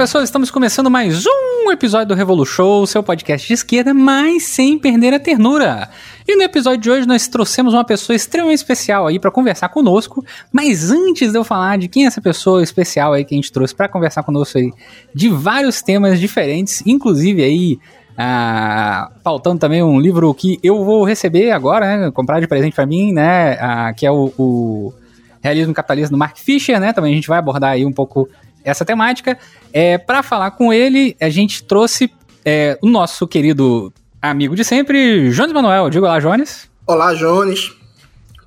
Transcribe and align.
Olá 0.00 0.06
pessoal, 0.06 0.24
estamos 0.24 0.50
começando 0.50 0.90
mais 0.90 1.26
um 1.26 1.70
episódio 1.70 2.08
do 2.08 2.14
Revolution, 2.14 2.86
seu 2.86 3.02
podcast 3.02 3.46
de 3.46 3.52
esquerda, 3.52 3.92
mas 3.92 4.44
sem 4.44 4.78
perder 4.78 5.12
a 5.12 5.20
ternura. 5.20 5.90
E 6.26 6.36
no 6.36 6.42
episódio 6.42 6.80
de 6.80 6.90
hoje 6.90 7.06
nós 7.06 7.28
trouxemos 7.28 7.74
uma 7.74 7.84
pessoa 7.84 8.16
extremamente 8.16 8.56
especial 8.56 9.06
aí 9.06 9.18
para 9.18 9.30
conversar 9.30 9.68
conosco, 9.68 10.24
mas 10.50 10.90
antes 10.90 11.32
de 11.32 11.38
eu 11.38 11.44
falar 11.44 11.76
de 11.76 11.86
quem 11.86 12.04
é 12.04 12.06
essa 12.06 12.22
pessoa 12.22 12.62
especial 12.62 13.12
aí 13.12 13.26
que 13.26 13.34
a 13.34 13.36
gente 13.36 13.52
trouxe 13.52 13.74
para 13.74 13.90
conversar 13.90 14.22
conosco 14.22 14.56
aí 14.56 14.72
de 15.14 15.28
vários 15.28 15.82
temas 15.82 16.18
diferentes, 16.18 16.82
inclusive 16.86 17.44
aí 17.44 17.78
ah, 18.16 19.10
pautando 19.22 19.58
também 19.58 19.82
um 19.82 20.00
livro 20.00 20.32
que 20.32 20.58
eu 20.62 20.82
vou 20.82 21.04
receber 21.04 21.50
agora, 21.50 21.98
né, 21.98 22.10
comprar 22.10 22.40
de 22.40 22.46
presente 22.46 22.74
para 22.74 22.86
mim, 22.86 23.12
né, 23.12 23.58
ah, 23.60 23.92
que 23.92 24.06
é 24.06 24.10
o, 24.10 24.32
o 24.38 24.94
Realismo 25.42 25.74
Capitalista 25.74 26.10
do 26.10 26.18
Mark 26.18 26.38
Fisher, 26.38 26.80
né, 26.80 26.90
também 26.94 27.12
a 27.12 27.16
gente 27.16 27.28
vai 27.28 27.38
abordar 27.38 27.72
aí 27.72 27.84
um 27.84 27.92
pouco 27.92 28.26
essa 28.64 28.84
temática. 28.84 29.38
É, 29.72 29.98
para 29.98 30.22
falar 30.22 30.52
com 30.52 30.72
ele, 30.72 31.16
a 31.20 31.28
gente 31.28 31.62
trouxe 31.64 32.10
é, 32.44 32.78
o 32.82 32.88
nosso 32.88 33.26
querido 33.26 33.92
amigo 34.20 34.54
de 34.54 34.64
sempre, 34.64 35.30
Jones 35.30 35.52
Manuel. 35.52 35.90
Diga 35.90 36.06
lá, 36.06 36.18
Jones. 36.18 36.68
Olá, 36.86 37.14
Jones. 37.14 37.72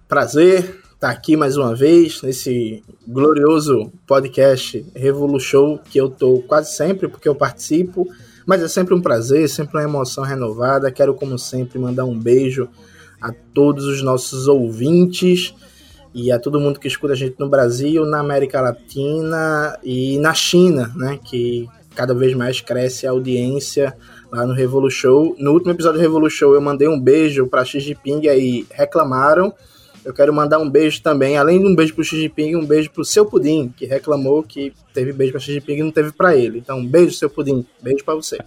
Prazer 0.08 0.80
estar 0.94 1.10
aqui 1.10 1.36
mais 1.36 1.58
uma 1.58 1.76
vez 1.76 2.22
nesse 2.22 2.82
glorioso 3.06 3.92
podcast 4.08 4.86
Revolution 4.96 5.78
que 5.78 6.00
eu 6.00 6.10
tô 6.10 6.42
quase 6.48 6.76
sempre 6.76 7.10
porque 7.10 7.28
eu 7.28 7.36
participo, 7.36 8.08
mas 8.46 8.62
é 8.62 8.70
sempre 8.70 8.94
um 8.94 9.02
prazer, 9.02 9.50
sempre 9.50 9.78
uma 9.78 9.84
emoção 9.84 10.24
renovada. 10.24 10.92
Quero 10.92 11.14
como 11.14 11.38
sempre 11.38 11.78
mandar 11.78 12.06
um 12.06 12.18
beijo 12.18 12.70
a 13.22 13.34
todos 13.54 13.86
os 13.86 14.02
nossos 14.02 14.48
ouvintes 14.48 15.54
e 16.14 16.32
a 16.32 16.40
todo 16.40 16.60
mundo 16.60 16.80
que 16.80 16.88
escuta 16.88 17.14
a 17.14 17.16
gente 17.16 17.36
no 17.40 17.50
Brasil, 17.50 18.06
na 18.06 18.20
América 18.20 18.62
Latina 18.62 19.78
e 19.84 20.18
na 20.20 20.34
China, 20.34 20.92
né? 20.96 21.20
Que 21.24 21.68
cada 21.96 22.14
vez 22.14 22.34
mais 22.36 22.62
cresce 22.62 23.08
a 23.08 23.12
audiência 23.12 23.96
lá 24.32 24.46
no 24.46 24.54
Revolution. 24.54 25.36
No 25.38 25.52
último 25.52 25.72
episódio 25.72 26.00
do 26.00 26.02
Revolution 26.02 26.54
eu 26.54 26.62
mandei 26.62 26.88
um 26.88 27.00
beijo 27.00 27.48
para 27.48 27.66
Xi 27.66 27.80
Jinping 27.80 28.22
e 28.24 28.30
aí 28.30 28.66
reclamaram 28.72 29.54
eu 30.06 30.14
quero 30.14 30.34
mandar 30.34 30.60
um 30.60 30.70
beijo 30.70 31.02
também, 31.02 31.38
além 31.38 31.60
de 31.60 31.68
um 31.68 31.76
beijo 31.76 31.94
pro 31.94 32.04
Xi 32.04 32.22
Jinping, 32.22 32.56
um 32.56 32.66
beijo 32.66 32.90
pro 32.90 33.06
seu 33.06 33.26
Pudim, 33.26 33.74
que 33.76 33.86
reclamou 33.86 34.44
que 34.44 34.74
teve 34.94 35.12
beijo 35.12 35.32
pra 35.32 35.40
Xi 35.42 35.54
Jinping 35.54 35.78
e 35.78 35.84
não 35.84 35.92
teve 35.92 36.12
para 36.12 36.36
ele. 36.36 36.60
Então, 36.60 36.80
um 36.80 36.86
beijo, 36.86 37.14
seu 37.14 37.30
Pudim. 37.30 37.66
Beijo 37.82 38.04
para 38.04 38.16
você. 38.16 38.38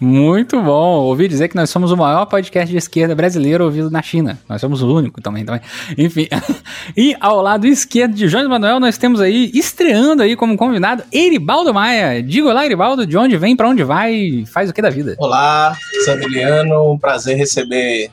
Muito 0.00 0.60
bom. 0.62 1.00
Ouvi 1.00 1.28
dizer 1.28 1.48
que 1.48 1.56
nós 1.56 1.70
somos 1.70 1.90
o 1.90 1.96
maior 1.96 2.26
podcast 2.26 2.70
de 2.70 2.76
esquerda 2.76 3.14
brasileiro 3.14 3.64
ouvido 3.64 3.90
na 3.90 4.00
China. 4.00 4.38
Nós 4.48 4.60
somos 4.60 4.82
o 4.82 4.94
único 4.94 5.20
também. 5.20 5.44
também. 5.44 5.60
Enfim. 5.98 6.28
e 6.96 7.16
ao 7.20 7.42
lado 7.42 7.66
esquerdo 7.66 8.14
de 8.14 8.28
Jones 8.28 8.48
Manuel, 8.48 8.80
nós 8.80 8.96
temos 8.96 9.20
aí, 9.20 9.50
estreando 9.54 10.22
aí 10.22 10.36
como 10.36 10.56
convidado, 10.56 11.02
Eribaldo 11.12 11.74
Maia. 11.74 12.22
Diga 12.22 12.48
olá, 12.48 12.64
Eribaldo, 12.64 13.06
de 13.06 13.16
onde 13.16 13.36
vem, 13.36 13.56
para 13.56 13.68
onde 13.68 13.84
vai, 13.84 14.44
faz 14.46 14.70
o 14.70 14.72
que 14.72 14.80
da 14.80 14.90
vida? 14.90 15.16
Olá, 15.18 15.76
Sandriano, 16.04 16.92
um 16.92 16.98
prazer 16.98 17.36
receber 17.36 18.10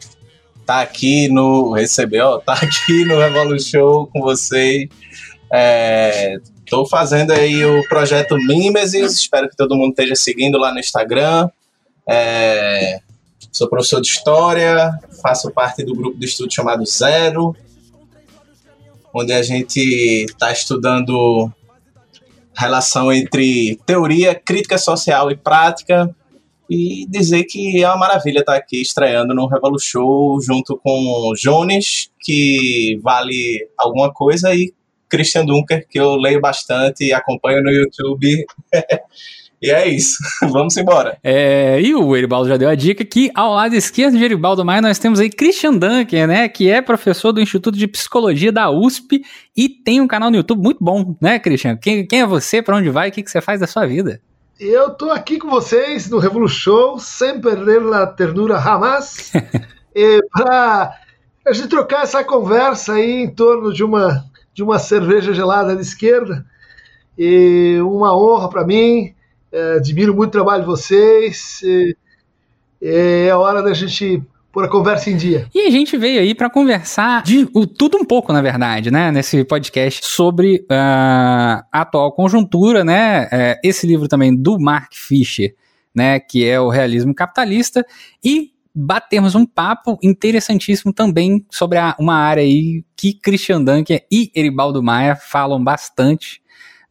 tá 0.69 0.81
aqui 0.81 1.27
no 1.29 1.71
receber, 1.73 2.21
ó, 2.21 2.37
tá 2.37 2.53
aqui 2.53 3.03
no 3.03 3.17
Revolution 3.17 4.05
com 4.05 4.21
vocês. 4.21 4.87
É, 5.51 6.37
tô 6.69 6.85
fazendo 6.85 7.31
aí 7.31 7.65
o 7.65 7.81
projeto 7.89 8.35
Mimesis, 8.35 9.13
espero 9.13 9.49
que 9.49 9.57
todo 9.57 9.75
mundo 9.75 9.89
esteja 9.89 10.15
seguindo 10.15 10.59
lá 10.59 10.71
no 10.71 10.77
Instagram. 10.77 11.49
É, 12.07 12.99
sou 13.51 13.67
professor 13.67 13.99
de 13.99 14.09
História, 14.09 14.91
faço 15.23 15.49
parte 15.49 15.83
do 15.83 15.95
grupo 15.95 16.19
de 16.19 16.27
estudo 16.27 16.53
chamado 16.53 16.85
Zero, 16.85 17.55
onde 19.11 19.33
a 19.33 19.41
gente 19.41 19.79
está 20.29 20.51
estudando 20.51 21.51
relação 22.53 23.11
entre 23.11 23.75
teoria, 23.87 24.35
crítica 24.35 24.77
social 24.77 25.31
e 25.31 25.35
prática 25.35 26.15
e 26.69 27.05
dizer 27.09 27.45
que 27.45 27.81
é 27.81 27.87
uma 27.87 27.97
maravilha 27.97 28.39
estar 28.39 28.55
aqui 28.55 28.81
estreando 28.81 29.33
no 29.33 29.47
Revolution 29.47 30.39
junto 30.39 30.77
com 30.77 31.33
Jones, 31.35 32.11
que 32.21 32.99
vale 33.01 33.67
alguma 33.77 34.13
coisa, 34.13 34.53
e 34.53 34.71
Christian 35.09 35.45
Dunker, 35.45 35.87
que 35.89 35.99
eu 35.99 36.15
leio 36.15 36.39
bastante 36.39 37.05
e 37.05 37.13
acompanho 37.13 37.63
no 37.63 37.71
YouTube. 37.71 38.45
E 39.61 39.69
é 39.69 39.87
isso, 39.89 40.17
vamos 40.49 40.77
embora. 40.77 41.17
É, 41.21 41.81
e 41.81 41.93
o 41.93 42.15
Eribaldo 42.15 42.47
já 42.47 42.55
deu 42.55 42.69
a 42.69 42.75
dica 42.75 43.03
que 43.03 43.29
ao 43.35 43.53
lado 43.53 43.75
esquerdo 43.75 44.17
de 44.17 44.23
Eribaldo 44.23 44.63
Maia 44.63 44.81
nós 44.81 44.97
temos 44.97 45.19
aí 45.19 45.29
Christian 45.29 45.73
Dunker, 45.73 46.27
né, 46.27 46.47
que 46.47 46.69
é 46.69 46.81
professor 46.81 47.33
do 47.33 47.41
Instituto 47.41 47.77
de 47.77 47.85
Psicologia 47.85 48.53
da 48.53 48.69
USP 48.69 49.21
e 49.57 49.67
tem 49.67 49.99
um 49.99 50.07
canal 50.07 50.31
no 50.31 50.37
YouTube 50.37 50.63
muito 50.63 50.81
bom, 50.81 51.13
né, 51.21 51.37
Christian? 51.39 51.75
Quem, 51.75 52.07
quem 52.07 52.21
é 52.21 52.25
você, 52.25 52.61
para 52.61 52.77
onde 52.77 52.89
vai, 52.89 53.09
o 53.09 53.11
que, 53.11 53.21
que 53.21 53.29
você 53.29 53.41
faz 53.41 53.59
da 53.59 53.67
sua 53.67 53.85
vida? 53.85 54.21
Eu 54.59 54.89
tô 54.89 55.09
aqui 55.09 55.39
com 55.39 55.49
vocês 55.49 56.09
no 56.09 56.17
Revolution, 56.17 56.99
sem 56.99 57.39
perder 57.39 57.81
a 57.93 58.05
ternura 58.05 58.59
jamais, 58.59 59.31
para 60.33 60.99
a 61.47 61.53
gente 61.53 61.69
trocar 61.69 62.03
essa 62.03 62.25
conversa 62.25 62.95
aí 62.95 63.23
em 63.23 63.33
torno 63.33 63.73
de 63.73 63.85
uma, 63.85 64.25
de 64.53 64.61
uma 64.61 64.77
cerveja 64.77 65.33
gelada 65.33 65.77
de 65.77 65.81
esquerda. 65.81 66.45
E 67.17 67.79
uma 67.83 68.13
honra 68.13 68.49
para 68.49 68.67
mim, 68.67 69.15
é, 69.49 69.75
admiro 69.75 70.13
muito 70.13 70.27
o 70.31 70.33
trabalho 70.33 70.63
de 70.63 70.67
vocês. 70.67 71.61
é 72.81 73.33
hora 73.33 73.63
da 73.63 73.73
gente 73.73 74.21
por 74.59 74.65
a 74.65 74.69
conversa 74.69 75.09
em 75.09 75.15
dia. 75.15 75.47
E 75.55 75.67
a 75.67 75.69
gente 75.69 75.95
veio 75.95 76.19
aí 76.19 76.35
para 76.35 76.49
conversar 76.49 77.23
de 77.23 77.47
o, 77.53 77.65
tudo 77.65 77.97
um 77.97 78.03
pouco, 78.03 78.33
na 78.33 78.41
verdade, 78.41 78.91
né, 78.91 79.09
nesse 79.09 79.45
podcast 79.45 80.05
sobre 80.05 80.57
uh, 80.63 80.65
a 80.69 81.63
atual 81.71 82.11
conjuntura, 82.11 82.83
né, 82.83 83.25
uh, 83.25 83.59
esse 83.63 83.87
livro 83.87 84.09
também 84.09 84.35
do 84.35 84.59
Mark 84.59 84.91
Fisher, 84.93 85.55
né, 85.95 86.19
que 86.19 86.45
é 86.45 86.59
o 86.59 86.67
realismo 86.67 87.15
capitalista 87.15 87.85
e 88.21 88.51
batemos 88.75 89.33
um 89.33 89.45
papo 89.45 89.97
interessantíssimo 90.03 90.91
também 90.91 91.45
sobre 91.49 91.77
a, 91.77 91.95
uma 91.97 92.15
área 92.15 92.43
aí 92.43 92.83
que 92.97 93.13
Christian 93.13 93.63
Dunker 93.63 94.05
e 94.11 94.29
Eribaldo 94.35 94.83
Maia 94.83 95.15
falam 95.15 95.63
bastante, 95.63 96.41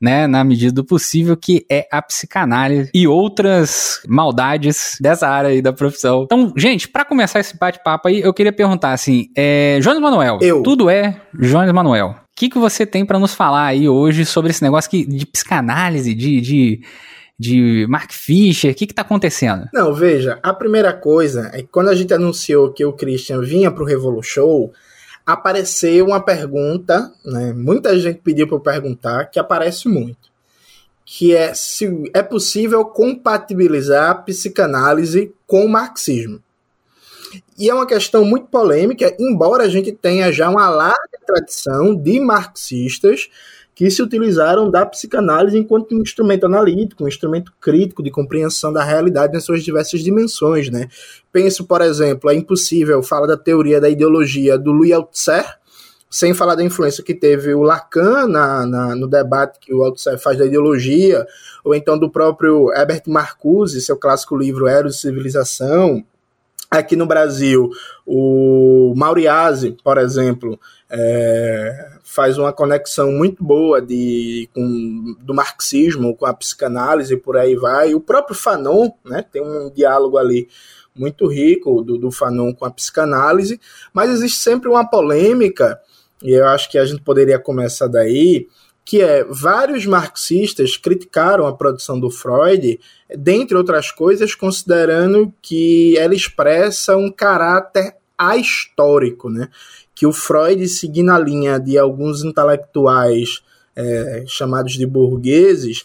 né, 0.01 0.27
na 0.27 0.45
medida 0.45 0.73
do 0.73 0.85
possível, 0.85 1.37
que 1.37 1.67
é 1.71 1.87
a 1.91 2.01
psicanálise 2.01 2.91
e 2.95 3.07
outras 3.07 4.01
maldades 4.07 4.97
dessa 5.01 5.29
área 5.29 5.51
aí 5.51 5.61
da 5.61 5.73
profissão. 5.73 6.23
Então, 6.25 6.53
gente, 6.57 6.89
para 6.89 7.05
começar 7.05 7.41
esse 7.41 7.57
bate-papo 7.59 8.09
aí, 8.09 8.21
eu 8.21 8.33
queria 8.33 8.53
perguntar 8.53 8.93
assim, 8.93 9.27
é, 9.37 9.79
Jones 9.81 10.01
Manuel, 10.01 10.39
eu. 10.41 10.63
tudo 10.63 10.89
é 10.89 11.21
Jones 11.35 11.73
Manuel. 11.73 12.11
O 12.11 12.15
que, 12.37 12.49
que 12.49 12.59
você 12.59 12.87
tem 12.87 13.05
para 13.05 13.19
nos 13.19 13.35
falar 13.35 13.67
aí 13.67 13.89
hoje 13.89 14.25
sobre 14.25 14.51
esse 14.51 14.63
negócio 14.63 14.89
que, 14.89 15.05
de 15.05 15.27
psicanálise, 15.27 16.15
de, 16.15 16.41
de 16.41 16.81
de 17.39 17.87
Mark 17.89 18.13
Fisher? 18.13 18.73
O 18.73 18.75
que 18.75 18.85
está 18.85 19.03
acontecendo? 19.03 19.69
Não, 19.73 19.95
veja, 19.95 20.41
a 20.43 20.53
primeira 20.53 20.93
coisa 20.93 21.51
é 21.53 21.59
que 21.59 21.69
quando 21.69 21.89
a 21.89 21.95
gente 21.95 22.13
anunciou 22.13 22.73
que 22.73 22.85
o 22.85 22.93
Christian 22.93 23.41
vinha 23.41 23.71
para 23.71 23.83
o 23.83 23.87
Revolution, 23.87 24.71
apareceu 25.29 26.07
uma 26.07 26.25
pergunta, 26.25 27.13
né? 27.23 27.53
Muita 27.53 27.99
gente 28.01 28.21
pediu 28.21 28.49
para 28.49 28.57
eu 28.57 28.61
perguntar, 28.61 29.27
que 29.27 29.39
aparece 29.39 29.87
muito, 29.87 30.31
que 31.05 31.35
é 31.35 31.53
se 31.53 32.11
é 32.15 32.23
possível 32.23 32.83
compatibilizar 32.87 34.09
a 34.09 34.15
psicanálise 34.15 35.31
com 35.47 35.67
o 35.67 35.69
marxismo. 35.69 36.43
E 37.59 37.69
é 37.69 37.75
uma 37.75 37.87
questão 37.87 38.25
muito 38.25 38.47
polêmica, 38.47 39.15
embora 39.21 39.65
a 39.65 39.69
gente 39.69 39.93
tenha 39.93 40.33
já 40.33 40.49
uma 40.49 40.71
larga 40.71 41.19
tradição 41.27 41.95
de 41.95 42.19
marxistas 42.21 43.29
que 43.79 43.89
se 43.93 44.03
utilizaram 44.03 44.69
da 44.69 44.85
psicanálise 44.85 45.57
enquanto 45.57 45.95
um 45.95 46.03
instrumento 46.03 46.47
analítico, 46.47 47.05
um 47.05 47.07
instrumento 47.07 47.53
crítico 47.61 48.03
de 48.03 48.11
compreensão 48.11 48.73
da 48.73 48.83
realidade 48.83 49.33
nas 49.33 49.45
suas 49.45 49.63
diversas 49.63 50.01
dimensões, 50.01 50.69
né? 50.69 50.89
Penso, 51.31 51.65
por 51.65 51.81
exemplo, 51.81 52.29
é 52.29 52.35
impossível 52.35 53.01
falar 53.05 53.29
da 53.29 53.37
teoria 53.37 53.81
da 53.81 53.89
ideologia 53.89 54.59
do 54.59 54.73
Louis 54.73 54.91
Althusser 54.91 55.47
sem 56.11 56.35
falar 56.35 56.57
da 56.57 56.65
influência 56.65 57.05
que 57.05 57.15
teve 57.15 57.55
o 57.55 57.63
Lacan 57.63 58.27
na, 58.27 58.67
na, 58.67 58.97
no 58.97 59.07
debate 59.07 59.61
que 59.61 59.73
o 59.73 59.85
Althusser 59.85 60.19
faz 60.19 60.37
da 60.37 60.47
ideologia, 60.47 61.25
ou 61.63 61.73
então 61.73 61.97
do 61.97 62.11
próprio 62.11 62.73
Herbert 62.73 63.03
Marcuse, 63.07 63.81
seu 63.81 63.97
clássico 63.97 64.37
livro 64.37 64.67
Eros 64.67 64.97
e 64.97 65.01
Civilização, 65.03 66.05
Aqui 66.71 66.97
no 66.97 67.07
Brasil, 67.07 67.71
o 68.05 68.93
Mauriase, 68.95 69.77
por 69.83 69.97
exemplo, 69.97 70.61
é, 70.91 71.93
faz 72.03 72.37
uma 72.37 72.53
conexão 72.53 73.11
muito 73.11 73.43
boa 73.43 73.81
de, 73.81 74.51
com, 74.55 75.17
do 75.21 75.35
marxismo 75.35 76.15
com 76.15 76.27
a 76.27 76.35
psicanálise 76.35 77.15
e 77.15 77.17
por 77.17 77.39
aí 77.39 77.57
vai. 77.57 77.95
O 77.95 78.01
próprio 78.01 78.37
Fanon 78.37 78.91
né, 79.03 79.25
tem 79.33 79.43
um 79.43 79.71
diálogo 79.71 80.19
ali 80.19 80.47
muito 80.95 81.27
rico 81.27 81.83
do, 81.83 81.97
do 81.97 82.11
Fanon 82.11 82.53
com 82.53 82.67
a 82.67 82.71
psicanálise, 82.71 83.59
mas 83.93 84.11
existe 84.11 84.39
sempre 84.39 84.69
uma 84.69 84.85
polêmica, 84.85 85.81
e 86.23 86.33
eu 86.33 86.47
acho 86.49 86.69
que 86.69 86.77
a 86.77 86.85
gente 86.85 87.03
poderia 87.03 87.39
começar 87.39 87.87
daí, 87.87 88.49
que 88.89 89.03
é 89.03 89.23
vários 89.23 89.85
marxistas 89.85 90.79
criticaram 90.79 91.47
a 91.47 91.55
produção 91.55 92.01
do 92.01 92.11
Freud, 92.11 92.81
dentre 93.15 93.55
outras 93.55 93.91
coisas, 93.91 94.35
considerando 94.35 95.31
que 95.43 95.95
ela 95.99 96.15
expressa 96.15 96.97
um 96.97 97.13
caráter 97.13 97.97
ahistórico, 98.17 99.29
né? 99.29 99.51
Que 99.95 100.07
o 100.07 100.13
Freud, 100.13 100.67
seguindo 100.69 101.11
a 101.11 101.19
linha 101.19 101.61
de 101.61 101.77
alguns 101.77 102.25
intelectuais 102.25 103.43
é, 103.77 104.25
chamados 104.27 104.73
de 104.73 104.87
burgueses, 104.87 105.85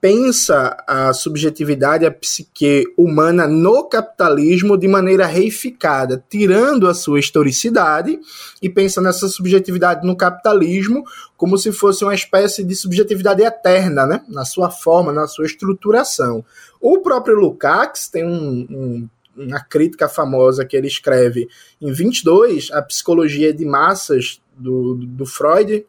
pensa 0.00 0.82
a 0.86 1.12
subjetividade, 1.12 2.06
a 2.06 2.10
psique 2.10 2.84
humana 2.96 3.46
no 3.46 3.84
capitalismo 3.84 4.76
de 4.76 4.88
maneira 4.88 5.26
reificada, 5.26 6.24
tirando 6.28 6.88
a 6.88 6.94
sua 6.94 7.20
historicidade 7.20 8.18
e 8.62 8.68
pensa 8.68 9.00
nessa 9.00 9.28
subjetividade 9.28 10.06
no 10.06 10.16
capitalismo 10.16 11.04
como 11.36 11.58
se 11.58 11.70
fosse 11.70 12.02
uma 12.02 12.14
espécie 12.14 12.64
de 12.64 12.74
subjetividade 12.74 13.42
eterna, 13.42 14.06
né? 14.06 14.22
na 14.28 14.44
sua 14.44 14.70
forma, 14.70 15.12
na 15.12 15.26
sua 15.26 15.44
estruturação. 15.44 16.44
O 16.80 16.98
próprio 17.00 17.38
Lukács 17.38 18.08
tem 18.08 18.24
um, 18.24 18.66
um 18.70 19.08
uma 19.36 19.60
crítica 19.60 20.08
famosa 20.08 20.66
que 20.66 20.76
ele 20.76 20.88
escreve 20.88 21.48
em 21.80 21.92
22, 21.92 22.70
A 22.72 22.82
Psicologia 22.82 23.54
de 23.54 23.64
Massas, 23.64 24.40
do, 24.54 24.94
do 24.94 25.24
Freud, 25.24 25.86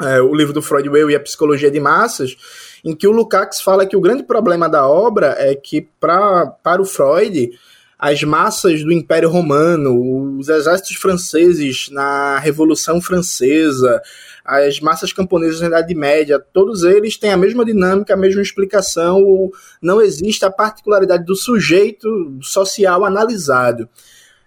é, 0.00 0.20
o 0.20 0.34
livro 0.34 0.52
do 0.52 0.62
Freud, 0.62 0.88
Eu 0.88 1.10
e 1.10 1.14
a 1.14 1.20
Psicologia 1.20 1.70
de 1.70 1.78
Massas, 1.78 2.36
em 2.84 2.94
que 2.94 3.06
o 3.06 3.12
Lukács 3.12 3.60
fala 3.60 3.86
que 3.86 3.96
o 3.96 4.00
grande 4.00 4.22
problema 4.22 4.68
da 4.68 4.86
obra 4.86 5.36
é 5.38 5.54
que, 5.54 5.88
pra, 6.00 6.46
para 6.46 6.82
o 6.82 6.84
Freud, 6.84 7.50
as 7.98 8.20
massas 8.24 8.82
do 8.82 8.92
Império 8.92 9.28
Romano, 9.28 10.36
os 10.36 10.48
exércitos 10.48 10.96
franceses 10.96 11.88
na 11.90 12.36
Revolução 12.40 13.00
Francesa, 13.00 14.02
as 14.44 14.80
massas 14.80 15.12
camponesas 15.12 15.60
na 15.60 15.68
Idade 15.68 15.94
Média, 15.94 16.44
todos 16.52 16.82
eles 16.82 17.16
têm 17.16 17.30
a 17.30 17.36
mesma 17.36 17.64
dinâmica, 17.64 18.14
a 18.14 18.16
mesma 18.16 18.42
explicação, 18.42 19.50
não 19.80 20.02
existe 20.02 20.44
a 20.44 20.50
particularidade 20.50 21.24
do 21.24 21.36
sujeito 21.36 22.08
social 22.42 23.04
analisado. 23.04 23.88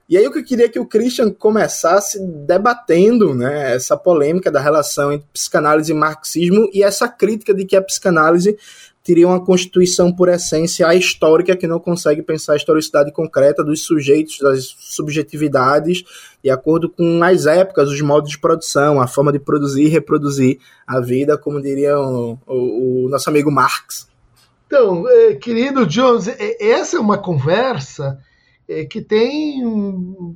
E 0.08 0.18
aí 0.18 0.28
o 0.28 0.32
que 0.32 0.40
eu 0.40 0.46
queria 0.46 0.70
que 0.70 0.80
o 0.80 0.86
Christian 0.86 1.32
começasse 1.32 2.20
debatendo 2.46 3.34
né, 3.34 3.74
essa 3.74 3.98
polêmica 3.98 4.52
da 4.52 4.62
relação 4.62 5.12
entre 5.12 5.28
psicanálise 5.34 5.92
e 5.92 5.96
marxismo 5.96 6.70
e 6.72 6.84
essa 6.84 7.08
crítica 7.08 7.54
de 7.56 7.66
que 7.66 7.76
a 7.76 7.82
psicanálise 7.82 8.56
teria 9.04 9.28
uma 9.28 9.44
constituição 9.44 10.12
por 10.12 10.30
essência 10.30 10.94
histórica 10.96 11.56
que 11.56 11.68
não 11.68 11.80
consegue 11.80 12.22
pensar 12.24 12.54
a 12.54 12.56
historicidade 12.56 13.12
concreta 13.12 13.64
dos 13.64 13.84
sujeitos, 13.84 14.40
das 14.40 14.76
subjetividades, 14.80 16.04
de 16.44 16.50
acordo 16.50 16.90
com 16.90 17.24
as 17.24 17.46
épocas, 17.46 17.90
os 17.90 18.02
modos 18.02 18.32
de 18.32 18.40
produção, 18.40 19.00
a 19.00 19.08
forma 19.08 19.32
de 19.32 19.40
produzir 19.40 19.84
e 19.84 19.90
reproduzir 19.90 20.60
a 20.88 21.00
vida, 21.00 21.38
como 21.38 21.62
diria 21.62 22.00
o, 22.00 22.38
o, 22.48 23.06
o 23.06 23.10
nosso 23.10 23.30
amigo 23.30 23.52
Marx. 23.52 24.08
Então, 24.66 25.08
eh, 25.08 25.36
querido 25.36 25.86
Jones, 25.86 26.28
essa 26.60 26.98
é 26.98 27.00
uma 27.00 27.20
conversa 27.20 28.20
eh, 28.68 28.86
que 28.86 29.02
tem 29.02 29.62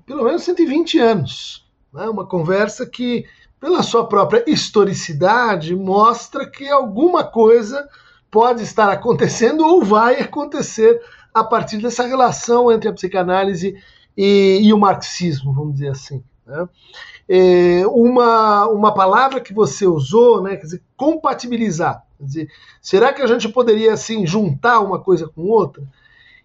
pelo 0.06 0.24
menos 0.24 0.44
120 0.44 1.00
anos. 1.00 1.66
Né? 1.94 2.08
Uma 2.10 2.26
conversa 2.26 2.86
que, 2.86 3.26
pela 3.60 3.84
sua 3.84 4.08
própria 4.08 4.44
historicidade, 4.48 5.76
mostra 5.76 6.50
que 6.50 6.68
alguma 6.68 7.24
coisa 7.24 7.88
pode 8.32 8.64
estar 8.64 8.90
acontecendo 8.90 9.66
ou 9.66 9.84
vai 9.84 10.20
acontecer 10.20 11.02
a 11.34 11.44
partir 11.44 11.78
dessa 11.78 12.06
relação 12.06 12.72
entre 12.72 12.90
a 12.90 12.94
psicanálise 12.94 13.76
e, 14.16 14.60
e 14.62 14.74
o 14.74 14.78
marxismo, 14.78 15.54
vamos 15.54 15.74
dizer 15.74 15.90
assim. 15.90 16.24
Né? 16.46 16.68
É, 17.28 17.88
uma, 17.88 18.68
uma 18.68 18.94
palavra 18.94 19.40
que 19.40 19.54
você 19.54 19.86
usou, 19.86 20.42
né, 20.42 20.56
quer 20.56 20.64
dizer, 20.64 20.84
compatibilizar. 20.98 22.04
Quer 22.18 22.26
dizer, 22.26 22.52
será 22.82 23.14
que 23.14 23.22
a 23.22 23.28
gente 23.28 23.48
poderia 23.50 23.94
assim 23.94 24.26
juntar 24.26 24.80
uma 24.80 25.00
coisa 25.00 25.28
com 25.28 25.44
outra? 25.44 25.84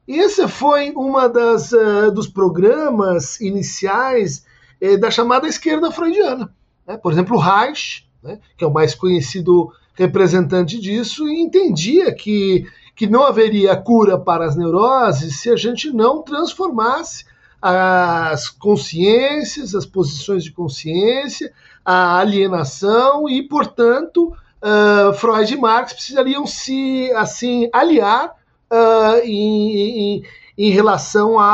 Esse 0.07 0.47
foi 0.49 0.91
uma 0.91 1.29
das 1.29 1.73
uh, 1.73 2.11
dos 2.13 2.29
programas 2.29 3.41
iniciais 3.41 4.45
uh, 4.83 4.99
da 4.99 5.11
chamada 5.11 5.47
esquerda 5.49 5.91
freudiana. 5.91 6.53
Né? 6.87 6.97
Por 6.97 7.13
exemplo, 7.13 7.39
Reich, 7.39 8.07
né, 8.23 8.39
que 8.57 8.65
é 8.65 8.67
o 8.67 8.73
mais 8.73 8.95
conhecido 8.95 9.73
representante 9.95 10.79
disso 10.79 11.29
e 11.29 11.41
entendia 11.41 12.13
que, 12.15 12.67
que 12.95 13.07
não 13.07 13.25
haveria 13.25 13.77
cura 13.77 14.19
para 14.19 14.45
as 14.45 14.57
neuroses 14.57 15.41
se 15.41 15.51
a 15.51 15.57
gente 15.57 15.91
não 15.91 16.23
transformasse 16.23 17.25
as 17.63 18.51
consciências, 18.51 19.75
as 19.75 19.87
posições 19.87 20.45
de 20.45 20.53
consciência, 20.53 21.51
a 21.83 22.19
alienação 22.19 23.27
e, 23.27 23.43
portanto, 23.43 24.37
uh, 24.61 25.15
Freud 25.15 25.55
e 25.55 25.57
Marx 25.57 25.95
precisariam 25.95 26.47
se 26.47 27.11
assim 27.13 27.71
aliar 27.73 28.35
uh, 28.75 29.21
em, 29.25 30.17
em, 30.17 30.25
em, 30.59 30.71
relação 30.71 31.39
à, 31.39 31.45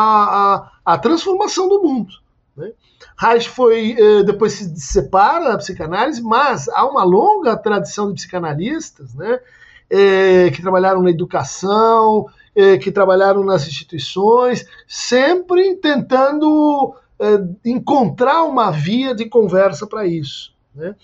à, 0.84 0.94
à 0.94 0.98
transformação 0.98 1.68
do 1.68 1.82
mundo. 1.82 2.14
Né? 2.56 2.72
Reich 3.20 3.50
foi, 3.50 3.96
eh, 3.98 4.22
depois 4.22 4.54
se 4.54 4.80
separa 4.80 5.50
da 5.50 5.58
psicanálise, 5.58 6.22
mas 6.22 6.68
há 6.70 6.86
uma 6.86 7.04
longa 7.04 7.54
tradição 7.54 8.08
de 8.08 8.14
psicanalistas, 8.14 9.14
né, 9.14 9.40
eh, 9.90 10.50
que 10.50 10.62
trabalharam 10.62 11.02
na 11.02 11.10
educação, 11.10 12.26
eh, 12.56 12.78
que 12.78 12.90
trabalharam 12.90 13.44
nas 13.44 13.68
instituições, 13.68 14.64
sempre 14.88 15.76
tentando 15.76 16.94
encontrar 17.62 18.44
uma 18.44 18.70
via 18.70 19.14
de 19.14 19.26
conversa 19.26 19.86
para 19.86 20.06
isso. 20.06 20.54
Né. 20.74 20.96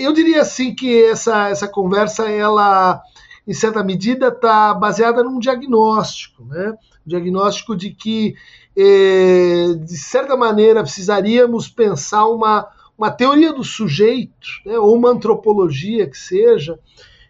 Eu 0.00 0.12
diria 0.12 0.40
assim 0.40 0.74
que 0.74 1.04
essa, 1.04 1.50
essa 1.50 1.68
conversa, 1.68 2.28
ela, 2.28 3.00
em 3.46 3.52
certa 3.52 3.82
medida, 3.84 4.28
está 4.28 4.72
baseada 4.74 5.22
num 5.22 5.38
diagnóstico, 5.38 6.44
né, 6.44 6.74
diagnóstico 7.04 7.76
de 7.76 7.90
que 7.90 8.34
eh, 8.76 9.74
de 9.78 9.96
certa 9.96 10.36
maneira, 10.36 10.82
precisaríamos 10.82 11.68
pensar 11.68 12.26
uma, 12.26 12.68
uma 12.98 13.10
teoria 13.10 13.52
do 13.52 13.62
sujeito, 13.62 14.48
né, 14.64 14.78
ou 14.78 14.94
uma 14.94 15.10
antropologia 15.10 16.08
que 16.08 16.18
seja, 16.18 16.78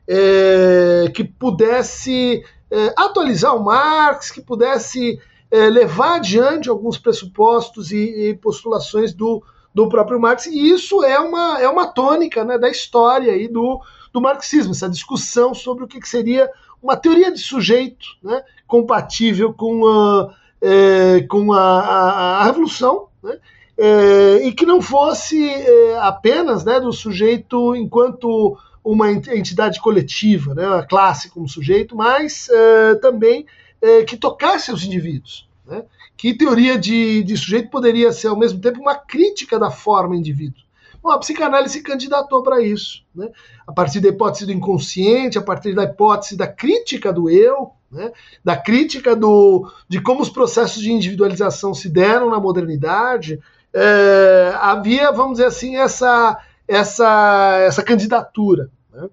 é, 0.06 1.10
que 1.14 1.24
pudesse 1.24 2.44
é, 2.70 2.94
atualizar 2.96 3.56
o 3.56 3.64
Marx, 3.64 4.30
que 4.30 4.40
pudesse 4.40 5.18
é, 5.50 5.68
levar 5.70 6.16
adiante 6.16 6.68
alguns 6.68 6.98
pressupostos 6.98 7.90
e, 7.90 8.30
e, 8.30 8.34
postulações 8.34 9.14
do, 9.14 9.42
do 9.74 9.88
próprio 9.88 10.20
Marx. 10.20 10.46
E 10.46 10.70
isso 10.70 11.02
é 11.02 11.18
uma, 11.18 11.60
é 11.60 11.68
uma 11.68 11.86
tônica 11.86 12.44
né, 12.44 12.58
da 12.58 12.68
história 12.68 13.32
aí 13.32 13.48
do, 13.48 13.80
do 14.14 14.20
marxismo, 14.20 14.72
essa 14.72 14.88
discussão 14.88 15.52
sobre 15.52 15.84
o 15.84 15.86
que, 15.86 16.00
que 16.00 16.08
seria 16.08 16.50
uma 16.82 16.96
teoria 16.96 17.30
de 17.30 17.40
sujeito 17.40 18.06
né, 18.22 18.42
compatível 18.66 19.52
com. 19.52 19.82
Uh, 19.82 20.44
é, 20.64 21.20
com 21.28 21.52
a, 21.52 21.80
a, 21.80 22.40
a 22.40 22.44
revolução, 22.44 23.08
né? 23.22 23.38
é, 23.76 24.46
e 24.46 24.52
que 24.52 24.64
não 24.64 24.80
fosse 24.80 25.46
é, 25.46 25.98
apenas 25.98 26.64
né, 26.64 26.80
do 26.80 26.90
sujeito 26.90 27.76
enquanto 27.76 28.56
uma 28.82 29.10
entidade 29.10 29.78
coletiva, 29.80 30.54
né, 30.54 30.66
a 30.66 30.82
classe 30.82 31.30
como 31.30 31.48
sujeito, 31.48 31.94
mas 31.94 32.48
é, 32.48 32.94
também 32.96 33.46
é, 33.80 34.04
que 34.04 34.16
tocasse 34.16 34.72
os 34.72 34.84
indivíduos. 34.84 35.46
Né? 35.66 35.84
Que 36.16 36.32
teoria 36.32 36.78
de, 36.78 37.22
de 37.22 37.36
sujeito 37.36 37.68
poderia 37.68 38.10
ser 38.10 38.28
ao 38.28 38.38
mesmo 38.38 38.60
tempo 38.60 38.80
uma 38.80 38.94
crítica 38.94 39.58
da 39.58 39.70
forma 39.70 40.16
indivíduo. 40.16 40.63
Bom, 41.04 41.10
a 41.10 41.18
psicanálise 41.18 41.74
se 41.74 41.82
candidatou 41.82 42.42
para 42.42 42.62
isso, 42.62 43.04
né? 43.14 43.28
a 43.66 43.72
partir 43.74 44.00
da 44.00 44.08
hipótese 44.08 44.46
do 44.46 44.52
inconsciente, 44.52 45.36
a 45.36 45.42
partir 45.42 45.74
da 45.74 45.84
hipótese 45.84 46.34
da 46.34 46.46
crítica 46.46 47.12
do 47.12 47.28
eu, 47.28 47.72
né? 47.92 48.10
da 48.42 48.56
crítica 48.56 49.14
do, 49.14 49.70
de 49.86 50.00
como 50.00 50.22
os 50.22 50.30
processos 50.30 50.80
de 50.80 50.90
individualização 50.90 51.74
se 51.74 51.90
deram 51.90 52.30
na 52.30 52.40
modernidade, 52.40 53.38
é, 53.74 54.54
havia, 54.58 55.12
vamos 55.12 55.32
dizer 55.32 55.48
assim, 55.48 55.76
essa, 55.76 56.38
essa, 56.66 57.58
essa 57.66 57.82
candidatura. 57.82 58.70
Né? 58.90 59.06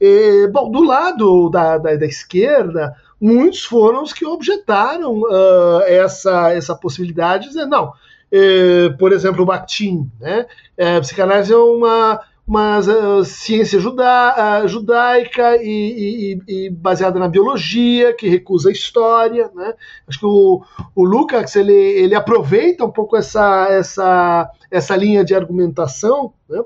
E, 0.00 0.48
bom, 0.48 0.70
do 0.70 0.82
lado 0.82 1.50
da, 1.50 1.76
da, 1.76 1.96
da, 1.96 2.06
esquerda, 2.06 2.96
muitos 3.20 3.62
foram 3.62 4.02
os 4.02 4.14
que 4.14 4.24
objetaram 4.24 5.20
uh, 5.20 5.82
essa, 5.84 6.50
essa 6.54 6.74
possibilidade, 6.74 7.48
dizendo, 7.48 7.68
não, 7.68 7.92
eh, 8.32 8.90
por 8.98 9.12
exemplo, 9.12 9.42
o 9.42 9.46
Bakhtin, 9.46 10.10
né? 10.20 10.46
É, 10.76 11.00
psicanálise 11.00 11.52
é 11.52 11.56
uma, 11.56 12.20
uma 12.46 12.78
uh, 12.78 13.24
ciência 13.24 13.80
juda, 13.80 14.66
judaica 14.66 15.56
e, 15.56 16.38
e, 16.48 16.66
e, 16.66 16.70
baseada 16.70 17.18
na 17.18 17.28
biologia, 17.28 18.12
que 18.12 18.28
recusa 18.28 18.68
a 18.68 18.72
história, 18.72 19.50
né? 19.54 19.74
Acho 20.06 20.20
que 20.20 20.26
o, 20.26 20.62
o 20.94 21.04
Lukács, 21.04 21.56
ele, 21.56 21.72
ele 21.72 22.14
aproveita 22.14 22.84
um 22.84 22.90
pouco 22.90 23.16
essa, 23.16 23.68
essa, 23.70 24.50
essa 24.70 24.96
linha 24.96 25.24
de 25.24 25.34
argumentação, 25.34 26.32
né? 26.48 26.62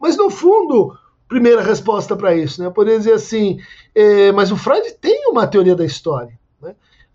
Mas, 0.00 0.16
no 0.16 0.30
fundo, 0.30 0.96
primeira 1.28 1.62
resposta 1.62 2.16
para 2.16 2.34
isso, 2.34 2.62
né? 2.62 2.70
Poderia 2.70 2.98
dizer 2.98 3.12
assim, 3.12 3.60
eh, 3.94 4.32
mas 4.32 4.50
o 4.50 4.56
Freud 4.56 4.92
tem 5.00 5.28
uma 5.30 5.46
teoria 5.46 5.76
da 5.76 5.84
história. 5.84 6.39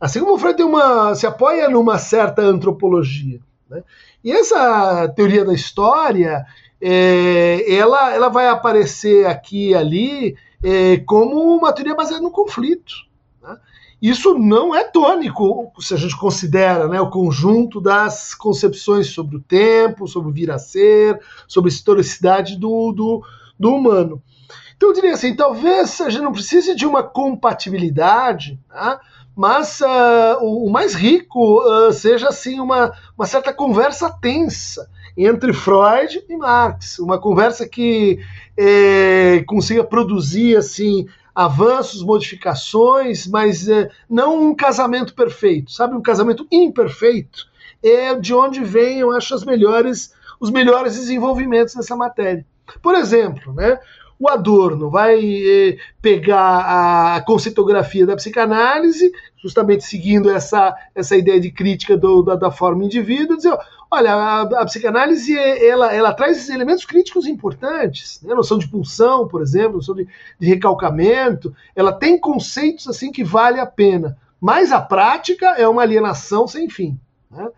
Assim 0.06 0.20
como 0.20 0.36
o 0.36 0.38
Freud 0.38 0.62
uma, 0.62 1.16
se 1.16 1.26
apoia 1.26 1.68
numa 1.68 1.98
certa 1.98 2.40
antropologia. 2.44 3.40
Né? 3.68 3.84
E 4.24 4.32
essa 4.32 5.12
teoria 5.16 5.44
da 5.44 5.52
história, 5.52 6.46
é, 6.80 7.66
ela, 7.74 8.14
ela 8.14 8.30
vai 8.30 8.48
aparecer 8.48 9.26
aqui 9.26 9.70
e 9.70 9.76
ali 9.76 10.38
é, 10.64 10.98
como 10.98 11.58
uma 11.58 11.74
teoria 11.74 11.96
baseada 11.96 12.22
no 12.22 12.30
conflito. 12.30 12.94
Né? 13.42 13.58
Isso 14.00 14.38
não 14.38 14.76
é 14.76 14.84
tônico, 14.84 15.74
se 15.80 15.96
a 15.96 15.98
gente 15.98 16.16
considera 16.16 16.88
né, 16.88 17.02
o 17.02 17.10
conjunto 17.10 17.82
das 17.82 18.36
concepções 18.36 19.08
sobre 19.08 19.38
o 19.38 19.42
tempo, 19.42 20.08
sobre 20.08 20.30
o 20.30 20.32
vir 20.32 20.52
a 20.52 20.60
ser, 20.60 21.20
sobre 21.48 21.72
a 21.72 21.74
historicidade 21.74 22.60
do, 22.60 22.92
do, 22.92 23.26
do 23.60 23.74
humano. 23.74 24.22
Então 24.78 24.90
eu 24.90 24.94
diria 24.94 25.14
assim, 25.14 25.36
talvez 25.36 26.00
a 26.00 26.12
gente 26.12 26.22
não 26.22 26.32
precise 26.32 26.76
de 26.76 26.86
uma 26.86 27.02
compatibilidade, 27.02 28.60
tá? 28.70 29.02
Mas 29.36 29.82
uh, 29.82 30.42
o, 30.42 30.68
o, 30.68 30.72
mais 30.72 30.94
rico 30.94 31.62
uh, 31.62 31.92
seja 31.92 32.30
assim 32.30 32.60
uma, 32.60 32.94
uma 33.18 33.26
certa 33.26 33.54
conversa 33.54 34.10
tensa 34.10 34.90
entre 35.18 35.54
Freud 35.54 36.24
e 36.28 36.38
Marx, 36.38 37.00
uma 37.00 37.20
conversa 37.20 37.68
que 37.68 38.20
eh, 38.58 39.44
consiga 39.48 39.84
produzir 39.84 40.58
assim 40.58 41.08
avanços, 41.34 42.04
modificações, 42.04 43.26
mas 43.28 43.68
eh, 43.68 43.90
não 44.10 44.50
um 44.50 44.56
casamento 44.56 45.14
perfeito, 45.14 45.72
sabe? 45.72 45.96
Um 45.96 46.02
casamento 46.02 46.46
imperfeito 46.52 47.48
é 47.82 48.16
de 48.16 48.34
onde 48.34 48.64
vem, 48.64 49.00
eu 49.00 49.12
acho, 49.12 49.34
as 49.34 49.46
melhores, 49.46 50.14
os 50.40 50.50
melhores 50.50 50.96
desenvolvimentos 50.96 51.76
nessa 51.76 51.96
matéria. 51.96 52.46
Por 52.82 52.96
exemplo, 52.96 53.54
né? 53.54 53.80
O 54.18 54.30
Adorno 54.30 54.90
vai 54.90 55.20
eh, 55.20 55.78
pegar 56.02 57.16
a 57.16 57.22
conceitografia 57.22 58.06
da 58.06 58.16
psicanálise, 58.16 59.12
justamente 59.36 59.84
seguindo 59.84 60.30
essa, 60.30 60.74
essa 60.94 61.18
ideia 61.18 61.40
de 61.40 61.52
crítica 61.52 61.98
do, 61.98 62.24
da, 62.24 62.36
da 62.36 62.50
forma 62.50 62.86
indivíduo, 62.86 63.36
dizer, 63.36 63.58
olha, 63.92 64.14
a, 64.14 64.42
a, 64.42 64.66
psicanálise 64.66 65.38
ela, 65.38 65.94
ela 65.94 66.14
traz 66.14 66.50
elementos 66.50 66.86
críticos 66.86 67.28
importantes, 67.28 68.22
né? 68.24 68.34
a 68.34 68.36
noção 68.36 68.58
de 68.58 68.68
pulsão, 68.68 69.28
por 69.28 69.42
exemplo, 69.42 69.74
a 69.74 69.78
noção 69.78 69.96
de, 69.96 70.08
de 70.40 70.48
recalcamento, 70.48 71.54
ela 71.76 71.92
tem 71.92 72.18
conceitos 72.18 72.88
assim 72.88 73.12
que 73.12 73.24
vale 73.24 73.60
a 73.60 73.66
pena, 73.66 74.18
mas 74.40 74.72
a 74.72 74.82
prática 74.82 75.48
é 75.58 75.68
uma 75.68 75.82
alienação 75.82 76.48
sem 76.48 76.70
fim. 76.70 76.98
Né? 77.30 77.50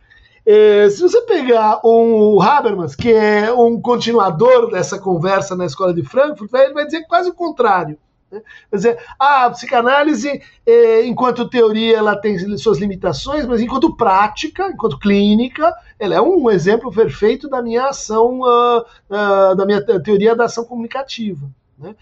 É, 0.50 0.89
se 0.89 1.01
você 1.01 1.20
pegar 1.24 1.82
um 1.84 2.42
Habermas, 2.42 2.96
que 2.96 3.12
é 3.12 3.51
um 3.51 3.82
continuador 3.82 4.72
dessa 4.72 4.98
conversa 4.98 5.58
na 5.58 5.66
escola 5.66 5.94
de 5.94 6.04
Frankfurt, 6.04 6.50
ele 6.54 6.74
vai 6.74 6.86
dizer 6.86 7.06
quase 7.06 7.30
o 7.30 7.34
contrário. 7.34 7.98
Né? 8.32 8.42
Dizer, 8.72 8.98
a 9.20 9.50
psicanálise, 9.50 10.42
é, 10.66 11.06
enquanto 11.06 11.50
teoria, 11.50 11.98
ela 11.98 12.16
tem 12.16 12.39
suas 12.58 12.77
limitações, 12.77 13.46
mas 13.46 13.60
enquanto 13.60 13.98
prática, 13.98 14.70
enquanto 14.70 14.98
clínica, 15.00 15.74
ela 16.00 16.16
é 16.16 16.22
um 16.22 16.50
exemplo 16.50 16.94
perfeito 16.94 17.50
da 17.50 17.62
minha 17.62 17.88
ação, 17.88 18.39
uh, 18.39 18.86
uh, 19.10 19.54
da 19.54 19.66
minha 19.66 19.82
teoria 19.82 20.34
da 20.34 20.46
ação 20.46 20.63
comunicativa. 20.63 21.46
Né? 21.77 21.94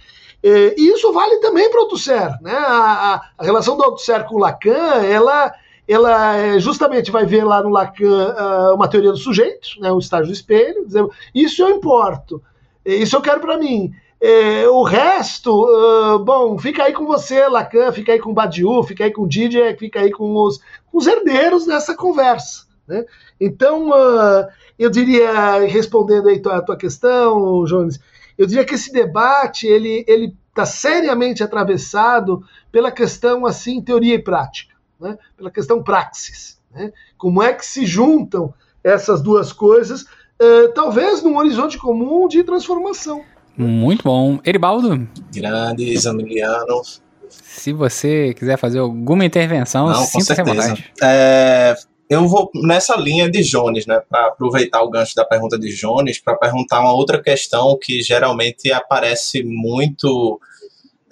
É, 0.44 0.80
e 0.80 0.94
isso 0.94 1.12
vale 1.12 1.38
também 1.38 1.68
para 1.72 1.80
o 1.80 1.84
Althusser. 1.86 2.40
Né? 2.44 2.54
A, 2.54 3.16
a, 3.16 3.22
a 3.40 3.44
relação 3.44 3.76
do 3.76 3.84
Althusser 3.84 4.24
com 4.26 4.38
Lacan, 4.38 5.04
ela 5.04 5.52
ela 5.88 6.36
é, 6.36 6.60
justamente 6.60 7.12
vai 7.12 7.26
ver 7.26 7.44
lá 7.44 7.62
no 7.62 7.70
Lacan 7.70 8.34
uh, 8.34 8.76
uma 8.76 8.88
teoria 8.88 9.12
do 9.12 9.18
sujeito, 9.18 9.70
né, 9.80 9.92
o 9.92 10.00
estágio 10.00 10.28
do 10.28 10.34
espelho, 10.34 10.86
dizendo, 10.86 11.12
isso 11.34 11.62
eu 11.62 11.70
importo, 11.70 12.42
isso 12.84 13.16
eu 13.16 13.22
quero 13.22 13.40
para 13.40 13.58
mim. 13.58 13.92
É, 14.20 14.68
o 14.68 14.82
resto, 14.82 15.52
uh, 15.52 16.18
bom, 16.20 16.58
fica 16.58 16.84
aí 16.84 16.94
com 16.94 17.06
você, 17.06 17.48
Lacan, 17.48 17.92
fica 17.92 18.14
aí 18.14 18.20
com 18.20 18.34
Badiou, 18.34 18.84
fica 18.84 19.04
aí 19.04 19.12
com 19.12 19.28
Didier, 19.28 19.78
fica 19.78 20.00
aí 20.00 20.12
com 20.12 20.34
os, 20.36 20.60
com 20.92 20.98
os 20.98 21.06
herdeiros 21.06 21.66
dessa 21.66 21.96
conversa. 21.96 22.66
Né? 22.88 23.06
Então, 23.40 23.90
uh, 23.90 24.48
eu 24.80 24.90
diria, 24.90 25.60
respondendo 25.68 26.30
aí 26.30 26.42
a 26.46 26.62
tua 26.62 26.78
questão, 26.78 27.64
Jones, 27.66 28.00
eu 28.38 28.48
diria 28.48 28.66
que 28.66 28.76
esse 28.76 28.92
debate 28.92 29.68
ele 29.68 30.04
ele 30.08 30.36
está 30.50 30.66
seriamente 30.66 31.44
atravessado 31.44 32.44
pela 32.72 32.92
questão 32.92 33.46
assim 33.46 33.82
teoria 33.82 34.16
e 34.16 34.24
prática 34.24 34.75
né, 35.00 35.18
pela 35.36 35.52
questão 35.52 35.84
praxis. 35.84 36.60
Né? 36.72 36.92
Como 37.18 37.42
é 37.42 37.54
que 37.54 37.66
se 37.66 37.86
juntam 37.86 38.54
essas 38.86 39.20
duas 39.22 39.52
coisas, 39.52 40.04
uh, 40.04 40.72
talvez 40.76 41.24
num 41.24 41.38
horizonte 41.38 41.78
comum 41.78 42.28
de 42.28 42.44
transformação. 42.44 43.24
Muito 43.58 44.04
bom. 44.04 44.40
Eribaldo? 44.46 45.08
Grande, 45.34 45.98
Zamiliano. 45.98 46.82
Se 47.28 47.74
você 47.74 48.34
quiser 48.36 48.58
fazer 48.58 48.80
alguma 48.80 49.26
intervenção, 49.26 49.88
Não, 49.88 50.06
com 50.06 50.20
certeza. 50.22 50.78
É, 51.02 51.76
eu 52.08 52.28
vou 52.28 52.52
nessa 52.54 52.96
linha 52.96 53.30
de 53.30 53.42
Jones, 53.42 53.88
né, 53.88 54.02
para 54.08 54.28
aproveitar 54.28 54.84
o 54.84 54.90
gancho 54.90 55.16
da 55.16 55.26
pergunta 55.26 55.58
de 55.58 55.74
Jones, 55.74 56.20
para 56.20 56.36
perguntar 56.36 56.82
uma 56.82 56.94
outra 56.94 57.22
questão 57.22 57.78
que 57.82 58.04
geralmente 58.04 58.72
aparece 58.72 59.44
muito 59.44 60.40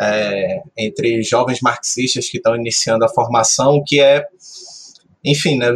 é, 0.03 0.62
entre 0.77 1.22
jovens 1.24 1.60
marxistas 1.62 2.29
que 2.29 2.38
estão 2.38 2.55
iniciando 2.55 3.05
a 3.05 3.10
formação, 3.10 3.83
que 3.86 4.00
é, 4.00 4.25
enfim, 5.24 5.57
né, 5.57 5.74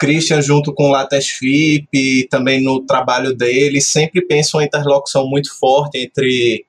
Christian 0.00 0.40
junto 0.40 0.72
com 0.72 0.88
o 0.88 0.90
Lattes 0.90 1.28
FIP 1.28 1.88
e 1.92 2.28
também 2.30 2.62
no 2.62 2.80
trabalho 2.86 3.36
dele 3.36 3.82
sempre 3.82 4.22
pensa 4.22 4.56
uma 4.56 4.64
interlocução 4.64 5.28
muito 5.28 5.54
forte 5.58 5.98
entre 5.98 6.64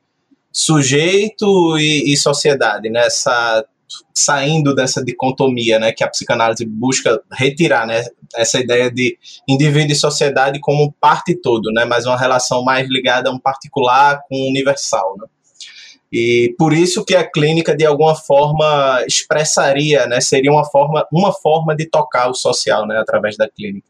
sujeito 0.51 1.77
e, 1.77 2.11
e 2.11 2.17
sociedade, 2.17 2.89
né? 2.89 3.07
Saindo 4.13 4.75
dessa 4.75 5.03
dicotomia, 5.03 5.79
né, 5.79 5.91
que 5.91 6.03
a 6.03 6.09
psicanálise 6.09 6.65
busca 6.65 7.21
retirar, 7.31 7.85
né, 7.85 8.03
essa 8.35 8.59
ideia 8.59 8.89
de 8.91 9.17
indivíduo 9.47 9.91
e 9.91 9.95
sociedade 9.95 10.59
como 10.61 10.93
parte 10.93 11.35
todo, 11.35 11.71
né, 11.73 11.83
mas 11.83 12.05
uma 12.05 12.17
relação 12.17 12.63
mais 12.63 12.87
ligada 12.89 13.29
a 13.29 13.33
um 13.33 13.39
particular 13.39 14.21
com 14.29 14.35
o 14.35 14.49
universal, 14.49 15.15
né? 15.17 15.27
E 16.11 16.53
por 16.57 16.73
isso 16.73 17.05
que 17.05 17.15
a 17.15 17.23
clínica, 17.23 17.75
de 17.75 17.85
alguma 17.85 18.15
forma, 18.15 19.01
expressaria, 19.07 20.05
né, 20.07 20.19
seria 20.19 20.51
uma 20.51 20.65
forma, 20.65 21.07
uma 21.11 21.31
forma 21.31 21.73
de 21.73 21.85
tocar 21.85 22.29
o 22.29 22.33
social 22.33 22.85
né, 22.85 22.97
através 22.97 23.37
da 23.37 23.49
clínica. 23.49 23.87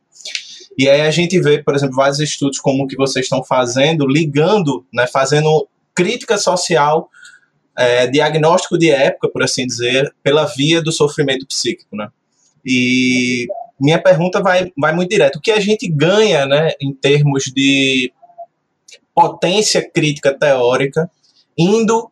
E 0.77 0.87
aí 0.87 1.01
a 1.01 1.11
gente 1.11 1.39
vê, 1.39 1.61
por 1.63 1.75
exemplo, 1.75 1.95
vários 1.95 2.19
estudos 2.19 2.59
como 2.59 2.83
o 2.83 2.87
que 2.87 2.95
vocês 2.95 3.25
estão 3.25 3.43
fazendo, 3.43 4.07
ligando, 4.07 4.85
né, 4.93 5.07
fazendo 5.07 5.67
crítica 5.95 6.37
social, 6.37 7.09
é, 7.77 8.05
diagnóstico 8.07 8.77
de 8.77 8.91
época, 8.91 9.29
por 9.29 9.43
assim 9.43 9.65
dizer, 9.65 10.13
pela 10.21 10.45
via 10.45 10.81
do 10.81 10.91
sofrimento 10.91 11.47
psíquico. 11.47 11.95
Né? 11.95 12.07
E 12.63 13.47
minha 13.79 14.01
pergunta 14.01 14.41
vai, 14.41 14.71
vai 14.77 14.93
muito 14.93 15.09
direto. 15.09 15.37
O 15.37 15.41
que 15.41 15.51
a 15.51 15.59
gente 15.59 15.87
ganha 15.87 16.45
né, 16.45 16.71
em 16.79 16.93
termos 16.93 17.45
de 17.45 18.13
potência 19.13 19.87
crítica 19.89 20.33
teórica 20.33 21.09
indo 21.57 22.09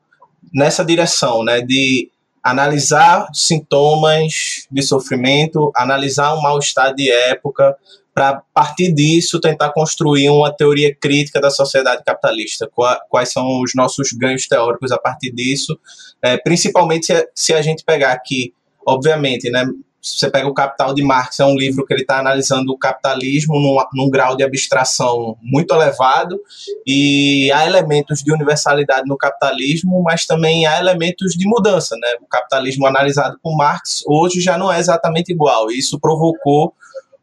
nessa 0.54 0.84
direção, 0.84 1.44
né, 1.44 1.62
de 1.62 2.10
analisar 2.44 3.28
sintomas 3.34 4.68
de 4.72 4.82
sofrimento, 4.82 5.72
analisar 5.76 6.34
um 6.36 6.42
mal-estar 6.42 6.94
de 6.96 7.12
época, 7.12 7.76
para 8.14 8.30
a 8.30 8.42
partir 8.54 8.92
disso 8.92 9.40
tentar 9.40 9.72
construir 9.72 10.30
uma 10.30 10.52
teoria 10.52 10.94
crítica 10.94 11.40
da 11.40 11.50
sociedade 11.50 12.04
capitalista. 12.04 12.70
Quais 13.10 13.32
são 13.32 13.62
os 13.62 13.74
nossos 13.74 14.12
ganhos 14.12 14.48
teóricos 14.48 14.92
a 14.92 14.98
partir 14.98 15.32
disso? 15.32 15.80
É, 16.22 16.38
principalmente 16.38 17.06
se, 17.06 17.30
se 17.34 17.54
a 17.54 17.62
gente 17.62 17.84
pegar 17.84 18.12
aqui, 18.12 18.54
obviamente, 18.86 19.50
né, 19.50 19.66
você 20.02 20.30
pega 20.30 20.48
o 20.48 20.54
Capital 20.54 20.94
de 20.94 21.04
Marx, 21.04 21.40
é 21.40 21.46
um 21.46 21.56
livro 21.56 21.86
que 21.86 21.94
ele 21.94 22.02
está 22.02 22.20
analisando 22.20 22.72
o 22.72 22.78
capitalismo 22.78 23.60
num, 23.60 23.78
num, 23.94 24.10
grau 24.10 24.36
de 24.36 24.44
abstração 24.44 25.38
muito 25.42 25.74
elevado, 25.74 26.40
e 26.88 27.52
há 27.52 27.66
elementos 27.66 28.24
de 28.24 28.32
universalidade 28.32 29.08
no 29.08 29.18
capitalismo, 29.18 30.02
mas 30.02 30.26
também 30.26 30.66
há 30.66 30.80
elementos 30.80 31.34
de 31.34 31.48
mudança. 31.48 31.96
Né? 31.98 32.08
O 32.22 32.28
capitalismo 32.28 32.88
analisado 32.88 33.38
por 33.44 33.56
Marx 33.58 34.04
hoje 34.08 34.40
já 34.40 34.58
não 34.58 34.72
é 34.72 34.80
exatamente 34.80 35.32
igual, 35.32 35.70
e 35.70 35.78
isso 35.78 36.00
provocou 36.00 36.74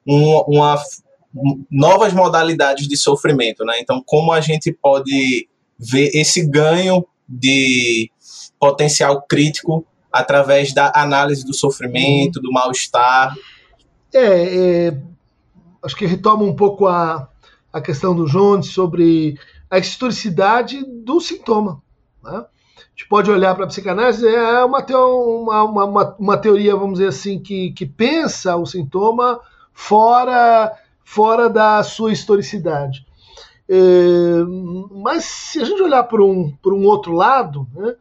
um, 0.07 0.39
uma, 0.47 0.79
novas 1.71 2.13
modalidades 2.13 2.87
de 2.87 2.97
sofrimento. 2.97 3.65
Né? 3.65 3.79
Então, 3.81 4.03
como 4.05 4.33
a 4.33 4.41
gente 4.41 4.71
pode 4.71 5.49
ver 5.79 6.11
esse 6.15 6.47
ganho 6.47 7.07
de 7.29 8.11
potencial 8.59 9.23
crítico 9.23 9.87
através 10.19 10.73
da 10.73 10.93
análise 10.95 11.45
do 11.45 11.55
sofrimento, 11.55 12.41
do 12.41 12.53
mal-estar. 12.53 13.35
É, 14.13 14.89
é, 14.89 14.99
acho 15.83 15.97
que 15.97 16.07
retoma 16.07 16.45
um 16.45 16.55
pouco 16.55 16.87
a, 16.87 17.29
a 17.73 17.81
questão 17.81 18.15
do 18.15 18.27
Jones 18.27 18.67
sobre 18.67 19.39
a 19.71 19.79
historicidade 19.79 20.85
do 20.85 21.21
sintoma. 21.21 21.83
Né? 22.23 22.39
A 22.39 22.99
gente 22.99 23.09
pode 23.09 23.31
olhar 23.31 23.55
para 23.55 23.65
a 23.65 23.69
psicanálise, 23.69 24.27
é 24.27 24.65
uma, 24.65 24.85
uma, 24.85 25.85
uma, 25.85 26.17
uma, 26.19 26.39
teoria, 26.39 26.75
vamos 26.75 26.99
dizer 26.99 27.09
assim, 27.09 27.39
que, 27.39 27.73
que 27.73 27.85
pensa 27.85 28.57
o 28.57 28.65
sintoma 28.65 29.41
fora, 29.73 30.73
fora 31.05 31.49
da 31.49 31.83
sua 31.83 32.13
historicidade. 32.13 33.07
É, 33.69 33.77
mas 34.93 35.25
se 35.25 35.61
a 35.61 35.65
gente 35.65 35.83
olhar 35.83 36.05
por 36.05 36.21
um, 36.21 36.53
por 36.63 36.73
um 36.73 36.85
outro 36.87 37.13
lado, 37.13 37.67
né, 37.75 37.95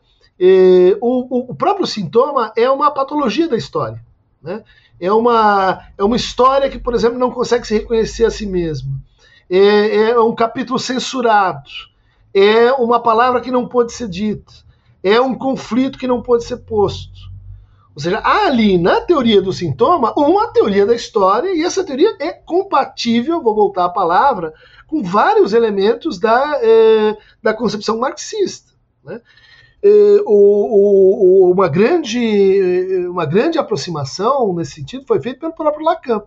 o, 1.02 1.52
o, 1.52 1.56
próprio 1.56 1.88
sintoma 1.88 2.52
é 2.56 2.70
uma 2.70 2.92
patologia 2.92 3.48
da 3.48 3.56
história. 3.56 4.04
Né? 4.42 4.64
É, 5.00 5.12
uma, 5.12 5.82
é 5.98 6.04
uma 6.04 6.16
história 6.16 6.70
que, 6.70 6.80
por 6.80 6.94
exemplo, 6.94 7.18
não 7.18 7.32
consegue 7.32 7.66
se 7.66 7.76
reconhecer 7.76 8.26
a 8.26 8.32
si 8.32 8.46
mesma. 8.46 8.92
É, 9.50 10.12
é 10.12 10.20
um 10.20 10.36
capítulo 10.36 10.80
censurado. 10.80 11.70
É 12.34 12.72
uma 12.74 13.00
palavra 13.00 13.40
que 13.40 13.52
não 13.52 13.68
pode 13.68 13.94
ser 13.94 14.10
dita. 14.10 14.54
É 15.04 15.22
um 15.22 15.36
conflito 15.36 15.98
que 15.98 16.08
não 16.08 16.22
pode 16.22 16.44
ser 16.44 16.58
posto. 16.58 17.36
Ou 17.96 18.02
seja, 18.02 18.20
há 18.20 18.48
ali 18.48 18.78
na 18.78 19.00
teoria 19.00 19.42
do 19.42 19.54
sintoma 19.54 20.14
uma 20.18 20.48
teoria 20.48 20.86
da 20.86 20.94
história, 20.94 21.56
e 21.56 21.64
essa 21.64 21.82
teoria 21.82 22.14
é 22.20 22.34
compatível, 22.34 23.42
vou 23.42 23.56
voltar 23.56 23.86
à 23.86 23.90
palavra, 23.90 24.54
com 24.86 25.02
vários 25.02 25.54
elementos 25.54 26.20
da, 26.20 26.60
é, 26.62 27.18
da 27.42 27.54
concepção 27.54 27.98
marxista. 27.98 28.74
Né? 29.02 29.22
O, 30.26 31.52
uma, 31.52 31.68
grande, 31.68 33.08
uma 33.08 33.26
grande 33.26 33.60
aproximação 33.60 34.54
nesse 34.54 34.74
sentido 34.74 35.06
foi 35.06 35.22
feita 35.22 35.40
pelo 35.42 35.54
próprio 35.54 35.86
Lacan, 35.86 36.24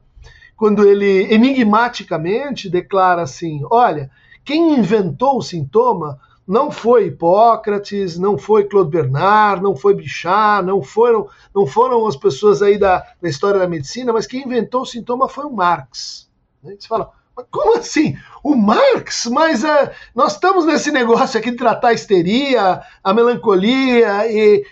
quando 0.57 0.89
ele 0.89 1.33
enigmaticamente 1.33 2.69
declara 2.69 3.23
assim: 3.23 3.63
olha, 3.71 4.11
quem 4.45 4.79
inventou 4.79 5.39
o 5.39 5.43
sintoma 5.43 6.21
não 6.47 6.71
foi 6.71 7.09
Hipócrates, 7.09 8.19
não 8.19 8.39
foi 8.39 8.65
Claude 8.65 8.91
Bernard, 8.91 9.63
não 9.63 9.77
foi 9.77 9.95
Bichat, 9.95 10.65
não 10.65 10.83
foram, 10.83 11.29
não 11.55 11.67
foram 11.67 12.07
as 12.07 12.17
pessoas 12.17 12.63
aí 12.63 12.79
da, 12.79 13.05
da 13.21 13.29
história 13.29 13.61
da 13.61 13.69
medicina, 13.69 14.15
mas 14.15 14.27
quem 14.27 14.45
inventou 14.45 14.81
o 14.81 14.87
sintoma 14.87 15.29
foi 15.29 15.45
o 15.45 15.53
Marx. 15.53 16.31
Você 16.63 16.89
fala, 16.89 17.13
como 17.51 17.79
assim? 17.79 18.17
O 18.43 18.55
Marx? 18.55 19.27
Mas 19.27 19.63
uh, 19.63 19.91
nós 20.15 20.35
estamos 20.35 20.65
nesse 20.67 20.91
negócio 20.91 21.39
aqui 21.39 21.51
de 21.51 21.57
tratar 21.57 21.89
a 21.89 21.93
histeria, 21.93 22.81
a 23.03 23.15
melancolia, 23.15 24.27
e 24.31 24.65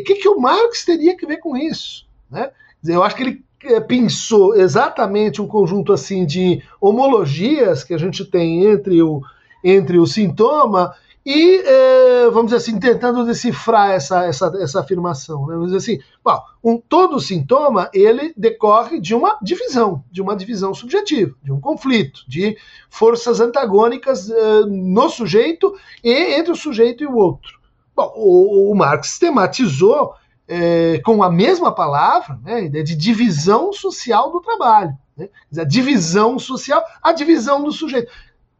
o 0.00 0.04
que, 0.04 0.14
que 0.16 0.28
o 0.28 0.40
Marx 0.40 0.84
teria 0.84 1.16
que 1.16 1.26
ver 1.26 1.38
com 1.38 1.56
isso? 1.56 2.06
Né? 2.30 2.50
Eu 2.84 3.02
acho 3.02 3.16
que 3.16 3.22
ele 3.22 3.44
eh, 3.64 3.80
pensou 3.80 4.54
exatamente 4.54 5.42
um 5.42 5.46
conjunto 5.46 5.92
assim 5.92 6.24
de 6.24 6.62
homologias 6.80 7.82
que 7.82 7.94
a 7.94 7.98
gente 7.98 8.24
tem 8.24 8.64
entre 8.64 9.02
o, 9.02 9.22
entre 9.62 9.98
o 9.98 10.06
sintoma 10.06 10.94
e, 11.26 11.56
eh, 11.56 12.30
vamos 12.30 12.52
dizer 12.52 12.58
assim, 12.58 12.78
tentando 12.78 13.26
decifrar 13.26 13.90
essa, 13.90 14.24
essa, 14.26 14.46
essa 14.60 14.78
afirmação. 14.78 15.44
Né? 15.48 15.54
Vamos 15.54 15.72
dizer 15.72 15.78
assim, 15.78 16.04
bom, 16.22 16.40
um, 16.62 16.78
todo 16.78 17.18
sintoma, 17.18 17.90
ele 17.92 18.32
decorre 18.36 19.00
de 19.00 19.12
uma 19.12 19.36
divisão, 19.42 20.04
de 20.08 20.22
uma 20.22 20.36
divisão 20.36 20.72
subjetiva, 20.72 21.34
de 21.42 21.50
um 21.50 21.60
conflito, 21.60 22.20
de 22.28 22.56
forças 22.88 23.40
antagônicas 23.40 24.30
eh, 24.30 24.60
no 24.68 25.10
sujeito 25.10 25.74
e 26.04 26.12
entre 26.38 26.52
o 26.52 26.56
sujeito 26.56 27.02
e 27.02 27.08
o 27.08 27.16
outro. 27.16 27.58
Bom, 27.96 28.12
o, 28.14 28.70
o 28.70 28.76
Marx 28.76 29.08
sistematizou 29.08 30.14
eh, 30.46 31.00
com 31.04 31.24
a 31.24 31.30
mesma 31.30 31.74
palavra, 31.74 32.38
né, 32.44 32.54
a 32.54 32.60
ideia 32.60 32.84
de 32.84 32.94
divisão 32.94 33.72
social 33.72 34.30
do 34.30 34.40
trabalho. 34.40 34.96
Né? 35.16 35.28
A 35.58 35.64
divisão 35.64 36.38
social, 36.38 36.84
a 37.02 37.10
divisão 37.10 37.64
do 37.64 37.72
sujeito. 37.72 38.12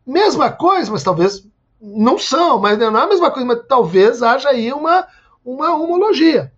Mesma 0.04 0.50
coisa, 0.50 0.90
mas 0.90 1.04
talvez 1.04 1.46
não 1.80 2.18
são, 2.18 2.58
mas 2.58 2.78
não 2.78 2.96
é 2.96 3.02
a 3.02 3.06
mesma 3.06 3.30
coisa, 3.30 3.46
mas 3.46 3.66
talvez 3.68 4.22
haja 4.22 4.48
aí 4.48 4.72
uma, 4.72 5.06
uma 5.44 5.74
homologia. 5.74 6.52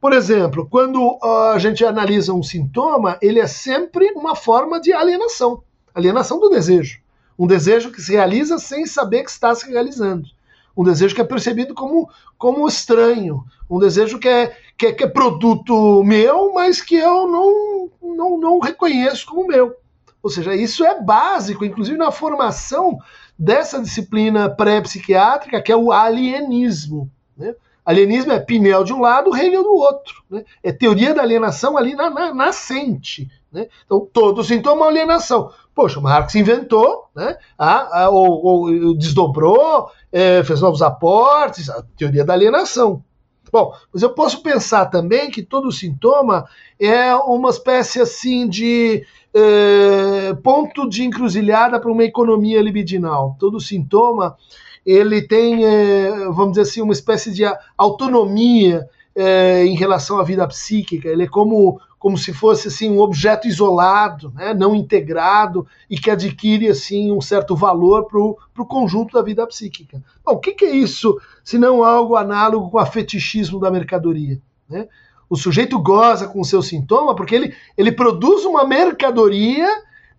Por 0.00 0.12
exemplo, 0.12 0.66
quando 0.70 1.18
a 1.22 1.58
gente 1.58 1.84
analisa 1.84 2.32
um 2.32 2.42
sintoma, 2.42 3.18
ele 3.20 3.38
é 3.38 3.46
sempre 3.46 4.12
uma 4.12 4.34
forma 4.34 4.80
de 4.80 4.92
alienação 4.92 5.62
alienação 5.94 6.38
do 6.38 6.48
desejo. 6.48 7.00
Um 7.38 7.46
desejo 7.46 7.90
que 7.90 8.02
se 8.02 8.12
realiza 8.12 8.58
sem 8.58 8.86
saber 8.86 9.24
que 9.24 9.30
está 9.30 9.54
se 9.54 9.70
realizando. 9.70 10.28
Um 10.76 10.84
desejo 10.84 11.14
que 11.14 11.20
é 11.20 11.24
percebido 11.24 11.74
como, 11.74 12.08
como 12.38 12.66
estranho. 12.68 13.44
Um 13.68 13.78
desejo 13.78 14.18
que 14.18 14.28
é, 14.28 14.56
que 14.76 14.86
é, 14.86 14.92
que 14.92 15.04
é 15.04 15.08
produto 15.08 16.02
meu, 16.04 16.52
mas 16.52 16.80
que 16.80 16.96
eu 16.96 17.26
não, 17.26 17.90
não, 18.02 18.38
não 18.38 18.58
reconheço 18.60 19.26
como 19.26 19.46
meu. 19.46 19.74
Ou 20.22 20.30
seja, 20.30 20.54
isso 20.54 20.84
é 20.84 21.00
básico, 21.00 21.64
inclusive 21.64 21.96
na 21.96 22.12
formação 22.12 22.98
dessa 23.40 23.80
disciplina 23.80 24.50
pré-psiquiátrica, 24.50 25.62
que 25.62 25.72
é 25.72 25.76
o 25.76 25.90
alienismo. 25.90 27.10
Né? 27.34 27.54
Alienismo 27.82 28.32
é 28.32 28.38
Pinel 28.38 28.84
de 28.84 28.92
um 28.92 29.00
lado, 29.00 29.34
Hegel 29.34 29.62
do 29.62 29.74
outro. 29.74 30.22
Né? 30.28 30.44
É 30.62 30.70
teoria 30.70 31.14
da 31.14 31.22
alienação 31.22 31.78
ali 31.78 31.94
na, 31.94 32.10
na 32.10 32.34
nascente. 32.34 33.30
Né? 33.50 33.66
Então, 33.86 34.06
todo 34.12 34.44
sintoma 34.44 34.84
é 34.84 34.88
alienação. 34.88 35.50
Poxa, 35.74 36.02
Marx 36.02 36.34
inventou, 36.34 37.06
né? 37.16 37.38
ah, 37.58 38.02
ah, 38.02 38.10
ou, 38.10 38.44
ou, 38.44 38.94
desdobrou, 38.94 39.88
é, 40.12 40.44
fez 40.44 40.60
novos 40.60 40.82
aportes, 40.82 41.70
a 41.70 41.82
teoria 41.96 42.26
da 42.26 42.34
alienação. 42.34 43.02
Bom, 43.50 43.72
mas 43.92 44.02
eu 44.02 44.10
posso 44.10 44.42
pensar 44.42 44.86
também 44.86 45.30
que 45.30 45.42
todo 45.42 45.72
sintoma 45.72 46.46
é 46.78 47.14
uma 47.16 47.48
espécie 47.48 48.00
assim 48.00 48.46
de 48.46 49.04
é, 49.32 50.34
ponto 50.42 50.88
de 50.88 51.04
encruzilhada 51.04 51.80
para 51.80 51.90
uma 51.90 52.04
economia 52.04 52.60
libidinal. 52.60 53.36
Todo 53.38 53.60
sintoma 53.60 54.36
ele 54.84 55.22
tem, 55.22 55.64
é, 55.64 56.10
vamos 56.30 56.52
dizer 56.52 56.62
assim, 56.62 56.80
uma 56.80 56.92
espécie 56.92 57.32
de 57.32 57.42
autonomia 57.76 58.88
é, 59.14 59.64
em 59.64 59.76
relação 59.76 60.18
à 60.18 60.24
vida 60.24 60.46
psíquica. 60.48 61.08
Ele 61.08 61.24
é 61.24 61.28
como 61.28 61.80
como 62.00 62.16
se 62.16 62.32
fosse 62.32 62.68
assim 62.68 62.90
um 62.90 62.98
objeto 62.98 63.46
isolado, 63.46 64.32
né, 64.34 64.54
não 64.54 64.74
integrado 64.74 65.66
e 65.88 65.98
que 65.98 66.10
adquire 66.10 66.66
assim 66.66 67.12
um 67.12 67.20
certo 67.20 67.54
valor 67.54 68.06
para 68.06 68.18
o 68.18 68.66
conjunto 68.66 69.12
da 69.12 69.22
vida 69.22 69.46
psíquica. 69.46 70.02
Bom, 70.24 70.32
o 70.32 70.38
que, 70.38 70.52
que, 70.52 70.64
é 70.64 70.70
isso 70.70 71.20
se 71.44 71.58
não 71.58 71.84
algo 71.84 72.16
análogo 72.16 72.70
com 72.70 72.78
o 72.78 72.86
fetichismo 72.86 73.60
da 73.60 73.70
mercadoria? 73.70 74.40
Né? 74.66 74.88
O 75.30 75.36
sujeito 75.36 75.78
goza 75.78 76.26
com 76.26 76.40
o 76.40 76.44
seu 76.44 76.60
sintoma 76.60 77.14
porque 77.14 77.36
ele, 77.36 77.54
ele 77.78 77.92
produz 77.92 78.44
uma 78.44 78.66
mercadoria 78.66 79.68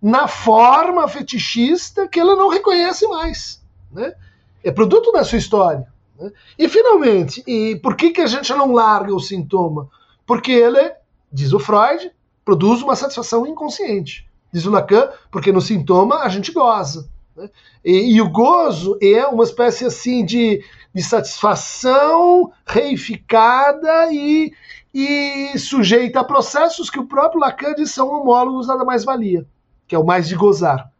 na 0.00 0.26
forma 0.26 1.06
fetichista 1.06 2.08
que 2.08 2.18
ele 2.18 2.34
não 2.34 2.48
reconhece 2.48 3.06
mais. 3.06 3.62
Né? 3.92 4.14
É 4.64 4.72
produto 4.72 5.12
da 5.12 5.22
sua 5.22 5.36
história. 5.36 5.86
Né? 6.18 6.32
E 6.58 6.66
finalmente, 6.66 7.44
e 7.46 7.76
por 7.76 7.94
que, 7.94 8.10
que 8.10 8.22
a 8.22 8.26
gente 8.26 8.50
não 8.54 8.72
larga 8.72 9.14
o 9.14 9.20
sintoma? 9.20 9.88
Porque 10.26 10.50
ele 10.50 10.92
diz 11.30 11.52
o 11.52 11.58
Freud, 11.58 12.10
produz 12.44 12.80
uma 12.82 12.96
satisfação 12.96 13.46
inconsciente. 13.46 14.26
Diz 14.52 14.66
o 14.66 14.70
Lacan, 14.70 15.10
porque 15.30 15.52
no 15.52 15.60
sintoma 15.60 16.20
a 16.20 16.28
gente 16.28 16.52
goza. 16.52 17.08
Né? 17.36 17.50
E, 17.84 18.16
e, 18.16 18.20
o 18.20 18.30
gozo 18.30 18.98
é 19.00 19.26
uma 19.26 19.44
espécie 19.44 19.84
assim 19.84 20.24
de, 20.24 20.64
de 20.94 21.02
satisfação 21.02 22.52
reificada 22.66 24.12
e, 24.12 24.52
e 24.94 25.58
sujeita 25.58 26.20
a 26.20 26.24
processos 26.24 26.90
que 26.90 26.98
o 26.98 27.06
próprio 27.06 27.40
Lacan 27.40 27.74
diz 27.74 27.90
são 27.90 28.08
homólogos 28.08 28.66
da 28.66 28.84
mais-valia, 28.84 29.46
que 29.86 29.94
é 29.94 29.98
o 29.98 30.04
mais 30.04 30.28
de 30.28 30.34
gozar. 30.34 30.90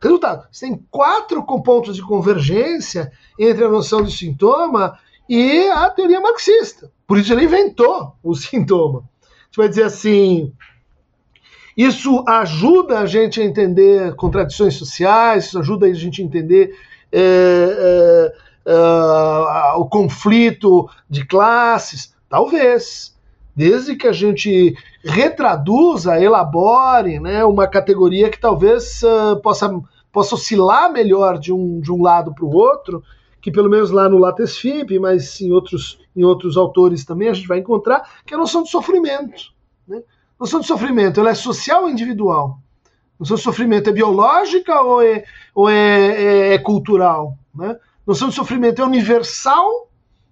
Resultado, 0.00 0.46
você 0.50 0.66
tem 0.66 0.84
quatro 0.90 1.44
pontos 1.62 1.96
de 1.96 2.02
convergência 2.02 3.12
entre 3.38 3.64
a 3.64 3.68
noção 3.68 4.02
de 4.02 4.10
sintoma 4.10 4.98
e 5.28 5.68
a 5.68 5.88
teoria 5.90 6.20
marxista. 6.20 6.90
Por 7.06 7.18
isso 7.18 7.32
ele 7.32 7.44
inventou 7.44 8.16
o 8.22 8.34
sintoma 8.36 9.04
gente 9.52 9.56
vai 9.56 9.68
dizer 9.68 9.84
assim. 9.84 10.52
Isso 11.76 12.24
ajuda 12.26 13.00
a 13.00 13.06
gente 13.06 13.40
a 13.40 13.44
entender 13.44 14.14
contradições 14.14 14.74
sociais, 14.74 15.46
isso 15.46 15.58
ajuda 15.58 15.86
a 15.86 15.94
gente 15.94 16.20
a 16.20 16.24
entender 16.24 16.74
é, 17.10 18.32
é, 18.66 19.72
o 19.76 19.86
conflito 19.86 20.88
de 21.08 21.24
classes? 21.24 22.14
Talvez. 22.28 23.11
Desde 23.54 23.94
que 23.96 24.08
a 24.08 24.12
gente 24.12 24.74
retraduza, 25.04 26.18
elabore 26.18 27.20
né, 27.20 27.44
uma 27.44 27.66
categoria 27.66 28.30
que 28.30 28.40
talvez 28.40 29.02
uh, 29.02 29.40
possa, 29.42 29.70
possa 30.10 30.34
oscilar 30.34 30.90
melhor 30.90 31.38
de 31.38 31.52
um, 31.52 31.78
de 31.80 31.92
um 31.92 32.02
lado 32.02 32.34
para 32.34 32.44
o 32.44 32.54
outro, 32.54 33.02
que 33.42 33.50
pelo 33.50 33.68
menos 33.68 33.90
lá 33.90 34.08
no 34.08 34.18
Lattes 34.18 34.56
FIP, 34.56 34.98
mas 34.98 35.40
em 35.40 35.52
outros, 35.52 35.98
em 36.16 36.24
outros 36.24 36.56
autores 36.56 37.04
também 37.04 37.28
a 37.28 37.34
gente 37.34 37.48
vai 37.48 37.58
encontrar, 37.58 38.20
que 38.24 38.32
é 38.32 38.36
a 38.36 38.40
noção 38.40 38.62
de 38.62 38.70
sofrimento. 38.70 39.52
Né? 39.86 39.98
A 39.98 40.02
noção 40.40 40.60
de 40.60 40.66
sofrimento 40.66 41.20
ela 41.20 41.30
é 41.30 41.34
social 41.34 41.82
ou 41.82 41.90
individual? 41.90 42.58
A 42.86 43.20
noção 43.20 43.36
de 43.36 43.42
sofrimento 43.42 43.90
é 43.90 43.92
biológica 43.92 44.80
ou 44.80 45.02
é, 45.02 45.24
ou 45.54 45.68
é, 45.68 45.74
é, 45.74 46.54
é 46.54 46.58
cultural? 46.58 47.36
Né? 47.54 47.70
A 47.72 47.78
noção 48.06 48.28
de 48.28 48.34
sofrimento 48.34 48.80
é 48.80 48.84
universal 48.84 49.88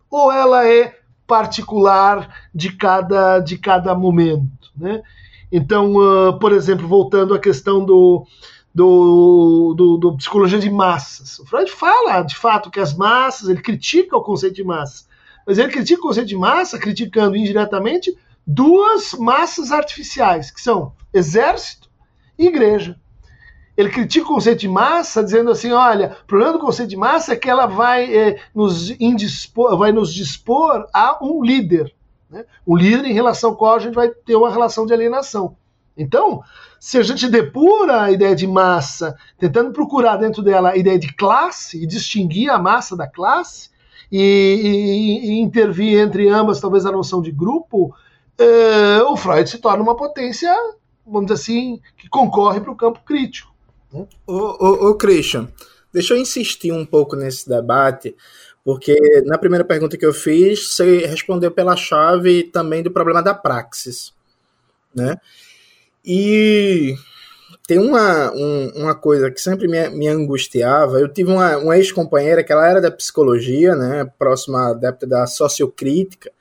ou 0.09 0.33
ela 0.33 0.67
é 0.67 1.00
particular 1.31 2.29
de 2.53 2.73
cada, 2.73 3.39
de 3.39 3.57
cada 3.57 3.95
momento? 3.95 4.73
Né? 4.77 5.01
Então, 5.53 5.95
uh, 5.95 6.37
por 6.41 6.51
exemplo, 6.51 6.89
voltando 6.89 7.33
à 7.33 7.39
questão 7.39 7.85
do, 7.85 8.27
do, 8.75 9.75
do, 9.77 9.97
do, 9.97 10.17
psicologia 10.17 10.59
de 10.59 10.69
massas. 10.69 11.39
O 11.39 11.47
Freud 11.47 11.71
fala, 11.71 12.23
de 12.23 12.37
fato, 12.37 12.69
que 12.69 12.81
as 12.81 12.93
massas, 12.93 13.49
ele 13.49 13.63
critica 13.63 14.17
o 14.17 14.23
conceito 14.23 14.57
de 14.57 14.65
massa, 14.65 15.05
mas 15.47 15.57
ele 15.57 15.71
critica 15.71 16.01
o 16.01 16.09
conceito 16.09 16.27
de 16.27 16.37
massa, 16.37 16.81
criticando 16.81 17.37
indiretamente 17.37 18.13
duas 18.45 19.13
massas 19.13 19.71
artificiais, 19.71 20.51
que 20.51 20.61
são 20.61 20.93
exército 21.15 21.89
e 22.37 22.47
igreja. 22.47 22.99
Ele 23.81 23.91
critica 23.91 24.27
o 24.27 24.35
conceito 24.35 24.61
de 24.61 24.69
massa, 24.69 25.25
dizendo 25.25 25.51
assim: 25.51 25.73
olha, 25.73 26.17
o 26.23 26.27
problema 26.27 26.53
do 26.53 26.59
conceito 26.59 26.91
de 26.91 26.97
massa 26.97 27.33
é 27.33 27.37
que 27.37 27.49
ela 27.49 27.67
vai, 27.67 28.15
é, 28.15 28.41
nos, 28.55 28.91
indispor, 29.01 29.77
vai 29.79 29.91
nos 29.91 30.13
dispor 30.13 30.87
a 30.93 31.19
um 31.23 31.43
líder. 31.43 31.93
Né? 32.29 32.45
Um 32.67 32.77
líder 32.77 33.07
em 33.07 33.15
relação 33.15 33.51
ao 33.51 33.57
qual 33.57 33.77
a 33.77 33.79
gente 33.79 33.95
vai 33.95 34.09
ter 34.11 34.37
uma 34.37 34.51
relação 34.51 34.85
de 34.85 34.93
alienação. 34.93 35.57
Então, 35.97 36.43
se 36.79 36.99
a 36.99 37.03
gente 37.03 37.29
depura 37.29 38.03
a 38.03 38.11
ideia 38.11 38.35
de 38.35 38.47
massa, 38.47 39.17
tentando 39.39 39.73
procurar 39.73 40.17
dentro 40.17 40.43
dela 40.43 40.71
a 40.71 40.77
ideia 40.77 40.99
de 40.99 41.13
classe 41.15 41.83
e 41.83 41.87
distinguir 41.87 42.51
a 42.51 42.59
massa 42.59 42.97
da 42.97 43.07
classe, 43.07 43.71
e, 44.11 44.19
e, 44.19 45.31
e 45.31 45.41
intervir 45.41 45.99
entre 45.99 46.29
ambas, 46.29 46.61
talvez 46.61 46.85
a 46.85 46.93
noção 46.93 47.23
de 47.23 47.31
grupo, 47.31 47.95
eh, 48.37 49.03
o 49.05 49.17
Freud 49.17 49.49
se 49.49 49.59
torna 49.59 49.83
uma 49.83 49.97
potência, 49.97 50.53
vamos 51.07 51.27
dizer 51.27 51.41
assim, 51.41 51.81
que 51.97 52.09
concorre 52.09 52.61
para 52.61 52.73
o 52.73 52.77
campo 52.77 53.01
crítico. 53.05 53.50
Ô, 53.93 54.07
ô, 54.27 54.89
ô, 54.91 54.95
Christian, 54.95 55.49
deixa 55.93 56.15
eu 56.15 56.19
insistir 56.19 56.73
um 56.73 56.87
pouco 56.87 57.17
nesse 57.17 57.49
debate, 57.49 58.15
Porque 58.65 58.95
na 59.27 59.39
primeira 59.39 59.65
pergunta 59.65 59.97
que 59.97 60.07
eu 60.07 60.13
fiz, 60.13 60.75
você 60.75 61.07
respondeu 61.07 61.51
pela 61.51 61.77
chave 61.77 62.45
também 62.45 62.83
do 62.83 62.91
problema 62.91 63.23
da 63.23 63.35
praxis, 63.35 64.13
né? 64.95 65.17
E 66.05 66.95
tem 67.67 67.79
uma, 67.79 68.33
um, 68.33 68.71
uma 68.77 68.95
coisa 68.95 69.31
que 69.31 69.41
sempre 69.41 69.69
me, 69.69 69.89
me 69.91 70.09
angustiava. 70.09 71.01
Eu 71.01 71.09
tive 71.09 71.31
uma, 71.31 71.57
uma 71.59 71.77
ex-companheira 71.79 72.45
que 72.45 72.53
ela 72.53 72.69
era 72.69 72.81
da 72.81 72.91
psicologia, 72.91 73.77
né, 73.77 74.05
próxima 74.19 74.71
adepta 74.71 75.07
da 75.07 75.27
sociocrítica, 75.27 76.33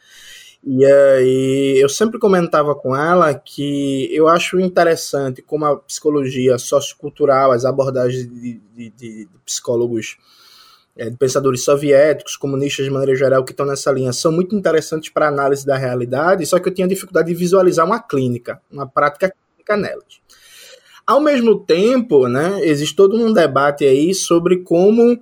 e 0.64 0.86
aí 0.86 1.80
eu 1.80 1.88
sempre 1.88 2.20
comentava 2.20 2.76
com 2.76 2.96
ela 2.96 3.34
que 3.34 4.14
eu 4.14 4.28
acho 4.28 4.60
interessante 4.60 5.42
como 5.42 5.66
a 5.66 5.78
psicologia 5.78 6.58
sociocultural, 6.58 7.52
as 7.52 7.64
abordagens 7.64 8.28
de, 8.28 8.62
de, 8.76 8.90
de 8.90 9.30
psicólogos, 9.46 10.18
é, 10.98 11.10
de 11.10 11.16
pensadores 11.16 11.64
soviéticos, 11.64 12.36
comunistas 12.36 12.86
de 12.86 12.92
maneira 12.92 13.16
geral, 13.16 13.46
que 13.46 13.52
estão 13.52 13.66
nessa 13.66 13.90
linha, 13.92 14.12
são 14.12 14.34
muito 14.34 14.54
interessantes 14.54 15.10
para 15.10 15.30
análise 15.30 15.66
da 15.66 15.78
realidade, 15.78 16.46
só 16.46 16.60
que 16.60 16.68
eu 16.68 16.74
tinha 16.74 16.88
dificuldade 16.88 17.30
de 17.30 17.36
visualizar 17.36 17.86
uma 17.86 18.02
clínica, 18.02 18.62
uma 18.70 18.86
prática 18.86 19.34
clínica 19.34 19.78
nelas. 19.78 20.20
Ao 21.08 21.22
mesmo 21.22 21.58
tempo, 21.62 22.28
né, 22.28 22.60
existe 22.64 22.96
todo 22.96 23.16
um 23.16 23.32
debate 23.32 23.86
aí 23.86 24.14
sobre 24.14 24.58
como 24.58 25.20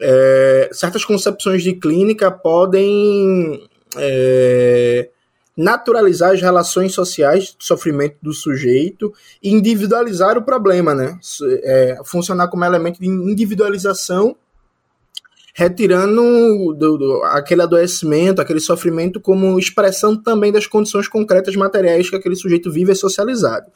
é, 0.00 0.68
certas 0.72 1.04
concepções 1.04 1.62
de 1.62 1.74
clínica 1.74 2.30
podem 2.30 3.69
é, 3.96 5.10
naturalizar 5.56 6.32
as 6.32 6.40
relações 6.40 6.92
sociais 6.92 7.54
de 7.58 7.64
sofrimento 7.64 8.16
do 8.22 8.32
sujeito 8.32 9.12
e 9.42 9.50
individualizar 9.50 10.38
o 10.38 10.42
problema, 10.42 10.94
né? 10.94 11.18
É, 11.62 11.98
funcionar 12.04 12.48
como 12.48 12.64
elemento 12.64 13.00
de 13.00 13.06
individualização, 13.06 14.36
retirando 15.54 16.74
do, 16.74 16.96
do, 16.96 17.22
aquele 17.24 17.62
adoecimento, 17.62 18.40
aquele 18.40 18.60
sofrimento 18.60 19.20
como 19.20 19.58
expressão 19.58 20.16
também 20.16 20.52
das 20.52 20.66
condições 20.66 21.08
concretas 21.08 21.54
materiais 21.56 22.08
que 22.08 22.16
aquele 22.16 22.36
sujeito 22.36 22.70
vive 22.70 22.90
e 22.90 22.92
é 22.92 22.94
socializado. 22.94 23.66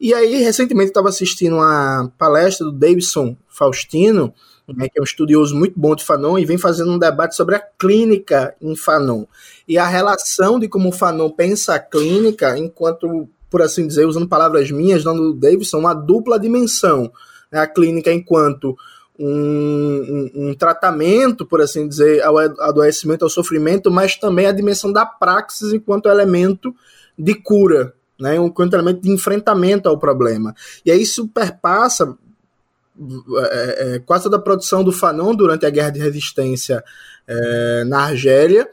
E 0.00 0.12
aí, 0.12 0.42
recentemente, 0.42 0.88
estava 0.88 1.08
assistindo 1.08 1.56
uma 1.56 2.12
palestra 2.18 2.66
do 2.66 2.72
Davidson 2.72 3.36
Faustino, 3.48 4.34
né, 4.68 4.88
que 4.88 4.98
é 4.98 5.00
um 5.00 5.04
estudioso 5.04 5.54
muito 5.54 5.78
bom 5.78 5.94
de 5.94 6.04
Fanon, 6.04 6.38
e 6.38 6.44
vem 6.44 6.58
fazendo 6.58 6.92
um 6.92 6.98
debate 6.98 7.34
sobre 7.34 7.56
a 7.56 7.60
clínica 7.60 8.54
em 8.60 8.76
Fanon. 8.76 9.24
E 9.66 9.78
a 9.78 9.86
relação 9.86 10.58
de 10.58 10.68
como 10.68 10.92
Fanon 10.92 11.30
pensa 11.30 11.74
a 11.74 11.78
clínica, 11.78 12.56
enquanto, 12.58 13.28
por 13.50 13.62
assim 13.62 13.86
dizer, 13.86 14.06
usando 14.06 14.28
palavras 14.28 14.70
minhas, 14.70 15.04
dando 15.04 15.32
Davidson, 15.34 15.78
uma 15.78 15.94
dupla 15.94 16.38
dimensão. 16.38 17.10
Né, 17.50 17.60
a 17.60 17.66
clínica 17.66 18.12
enquanto 18.12 18.76
um, 19.18 20.30
um, 20.34 20.48
um, 20.48 20.54
tratamento, 20.54 21.44
por 21.44 21.60
assim 21.60 21.86
dizer, 21.86 22.22
ao 22.22 22.38
adoecimento, 22.38 23.24
ao 23.24 23.30
sofrimento, 23.30 23.90
mas 23.90 24.16
também 24.16 24.46
a 24.46 24.52
dimensão 24.52 24.92
da 24.92 25.04
praxis 25.04 25.72
enquanto 25.72 26.08
elemento 26.08 26.74
de 27.18 27.34
cura, 27.34 27.94
né, 28.18 28.40
um 28.40 28.52
elemento 28.72 29.00
de 29.00 29.10
enfrentamento 29.10 29.88
ao 29.88 29.98
problema. 29.98 30.54
E 30.84 30.90
aí 30.90 31.02
isso 31.02 31.28
perpassa 31.28 32.16
é, 32.98 33.94
é, 33.94 33.98
quase 34.00 34.24
toda 34.24 34.36
a 34.36 34.40
produção 34.40 34.84
do 34.84 34.92
Fanon 34.92 35.34
durante 35.34 35.64
a 35.64 35.70
Guerra 35.70 35.90
de 35.90 36.00
Resistência 36.00 36.84
é, 37.26 37.84
na 37.84 38.04
Argélia, 38.04 38.68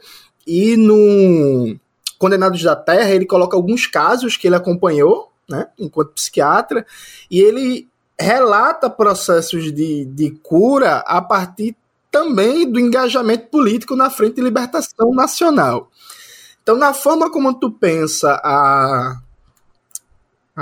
e 0.46 0.76
no 0.76 1.76
Condenados 2.18 2.62
da 2.62 2.76
Terra 2.76 3.10
ele 3.10 3.26
coloca 3.26 3.56
alguns 3.56 3.86
casos 3.86 4.36
que 4.36 4.46
ele 4.46 4.56
acompanhou, 4.56 5.30
né, 5.48 5.68
enquanto 5.78 6.12
psiquiatra, 6.12 6.86
e 7.30 7.40
ele 7.40 7.88
relata 8.18 8.90
processos 8.90 9.72
de, 9.72 10.04
de 10.04 10.30
cura 10.42 10.98
a 11.06 11.22
partir 11.22 11.74
também 12.10 12.70
do 12.70 12.78
engajamento 12.78 13.46
político 13.46 13.96
na 13.96 14.10
frente 14.10 14.36
de 14.36 14.42
libertação 14.42 15.14
nacional. 15.14 15.88
Então, 16.62 16.76
na 16.76 16.92
forma 16.92 17.30
como 17.30 17.54
tu 17.54 17.70
pensa 17.70 18.40
a 18.44 19.18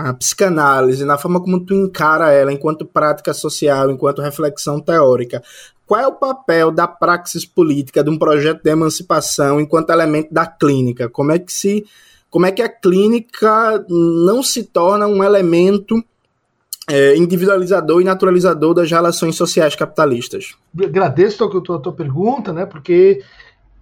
a 0.07 0.15
psicanálise, 0.15 1.05
na 1.05 1.19
forma 1.19 1.41
como 1.41 1.65
tu 1.65 1.75
encara 1.75 2.33
ela 2.33 2.53
enquanto 2.53 2.85
prática 2.85 3.35
social, 3.35 3.91
enquanto 3.91 4.23
reflexão 4.23 4.81
teórica, 4.81 5.43
qual 5.87 6.01
é 6.01 6.07
o 6.07 6.13
papel 6.13 6.71
da 6.71 6.87
praxis 6.87 7.45
política 7.45 8.05
de 8.05 8.11
um 8.11 8.19
projeto 8.19 8.63
de 8.63 8.71
emancipação 8.71 9.61
enquanto 9.61 9.91
elemento 9.91 10.33
da 10.33 10.47
clínica? 10.47 11.09
Como 11.09 11.33
é 11.33 11.39
que 11.39 11.53
se 11.53 11.85
como 12.31 12.45
é 12.45 12.53
que 12.53 12.61
a 12.61 12.69
clínica 12.69 13.85
não 13.89 14.43
se 14.43 14.63
torna 14.63 15.07
um 15.07 15.25
elemento 15.25 16.05
é, 16.87 17.17
individualizador 17.17 18.03
e 18.03 18.05
naturalizador 18.05 18.75
das 18.75 18.91
relações 18.91 19.35
sociais 19.35 19.75
capitalistas? 19.75 20.55
Agradeço 20.79 21.43
a 21.43 21.49
tua, 21.49 21.77
a 21.77 21.81
tua 21.81 21.93
pergunta, 21.95 22.53
né? 22.53 22.67
Porque 22.67 23.23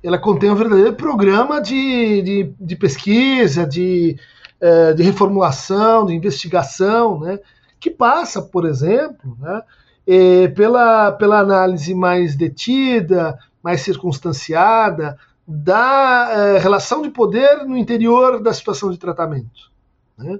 ela 0.00 0.16
contém 0.16 0.48
um 0.48 0.54
verdadeiro 0.54 0.94
programa 0.94 1.60
de, 1.60 2.22
de, 2.22 2.52
de 2.60 2.76
pesquisa, 2.76 3.66
de, 3.66 4.16
é, 4.60 4.92
de 4.92 5.02
reformulação, 5.02 6.06
de 6.06 6.14
investigação, 6.14 7.20
né, 7.20 7.38
que 7.78 7.90
passa, 7.90 8.42
por 8.42 8.64
exemplo, 8.66 9.36
né, 9.40 9.62
é, 10.06 10.48
pela, 10.48 11.12
pela 11.12 11.40
análise 11.40 11.94
mais 11.94 12.36
detida, 12.36 13.38
mais 13.62 13.82
circunstanciada 13.82 15.18
da 15.46 16.28
é, 16.30 16.58
relação 16.58 17.02
de 17.02 17.10
poder 17.10 17.64
no 17.64 17.76
interior 17.76 18.42
da 18.42 18.52
situação 18.52 18.90
de 18.90 18.98
tratamento. 18.98 19.70
Né, 20.16 20.38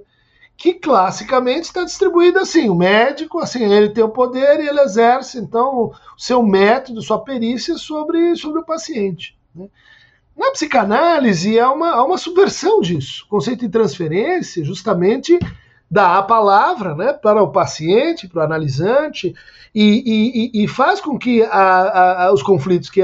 que 0.57 0.73
classicamente 0.73 1.67
está 1.67 1.83
distribuída 1.83 2.41
assim: 2.41 2.67
o 2.67 2.75
médico, 2.75 3.37
assim, 3.39 3.63
ele 3.63 3.89
tem 3.89 4.03
o 4.03 4.09
poder 4.09 4.59
e 4.59 4.67
ele 4.67 4.81
exerce, 4.81 5.37
então, 5.37 5.91
o 5.91 5.93
seu 6.17 6.41
método, 6.41 7.01
sua 7.01 7.23
perícia 7.23 7.77
sobre, 7.77 8.35
sobre 8.35 8.61
o 8.61 8.65
paciente. 8.65 9.37
Né? 9.53 9.67
Na 10.37 10.51
psicanálise 10.51 11.59
há 11.59 11.71
uma, 11.71 11.89
há 11.89 12.05
uma 12.05 12.17
subversão 12.17 12.79
disso. 12.79 13.25
O 13.25 13.29
conceito 13.29 13.61
de 13.61 13.69
transferência 13.69 14.63
justamente 14.63 15.39
dá 15.89 16.19
a 16.19 16.23
palavra 16.23 16.93
né, 16.93 17.11
para 17.11 17.41
o 17.41 17.51
paciente, 17.51 18.27
para 18.27 18.41
o 18.41 18.43
analisante, 18.43 19.33
e, 19.73 20.51
e, 20.53 20.63
e 20.63 20.67
faz 20.67 21.01
com 21.01 21.17
que 21.17 21.41
a, 21.43 22.25
a, 22.25 22.33
os 22.33 22.43
conflitos 22.43 22.89
que, 22.89 23.01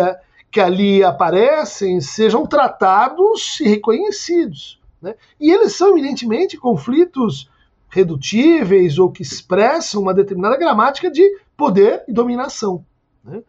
que 0.52 0.60
ali 0.60 1.04
aparecem 1.04 2.00
sejam 2.02 2.46
tratados 2.46 3.60
e 3.62 3.68
reconhecidos. 3.68 4.80
Né? 5.02 5.16
E 5.40 5.52
eles 5.52 5.76
são, 5.76 5.98
evidentemente, 5.98 6.58
conflitos 6.58 7.50
redutíveis 7.90 9.00
ou 9.00 9.12
que 9.12 9.22
expressam 9.22 10.02
uma 10.02 10.14
determinada 10.14 10.58
gramática 10.58 11.10
de 11.10 11.24
poder 11.58 12.04
e 12.08 12.14
dominação. 12.14 12.86
Né? 13.24 13.42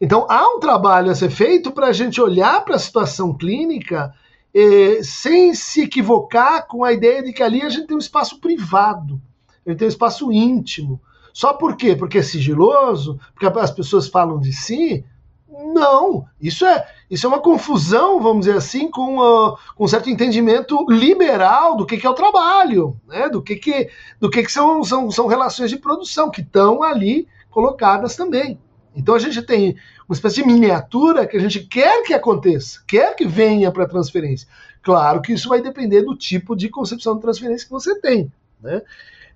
Então, 0.00 0.26
há 0.30 0.48
um 0.48 0.58
trabalho 0.58 1.10
a 1.10 1.14
ser 1.14 1.30
feito 1.30 1.70
para 1.70 1.88
a 1.88 1.92
gente 1.92 2.20
olhar 2.20 2.64
para 2.64 2.76
a 2.76 2.78
situação 2.78 3.36
clínica 3.36 4.14
eh, 4.54 5.00
sem 5.02 5.54
se 5.54 5.82
equivocar 5.82 6.66
com 6.66 6.82
a 6.82 6.92
ideia 6.92 7.22
de 7.22 7.32
que 7.32 7.42
ali 7.42 7.60
a 7.60 7.68
gente 7.68 7.86
tem 7.86 7.96
um 7.96 8.00
espaço 8.00 8.40
privado, 8.40 9.20
a 9.64 9.70
gente 9.70 9.78
tem 9.78 9.86
um 9.86 9.90
espaço 9.90 10.32
íntimo. 10.32 11.00
Só 11.34 11.52
por 11.52 11.76
quê? 11.76 11.94
Porque 11.94 12.18
é 12.18 12.22
sigiloso? 12.22 13.20
Porque 13.34 13.46
as 13.46 13.70
pessoas 13.70 14.08
falam 14.08 14.40
de 14.40 14.52
si? 14.52 15.04
Não, 15.72 16.24
isso 16.40 16.64
é, 16.64 16.86
isso 17.10 17.26
é 17.26 17.28
uma 17.28 17.38
confusão, 17.38 18.20
vamos 18.20 18.46
dizer 18.46 18.56
assim, 18.56 18.90
com, 18.90 19.18
uh, 19.18 19.56
com 19.76 19.84
um 19.84 19.88
certo 19.88 20.08
entendimento 20.08 20.84
liberal 20.88 21.76
do 21.76 21.84
que, 21.84 21.98
que 21.98 22.06
é 22.06 22.10
o 22.10 22.14
trabalho, 22.14 22.96
né? 23.06 23.28
do 23.28 23.42
que, 23.42 23.56
que, 23.56 23.90
do 24.18 24.30
que, 24.30 24.42
que 24.42 24.50
são, 24.50 24.82
são, 24.82 25.10
são 25.10 25.26
relações 25.26 25.70
de 25.70 25.76
produção 25.76 26.30
que 26.30 26.40
estão 26.40 26.82
ali 26.82 27.28
colocadas 27.50 28.16
também. 28.16 28.58
Então 28.94 29.14
a 29.14 29.18
gente 29.18 29.40
tem 29.42 29.76
uma 30.08 30.14
espécie 30.14 30.36
de 30.36 30.46
miniatura 30.46 31.26
que 31.26 31.36
a 31.36 31.40
gente 31.40 31.60
quer 31.60 32.02
que 32.02 32.12
aconteça, 32.12 32.80
quer 32.86 33.14
que 33.14 33.26
venha 33.26 33.70
para 33.70 33.84
a 33.84 33.88
transferência. 33.88 34.48
Claro 34.82 35.20
que 35.20 35.32
isso 35.32 35.48
vai 35.48 35.60
depender 35.60 36.02
do 36.02 36.16
tipo 36.16 36.56
de 36.56 36.68
concepção 36.68 37.14
de 37.14 37.22
transferência 37.22 37.66
que 37.66 37.72
você 37.72 38.00
tem. 38.00 38.32
Né? 38.60 38.82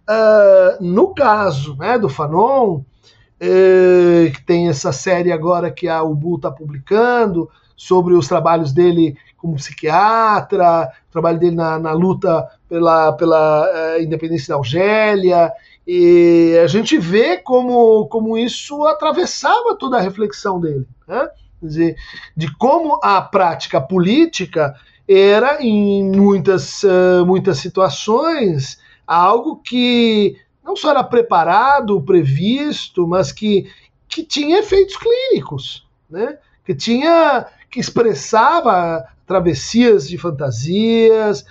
Uh, 0.09 0.85
no 0.85 1.15
caso 1.15 1.77
né, 1.77 1.99
do 1.99 2.09
Fanon, 2.09 2.79
uh, 2.79 4.33
que 4.33 4.43
tem 4.45 4.69
essa 4.69 4.93
série 4.93 5.33
agora 5.33 5.71
que 5.71 5.89
a 5.89 6.03
Ubu 6.03 6.37
está 6.37 6.51
publicando, 6.51 7.49
sobre 7.77 8.15
os 8.15 8.29
trabalhos 8.29 8.73
dele 8.73 9.17
como 9.37 9.57
psiquiatra, 9.57 10.93
o 11.09 11.13
trabalho 11.13 11.39
dele 11.39 11.57
na, 11.57 11.79
na 11.79 11.93
luta 11.93 12.49
pela, 12.69 13.13
pela 13.13 13.97
uh, 13.97 14.03
independência 14.03 14.55
da 14.55 14.59
Argélia 14.59 15.53
e 15.87 16.59
a 16.63 16.67
gente 16.67 16.97
vê 16.97 17.37
como, 17.37 18.07
como 18.07 18.39
isso 18.39 18.85
atravessava 18.87 19.77
toda 19.77 19.99
a 19.99 20.01
reflexão 20.01 20.59
dele, 20.59 20.87
né? 21.07 21.29
Dizer, 21.63 21.97
de 22.37 22.55
como 22.57 22.99
a 23.03 23.21
prática 23.21 23.81
política 23.81 24.75
era, 25.09 25.63
em 25.63 26.05
muitas, 26.05 26.83
muitas 27.27 27.59
situações, 27.59 28.79
algo 29.07 29.57
que 29.57 30.37
não 30.65 30.75
só 30.77 30.91
era 30.91 31.05
preparado, 31.05 32.01
previsto, 32.03 33.07
mas 33.07 33.31
que, 33.31 33.71
que 34.09 34.23
tinha 34.23 34.59
efeitos 34.59 34.97
clínicos, 34.97 35.87
né? 36.09 36.39
que 36.65 36.75
tinha 36.75 37.47
que 37.71 37.81
expressava 37.81 39.05
travessias 39.27 40.09
de 40.09 40.17
fantasias, 40.17 41.45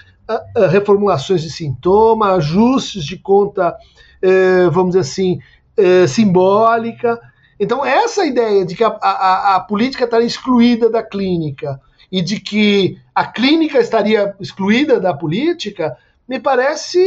reformulações 0.70 1.42
de 1.42 1.52
sintoma, 1.52 2.34
ajustes 2.36 3.04
de 3.04 3.18
conta 3.18 3.76
vamos 4.72 4.96
dizer 4.96 5.02
assim, 5.02 5.40
é, 5.76 6.08
simbólica. 6.08 7.20
Então, 7.60 7.86
essa 7.86 8.26
ideia 8.26 8.66
de 8.66 8.76
que 8.76 8.84
a, 8.84 8.90
a, 8.90 9.56
a 9.56 9.60
política 9.60 10.06
estaria 10.06 10.28
excluída 10.28 10.90
da 10.90 11.04
clínica 11.04 11.80
e 12.12 12.22
de 12.22 12.40
que 12.40 12.98
a 13.14 13.26
clínica 13.26 13.80
estaria 13.80 14.36
excluída 14.40 15.00
da 15.00 15.14
política, 15.14 15.98
me 16.28 16.40
parece 16.40 17.00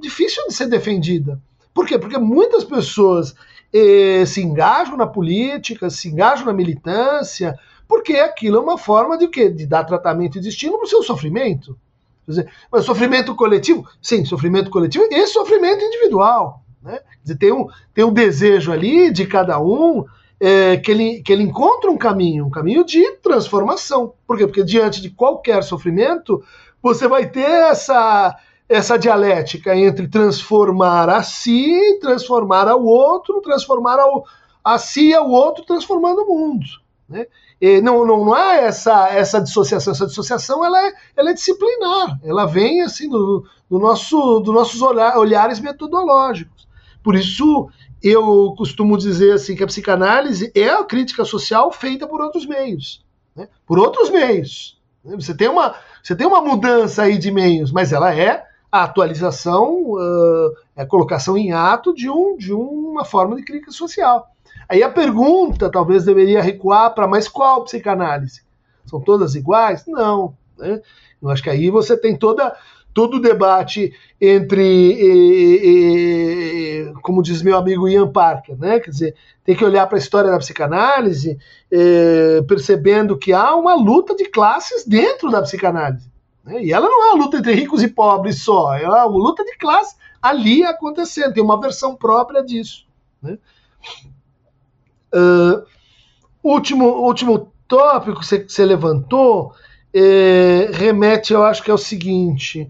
difícil 0.00 0.46
de 0.48 0.54
ser 0.54 0.66
defendida. 0.66 1.40
Por 1.72 1.86
quê? 1.86 1.98
Porque 1.98 2.18
muitas 2.18 2.64
pessoas 2.64 3.34
eh, 3.72 4.24
se 4.26 4.42
engajam 4.42 4.96
na 4.96 5.06
política, 5.06 5.88
se 5.88 6.08
engajam 6.08 6.46
na 6.46 6.52
militância, 6.52 7.58
porque 7.88 8.14
aquilo 8.14 8.58
é 8.58 8.60
uma 8.60 8.76
forma 8.76 9.16
de 9.16 9.28
quê? 9.28 9.48
De 9.48 9.66
dar 9.66 9.84
tratamento 9.84 10.38
e 10.38 10.40
destino 10.40 10.76
para 10.76 10.86
o 10.86 10.88
seu 10.88 11.02
sofrimento. 11.02 11.78
Mas 12.70 12.84
sofrimento 12.84 13.34
coletivo? 13.34 13.86
Sim, 14.00 14.24
sofrimento 14.24 14.70
coletivo 14.70 15.06
e 15.10 15.26
sofrimento 15.26 15.84
individual. 15.84 16.62
Né? 16.82 17.00
Dizer, 17.22 17.36
tem, 17.36 17.52
um, 17.52 17.66
tem 17.94 18.04
um 18.04 18.12
desejo 18.12 18.72
ali 18.72 19.10
de 19.10 19.26
cada 19.26 19.60
um 19.60 20.04
é, 20.40 20.76
que, 20.76 20.90
ele, 20.90 21.22
que 21.22 21.32
ele 21.32 21.44
encontra 21.44 21.90
um 21.90 21.96
caminho, 21.96 22.46
um 22.46 22.50
caminho 22.50 22.84
de 22.84 23.12
transformação. 23.18 24.14
Por 24.26 24.36
quê? 24.36 24.46
Porque 24.46 24.64
diante 24.64 25.00
de 25.00 25.10
qualquer 25.10 25.62
sofrimento, 25.62 26.42
você 26.82 27.06
vai 27.06 27.28
ter 27.28 27.48
essa, 27.48 28.36
essa 28.68 28.98
dialética 28.98 29.76
entre 29.76 30.08
transformar 30.08 31.08
a 31.08 31.22
si, 31.22 31.98
transformar 32.00 32.66
ao 32.66 32.84
outro, 32.84 33.40
transformar 33.40 34.00
ao, 34.00 34.24
a 34.64 34.78
si 34.78 35.10
e 35.10 35.14
ao 35.14 35.30
outro, 35.30 35.64
transformando 35.64 36.22
o 36.22 36.26
mundo. 36.26 36.66
Né? 37.08 37.26
Não, 37.82 38.04
não, 38.04 38.24
não 38.24 38.34
há 38.34 38.56
essa, 38.56 39.08
essa 39.10 39.40
dissociação. 39.40 39.92
Essa 39.92 40.06
dissociação 40.06 40.64
ela 40.64 40.84
é, 40.84 40.92
ela 41.16 41.30
é 41.30 41.34
disciplinar. 41.34 42.18
Ela 42.24 42.44
vem 42.44 42.82
assim 42.82 43.08
do, 43.08 43.46
do 43.70 43.78
nosso, 43.78 44.40
dos 44.40 44.52
nossos 44.52 44.82
olhares 44.82 45.60
metodológicos. 45.60 46.66
Por 47.04 47.14
isso, 47.14 47.68
eu 48.02 48.52
costumo 48.56 48.98
dizer 48.98 49.34
assim 49.34 49.54
que 49.54 49.62
a 49.62 49.66
psicanálise 49.66 50.50
é 50.54 50.70
a 50.70 50.82
crítica 50.82 51.24
social 51.24 51.70
feita 51.70 52.06
por 52.06 52.20
outros 52.20 52.44
meios. 52.46 53.04
Né? 53.34 53.48
Por 53.64 53.78
outros 53.78 54.10
meios. 54.10 54.80
Você 55.04 55.34
tem, 55.34 55.48
uma, 55.48 55.74
você 56.02 56.14
tem 56.14 56.26
uma 56.26 56.40
mudança 56.40 57.02
aí 57.02 57.18
de 57.18 57.30
meios, 57.30 57.72
mas 57.72 57.92
ela 57.92 58.14
é 58.14 58.44
a 58.70 58.84
atualização, 58.84 59.92
uh, 59.92 60.54
a 60.76 60.86
colocação 60.86 61.36
em 61.36 61.52
ato 61.52 61.92
de, 61.92 62.08
um, 62.08 62.36
de 62.36 62.52
uma 62.52 63.04
forma 63.04 63.36
de 63.36 63.44
crítica 63.44 63.72
social. 63.72 64.28
Aí 64.68 64.82
a 64.82 64.90
pergunta 64.90 65.70
talvez 65.70 66.04
deveria 66.04 66.42
recuar 66.42 66.94
para 66.94 67.08
mais 67.08 67.28
qual 67.28 67.64
psicanálise? 67.64 68.42
São 68.86 69.00
todas 69.00 69.34
iguais? 69.34 69.84
Não. 69.86 70.34
Né? 70.58 70.80
Eu 71.20 71.30
acho 71.30 71.42
que 71.42 71.50
aí 71.50 71.70
você 71.70 71.96
tem 71.96 72.16
toda 72.16 72.54
todo 72.94 73.16
o 73.16 73.20
debate 73.20 73.92
entre, 74.20 74.62
e, 74.62 75.64
e, 75.64 76.92
como 77.02 77.22
diz 77.22 77.42
meu 77.42 77.56
amigo 77.56 77.88
Ian 77.88 78.10
Parker, 78.10 78.56
né? 78.58 78.80
Quer 78.80 78.90
dizer, 78.90 79.14
tem 79.44 79.56
que 79.56 79.64
olhar 79.64 79.86
para 79.86 79.96
a 79.96 79.98
história 79.98 80.30
da 80.30 80.38
psicanálise, 80.38 81.38
eh, 81.70 82.42
percebendo 82.46 83.16
que 83.16 83.32
há 83.32 83.54
uma 83.56 83.74
luta 83.74 84.14
de 84.14 84.26
classes 84.26 84.86
dentro 84.86 85.30
da 85.30 85.42
psicanálise. 85.42 86.10
Né? 86.44 86.64
E 86.64 86.72
ela 86.72 86.88
não 86.88 87.02
é 87.02 87.12
uma 87.12 87.24
luta 87.24 87.38
entre 87.38 87.54
ricos 87.54 87.82
e 87.82 87.88
pobres 87.88 88.42
só, 88.42 88.74
é 88.74 88.86
uma 88.86 89.06
luta 89.06 89.44
de 89.44 89.56
classe 89.56 89.96
ali 90.20 90.62
acontecendo, 90.62 91.34
tem 91.34 91.42
uma 91.42 91.60
versão 91.60 91.96
própria 91.96 92.42
disso. 92.44 92.86
Né? 93.22 93.38
Uh, 95.14 95.64
último, 96.42 96.86
último 96.86 97.52
tópico 97.68 98.20
que 98.20 98.26
você, 98.48 98.64
levantou 98.64 99.54
é, 99.94 100.70
remete, 100.72 101.32
eu 101.32 101.42
acho 101.44 101.62
que 101.62 101.70
é 101.70 101.74
o 101.74 101.78
seguinte: 101.78 102.66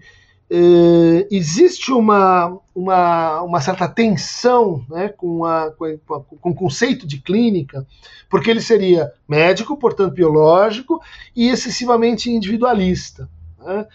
é, 0.49 1.27
existe 1.31 1.91
uma, 1.91 2.57
uma, 2.75 3.41
uma 3.41 3.61
certa 3.61 3.87
tensão 3.87 4.85
né, 4.89 5.09
com, 5.09 5.45
a, 5.45 5.71
com, 5.71 5.85
a, 5.85 6.19
com 6.21 6.49
o 6.49 6.55
conceito 6.55 7.07
de 7.07 7.19
clínica, 7.19 7.85
porque 8.29 8.49
ele 8.49 8.61
seria 8.61 9.11
médico, 9.27 9.77
portanto 9.77 10.13
biológico, 10.13 11.01
e 11.35 11.49
excessivamente 11.49 12.29
individualista. 12.29 13.29
Né? 13.59 13.85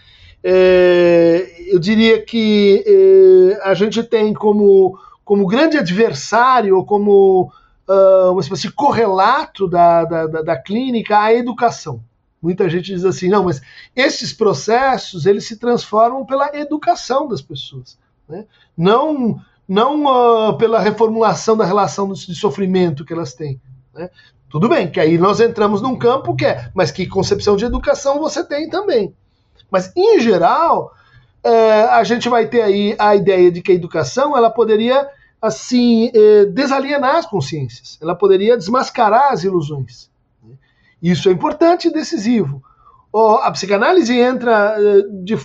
É, 0.42 1.66
eu 1.68 1.78
diria 1.78 2.22
que 2.22 2.84
é, 2.86 3.68
a 3.68 3.74
gente 3.74 4.02
tem 4.02 4.32
como, 4.32 4.98
como 5.24 5.46
grande 5.46 5.76
adversário, 5.76 6.82
como 6.84 7.52
uh, 7.88 8.32
uma 8.32 8.40
espécie 8.40 8.62
de 8.62 8.72
correlato 8.72 9.66
da, 9.66 10.04
da, 10.04 10.26
da, 10.26 10.56
clínica 10.56 11.18
a 11.18 11.32
educação. 11.32 12.02
Muita 12.40 12.68
gente 12.68 12.94
diz 12.94 13.04
assim, 13.04 13.28
não, 13.28 13.44
mas 13.44 13.60
esses 13.96 14.32
processos 14.32 15.26
eles 15.26 15.46
se 15.46 15.56
transformam 15.56 16.24
pela 16.24 16.54
educação 16.56 17.26
das 17.26 17.42
pessoas, 17.42 17.98
né? 18.28 18.44
não 18.76 19.40
não 19.66 20.06
uh, 20.06 20.56
pela 20.56 20.80
reformulação 20.80 21.54
da 21.54 21.64
relação 21.64 22.10
de 22.10 22.34
sofrimento 22.34 23.04
que 23.04 23.12
elas 23.12 23.34
têm. 23.34 23.60
Né? 23.92 24.08
Tudo 24.48 24.66
bem, 24.66 24.90
que 24.90 24.98
aí 24.98 25.18
nós 25.18 25.40
entramos 25.40 25.82
num 25.82 25.94
campo 25.94 26.34
que 26.34 26.46
é, 26.46 26.70
mas 26.74 26.90
que 26.90 27.06
concepção 27.06 27.54
de 27.54 27.66
educação 27.66 28.18
você 28.18 28.42
tem 28.42 28.70
também. 28.70 29.14
Mas 29.70 29.92
em 29.94 30.20
geral, 30.20 30.94
é, 31.44 31.82
a 31.82 32.02
gente 32.02 32.30
vai 32.30 32.46
ter 32.46 32.62
aí 32.62 32.96
a 32.98 33.14
ideia 33.14 33.50
de 33.50 33.60
que 33.60 33.72
a 33.72 33.74
educação 33.74 34.34
ela 34.34 34.48
poderia 34.48 35.06
assim 35.40 36.10
é, 36.14 36.44
desalienar 36.46 37.16
as 37.16 37.26
consciências, 37.26 37.98
ela 38.00 38.14
poderia 38.14 38.56
desmascarar 38.56 39.32
as 39.32 39.44
ilusões. 39.44 40.10
Isso 41.02 41.28
é 41.28 41.32
importante 41.32 41.88
e 41.88 41.92
decisivo. 41.92 42.62
A 43.42 43.50
psicanálise 43.50 44.18
entra 44.18 44.76
eh, 44.78 45.02
de, 45.22 45.38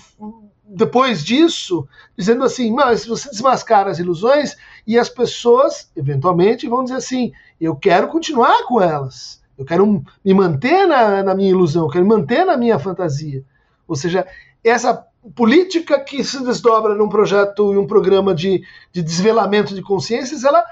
depois 0.66 1.24
disso, 1.24 1.88
dizendo 2.18 2.44
assim: 2.44 2.72
mas 2.72 3.06
você 3.06 3.30
desmascara 3.30 3.90
as 3.90 4.00
ilusões 4.00 4.58
e 4.86 4.98
as 4.98 5.10
pessoas, 5.10 5.90
eventualmente, 5.96 6.68
vão 6.68 6.84
dizer 6.84 6.98
assim: 6.98 7.32
eu 7.62 7.76
quero 7.76 8.08
continuar 8.08 8.66
com 8.66 8.82
elas, 8.82 9.42
eu 9.58 9.64
quero 9.64 10.04
me 10.26 10.34
manter 10.34 10.86
na, 10.86 11.24
na 11.24 11.36
minha 11.36 11.52
ilusão, 11.52 11.84
eu 11.86 11.90
quero 11.90 12.06
me 12.06 12.16
manter 12.16 12.46
na 12.46 12.58
minha 12.58 12.78
fantasia. 12.80 13.44
Ou 13.88 13.96
seja, 13.96 14.28
essa 14.64 15.06
política 15.36 16.00
que 16.00 16.24
se 16.24 16.44
desdobra 16.44 16.96
num 16.96 17.10
projeto 17.10 17.74
e 17.74 17.78
um 17.78 17.88
programa 17.88 18.34
de, 18.36 18.64
de 18.92 19.02
desvelamento 19.02 19.74
de 19.74 19.82
consciências, 19.82 20.44
ela, 20.44 20.64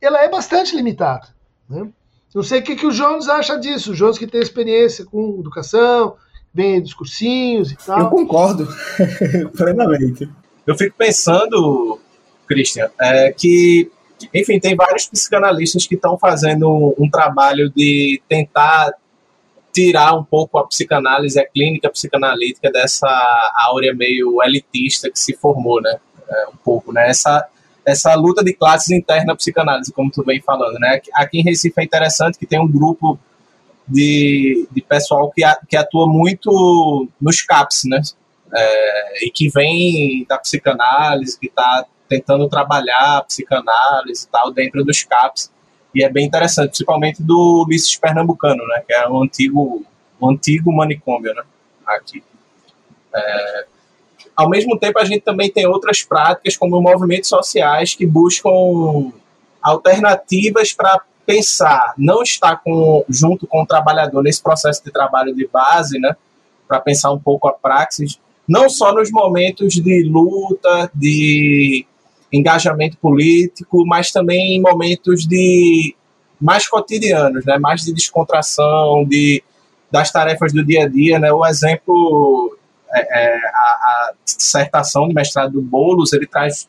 ela 0.00 0.22
é 0.22 0.28
bastante 0.28 0.76
limitada. 0.76 1.28
Né? 1.68 1.88
Não 2.34 2.42
sei 2.42 2.60
o 2.60 2.62
que, 2.62 2.76
que 2.76 2.86
o 2.86 2.90
Jones 2.90 3.28
acha 3.28 3.56
disso. 3.58 3.92
O 3.92 3.94
Jones 3.94 4.18
que 4.18 4.26
tem 4.26 4.40
experiência 4.40 5.04
com 5.04 5.36
educação, 5.38 6.16
vem 6.52 6.80
dos 6.80 6.92
cursinhos 6.92 7.72
e 7.72 7.76
tal. 7.76 8.00
Eu 8.00 8.10
concordo 8.10 8.68
plenamente. 9.56 10.28
Eu 10.66 10.76
fico 10.76 10.96
pensando, 10.96 11.98
Christian, 12.46 12.90
é, 13.00 13.32
que, 13.32 13.90
enfim, 14.32 14.58
tem 14.58 14.74
vários 14.74 15.06
psicanalistas 15.06 15.86
que 15.86 15.94
estão 15.94 16.18
fazendo 16.18 16.94
um, 16.98 17.08
trabalho 17.10 17.70
de 17.70 18.20
tentar 18.28 18.92
tirar 19.74 20.14
um 20.14 20.22
pouco 20.22 20.56
a 20.56 20.66
psicanálise, 20.66 21.38
a 21.38 21.46
clínica 21.46 21.90
psicanalítica 21.90 22.70
dessa 22.70 23.08
áurea 23.66 23.92
meio 23.92 24.40
elitista 24.44 25.10
que 25.10 25.18
se 25.18 25.36
formou, 25.36 25.82
né? 25.82 25.98
É, 26.28 26.48
um 26.48 26.56
pouco, 26.64 26.92
né? 26.92 27.08
Essa, 27.10 27.46
essa 27.84 28.14
luta 28.14 28.42
de 28.42 28.54
classes 28.54 28.90
interna 28.90 29.32
à 29.32 29.36
psicanálise, 29.36 29.92
como 29.92 30.12
tu 30.12 30.22
vem 30.24 30.40
falando, 30.40 30.78
né? 30.78 31.00
Aqui 31.14 31.40
em 31.40 31.42
Recife 31.42 31.80
é 31.80 31.84
interessante 31.84 32.38
que 32.38 32.46
tem 32.46 32.60
um 32.60 32.70
grupo 32.70 33.18
de, 33.86 34.66
de 34.70 34.80
pessoal 34.80 35.30
que, 35.32 35.42
a, 35.42 35.58
que 35.68 35.76
atua 35.76 36.06
muito 36.06 37.08
nos 37.20 37.42
CAPS, 37.42 37.82
né? 37.86 38.00
É, 38.56 39.26
e 39.26 39.30
que 39.30 39.48
vem 39.48 40.24
da 40.28 40.38
psicanálise, 40.38 41.38
que 41.38 41.48
está 41.48 41.84
tentando 42.08 42.48
trabalhar 42.48 43.18
a 43.18 43.24
psicanálise 43.24 44.26
e 44.26 44.28
tal 44.28 44.52
dentro 44.52 44.84
dos 44.84 45.02
CAPS. 45.02 45.50
E 45.94 46.02
é 46.02 46.10
bem 46.10 46.26
interessante, 46.26 46.70
principalmente 46.70 47.22
do 47.22 47.64
Ulisses 47.66 47.96
Pernambucano, 47.96 48.66
né? 48.66 48.82
Que 48.86 48.92
é 48.92 49.08
um 49.08 49.22
antigo, 49.22 49.84
um 50.20 50.30
antigo 50.30 50.72
manicômio, 50.72 51.32
né? 51.34 51.42
Aqui. 51.86 52.22
É, 53.14 53.66
ao 54.36 54.48
mesmo 54.48 54.78
tempo, 54.78 54.98
a 54.98 55.04
gente 55.04 55.20
também 55.20 55.50
tem 55.50 55.66
outras 55.66 56.02
práticas, 56.02 56.56
como 56.56 56.80
movimentos 56.80 57.28
sociais, 57.28 57.94
que 57.94 58.04
buscam 58.04 58.50
alternativas 59.62 60.72
para 60.72 61.00
pensar, 61.24 61.94
não 61.96 62.22
estar 62.22 62.56
com, 62.62 63.04
junto 63.08 63.46
com 63.46 63.62
o 63.62 63.66
trabalhador 63.66 64.22
nesse 64.22 64.42
processo 64.42 64.84
de 64.84 64.90
trabalho 64.90 65.34
de 65.34 65.46
base, 65.46 65.98
né, 65.98 66.16
para 66.68 66.80
pensar 66.80 67.12
um 67.12 67.18
pouco 67.18 67.48
a 67.48 67.52
praxis, 67.52 68.18
não 68.46 68.68
só 68.68 68.92
nos 68.92 69.10
momentos 69.10 69.74
de 69.74 70.02
luta, 70.04 70.90
de 70.94 71.86
engajamento 72.34 72.96
político, 72.98 73.84
mas 73.86 74.10
também 74.10 74.56
em 74.56 74.60
momentos 74.60 75.26
de 75.26 75.94
mais 76.40 76.68
cotidianos, 76.68 77.44
né, 77.44 77.58
mais 77.58 77.82
de 77.82 77.92
descontração, 77.92 79.04
de 79.04 79.42
das 79.90 80.10
tarefas 80.10 80.52
do 80.52 80.64
dia 80.64 80.84
a 80.84 80.88
dia, 80.88 81.20
né? 81.20 81.32
O 81.32 81.46
exemplo 81.46 82.58
é, 82.92 83.00
é, 83.00 83.36
a, 83.36 83.60
a, 83.60 84.12
dissertação 84.24 85.06
de 85.06 85.14
mestrado 85.14 85.52
do 85.52 85.62
Boulos, 85.62 86.12
ele 86.12 86.26
traz 86.26 86.68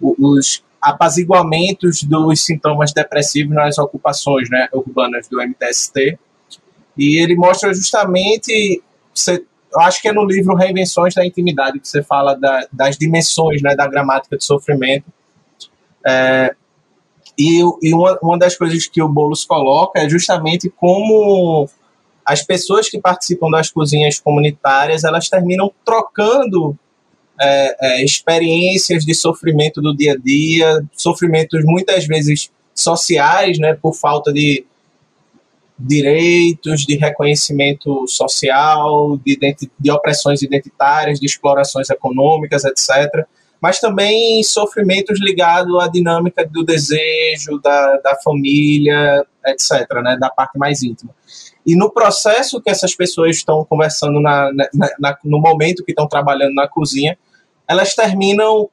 os 0.00 0.62
apaziguamentos 0.80 2.02
dos 2.02 2.44
sintomas 2.44 2.92
depressivos 2.92 3.54
nas 3.54 3.78
ocupações 3.78 4.48
né, 4.50 4.68
urbanas 4.72 5.28
do 5.28 5.40
MTST. 5.40 6.18
E 6.96 7.20
ele 7.22 7.34
mostra 7.36 7.72
justamente, 7.72 8.82
eu 9.74 9.80
acho 9.80 10.00
que 10.02 10.08
é 10.08 10.12
no 10.12 10.24
livro 10.24 10.54
Reinvenções 10.54 11.14
da 11.14 11.24
Intimidade, 11.24 11.80
que 11.80 11.88
você 11.88 12.02
fala 12.02 12.34
da, 12.34 12.66
das 12.72 12.96
dimensões 12.96 13.62
né, 13.62 13.74
da 13.74 13.86
gramática 13.86 14.36
de 14.36 14.44
sofrimento. 14.44 15.06
É, 16.06 16.54
E, 17.38 17.60
e 17.82 17.94
uma, 17.94 18.18
uma 18.22 18.38
das 18.38 18.56
coisas 18.56 18.86
que 18.86 19.02
o 19.02 19.08
Boulos 19.08 19.44
coloca 19.44 20.00
é 20.00 20.08
justamente 20.08 20.68
como 20.68 21.68
as 22.24 22.42
pessoas 22.42 22.88
que 22.88 23.00
participam 23.00 23.50
das 23.50 23.70
cozinhas 23.70 24.20
comunitárias 24.20 25.02
elas 25.02 25.28
terminam 25.28 25.72
trocando 25.84 26.76
é, 27.40 27.76
é, 27.80 28.04
experiências 28.04 29.04
de 29.04 29.14
sofrimento 29.14 29.80
do 29.80 29.96
dia 29.96 30.12
a 30.12 30.16
dia, 30.16 30.84
sofrimentos 30.92 31.64
muitas 31.64 32.06
vezes 32.06 32.50
sociais, 32.74 33.58
né, 33.58 33.74
por 33.74 33.94
falta 33.94 34.32
de 34.32 34.64
direitos, 35.78 36.82
de 36.82 36.96
reconhecimento 36.96 38.06
social, 38.06 39.18
de, 39.24 39.38
de 39.78 39.90
opressões 39.90 40.42
identitárias, 40.42 41.18
de 41.18 41.26
explorações 41.26 41.90
econômicas, 41.90 42.64
etc. 42.64 43.26
Mas 43.60 43.80
também 43.80 44.42
sofrimentos 44.42 45.20
ligados 45.20 45.78
à 45.80 45.88
dinâmica 45.88 46.46
do 46.46 46.64
desejo, 46.64 47.60
da, 47.62 47.98
da 47.98 48.16
família, 48.22 49.24
etc., 49.46 49.86
né, 50.02 50.16
da 50.18 50.30
parte 50.30 50.58
mais 50.58 50.82
íntima. 50.82 51.14
E 51.64 51.76
no 51.76 51.90
processo 51.90 52.60
que 52.60 52.70
essas 52.70 52.94
pessoas 52.94 53.36
estão 53.36 53.64
conversando 53.64 54.20
na, 54.20 54.50
na, 54.52 54.88
na, 54.98 55.18
no 55.24 55.40
momento 55.40 55.84
que 55.84 55.92
estão 55.92 56.08
trabalhando 56.08 56.54
na 56.54 56.68
cozinha, 56.68 57.16
elas 57.68 57.94
terminam 57.94 58.68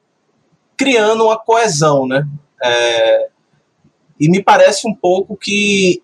criando 0.76 1.24
uma 1.24 1.38
coesão, 1.38 2.06
né? 2.06 2.26
É, 2.62 3.28
e 4.18 4.28
me 4.28 4.42
parece 4.42 4.88
um 4.88 4.94
pouco 4.94 5.36
que 5.36 6.02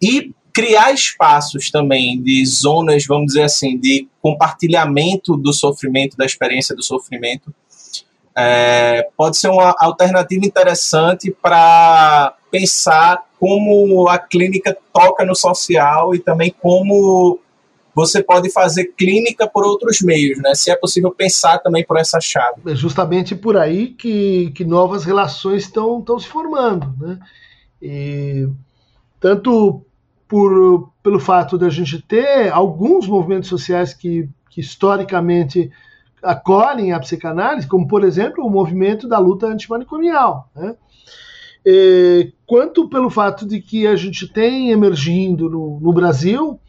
e 0.00 0.32
criar 0.52 0.92
espaços 0.92 1.70
também 1.70 2.20
de 2.22 2.44
zonas, 2.46 3.04
vamos 3.06 3.26
dizer 3.26 3.42
assim, 3.42 3.78
de 3.78 4.08
compartilhamento 4.22 5.36
do 5.36 5.52
sofrimento, 5.52 6.16
da 6.16 6.24
experiência 6.24 6.74
do 6.74 6.82
sofrimento, 6.82 7.54
é, 8.34 9.08
pode 9.16 9.36
ser 9.36 9.48
uma 9.48 9.74
alternativa 9.78 10.44
interessante 10.44 11.30
para 11.30 12.36
pensar 12.50 13.22
como 13.38 14.08
a 14.08 14.18
clínica 14.18 14.76
toca 14.92 15.24
no 15.24 15.34
social 15.34 16.14
e 16.14 16.18
também 16.18 16.54
como 16.60 17.38
você 17.94 18.22
pode 18.22 18.50
fazer 18.50 18.92
clínica 18.96 19.48
por 19.48 19.64
outros 19.64 20.02
meios, 20.02 20.38
né? 20.42 20.54
Se 20.54 20.70
é 20.70 20.76
possível 20.76 21.10
pensar 21.10 21.58
também 21.60 21.82
por 21.82 21.96
essa 21.96 22.20
chave. 22.20 22.60
É 22.66 22.74
justamente 22.74 23.34
por 23.34 23.56
aí 23.56 23.88
que, 23.88 24.50
que 24.54 24.66
novas 24.66 25.04
relações 25.04 25.62
estão, 25.62 26.04
se 26.18 26.26
formando, 26.26 26.94
né? 27.00 27.18
E, 27.80 28.46
tanto 29.26 29.84
por, 30.28 30.92
pelo 31.02 31.18
fato 31.18 31.58
de 31.58 31.64
a 31.64 31.68
gente 31.68 32.00
ter 32.00 32.48
alguns 32.52 33.08
movimentos 33.08 33.48
sociais 33.48 33.92
que, 33.92 34.28
que 34.48 34.60
historicamente 34.60 35.68
acolhem 36.22 36.92
a 36.92 37.00
psicanálise, 37.00 37.66
como 37.66 37.88
por 37.88 38.04
exemplo 38.04 38.46
o 38.46 38.50
movimento 38.50 39.08
da 39.08 39.18
luta 39.18 39.48
antimanicomial, 39.48 40.48
né? 40.54 40.76
Quanto 42.46 42.88
pelo 42.88 43.10
fato 43.10 43.44
de 43.44 43.60
que 43.60 43.84
a 43.88 43.96
gente 43.96 44.28
tem 44.32 44.70
emergindo 44.70 45.50
no, 45.50 45.80
no 45.80 45.92
Brasil 45.92 46.60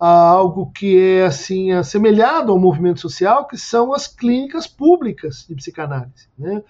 algo 0.00 0.72
que 0.72 0.98
é 0.98 1.26
assim 1.26 1.72
assemelhado 1.72 2.50
ao 2.50 2.58
movimento 2.58 3.00
social, 3.00 3.46
que 3.46 3.58
são 3.58 3.92
as 3.92 4.06
clínicas 4.06 4.66
públicas 4.66 5.44
de 5.46 5.54
psicanálise, 5.54 6.28
né? 6.38 6.62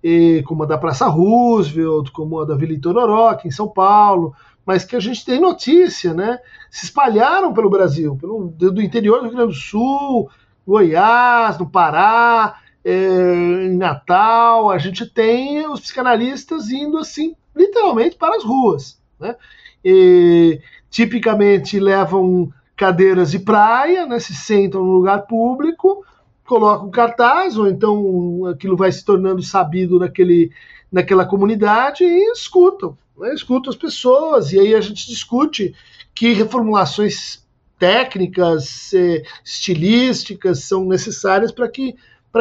E, 0.00 0.44
como 0.46 0.62
a 0.62 0.66
da 0.66 0.78
Praça 0.78 1.08
Roosevelt, 1.08 2.12
como 2.12 2.38
a 2.38 2.44
da 2.44 2.54
Vila 2.54 2.74
Itororó, 2.74 3.30
aqui 3.30 3.48
em 3.48 3.50
São 3.50 3.66
Paulo, 3.66 4.34
mas 4.64 4.84
que 4.84 4.96
a 4.96 5.00
gente 5.00 5.24
tem 5.24 5.40
notícia, 5.40 6.14
né? 6.14 6.38
Se 6.70 6.86
espalharam 6.86 7.52
pelo 7.52 7.70
Brasil, 7.70 8.16
pelo, 8.16 8.48
do 8.48 8.82
interior 8.82 9.18
do 9.18 9.28
Rio 9.28 9.36
Grande 9.36 9.52
do 9.52 9.58
Sul, 9.58 10.30
Goiás, 10.66 11.58
no 11.58 11.68
Pará, 11.68 12.58
é, 12.84 13.34
em 13.66 13.76
Natal, 13.76 14.70
a 14.70 14.78
gente 14.78 15.06
tem 15.06 15.66
os 15.68 15.80
psicanalistas 15.80 16.70
indo 16.70 16.98
assim, 16.98 17.34
literalmente 17.54 18.16
para 18.16 18.36
as 18.36 18.44
ruas, 18.44 19.00
né? 19.20 19.36
E, 19.84 20.60
tipicamente 20.94 21.80
levam 21.80 22.52
cadeiras 22.76 23.32
de 23.32 23.40
praia, 23.40 24.06
né, 24.06 24.20
se 24.20 24.32
sentam 24.32 24.84
no 24.84 24.92
lugar 24.92 25.26
público, 25.26 26.06
colocam 26.46 26.88
cartaz, 26.88 27.58
ou 27.58 27.66
então 27.66 28.46
aquilo 28.46 28.76
vai 28.76 28.92
se 28.92 29.04
tornando 29.04 29.42
sabido 29.42 29.98
naquele, 29.98 30.52
naquela 30.92 31.26
comunidade 31.26 32.04
e 32.04 32.30
escutam. 32.30 32.96
Né, 33.16 33.32
escutam 33.34 33.70
as 33.70 33.76
pessoas, 33.76 34.52
e 34.52 34.58
aí 34.58 34.74
a 34.74 34.80
gente 34.80 35.06
discute 35.06 35.74
que 36.14 36.32
reformulações 36.32 37.44
técnicas, 37.78 38.92
eh, 38.94 39.22
estilísticas 39.44 40.60
são 40.60 40.84
necessárias 40.84 41.52
para 41.52 41.68
que, 41.68 41.94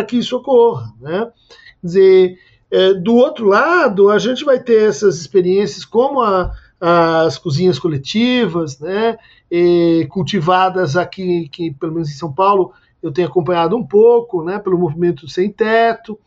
que 0.08 0.18
isso 0.18 0.38
ocorra. 0.38 0.94
Né? 1.00 1.32
Quer 1.82 1.88
dizer, 1.88 2.40
eh, 2.72 2.94
do 2.94 3.16
outro 3.16 3.48
lado, 3.48 4.10
a 4.10 4.18
gente 4.18 4.44
vai 4.44 4.60
ter 4.60 4.90
essas 4.90 5.20
experiências 5.20 5.86
como 5.86 6.22
a, 6.22 6.52
as 6.80 7.38
cozinhas 7.38 7.80
coletivas, 7.80 8.80
né, 8.80 9.18
cultivadas 10.10 10.98
aqui, 10.98 11.48
que, 11.50 11.72
pelo 11.72 11.94
menos 11.94 12.10
em 12.10 12.14
São 12.14 12.34
Paulo, 12.34 12.74
eu 13.02 13.12
tenho 13.12 13.28
acompanhado 13.28 13.78
um 13.78 13.86
pouco, 13.86 14.44
né, 14.44 14.60
pelo 14.60 14.78
movimento 14.78 15.28
Sem 15.30 15.50
Teto, 15.50 16.20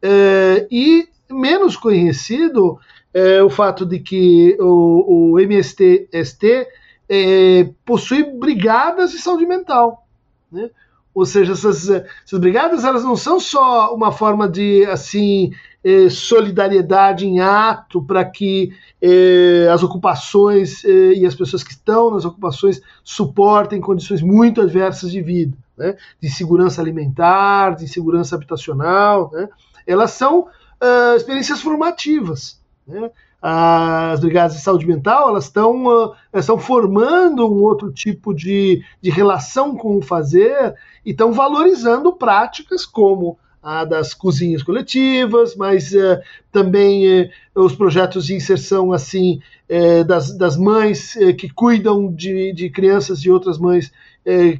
é, 0.00 0.68
e 0.70 1.08
menos 1.28 1.76
conhecido 1.76 2.78
é 3.14 3.42
o 3.42 3.48
fato 3.48 3.86
de 3.86 4.00
que 4.00 4.56
o, 4.60 5.32
o 5.32 5.40
MST-ST 5.40 6.66
é, 7.08 7.70
possui 7.84 8.24
brigadas 8.24 9.12
de 9.12 9.18
saúde 9.18 9.46
mental, 9.46 10.06
né? 10.50 10.68
Ou 11.14 11.24
seja, 11.24 11.52
essas, 11.52 11.88
essas 11.88 12.40
brigadas 12.40 12.84
elas 12.84 13.04
não 13.04 13.14
são 13.14 13.38
só 13.38 13.94
uma 13.94 14.10
forma 14.10 14.48
de 14.48 14.84
assim 14.86 15.52
eh, 15.84 16.10
solidariedade 16.10 17.24
em 17.24 17.38
ato 17.38 18.02
para 18.02 18.24
que 18.24 18.72
eh, 19.00 19.68
as 19.72 19.84
ocupações 19.84 20.84
eh, 20.84 21.12
e 21.14 21.24
as 21.24 21.36
pessoas 21.36 21.62
que 21.62 21.70
estão 21.70 22.10
nas 22.10 22.24
ocupações 22.24 22.80
suportem 23.04 23.80
condições 23.80 24.22
muito 24.22 24.60
adversas 24.60 25.12
de 25.12 25.20
vida, 25.20 25.56
né? 25.78 25.94
de 26.20 26.28
segurança 26.28 26.82
alimentar, 26.82 27.76
de 27.76 27.86
segurança 27.86 28.34
habitacional. 28.34 29.30
Né? 29.32 29.48
Elas 29.86 30.10
são 30.10 30.40
uh, 30.40 31.16
experiências 31.16 31.60
formativas. 31.60 32.60
Né? 32.86 33.10
As 33.40 34.20
brigadas 34.20 34.56
de 34.56 34.62
saúde 34.62 34.86
mental 34.86 35.28
elas 35.28 35.44
estão, 35.44 35.86
uh, 35.86 36.14
estão 36.32 36.58
formando 36.58 37.46
um 37.46 37.62
outro 37.62 37.92
tipo 37.92 38.34
de, 38.34 38.82
de 39.00 39.10
relação 39.10 39.76
com 39.76 39.98
o 39.98 40.02
fazer 40.02 40.74
e 41.04 41.10
estão 41.10 41.32
valorizando 41.32 42.12
práticas 42.12 42.86
como 42.86 43.38
a 43.64 43.82
das 43.82 44.12
cozinhas 44.12 44.62
coletivas, 44.62 45.56
mas 45.56 45.92
uh, 45.92 46.20
também 46.52 47.22
uh, 47.22 47.30
os 47.54 47.74
projetos 47.74 48.26
de 48.26 48.34
inserção 48.34 48.92
assim 48.92 49.40
uh, 49.70 50.04
das, 50.04 50.36
das 50.36 50.54
mães 50.54 51.14
que 51.38 51.48
cuidam 51.48 52.12
de, 52.12 52.52
de 52.52 52.68
crianças 52.68 53.18
de 53.20 53.30
outras 53.30 53.58
mães 53.58 53.90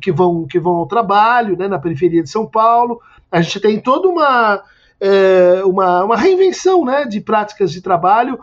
que, 0.02 0.12
vão, 0.12 0.46
que 0.46 0.60
vão 0.60 0.74
ao 0.74 0.87
trabalho 0.87 1.56
né, 1.56 1.66
na 1.66 1.78
periferia 1.78 2.22
de 2.22 2.28
São 2.28 2.46
Paulo. 2.46 3.00
A 3.32 3.40
gente 3.40 3.58
tem 3.60 3.80
toda 3.80 4.08
uma, 4.08 4.62
uma, 5.64 6.04
uma, 6.04 6.16
reinvenção 6.16 6.84
né, 6.84 7.04
de 7.04 7.20
práticas 7.20 7.72
de 7.72 7.80
trabalho 7.80 8.38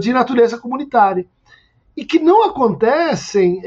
de 0.00 0.12
natureza 0.12 0.58
comunitária. 0.58 1.26
E 1.96 2.04
que 2.04 2.18
não 2.18 2.44
acontecem, 2.44 3.62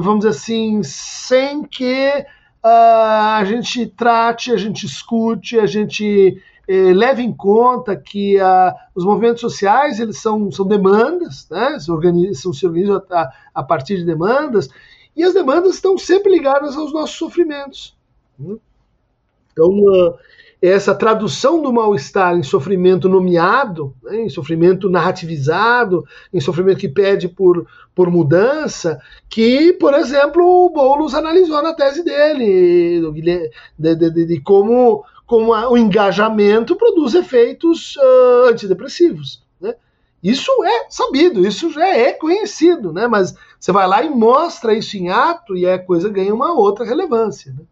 vamos 0.00 0.20
dizer 0.20 0.30
assim, 0.30 0.82
sem 0.82 1.64
que 1.64 2.26
uh, 2.66 3.36
a 3.38 3.44
gente 3.44 3.86
trate, 3.86 4.52
a 4.52 4.56
gente 4.56 4.84
escute, 4.84 5.58
a 5.58 5.66
gente 5.66 6.42
eh, 6.68 6.92
leve 6.92 7.22
em 7.22 7.32
conta 7.32 7.94
que 7.94 8.40
uh, 8.40 8.74
os 8.94 9.04
movimentos 9.04 9.40
sociais 9.40 10.00
eles 10.00 10.18
são, 10.18 10.50
são 10.50 10.66
demandas, 10.66 11.48
né? 11.48 11.78
se, 11.78 11.90
organizam, 11.90 12.52
se 12.52 12.66
organizam 12.66 13.00
a, 13.54 13.62
partir 13.62 13.98
de 13.98 14.04
demandas, 14.04 14.68
e 15.14 15.22
as 15.22 15.32
demandas 15.32 15.76
estão 15.76 15.96
sempre 15.96 16.32
ligadas 16.32 16.76
aos 16.76 16.92
nossos 16.92 17.16
sofrimentos. 17.16 17.96
Né? 18.36 18.56
Então, 19.52 19.68
uh, 19.68 20.14
essa 20.60 20.94
tradução 20.94 21.60
do 21.60 21.72
mal-estar 21.72 22.34
em 22.36 22.42
sofrimento 22.42 23.08
nomeado, 23.08 23.94
né, 24.02 24.22
em 24.22 24.28
sofrimento 24.28 24.88
narrativizado, 24.88 26.04
em 26.32 26.40
sofrimento 26.40 26.78
que 26.78 26.88
pede 26.88 27.28
por, 27.28 27.66
por 27.94 28.10
mudança, 28.10 28.98
que, 29.28 29.72
por 29.74 29.92
exemplo, 29.94 30.42
o 30.42 30.70
Boulos 30.70 31.14
analisou 31.14 31.62
na 31.62 31.74
tese 31.74 32.02
dele, 32.02 33.00
de, 33.12 33.50
de, 33.78 34.10
de, 34.10 34.26
de 34.26 34.40
como, 34.40 35.04
como 35.26 35.52
a, 35.52 35.70
o 35.70 35.76
engajamento 35.76 36.74
produz 36.74 37.14
efeitos 37.14 37.96
uh, 37.96 38.48
antidepressivos. 38.48 39.44
Né? 39.60 39.74
Isso 40.22 40.50
é 40.64 40.86
sabido, 40.88 41.46
isso 41.46 41.70
já 41.70 41.86
é 41.86 42.12
conhecido, 42.12 42.94
né? 42.94 43.06
mas 43.06 43.34
você 43.60 43.72
vai 43.72 43.86
lá 43.86 44.02
e 44.02 44.08
mostra 44.08 44.72
isso 44.72 44.96
em 44.96 45.10
ato 45.10 45.54
e 45.54 45.68
a 45.68 45.78
coisa 45.78 46.08
ganha 46.08 46.34
uma 46.34 46.54
outra 46.54 46.84
relevância. 46.84 47.52
Né? 47.52 47.64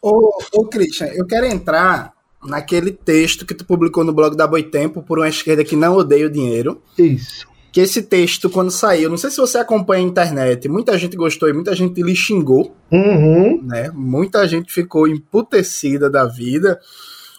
Ô, 0.00 0.38
ô 0.52 0.66
Christian, 0.66 1.08
eu 1.08 1.26
quero 1.26 1.46
entrar 1.46 2.12
naquele 2.44 2.92
texto 2.92 3.44
que 3.44 3.54
tu 3.54 3.64
publicou 3.64 4.04
no 4.04 4.12
blog 4.12 4.36
da 4.36 4.46
Boitempo 4.46 5.02
por 5.02 5.18
uma 5.18 5.28
esquerda 5.28 5.64
que 5.64 5.76
não 5.76 5.96
odeia 5.96 6.26
o 6.26 6.30
dinheiro. 6.30 6.80
Isso. 6.98 7.46
Que 7.72 7.80
esse 7.80 8.02
texto, 8.02 8.48
quando 8.48 8.70
saiu, 8.70 9.10
não 9.10 9.18
sei 9.18 9.30
se 9.30 9.36
você 9.36 9.58
acompanha 9.58 10.02
a 10.02 10.08
internet, 10.08 10.68
muita 10.68 10.96
gente 10.96 11.16
gostou 11.16 11.48
e 11.48 11.52
muita 11.52 11.74
gente 11.74 12.02
lhe 12.02 12.16
xingou. 12.16 12.74
Uhum. 12.90 13.62
Né? 13.62 13.90
Muita 13.92 14.46
gente 14.48 14.72
ficou 14.72 15.06
emputecida 15.06 16.08
da 16.08 16.24
vida. 16.24 16.80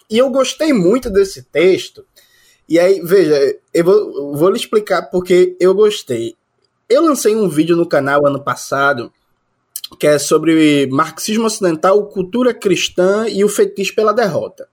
E 0.08 0.16
eu 0.16 0.30
gostei 0.30 0.72
muito 0.72 1.10
desse 1.10 1.42
texto. 1.42 2.04
E 2.68 2.78
aí, 2.78 3.00
veja, 3.02 3.56
eu 3.74 3.84
vou, 3.84 4.36
vou 4.36 4.50
lhe 4.50 4.56
explicar 4.56 5.02
porque 5.10 5.56
eu 5.58 5.74
gostei. 5.74 6.34
Eu 6.88 7.02
lancei 7.02 7.34
um 7.34 7.48
vídeo 7.48 7.76
no 7.76 7.86
canal 7.86 8.26
ano 8.26 8.40
passado 8.40 9.12
que 9.98 10.06
é 10.06 10.18
sobre 10.18 10.86
marxismo 10.88 11.46
ocidental, 11.46 12.06
cultura 12.06 12.52
cristã 12.52 13.26
e 13.28 13.44
o 13.44 13.48
fetiche 13.48 13.94
pela 13.94 14.12
derrota. 14.12 14.68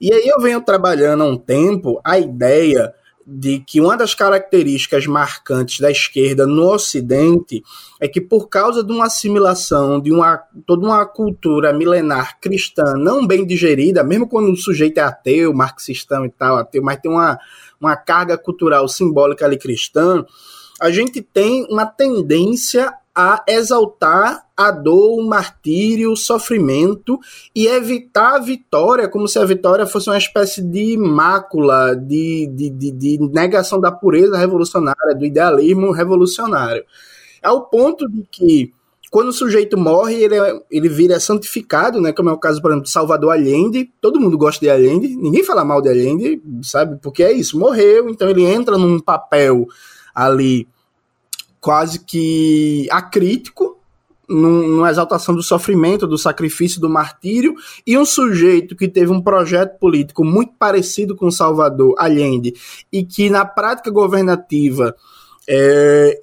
E 0.00 0.12
aí 0.12 0.26
eu 0.26 0.40
venho 0.40 0.60
trabalhando 0.60 1.22
há 1.22 1.26
um 1.26 1.36
tempo 1.36 2.00
a 2.04 2.18
ideia 2.18 2.94
de 3.26 3.58
que 3.58 3.80
uma 3.80 3.96
das 3.96 4.14
características 4.14 5.04
marcantes 5.06 5.80
da 5.80 5.90
esquerda 5.90 6.46
no 6.46 6.70
Ocidente 6.70 7.60
é 8.00 8.06
que 8.06 8.20
por 8.20 8.48
causa 8.48 8.84
de 8.84 8.92
uma 8.92 9.06
assimilação 9.06 10.00
de 10.00 10.12
uma 10.12 10.40
toda 10.64 10.86
uma 10.86 11.04
cultura 11.04 11.72
milenar 11.72 12.38
cristã 12.40 12.94
não 12.94 13.26
bem 13.26 13.44
digerida, 13.44 14.04
mesmo 14.04 14.28
quando 14.28 14.52
o 14.52 14.56
sujeito 14.56 14.98
é 14.98 15.02
ateu, 15.02 15.52
marxistão 15.52 16.24
e 16.24 16.30
tal, 16.30 16.56
ateu, 16.56 16.82
mas 16.84 17.00
tem 17.00 17.10
uma, 17.10 17.36
uma 17.80 17.96
carga 17.96 18.38
cultural 18.38 18.86
simbólica 18.86 19.44
ali 19.44 19.58
cristã, 19.58 20.24
a 20.80 20.90
gente 20.92 21.20
tem 21.20 21.66
uma 21.68 21.84
tendência 21.84 22.92
a 23.16 23.42
exaltar 23.48 24.44
a 24.54 24.70
dor, 24.70 25.18
o 25.18 25.26
martírio, 25.26 26.12
o 26.12 26.16
sofrimento 26.16 27.18
e 27.54 27.66
evitar 27.66 28.34
a 28.34 28.38
vitória, 28.38 29.08
como 29.08 29.26
se 29.26 29.38
a 29.38 29.44
vitória 29.44 29.86
fosse 29.86 30.10
uma 30.10 30.18
espécie 30.18 30.62
de 30.62 30.98
mácula, 30.98 31.96
de, 31.96 32.46
de, 32.48 32.68
de, 32.68 32.90
de 32.92 33.18
negação 33.32 33.80
da 33.80 33.90
pureza 33.90 34.36
revolucionária, 34.36 35.14
do 35.14 35.24
idealismo 35.24 35.92
revolucionário. 35.92 36.84
Ao 37.42 37.62
ponto 37.70 38.06
de 38.06 38.22
que 38.30 38.74
quando 39.10 39.28
o 39.28 39.32
sujeito 39.32 39.78
morre, 39.78 40.22
ele, 40.22 40.38
é, 40.38 40.60
ele 40.70 40.88
vira 40.90 41.18
santificado, 41.18 42.02
né? 42.02 42.12
Como 42.12 42.28
é 42.28 42.32
o 42.32 42.38
caso, 42.38 42.60
por 42.60 42.70
exemplo, 42.70 42.84
de 42.84 42.90
Salvador 42.90 43.32
Allende. 43.32 43.90
Todo 43.98 44.20
mundo 44.20 44.36
gosta 44.36 44.60
de 44.60 44.68
Allende, 44.68 45.16
ninguém 45.16 45.42
fala 45.42 45.64
mal 45.64 45.80
de 45.80 45.88
Allende, 45.88 46.42
sabe? 46.62 46.98
Porque 47.00 47.22
é 47.22 47.32
isso, 47.32 47.58
morreu, 47.58 48.10
então 48.10 48.28
ele 48.28 48.44
entra 48.44 48.76
num 48.76 48.98
papel 49.00 49.66
ali 50.14 50.68
quase 51.66 51.98
que 51.98 52.86
acrítico, 52.92 53.76
numa 54.28 54.88
exaltação 54.88 55.34
do 55.34 55.42
sofrimento, 55.42 56.06
do 56.06 56.16
sacrifício, 56.16 56.80
do 56.80 56.88
martírio, 56.88 57.56
e 57.84 57.98
um 57.98 58.04
sujeito 58.04 58.76
que 58.76 58.86
teve 58.86 59.10
um 59.10 59.20
projeto 59.20 59.76
político 59.80 60.24
muito 60.24 60.52
parecido 60.56 61.16
com 61.16 61.28
Salvador 61.28 61.96
Allende 61.98 62.54
e 62.92 63.02
que 63.04 63.28
na 63.28 63.44
prática 63.44 63.90
governativa 63.90 64.94
é, 65.48 66.20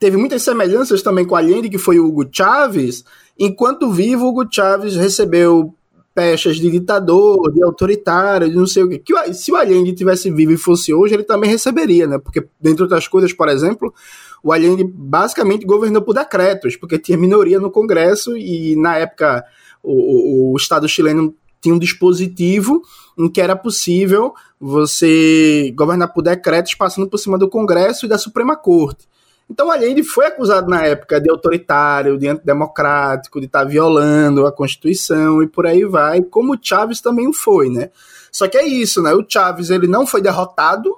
teve 0.00 0.16
muitas 0.16 0.42
semelhanças 0.42 1.00
também 1.00 1.24
com 1.24 1.36
Allende, 1.36 1.68
que 1.68 1.78
foi 1.78 2.00
Hugo 2.00 2.28
Chávez. 2.32 3.04
Enquanto 3.38 3.88
vivo, 3.88 4.26
Hugo 4.26 4.48
Chávez 4.50 4.96
recebeu 4.96 5.72
pechas 6.12 6.56
de 6.56 6.68
ditador, 6.70 7.52
de 7.52 7.62
autoritário, 7.62 8.50
de 8.50 8.56
não 8.56 8.66
sei 8.66 8.82
o 8.82 8.88
quê. 8.88 8.98
Que 8.98 9.32
se 9.32 9.52
o 9.52 9.56
Allende 9.56 9.92
tivesse 9.92 10.28
vivo 10.28 10.50
e 10.50 10.56
fosse 10.56 10.92
hoje, 10.92 11.14
ele 11.14 11.22
também 11.22 11.48
receberia, 11.48 12.06
né? 12.06 12.18
Porque, 12.18 12.46
dentre 12.60 12.82
outras 12.82 13.08
coisas, 13.08 13.32
por 13.32 13.48
exemplo, 13.48 13.94
o 14.42 14.52
Allende 14.52 14.84
basicamente 14.84 15.64
governou 15.64 16.02
por 16.02 16.14
decretos, 16.14 16.76
porque 16.76 16.98
tinha 16.98 17.16
minoria 17.16 17.60
no 17.60 17.70
Congresso 17.70 18.36
e 18.36 18.74
na 18.76 18.96
época 18.96 19.44
o, 19.82 20.52
o, 20.52 20.56
Estado 20.56 20.88
chileno 20.88 21.34
tinha 21.60 21.74
um 21.74 21.78
dispositivo 21.78 22.82
em 23.16 23.28
que 23.28 23.40
era 23.40 23.54
possível 23.54 24.34
você 24.58 25.72
governar 25.76 26.12
por 26.12 26.22
decretos 26.22 26.74
passando 26.74 27.08
por 27.08 27.18
cima 27.18 27.38
do 27.38 27.48
Congresso 27.48 28.04
e 28.04 28.08
da 28.08 28.18
Suprema 28.18 28.56
Corte. 28.56 29.08
Então 29.48 29.70
Allende 29.70 30.02
foi 30.02 30.26
acusado 30.26 30.68
na 30.68 30.84
época 30.84 31.20
de 31.20 31.30
autoritário, 31.30 32.18
de 32.18 32.26
antidemocrático, 32.26 33.38
de 33.38 33.46
estar 33.46 33.60
tá 33.60 33.64
violando 33.64 34.46
a 34.46 34.52
Constituição 34.52 35.42
e 35.42 35.46
por 35.46 35.66
aí 35.66 35.84
vai, 35.84 36.22
como 36.22 36.54
o 36.54 36.58
Chávez 36.60 37.00
também 37.00 37.32
foi, 37.32 37.68
né? 37.68 37.90
Só 38.30 38.48
que 38.48 38.56
é 38.56 38.66
isso, 38.66 39.02
né? 39.02 39.12
O 39.12 39.24
Chávez 39.28 39.70
ele 39.70 39.86
não 39.86 40.06
foi 40.06 40.22
derrotado, 40.22 40.96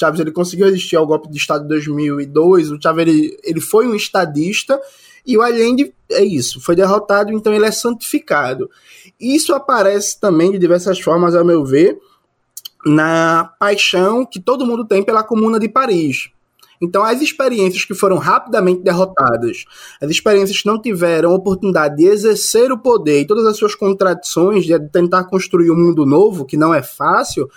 Chávez 0.00 0.20
ele 0.20 0.32
conseguiu 0.32 0.66
resistir 0.66 0.96
ao 0.96 1.06
golpe 1.06 1.30
de 1.30 1.36
Estado 1.36 1.62
de 1.62 1.68
2002. 1.68 2.72
O 2.72 2.80
Chávez 2.80 3.06
ele, 3.06 3.38
ele 3.44 3.60
foi 3.60 3.86
um 3.86 3.94
estadista 3.94 4.80
e 5.26 5.36
o 5.36 5.42
Allende 5.42 5.94
é 6.10 6.24
isso, 6.24 6.60
foi 6.60 6.74
derrotado, 6.74 7.32
então 7.32 7.52
ele 7.52 7.66
é 7.66 7.70
santificado. 7.70 8.70
Isso 9.20 9.54
aparece 9.54 10.18
também 10.18 10.50
de 10.50 10.58
diversas 10.58 10.98
formas, 10.98 11.34
a 11.34 11.44
meu 11.44 11.64
ver, 11.64 11.98
na 12.84 13.52
paixão 13.58 14.24
que 14.24 14.40
todo 14.40 14.66
mundo 14.66 14.84
tem 14.84 15.02
pela 15.02 15.22
Comuna 15.22 15.60
de 15.60 15.68
Paris. 15.68 16.30
Então, 16.82 17.04
as 17.04 17.20
experiências 17.20 17.84
que 17.84 17.92
foram 17.92 18.16
rapidamente 18.16 18.80
derrotadas, 18.80 19.64
as 20.00 20.10
experiências 20.10 20.62
que 20.62 20.66
não 20.66 20.80
tiveram 20.80 21.34
oportunidade 21.34 21.96
de 21.96 22.06
exercer 22.06 22.72
o 22.72 22.78
poder 22.78 23.20
e 23.20 23.26
todas 23.26 23.44
as 23.44 23.58
suas 23.58 23.74
contradições, 23.74 24.64
de 24.64 24.78
tentar 24.88 25.24
construir 25.24 25.70
um 25.70 25.76
mundo 25.76 26.06
novo, 26.06 26.46
que 26.46 26.56
não 26.56 26.72
é 26.72 26.82
fácil, 26.82 27.50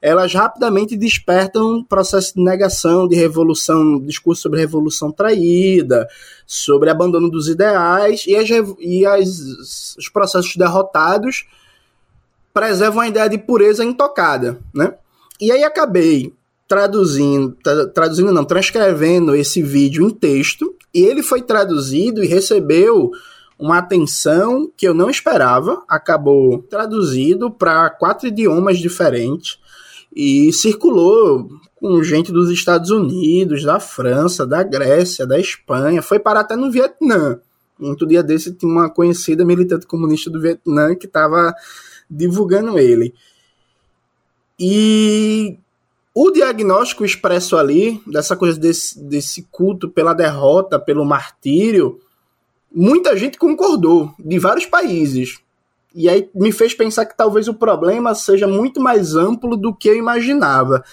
elas 0.00 0.32
rapidamente 0.32 0.96
despertam 0.96 1.76
um 1.76 1.84
processo 1.84 2.34
de 2.34 2.42
negação, 2.42 3.06
de 3.06 3.14
revolução, 3.14 4.00
discurso 4.00 4.42
sobre 4.42 4.60
revolução 4.60 5.12
traída, 5.12 6.08
sobre 6.46 6.88
abandono 6.88 7.30
dos 7.30 7.48
ideais, 7.48 8.24
e, 8.26 8.34
as, 8.34 8.48
e 8.78 9.06
as, 9.06 9.96
os 9.98 10.08
processos 10.08 10.56
derrotados 10.56 11.46
preservam 12.52 13.02
a 13.02 13.08
ideia 13.08 13.28
de 13.28 13.38
pureza 13.38 13.84
intocada, 13.84 14.58
né? 14.74 14.94
E 15.40 15.52
aí 15.52 15.62
acabei 15.62 16.32
traduzindo, 16.66 17.56
traduzindo 17.94 18.32
não, 18.32 18.44
transcrevendo 18.44 19.34
esse 19.34 19.62
vídeo 19.62 20.06
em 20.06 20.10
texto, 20.10 20.74
e 20.94 21.02
ele 21.02 21.22
foi 21.22 21.42
traduzido 21.42 22.22
e 22.22 22.26
recebeu 22.26 23.10
uma 23.58 23.78
atenção 23.78 24.70
que 24.76 24.88
eu 24.88 24.94
não 24.94 25.10
esperava, 25.10 25.82
acabou 25.86 26.62
traduzido 26.62 27.50
para 27.50 27.90
quatro 27.90 28.26
idiomas 28.26 28.78
diferentes 28.78 29.58
e 30.14 30.52
circulou 30.52 31.48
com 31.76 32.02
gente 32.02 32.30
dos 32.30 32.50
Estados 32.50 32.90
Unidos, 32.90 33.64
da 33.64 33.80
França, 33.80 34.46
da 34.46 34.62
Grécia, 34.62 35.26
da 35.26 35.38
Espanha, 35.38 36.02
foi 36.02 36.18
parar 36.18 36.40
até 36.40 36.56
no 36.56 36.70
Vietnã. 36.70 37.40
Outro 37.80 38.06
dia 38.06 38.22
desse 38.22 38.52
tinha 38.52 38.70
uma 38.70 38.90
conhecida 38.90 39.44
militante 39.44 39.86
comunista 39.86 40.28
do 40.28 40.40
Vietnã 40.40 40.94
que 40.94 41.06
estava 41.06 41.54
divulgando 42.10 42.78
ele. 42.78 43.14
E 44.58 45.56
o 46.14 46.30
diagnóstico 46.30 47.04
expresso 47.04 47.56
ali, 47.56 48.02
dessa 48.06 48.36
coisa 48.36 48.58
desse, 48.58 49.02
desse 49.02 49.46
culto 49.50 49.88
pela 49.88 50.12
derrota, 50.12 50.78
pelo 50.78 51.04
martírio, 51.04 51.98
muita 52.70 53.16
gente 53.16 53.38
concordou, 53.38 54.12
de 54.18 54.38
vários 54.38 54.66
países. 54.66 55.38
E 55.94 56.08
aí 56.08 56.28
me 56.34 56.52
fez 56.52 56.74
pensar 56.74 57.04
que 57.04 57.16
talvez 57.16 57.48
o 57.48 57.54
problema 57.54 58.14
seja 58.14 58.46
muito 58.46 58.80
mais 58.80 59.14
amplo 59.14 59.56
do 59.56 59.74
que 59.74 59.88
eu 59.88 59.96
imaginava. 59.96 60.84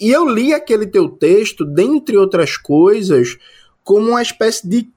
E 0.00 0.10
eu 0.10 0.28
li 0.28 0.52
aquele 0.52 0.86
teu 0.86 1.08
texto, 1.08 1.64
dentre 1.64 2.16
outras 2.16 2.56
coisas, 2.56 3.38
como 3.84 4.10
uma 4.10 4.22
espécie 4.22 4.68
de 4.68 4.88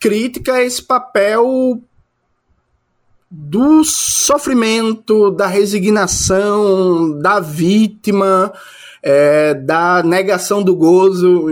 crítica 0.00 0.54
a 0.54 0.64
esse 0.64 0.82
papel 0.82 1.80
do 3.30 3.84
sofrimento, 3.84 5.30
da 5.30 5.46
resignação, 5.46 7.18
da 7.18 7.40
vítima, 7.40 8.52
é, 9.02 9.54
da 9.54 10.02
negação 10.02 10.62
do 10.62 10.74
gozo, 10.74 11.46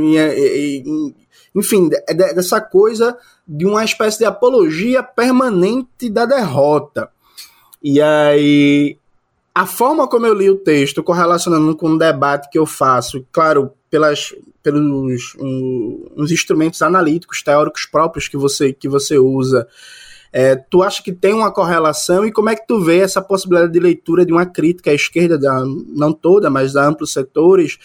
enfim, 1.54 1.88
dessa 2.34 2.60
coisa 2.60 3.16
de 3.52 3.66
uma 3.66 3.84
espécie 3.84 4.18
de 4.18 4.24
apologia 4.24 5.02
permanente 5.02 6.08
da 6.08 6.24
derrota. 6.24 7.10
E 7.82 8.00
aí, 8.00 8.96
a 9.52 9.66
forma 9.66 10.06
como 10.06 10.24
eu 10.24 10.34
li 10.34 10.48
o 10.48 10.58
texto, 10.58 11.02
correlacionando 11.02 11.74
com 11.74 11.90
o 11.90 11.98
debate 11.98 12.48
que 12.48 12.56
eu 12.56 12.64
faço, 12.64 13.26
claro, 13.32 13.72
pelas, 13.90 14.32
pelos 14.62 15.34
um, 15.40 16.06
uns 16.16 16.30
instrumentos 16.30 16.80
analíticos, 16.80 17.42
teóricos 17.42 17.86
próprios 17.86 18.28
que 18.28 18.36
você, 18.36 18.72
que 18.72 18.88
você 18.88 19.18
usa, 19.18 19.66
é, 20.32 20.54
tu 20.54 20.80
acha 20.84 21.02
que 21.02 21.12
tem 21.12 21.34
uma 21.34 21.50
correlação 21.50 22.24
e 22.24 22.30
como 22.30 22.50
é 22.50 22.54
que 22.54 22.68
tu 22.68 22.80
vê 22.80 22.98
essa 22.98 23.20
possibilidade 23.20 23.72
de 23.72 23.80
leitura 23.80 24.24
de 24.24 24.32
uma 24.32 24.46
crítica 24.46 24.92
à 24.92 24.94
esquerda, 24.94 25.36
da, 25.36 25.64
não 25.88 26.12
toda, 26.12 26.48
mas 26.48 26.72
da 26.72 26.86
amplos 26.86 27.12
setores, 27.12 27.78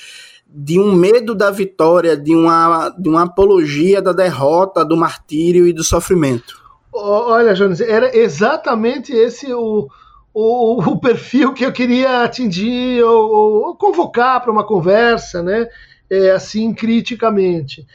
de 0.58 0.80
um 0.80 0.94
medo 0.94 1.36
da 1.36 1.52
vitória, 1.52 2.16
de 2.16 2.34
uma, 2.34 2.90
de 2.98 3.10
uma 3.10 3.24
apologia 3.24 4.02
da 4.02 4.14
derrota, 4.14 4.86
do 4.86 4.96
martírio 4.96 5.68
e 5.68 5.74
do 5.74 5.84
sofrimento. 5.84 6.64
Olha, 6.94 7.54
Jones, 7.54 7.82
era 7.82 8.18
exatamente 8.18 9.12
esse 9.12 9.54
o, 9.54 9.90
o, 10.34 10.82
o 10.82 10.98
perfil 10.98 11.52
que 11.54 11.66
eu 11.66 11.74
queria 11.74 12.24
atingir 12.24 13.04
ou, 13.04 13.66
ou 13.66 13.76
convocar 13.76 14.42
para 14.42 14.52
uma 14.52 14.66
conversa, 14.66 15.44
né? 15.44 15.68
É, 16.10 16.32
assim, 16.32 16.74
criticamente. 16.74 17.86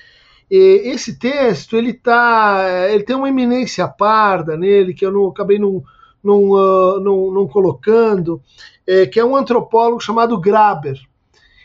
E 0.51 0.83
esse 0.85 1.19
texto, 1.19 1.77
ele 1.77 1.95
tá, 1.95 2.89
ele 2.91 3.05
tem 3.05 3.17
uma 3.17 3.29
eminência 3.29 3.89
parda 3.89 4.55
nele, 4.55 4.93
que 4.93 5.07
eu 5.07 5.13
não, 5.13 5.29
acabei 5.29 5.59
não, 5.59 5.83
não, 6.23 6.51
uh, 6.51 7.01
não, 7.01 7.33
não 7.33 7.49
colocando, 7.49 8.43
é, 8.87 9.07
que 9.07 9.19
é 9.19 9.25
um 9.25 9.35
antropólogo 9.35 10.01
chamado 10.01 10.39
Graber 10.39 11.01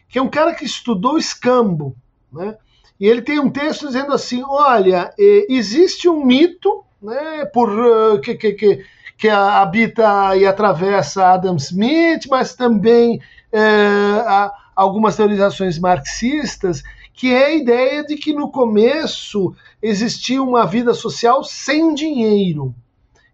que 0.07 0.19
é 0.19 0.21
um 0.21 0.29
cara 0.29 0.53
que 0.53 0.65
estudou 0.65 1.17
escambo, 1.17 1.95
né? 2.31 2.55
E 2.99 3.07
ele 3.07 3.21
tem 3.21 3.39
um 3.39 3.49
texto 3.49 3.87
dizendo 3.87 4.13
assim: 4.13 4.43
olha, 4.47 5.13
existe 5.17 6.07
um 6.07 6.25
mito, 6.25 6.83
né, 7.01 7.45
por 7.45 7.69
uh, 7.69 8.19
que, 8.21 8.35
que, 8.35 8.53
que, 8.53 8.85
que 9.17 9.29
habita 9.29 10.35
e 10.35 10.45
atravessa 10.45 11.33
Adam 11.33 11.57
Smith, 11.57 12.27
mas 12.29 12.55
também 12.55 13.21
é, 13.51 14.49
algumas 14.75 15.15
teorizações 15.15 15.77
marxistas, 15.77 16.83
que 17.13 17.33
é 17.33 17.45
a 17.45 17.53
ideia 17.53 18.03
de 18.03 18.15
que 18.15 18.33
no 18.33 18.49
começo 18.49 19.55
existia 19.81 20.41
uma 20.41 20.65
vida 20.65 20.93
social 20.93 21.43
sem 21.43 21.93
dinheiro 21.93 22.73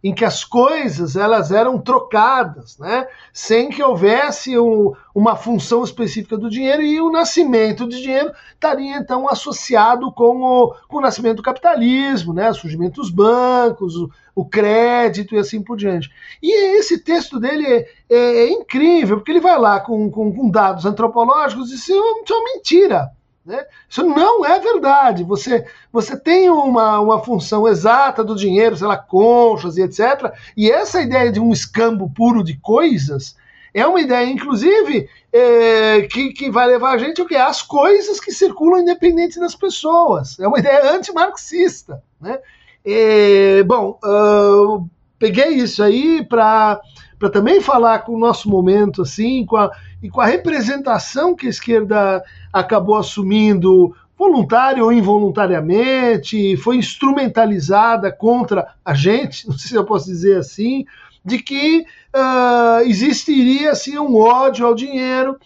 em 0.04 0.14
que 0.14 0.26
as 0.26 0.44
coisas 0.44 1.16
elas 1.16 1.52
eram 1.52 1.80
trocadas, 1.80 2.78
né? 2.78 3.08
sem 3.32 3.70
que 3.70 3.84
houvesse 3.84 4.58
um, 4.58 4.94
uma 5.14 5.36
função 5.36 5.84
específica 5.84 6.38
do 6.38 6.50
dinheiro, 6.50 6.82
e 6.82 7.00
o 7.00 7.12
nascimento 7.12 7.86
do 7.86 7.96
dinheiro 7.96 8.32
estaria 8.54 8.98
então 8.98 9.30
associado 9.30 10.12
com 10.12 10.42
o, 10.42 10.76
com 10.88 10.98
o 10.98 11.02
nascimento 11.02 11.38
do 11.38 11.44
capitalismo, 11.44 12.34
né? 12.34 12.50
o 12.50 12.56
surgimento 12.56 13.00
dos 13.02 13.12
bancos, 13.12 13.96
o, 13.96 14.10
o 14.34 14.44
crédito 14.44 15.36
e 15.36 15.38
assim 15.38 15.62
por 15.62 15.78
diante. 15.78 16.10
E 16.42 16.78
esse 16.78 17.04
texto 17.04 17.40
dele 17.40 17.68
é, 17.68 17.88
é, 18.10 18.18
é 18.18 18.50
incrível, 18.52 19.18
porque 19.18 19.32
ele 19.32 19.40
vai 19.40 19.58
lá 19.60 19.80
com, 19.80 20.10
com, 20.10 20.34
com 20.34 20.50
dados 20.50 20.86
antropológicos 20.86 21.72
e 21.72 21.76
isso 21.76 21.94
é 21.94 22.34
uma 22.34 22.44
mentira. 22.56 23.12
Né? 23.46 23.66
Isso 23.90 24.04
não 24.04 24.46
é 24.46 24.60
verdade. 24.60 25.24
Você, 25.24 25.66
você 25.92 26.18
tem 26.18 26.50
uma, 26.50 27.00
uma 27.00 27.24
função 27.24 27.68
exata 27.68 28.24
do 28.24 28.36
dinheiro, 28.36 28.78
sei 28.78 28.88
lá, 28.88 28.98
conchas 28.98 29.78
e 29.78 29.82
etc. 29.82 30.34
E 30.56 30.70
essa 30.70 31.02
ideia 31.02 31.32
de 31.32 31.40
um 31.40 31.52
escambo 31.52 32.10
puro 32.10 32.44
de 32.44 32.56
coisas 32.58 33.36
é 33.74 33.86
uma 33.88 34.02
ideia, 34.02 34.30
inclusive, 34.30 35.10
é, 35.32 36.02
que, 36.02 36.34
que 36.34 36.52
vai 36.52 36.68
levar 36.68 36.92
a 36.92 36.98
gente 36.98 37.22
o 37.22 37.26
quê? 37.26 37.36
As 37.36 37.62
coisas 37.62 38.20
que 38.20 38.32
circulam 38.32 38.82
independente 38.82 39.40
das 39.40 39.56
pessoas. 39.56 40.38
É 40.40 40.48
uma 40.48 40.60
ideia 40.60 40.92
antimarxista. 40.92 42.04
Né? 42.20 42.38
É, 42.86 43.64
bom, 43.64 43.98
uh, 44.04 44.88
peguei 45.18 45.50
isso 45.50 45.82
aí 45.82 46.24
para 46.26 46.82
também 47.30 47.62
falar 47.62 48.00
com 48.00 48.14
o 48.14 48.20
nosso 48.20 48.50
momento, 48.50 49.02
assim, 49.02 49.46
com 49.46 49.58
a, 49.58 49.72
e 50.02 50.10
com 50.10 50.22
a 50.22 50.26
representação 50.26 51.36
que 51.36 51.48
a 51.48 51.50
esquerda 51.50 52.24
acabou 52.52 52.96
assumindo 52.96 53.96
voluntária 54.18 54.84
ou 54.84 54.92
involuntariamente, 54.92 56.56
foi 56.58 56.78
instrumentalizada 56.78 58.12
contra 58.12 58.68
a 58.86 58.94
gente, 58.94 59.46
não 59.50 59.58
sei 59.58 59.70
se 59.70 59.76
eu 59.76 59.84
posso 59.84 60.06
dizer 60.06 60.38
assim, 60.38 60.86
de 61.24 61.40
que 61.40 61.86
uh, 62.16 62.82
existiria 62.86 63.72
assim, 63.72 63.98
um 63.98 64.16
ódio 64.16 64.66
ao 64.66 64.76
dinheiro, 64.76 65.38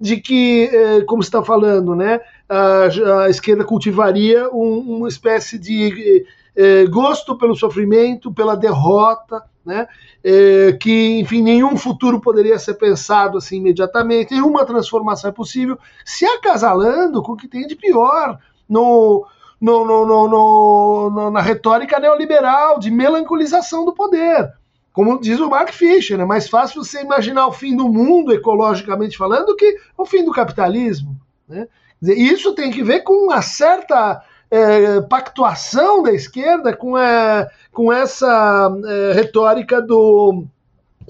de 0.00 0.16
que, 0.16 0.70
uh, 0.72 1.04
como 1.06 1.22
está 1.22 1.42
falando, 1.42 1.94
né, 1.94 2.20
a, 2.48 3.24
a 3.24 3.30
esquerda 3.30 3.64
cultivaria 3.64 4.48
um, 4.50 4.98
uma 4.98 5.08
espécie 5.08 5.58
de 5.58 6.24
uh, 6.56 6.90
gosto 6.90 7.36
pelo 7.38 7.54
sofrimento, 7.54 8.32
pela 8.32 8.56
derrota, 8.56 9.42
né? 9.64 9.88
É, 10.26 10.72
que, 10.80 11.20
enfim, 11.20 11.42
nenhum 11.42 11.76
futuro 11.76 12.18
poderia 12.18 12.58
ser 12.58 12.74
pensado 12.74 13.36
assim 13.36 13.58
imediatamente, 13.58 14.32
nenhuma 14.32 14.64
transformação 14.64 15.28
é 15.28 15.32
possível, 15.32 15.78
se 16.02 16.24
acasalando 16.24 17.22
com 17.22 17.32
o 17.32 17.36
que 17.36 17.46
tem 17.46 17.66
de 17.66 17.76
pior 17.76 18.38
no, 18.66 19.26
no, 19.60 19.84
no, 19.84 21.10
no, 21.10 21.30
na 21.30 21.42
retórica 21.42 21.98
neoliberal 21.98 22.78
de 22.78 22.90
melancolização 22.90 23.84
do 23.84 23.92
poder. 23.92 24.50
Como 24.94 25.20
diz 25.20 25.40
o 25.40 25.50
Mark 25.50 25.72
Fisher, 25.72 26.20
é 26.20 26.24
mais 26.24 26.48
fácil 26.48 26.82
você 26.82 27.02
imaginar 27.02 27.46
o 27.48 27.52
fim 27.52 27.76
do 27.76 27.88
mundo, 27.88 28.32
ecologicamente 28.32 29.18
falando, 29.18 29.46
do 29.46 29.56
que 29.56 29.76
o 29.98 30.06
fim 30.06 30.24
do 30.24 30.32
capitalismo. 30.32 31.20
Né? 31.48 31.66
Dizer, 32.00 32.16
isso 32.16 32.54
tem 32.54 32.70
que 32.70 32.82
ver 32.82 33.00
com 33.00 33.24
uma 33.24 33.42
certa 33.42 34.22
é, 34.54 35.00
pactuação 35.00 36.00
da 36.00 36.12
esquerda 36.12 36.76
com, 36.76 36.96
é, 36.96 37.50
com 37.72 37.92
essa 37.92 38.70
é, 38.86 39.12
retórica 39.12 39.82
do, 39.82 40.44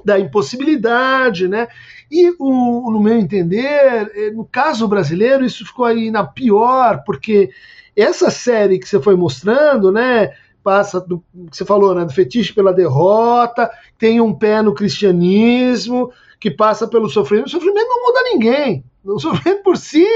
da 0.02 0.18
impossibilidade, 0.18 1.46
né? 1.46 1.68
E 2.10 2.34
o, 2.38 2.90
no 2.90 2.98
meu 2.98 3.18
entender, 3.18 4.10
é, 4.14 4.30
no 4.30 4.46
caso 4.46 4.88
brasileiro, 4.88 5.44
isso 5.44 5.66
ficou 5.66 5.84
aí 5.84 6.10
na 6.10 6.24
pior, 6.24 7.02
porque 7.04 7.50
essa 7.94 8.30
série 8.30 8.78
que 8.78 8.88
você 8.88 8.98
foi 8.98 9.14
mostrando, 9.14 9.92
né? 9.92 10.32
Passa 10.62 10.98
do 10.98 11.22
que 11.50 11.54
você 11.58 11.66
falou, 11.66 11.94
né? 11.94 12.06
Do 12.06 12.14
fetiche 12.14 12.54
pela 12.54 12.72
derrota, 12.72 13.70
tem 13.98 14.22
um 14.22 14.32
pé 14.32 14.62
no 14.62 14.72
cristianismo, 14.72 16.10
que 16.40 16.50
passa 16.50 16.88
pelo 16.88 17.10
sofrimento. 17.10 17.48
O 17.48 17.50
sofrimento 17.50 17.88
não 17.88 18.06
muda 18.06 18.22
ninguém. 18.22 18.84
O 19.04 19.18
sofrimento 19.18 19.62
por 19.62 19.76
si, 19.76 20.06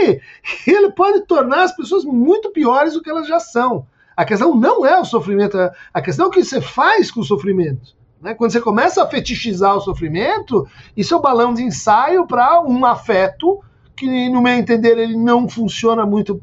ele 0.66 0.91
pode 0.93 1.20
tornar 1.22 1.64
as 1.64 1.76
pessoas 1.76 2.05
muito 2.05 2.51
piores 2.51 2.95
do 2.95 3.03
que 3.03 3.11
elas 3.11 3.28
já 3.28 3.39
são. 3.39 3.86
A 4.16 4.24
questão 4.24 4.55
não 4.55 4.84
é 4.84 4.99
o 4.99 5.05
sofrimento, 5.05 5.57
a 5.93 6.03
questão 6.03 6.26
é 6.26 6.28
o 6.28 6.30
que 6.32 6.43
você 6.43 6.61
faz 6.61 7.11
com 7.11 7.20
o 7.20 7.24
sofrimento. 7.24 7.95
Né? 8.20 8.34
Quando 8.34 8.51
você 8.51 8.61
começa 8.61 9.03
a 9.03 9.07
fetichizar 9.07 9.76
o 9.76 9.80
sofrimento, 9.80 10.66
isso 10.97 11.14
é 11.14 11.16
o 11.16 11.20
balão 11.20 11.55
de 11.55 11.62
ensaio 11.62 12.26
para 12.26 12.62
um 12.62 12.84
afeto 12.84 13.61
que, 13.95 14.28
no 14.28 14.41
meu 14.41 14.55
entender, 14.55 14.99
ele 14.99 15.16
não 15.16 15.49
funciona 15.49 16.05
muito 16.07 16.41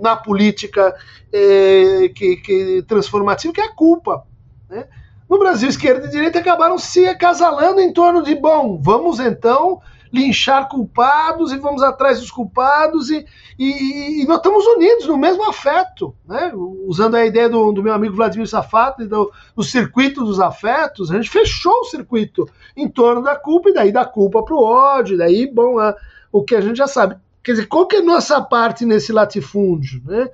na 0.00 0.16
política 0.16 0.96
é, 1.32 2.10
que, 2.14 2.36
que 2.36 2.84
transformativa, 2.88 3.52
que 3.52 3.60
é 3.60 3.66
a 3.66 3.74
culpa. 3.74 4.24
Né? 4.68 4.86
No 5.28 5.38
Brasil, 5.38 5.68
esquerda 5.68 6.06
e 6.06 6.10
direita 6.10 6.38
acabaram 6.38 6.78
se 6.78 7.06
acasalando 7.06 7.80
em 7.80 7.92
torno 7.92 8.22
de, 8.22 8.34
bom, 8.34 8.80
vamos 8.80 9.20
então 9.20 9.80
linchar 10.12 10.68
culpados 10.68 11.52
e 11.52 11.56
vamos 11.56 11.82
atrás 11.82 12.20
dos 12.20 12.30
culpados 12.30 13.08
e, 13.08 13.24
e, 13.58 14.22
e 14.22 14.26
nós 14.26 14.36
estamos 14.36 14.66
unidos 14.66 15.06
no 15.06 15.16
mesmo 15.16 15.48
afeto, 15.48 16.14
né? 16.28 16.52
Usando 16.86 17.14
a 17.14 17.24
ideia 17.24 17.48
do, 17.48 17.72
do 17.72 17.82
meu 17.82 17.94
amigo 17.94 18.14
Vladimir 18.14 18.46
Safato 18.46 19.06
do, 19.08 19.32
do 19.56 19.62
circuito 19.62 20.22
dos 20.22 20.38
afetos, 20.38 21.10
a 21.10 21.14
gente 21.14 21.30
fechou 21.30 21.80
o 21.80 21.84
circuito 21.84 22.46
em 22.76 22.88
torno 22.88 23.22
da 23.22 23.34
culpa 23.34 23.70
e 23.70 23.74
daí 23.74 23.90
da 23.90 24.04
culpa 24.04 24.42
para 24.42 24.54
o 24.54 24.62
ódio, 24.62 25.16
daí, 25.16 25.50
bom, 25.50 25.78
a, 25.78 25.96
o 26.30 26.44
que 26.44 26.54
a 26.54 26.60
gente 26.60 26.76
já 26.76 26.86
sabe. 26.86 27.16
Quer 27.42 27.52
dizer, 27.52 27.66
qual 27.66 27.86
que 27.86 27.96
é 27.96 28.00
a 28.00 28.04
nossa 28.04 28.40
parte 28.40 28.84
nesse 28.84 29.12
latifúndio, 29.12 30.02
né? 30.04 30.28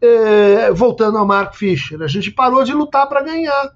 É, 0.00 0.70
voltando 0.72 1.18
ao 1.18 1.26
Mark 1.26 1.54
Fisher, 1.54 2.00
a 2.00 2.06
gente 2.06 2.30
parou 2.30 2.62
de 2.62 2.72
lutar 2.72 3.08
para 3.08 3.20
ganhar. 3.20 3.72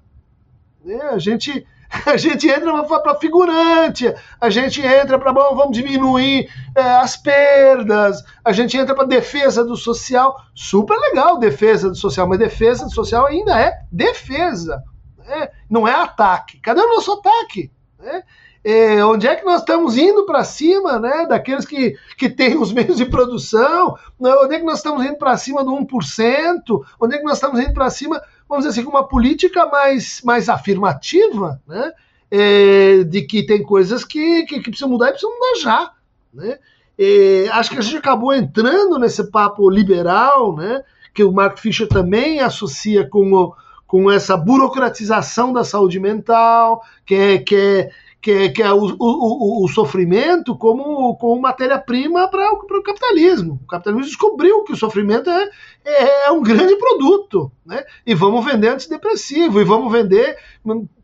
Né? 0.83 0.95
A 1.11 1.19
gente 1.19 1.65
a 2.05 2.17
gente 2.17 2.49
entra 2.49 2.83
para 2.83 3.15
figurante, 3.15 4.13
a 4.41 4.49
gente 4.49 4.81
entra 4.81 5.19
para, 5.19 5.31
bom, 5.31 5.55
vamos 5.55 5.77
diminuir 5.77 6.49
é, 6.75 6.81
as 6.81 7.15
perdas, 7.15 8.23
a 8.43 8.51
gente 8.51 8.77
entra 8.77 8.95
para 8.95 9.05
defesa 9.05 9.63
do 9.63 9.75
social. 9.75 10.35
Super 10.55 10.97
legal 10.97 11.37
defesa 11.37 11.89
do 11.89 11.95
social, 11.95 12.27
mas 12.27 12.39
defesa 12.39 12.85
do 12.85 12.93
social 12.93 13.27
ainda 13.27 13.59
é 13.59 13.81
defesa, 13.91 14.83
né? 15.19 15.49
não 15.69 15.87
é 15.87 15.93
ataque. 15.93 16.59
Cadê 16.59 16.81
o 16.81 16.95
nosso 16.95 17.13
ataque? 17.13 17.71
Né? 17.99 18.23
É, 18.65 19.03
onde 19.03 19.27
é 19.27 19.35
que 19.35 19.43
nós 19.43 19.59
estamos 19.59 19.97
indo 19.97 20.25
para 20.25 20.43
cima 20.45 20.97
né, 20.97 21.25
daqueles 21.27 21.65
que, 21.65 21.97
que 22.17 22.29
têm 22.29 22.57
os 22.57 22.71
meios 22.71 22.95
de 22.95 23.05
produção? 23.05 23.97
Onde 24.17 24.55
é 24.55 24.59
que 24.59 24.65
nós 24.65 24.77
estamos 24.77 25.05
indo 25.05 25.17
para 25.17 25.35
cima 25.35 25.65
do 25.65 25.71
1%? 25.71 26.61
Onde 26.99 27.15
é 27.15 27.17
que 27.17 27.25
nós 27.25 27.33
estamos 27.33 27.59
indo 27.59 27.73
para 27.73 27.89
cima 27.89 28.21
vamos 28.47 28.65
dizer 28.65 28.79
assim, 28.79 28.83
com 28.83 28.95
uma 28.95 29.07
política 29.07 29.65
mais, 29.65 30.21
mais 30.23 30.49
afirmativa, 30.49 31.61
né? 31.67 31.91
É, 32.29 33.03
de 33.03 33.21
que 33.21 33.45
tem 33.45 33.61
coisas 33.61 34.03
que, 34.03 34.43
que, 34.43 34.55
que 34.59 34.69
precisam 34.69 34.89
mudar 34.89 35.09
e 35.09 35.11
precisam 35.11 35.31
mudar 35.35 35.59
já. 35.59 35.91
Né? 36.33 36.57
É, 36.97 37.47
acho 37.51 37.69
que 37.69 37.77
a 37.77 37.81
gente 37.81 37.97
acabou 37.97 38.33
entrando 38.33 38.97
nesse 38.97 39.29
papo 39.29 39.69
liberal, 39.69 40.55
né? 40.55 40.83
que 41.13 41.23
o 41.23 41.31
Mark 41.31 41.59
Fisher 41.59 41.87
também 41.87 42.39
associa 42.39 43.07
com, 43.07 43.31
o, 43.33 43.55
com 43.85 44.09
essa 44.09 44.35
burocratização 44.35 45.53
da 45.53 45.63
saúde 45.63 45.99
mental, 45.99 46.81
que 47.05 47.13
é, 47.13 47.37
que 47.37 47.55
é, 47.55 47.89
que 48.23 48.31
é, 48.31 48.49
que 48.49 48.63
é 48.63 48.71
o, 48.71 48.95
o, 48.97 49.65
o, 49.65 49.67
sofrimento 49.67 50.55
como, 50.55 51.13
como 51.17 51.41
matéria-prima 51.41 52.29
para 52.29 52.53
o 52.53 52.81
capitalismo. 52.81 53.59
O 53.61 53.67
capitalismo 53.67 54.05
descobriu 54.05 54.63
que 54.63 54.71
o 54.71 54.77
sofrimento 54.77 55.29
é, 55.29 55.49
é, 55.83 56.27
é, 56.27 56.31
um 56.31 56.41
grande 56.41 56.73
produto, 56.77 57.51
né? 57.65 57.83
E 58.05 58.15
vamos 58.15 58.45
vender 58.45 58.69
antidepressivo, 58.69 59.59
e 59.59 59.65
vamos 59.65 59.91
vender 59.91 60.37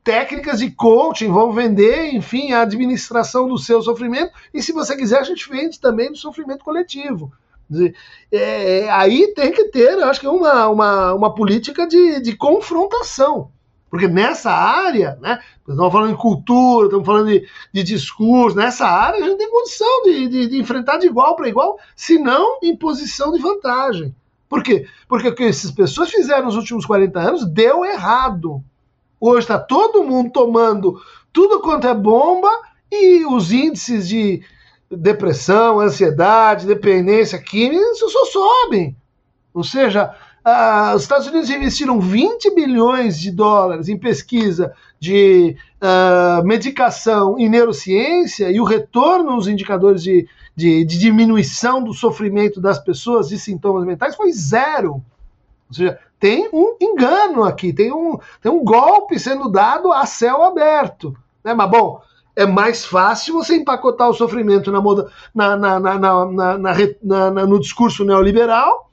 técnicas 0.02 0.60
de 0.60 0.72
coaching, 0.72 1.30
vamos 1.30 1.54
vender, 1.54 2.14
enfim, 2.14 2.54
a 2.54 2.62
administração 2.62 3.50
do 3.50 3.58
seu 3.58 3.82
sofrimento, 3.82 4.32
e 4.54 4.64
se 4.64 4.72
você 4.72 4.96
quiser, 4.96 5.20
a 5.20 5.24
gente 5.24 5.50
vende 5.50 5.78
também 5.78 6.10
do 6.10 6.18
sofrimento 6.18 6.64
coletivo. 6.64 7.34
É, 8.32 8.90
aí 8.92 9.34
tem 9.34 9.52
que 9.52 9.66
ter, 9.66 9.92
eu 9.92 10.06
acho 10.06 10.22
que 10.22 10.28
uma, 10.28 10.70
uma, 10.70 11.14
uma 11.14 11.36
política 11.36 11.86
de, 11.86 12.22
de 12.22 12.38
confrontação. 12.38 13.52
Porque 13.90 14.08
nessa 14.08 14.52
área, 14.52 15.18
né, 15.20 15.40
estamos 15.68 15.92
falando 15.92 16.12
de 16.12 16.22
cultura, 16.22 16.86
estamos 16.86 17.06
falando 17.06 17.28
de, 17.28 17.48
de 17.74 17.84
discurso, 17.84 18.56
nessa 18.56 18.86
área 18.86 19.24
a 19.24 19.28
gente 19.28 19.38
tem 19.38 19.50
condição 19.50 20.04
de, 20.04 20.28
de, 20.28 20.48
de 20.48 20.60
enfrentar 20.60 20.98
de 20.98 21.08
igual 21.08 21.36
para 21.36 21.50
igual, 21.50 21.80
se 21.96 22.20
não 22.20 22.60
em 22.62 22.76
posição 22.76 23.32
de 23.32 23.42
vantagem. 23.42 24.14
Por 24.48 24.64
quê? 24.64 24.88
Porque 25.08 25.28
o 25.28 25.36
que 25.36 25.44
essas 25.44 25.72
pessoas 25.72 26.10
fizeram 26.10 26.46
nos 26.46 26.56
últimos 26.56 26.86
40 26.86 27.20
anos 27.20 27.46
deu 27.46 27.86
errado. 27.86 28.64
Hoje 29.20 29.42
está 29.42 29.60
todo 29.60 30.04
mundo 30.04 30.32
tomando 30.32 31.00
tudo 31.32 31.60
quanto 31.60 31.88
é 31.88 31.94
bomba 31.94 32.50
e 32.92 33.26
os 33.26 33.52
índices 33.52 34.08
de 34.08 34.42
depressão, 34.90 35.80
ansiedade, 35.80 36.66
dependência 36.66 37.38
química 37.38 37.84
só 37.96 38.26
sobem. 38.26 38.96
Ou 39.54 39.64
seja, 39.64 40.16
ah, 40.44 40.94
os 40.96 41.04
Estados 41.04 41.28
Unidos 41.28 41.50
investiram 41.50 42.00
20 42.00 42.54
bilhões 42.56 43.20
de 43.20 43.32
dólares 43.32 43.90
em 43.90 43.98
pesquisa 43.98 44.74
de 45.00 45.56
uh, 45.82 46.46
medicação 46.46 47.38
e 47.40 47.50
neurociência 47.50 48.52
e 48.52 48.60
o 48.60 48.64
retorno 48.64 49.36
nos 49.36 49.48
indicadores 49.48 50.04
de, 50.04 50.28
de, 50.56 50.84
de, 50.86 50.98
diminuição 50.98 51.84
do 51.84 51.94
sofrimento 51.94 52.60
das 52.60 52.80
pessoas 52.80 53.30
de 53.30 53.40
sintomas 53.40 53.86
mentais 53.86 54.16
foi 54.16 54.32
zero. 54.32 54.96
Ou 55.70 55.74
seja, 55.74 56.00
tem 56.20 56.50
um 56.52 56.76
engano 56.82 57.44
aqui, 57.44 57.72
tem 57.72 57.94
um, 57.94 58.18
tem 58.42 58.52
um 58.52 58.64
golpe 58.64 59.20
sendo 59.20 59.50
dado 59.50 59.92
a 59.92 60.06
céu 60.06 60.44
aberto. 60.44 61.16
Né? 61.44 61.54
Mas, 61.54 61.70
bom, 61.70 62.02
é 62.36 62.46
mais 62.46 62.86
fácil 62.86 63.34
você 63.36 63.56
empacotar 63.56 64.10
o 64.10 64.14
sofrimento 64.14 64.72
na 64.72 64.82
moda, 64.82 65.10
na, 65.34 65.56
na, 65.56 65.80
na, 65.80 66.58
na 67.04 67.46
no 67.46 67.60
discurso 67.60 68.04
neoliberal 68.04 68.89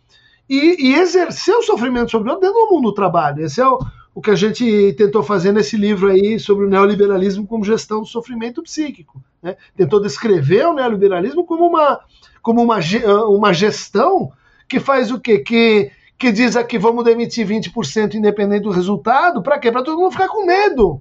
e, 0.48 0.90
e, 0.90 0.94
exercer 0.94 1.54
o 1.54 1.62
sofrimento 1.62 2.10
sobre 2.10 2.28
o 2.28 2.32
outro 2.32 2.48
dentro 2.48 2.66
do 2.66 2.74
mundo 2.74 2.90
do 2.90 2.94
trabalho. 2.94 3.44
Esse 3.44 3.60
é 3.60 3.68
o, 3.68 3.78
o 4.14 4.20
que 4.20 4.30
a 4.30 4.34
gente 4.34 4.94
tentou 4.96 5.22
fazer 5.22 5.52
nesse 5.52 5.76
livro 5.76 6.08
aí 6.08 6.38
sobre 6.38 6.64
o 6.64 6.68
neoliberalismo 6.68 7.46
como 7.46 7.64
gestão 7.64 8.00
do 8.00 8.06
sofrimento 8.06 8.62
psíquico. 8.62 9.22
Né? 9.42 9.56
Tentou 9.76 10.00
descrever 10.00 10.66
o 10.66 10.72
neoliberalismo 10.72 11.44
como 11.44 11.66
uma, 11.66 12.00
como 12.40 12.62
uma, 12.62 12.78
uma 13.26 13.52
gestão 13.52 14.32
que 14.68 14.80
faz 14.80 15.10
o 15.10 15.20
quê? 15.20 15.40
Que, 15.40 15.90
que 16.16 16.32
diz 16.32 16.56
aqui 16.56 16.78
vamos 16.78 17.04
demitir 17.04 17.46
20% 17.46 18.14
independente 18.14 18.62
do 18.62 18.70
resultado, 18.70 19.42
para 19.42 19.58
quê? 19.58 19.70
Para 19.70 19.82
todo 19.82 19.98
mundo 19.98 20.12
ficar 20.12 20.28
com 20.28 20.46
medo. 20.46 21.00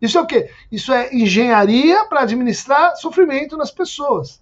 Isso 0.00 0.18
é 0.18 0.20
o 0.20 0.26
quê? 0.26 0.50
Isso 0.70 0.92
é 0.92 1.14
engenharia 1.14 2.04
para 2.04 2.20
administrar 2.20 2.94
sofrimento 2.96 3.56
nas 3.56 3.70
pessoas. 3.70 4.40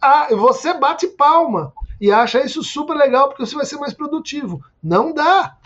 Ah, 0.00 0.28
você 0.30 0.74
bate 0.74 1.08
palma 1.08 1.72
e 2.00 2.10
acha 2.10 2.44
isso 2.44 2.62
super 2.62 2.94
legal 2.96 3.28
porque 3.28 3.44
você 3.44 3.54
vai 3.54 3.66
ser 3.66 3.76
mais 3.76 3.92
produtivo. 3.92 4.62
Não 4.82 5.12
dá. 5.12 5.56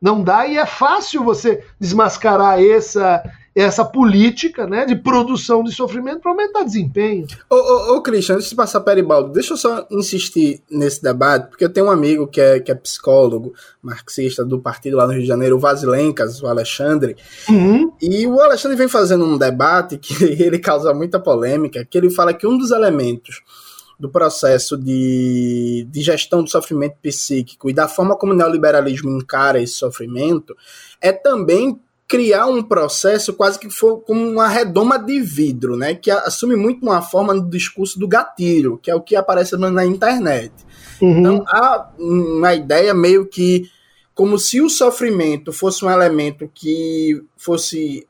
Não 0.00 0.22
dá 0.22 0.46
e 0.46 0.58
é 0.58 0.66
fácil 0.66 1.24
você 1.24 1.64
desmascarar 1.80 2.62
essa 2.62 3.22
essa 3.56 3.82
política 3.86 4.66
né, 4.66 4.84
de 4.84 4.94
produção 4.94 5.64
de 5.64 5.74
sofrimento 5.74 6.20
para 6.20 6.30
aumentar 6.30 6.62
desempenho. 6.62 7.26
Ô, 7.48 7.54
ô, 7.54 7.96
ô 7.96 8.02
Christian, 8.02 8.34
antes 8.34 8.50
de 8.50 8.54
passar 8.54 8.82
para 8.82 8.92
Eribaldo, 8.92 9.32
deixa 9.32 9.54
eu 9.54 9.56
só 9.56 9.86
insistir 9.90 10.60
nesse 10.70 11.02
debate, 11.02 11.48
porque 11.48 11.64
eu 11.64 11.72
tenho 11.72 11.86
um 11.86 11.90
amigo 11.90 12.26
que 12.26 12.38
é, 12.38 12.60
que 12.60 12.70
é 12.70 12.74
psicólogo, 12.74 13.54
marxista 13.80 14.44
do 14.44 14.60
partido 14.60 14.98
lá 14.98 15.06
no 15.06 15.14
Rio 15.14 15.22
de 15.22 15.28
Janeiro, 15.28 15.56
o 15.56 15.58
Vasilencas, 15.58 16.42
o 16.42 16.46
Alexandre, 16.46 17.16
uhum. 17.48 17.90
e 17.98 18.26
o 18.26 18.38
Alexandre 18.38 18.76
vem 18.76 18.88
fazendo 18.88 19.24
um 19.24 19.38
debate 19.38 19.96
que 19.96 20.22
ele 20.42 20.58
causa 20.58 20.92
muita 20.92 21.18
polêmica, 21.18 21.82
que 21.82 21.96
ele 21.96 22.10
fala 22.10 22.34
que 22.34 22.46
um 22.46 22.58
dos 22.58 22.70
elementos 22.70 23.40
do 23.98 24.10
processo 24.10 24.76
de, 24.76 25.86
de 25.90 26.02
gestão 26.02 26.42
do 26.42 26.50
sofrimento 26.50 26.96
psíquico 27.02 27.70
e 27.70 27.72
da 27.72 27.88
forma 27.88 28.16
como 28.16 28.32
o 28.32 28.36
neoliberalismo 28.36 29.10
encara 29.10 29.60
esse 29.60 29.74
sofrimento 29.74 30.56
é 31.00 31.12
também 31.12 31.80
criar 32.08 32.46
um 32.46 32.62
processo 32.62 33.34
quase 33.34 33.58
que 33.58 33.68
for 33.68 33.98
como 34.00 34.28
uma 34.28 34.48
redoma 34.48 34.98
de 34.98 35.20
vidro, 35.20 35.76
né, 35.76 35.94
que 35.94 36.10
assume 36.10 36.54
muito 36.54 36.82
uma 36.82 37.02
forma 37.02 37.34
no 37.34 37.48
discurso 37.48 37.98
do 37.98 38.06
gatilho, 38.06 38.78
que 38.78 38.90
é 38.90 38.94
o 38.94 39.00
que 39.00 39.16
aparece 39.16 39.56
na 39.56 39.84
internet. 39.84 40.52
Uhum. 41.00 41.18
Então 41.18 41.44
há 41.48 41.90
uma 41.98 42.54
ideia 42.54 42.94
meio 42.94 43.26
que 43.26 43.68
como 44.14 44.38
se 44.38 44.62
o 44.62 44.70
sofrimento 44.70 45.52
fosse 45.52 45.84
um 45.84 45.90
elemento 45.90 46.50
que 46.54 47.22
fosse 47.36 48.06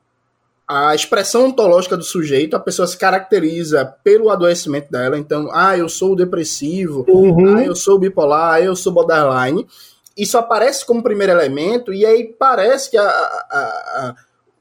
a 0.68 0.94
expressão 0.94 1.46
ontológica 1.46 1.96
do 1.96 2.02
sujeito, 2.02 2.56
a 2.56 2.60
pessoa 2.60 2.88
se 2.88 2.98
caracteriza 2.98 3.84
pelo 4.02 4.30
adoecimento 4.30 4.90
dela. 4.90 5.16
Então, 5.16 5.48
ah, 5.52 5.78
eu 5.78 5.88
sou 5.88 6.16
depressivo, 6.16 7.04
uhum. 7.08 7.56
ah, 7.56 7.64
eu 7.64 7.76
sou 7.76 7.98
bipolar, 7.98 8.54
ah, 8.54 8.60
eu 8.60 8.74
sou 8.74 8.92
borderline. 8.92 9.66
Isso 10.16 10.36
aparece 10.36 10.84
como 10.84 11.02
primeiro 11.02 11.32
elemento, 11.32 11.92
e 11.92 12.04
aí 12.04 12.34
parece 12.36 12.90
que 12.90 12.96
a, 12.96 13.06
a, 13.06 13.58
a, 13.58 14.14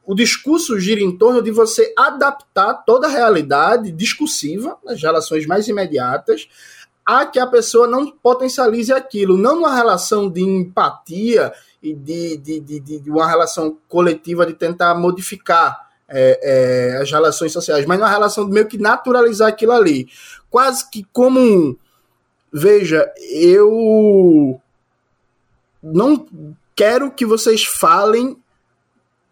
o 0.06 0.14
discurso 0.14 0.80
gira 0.80 1.02
em 1.02 1.18
torno 1.18 1.42
de 1.42 1.50
você 1.50 1.92
adaptar 1.98 2.74
toda 2.86 3.08
a 3.08 3.10
realidade 3.10 3.92
discursiva, 3.92 4.78
as 4.86 5.02
relações 5.02 5.48
mais 5.48 5.68
imediatas, 5.68 6.48
a 7.04 7.26
que 7.26 7.40
a 7.40 7.48
pessoa 7.48 7.88
não 7.88 8.12
potencialize 8.12 8.92
aquilo, 8.94 9.38
não 9.38 9.56
numa 9.56 9.76
relação 9.76 10.30
de 10.30 10.42
empatia 10.42 11.52
e 11.82 11.94
de, 11.94 12.38
de, 12.38 12.60
de, 12.60 13.00
de 13.00 13.10
uma 13.10 13.28
relação 13.28 13.78
coletiva 13.88 14.46
de 14.46 14.54
tentar 14.54 14.94
modificar 14.94 15.85
é, 16.08 16.40
é, 16.94 16.98
as 17.02 17.12
relações 17.12 17.52
sociais, 17.52 17.86
mas 17.86 18.00
numa 18.00 18.10
relação 18.10 18.46
de 18.46 18.52
meio 18.52 18.68
que 18.68 18.78
naturalizar 18.78 19.48
aquilo 19.48 19.72
ali. 19.72 20.08
Quase 20.50 20.90
que 20.90 21.06
como 21.12 21.40
um. 21.40 21.76
Veja, 22.54 23.12
eu 23.32 24.60
não 25.84 26.26
quero 26.76 27.12
que 27.12 27.26
vocês 27.26 27.66
falem 27.66 28.38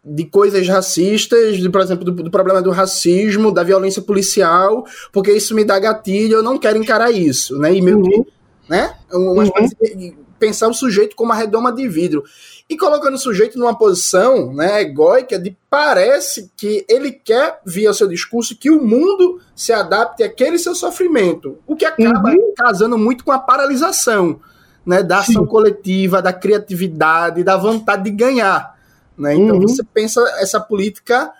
de 0.04 0.26
coisas 0.26 0.68
racistas, 0.68 1.58
de, 1.58 1.70
por 1.70 1.80
exemplo, 1.80 2.04
do, 2.04 2.12
do, 2.12 2.32
problema 2.32 2.62
do 2.62 2.72
racismo, 2.72 3.54
da 3.54 3.64
violência 3.64 4.02
policial, 4.02 4.86
porque 5.14 5.32
isso 5.32 5.56
me 5.56 5.64
dá 5.64 5.80
gatilho, 5.80 6.36
eu 6.36 6.44
não 6.44 6.58
quero 6.58 6.78
encarar 6.78 7.12
isso, 7.12 7.58
né? 7.58 7.74
E 7.74 7.82
meio 7.82 8.00
uhum. 8.00 8.04
que, 8.04 8.34
né? 8.70 8.94
Uma 9.14 9.44
uhum. 9.44 9.68
de 9.96 10.18
pensar 10.38 10.68
o 10.68 10.74
sujeito 10.74 11.16
como 11.16 11.32
uma 11.32 11.40
redoma 11.40 11.72
de 11.72 11.88
vidro 11.88 12.24
e 12.70 12.78
colocando 12.78 13.16
o 13.16 13.20
sujeito 13.20 13.60
numa 13.60 13.78
posição 13.78 14.54
né, 14.54 14.82
egóica 14.82 15.38
de 15.38 15.56
parece 15.70 16.52
que 16.56 16.86
ele 16.88 17.12
quer, 17.12 17.60
via 17.66 17.94
seu 17.94 18.08
discurso, 18.08 18.58
que 18.58 18.72
o 18.72 18.84
mundo 18.84 19.40
se 19.56 19.74
adapte 19.74 20.24
àquele 20.24 20.58
seu 20.58 20.74
sofrimento, 20.74 21.58
o 21.68 21.76
que 21.76 21.86
acaba 21.86 22.30
uhum. 22.30 22.54
casando 22.58 22.98
muito 22.98 23.24
com 23.24 23.32
a 23.32 23.40
paralisação 23.40 24.40
né, 24.86 25.04
da 25.04 25.20
ação 25.20 25.44
Sim. 25.44 25.50
coletiva, 25.50 26.22
da 26.22 26.34
criatividade, 26.34 27.44
da 27.44 27.58
vontade 27.58 28.04
de 28.04 28.12
ganhar. 28.12 28.78
Né? 29.18 29.36
Então 29.36 29.58
uhum. 29.58 29.62
você 29.62 29.84
pensa 29.84 30.22
essa 30.40 30.60
política 30.60 31.32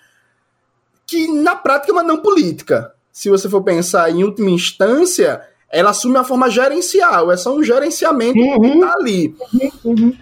que 1.06 1.28
na 1.28 1.56
prática 1.56 1.92
é 1.92 1.94
uma 1.94 2.04
não 2.04 2.22
política. 2.22 2.94
Se 3.12 3.30
você 3.30 3.50
for 3.50 3.62
pensar 3.62 4.10
em 4.10 4.24
última 4.24 4.50
instância, 4.50 5.42
ela 5.70 5.92
assume 5.92 6.18
a 6.18 6.24
forma 6.24 6.50
gerencial, 6.50 7.32
é 7.32 7.38
só 7.38 7.56
um 7.56 7.64
gerenciamento 7.64 8.40
uhum. 8.40 8.62
que 8.62 8.68
está 8.68 8.94
ali. 8.94 9.36
Uhum. 9.84 10.18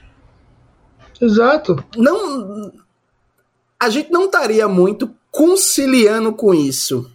Exato. 1.22 1.84
Não, 1.96 2.72
a 3.80 3.90
gente 3.90 4.12
não 4.12 4.26
estaria 4.26 4.68
muito 4.68 5.10
conciliando 5.32 6.34
com 6.34 6.54
isso. 6.54 7.10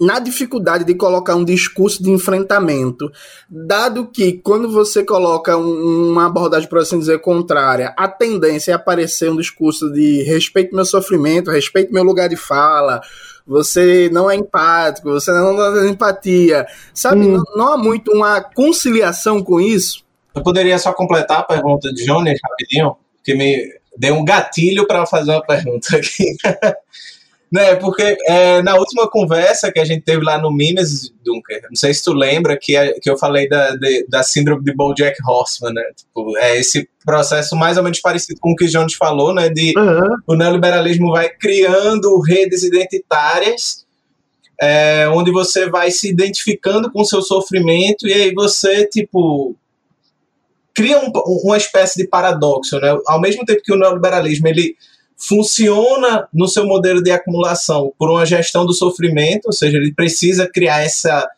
Na 0.00 0.18
dificuldade 0.18 0.84
de 0.84 0.94
colocar 0.94 1.36
um 1.36 1.44
discurso 1.44 2.02
de 2.02 2.10
enfrentamento, 2.10 3.10
dado 3.48 4.06
que 4.06 4.32
quando 4.32 4.68
você 4.68 5.04
coloca 5.04 5.56
um, 5.56 6.10
uma 6.10 6.26
abordagem, 6.26 6.68
por 6.68 6.80
assim 6.80 6.98
dizer, 6.98 7.20
contrária, 7.20 7.94
a 7.96 8.08
tendência 8.08 8.72
é 8.72 8.74
aparecer 8.74 9.30
um 9.30 9.36
discurso 9.36 9.90
de 9.92 10.22
respeito 10.24 10.74
meu 10.74 10.84
sofrimento, 10.84 11.50
respeito 11.50 11.92
meu 11.92 12.02
lugar 12.02 12.28
de 12.28 12.36
fala, 12.36 13.00
você 13.46 14.10
não 14.12 14.28
é 14.28 14.34
empático, 14.34 15.10
você 15.10 15.30
não 15.32 15.54
dá 15.54 15.86
empatia. 15.88 16.66
Sabe, 16.92 17.20
hum. 17.26 17.36
não, 17.36 17.44
não 17.56 17.72
há 17.72 17.76
muito 17.76 18.10
uma 18.10 18.40
conciliação 18.40 19.42
com 19.42 19.60
isso. 19.60 20.04
Eu 20.34 20.42
poderia 20.42 20.78
só 20.78 20.92
completar 20.92 21.40
a 21.40 21.44
pergunta 21.44 21.92
de 21.92 22.04
Johnny 22.04 22.34
rapidinho? 22.42 22.96
Que 23.24 23.34
me 23.34 23.68
deu 23.96 24.14
um 24.14 24.24
gatilho 24.24 24.86
para 24.86 25.06
fazer 25.06 25.30
uma 25.30 25.42
pergunta 25.42 25.96
aqui. 25.96 26.36
né, 27.50 27.76
porque 27.76 28.16
é, 28.26 28.62
na 28.62 28.74
última 28.76 29.08
conversa 29.08 29.70
que 29.72 29.78
a 29.78 29.84
gente 29.84 30.02
teve 30.02 30.24
lá 30.24 30.38
no 30.38 30.52
Mimes, 30.52 31.12
Dunker, 31.24 31.62
não 31.68 31.76
sei 31.76 31.94
se 31.94 32.02
tu 32.02 32.12
lembra 32.12 32.58
que, 32.60 32.74
que 33.00 33.08
eu 33.08 33.16
falei 33.16 33.48
da, 33.48 33.76
de, 33.76 34.06
da 34.08 34.22
síndrome 34.22 34.64
de 34.64 34.74
BoJack 34.74 35.16
Horseman, 35.26 35.72
né? 35.72 35.82
Tipo, 35.96 36.36
é 36.38 36.58
esse 36.58 36.88
processo 37.04 37.54
mais 37.54 37.76
ou 37.76 37.82
menos 37.82 38.00
parecido 38.00 38.40
com 38.40 38.52
o 38.52 38.56
que 38.56 38.64
o 38.64 38.68
Jones 38.68 38.94
falou, 38.94 39.32
né? 39.32 39.48
De 39.48 39.72
uhum. 39.78 40.16
o 40.26 40.34
neoliberalismo 40.34 41.12
vai 41.12 41.28
criando 41.28 42.20
redes 42.20 42.62
identitárias 42.62 43.84
é, 44.60 45.08
onde 45.08 45.30
você 45.30 45.68
vai 45.68 45.90
se 45.90 46.08
identificando 46.08 46.90
com 46.90 47.02
o 47.02 47.04
seu 47.04 47.22
sofrimento 47.22 48.06
e 48.06 48.12
aí 48.12 48.34
você, 48.34 48.86
tipo, 48.86 49.56
cria 50.74 50.98
um, 50.98 51.10
uma 51.44 51.56
espécie 51.56 52.02
de 52.02 52.08
paradoxo, 52.08 52.78
né? 52.80 52.96
Ao 53.06 53.20
mesmo 53.20 53.44
tempo 53.44 53.62
que 53.62 53.72
o 53.72 53.78
neoliberalismo 53.78 54.48
ele 54.48 54.76
funciona 55.16 56.28
no 56.32 56.48
seu 56.48 56.66
modelo 56.66 57.02
de 57.02 57.10
acumulação 57.10 57.92
por 57.98 58.10
uma 58.10 58.26
gestão 58.26 58.66
do 58.66 58.74
sofrimento, 58.74 59.46
ou 59.46 59.52
seja, 59.52 59.76
ele 59.78 59.94
precisa 59.94 60.48
criar 60.52 60.82
essa 60.82 61.28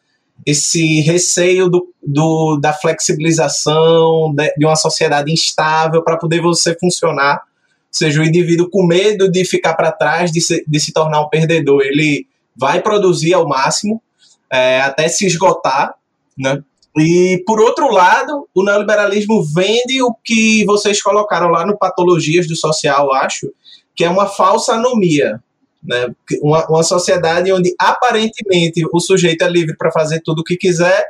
esse 0.44 1.00
receio 1.00 1.68
do, 1.68 1.88
do 2.06 2.58
da 2.58 2.72
flexibilização 2.72 4.32
de, 4.34 4.52
de 4.56 4.66
uma 4.66 4.76
sociedade 4.76 5.32
instável 5.32 6.02
para 6.02 6.18
poder 6.18 6.40
você 6.40 6.76
funcionar, 6.78 7.36
ou 7.36 7.42
seja, 7.90 8.20
o 8.20 8.24
indivíduo 8.24 8.68
com 8.70 8.86
medo 8.86 9.30
de 9.30 9.44
ficar 9.44 9.74
para 9.74 9.92
trás, 9.92 10.30
de 10.30 10.40
se, 10.40 10.64
de 10.66 10.80
se 10.80 10.92
tornar 10.92 11.22
um 11.22 11.28
perdedor, 11.28 11.82
ele 11.82 12.26
vai 12.54 12.82
produzir 12.82 13.34
ao 13.34 13.48
máximo 13.48 14.02
é, 14.50 14.80
até 14.80 15.08
se 15.08 15.26
esgotar, 15.26 15.94
né? 16.36 16.62
E, 16.98 17.42
por 17.46 17.60
outro 17.60 17.90
lado, 17.92 18.48
o 18.54 18.64
neoliberalismo 18.64 19.44
vende 19.54 20.02
o 20.02 20.14
que 20.24 20.64
vocês 20.64 21.02
colocaram 21.02 21.48
lá 21.48 21.66
no 21.66 21.76
Patologias 21.76 22.48
do 22.48 22.56
Social, 22.56 23.12
acho, 23.12 23.52
que 23.94 24.04
é 24.04 24.08
uma 24.08 24.26
falsa 24.26 24.74
anomia. 24.74 25.40
Né? 25.82 26.08
Uma, 26.40 26.66
uma 26.68 26.82
sociedade 26.82 27.52
onde 27.52 27.74
aparentemente 27.78 28.82
o 28.90 28.98
sujeito 28.98 29.42
é 29.42 29.48
livre 29.48 29.76
para 29.76 29.92
fazer 29.92 30.22
tudo 30.24 30.40
o 30.40 30.44
que 30.44 30.56
quiser, 30.56 31.04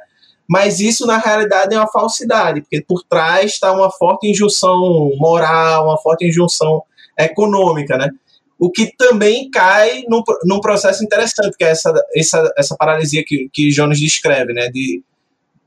mas 0.48 0.80
isso 0.80 1.06
na 1.06 1.18
realidade 1.18 1.74
é 1.74 1.78
uma 1.78 1.90
falsidade, 1.90 2.60
porque 2.60 2.80
por 2.80 3.02
trás 3.02 3.52
está 3.52 3.72
uma 3.72 3.90
forte 3.90 4.28
injunção 4.28 5.10
moral, 5.16 5.86
uma 5.86 5.98
forte 5.98 6.26
injunção 6.26 6.82
econômica, 7.18 7.96
né? 7.96 8.10
O 8.58 8.70
que 8.70 8.90
também 8.96 9.50
cai 9.50 10.04
num, 10.08 10.22
num 10.44 10.60
processo 10.60 11.04
interessante, 11.04 11.56
que 11.56 11.64
é 11.64 11.68
essa, 11.68 11.92
essa, 12.14 12.52
essa 12.56 12.76
paralisia 12.76 13.22
que, 13.24 13.50
que 13.52 13.70
Jonas 13.70 13.98
descreve, 13.98 14.52
né? 14.52 14.68
De, 14.68 15.02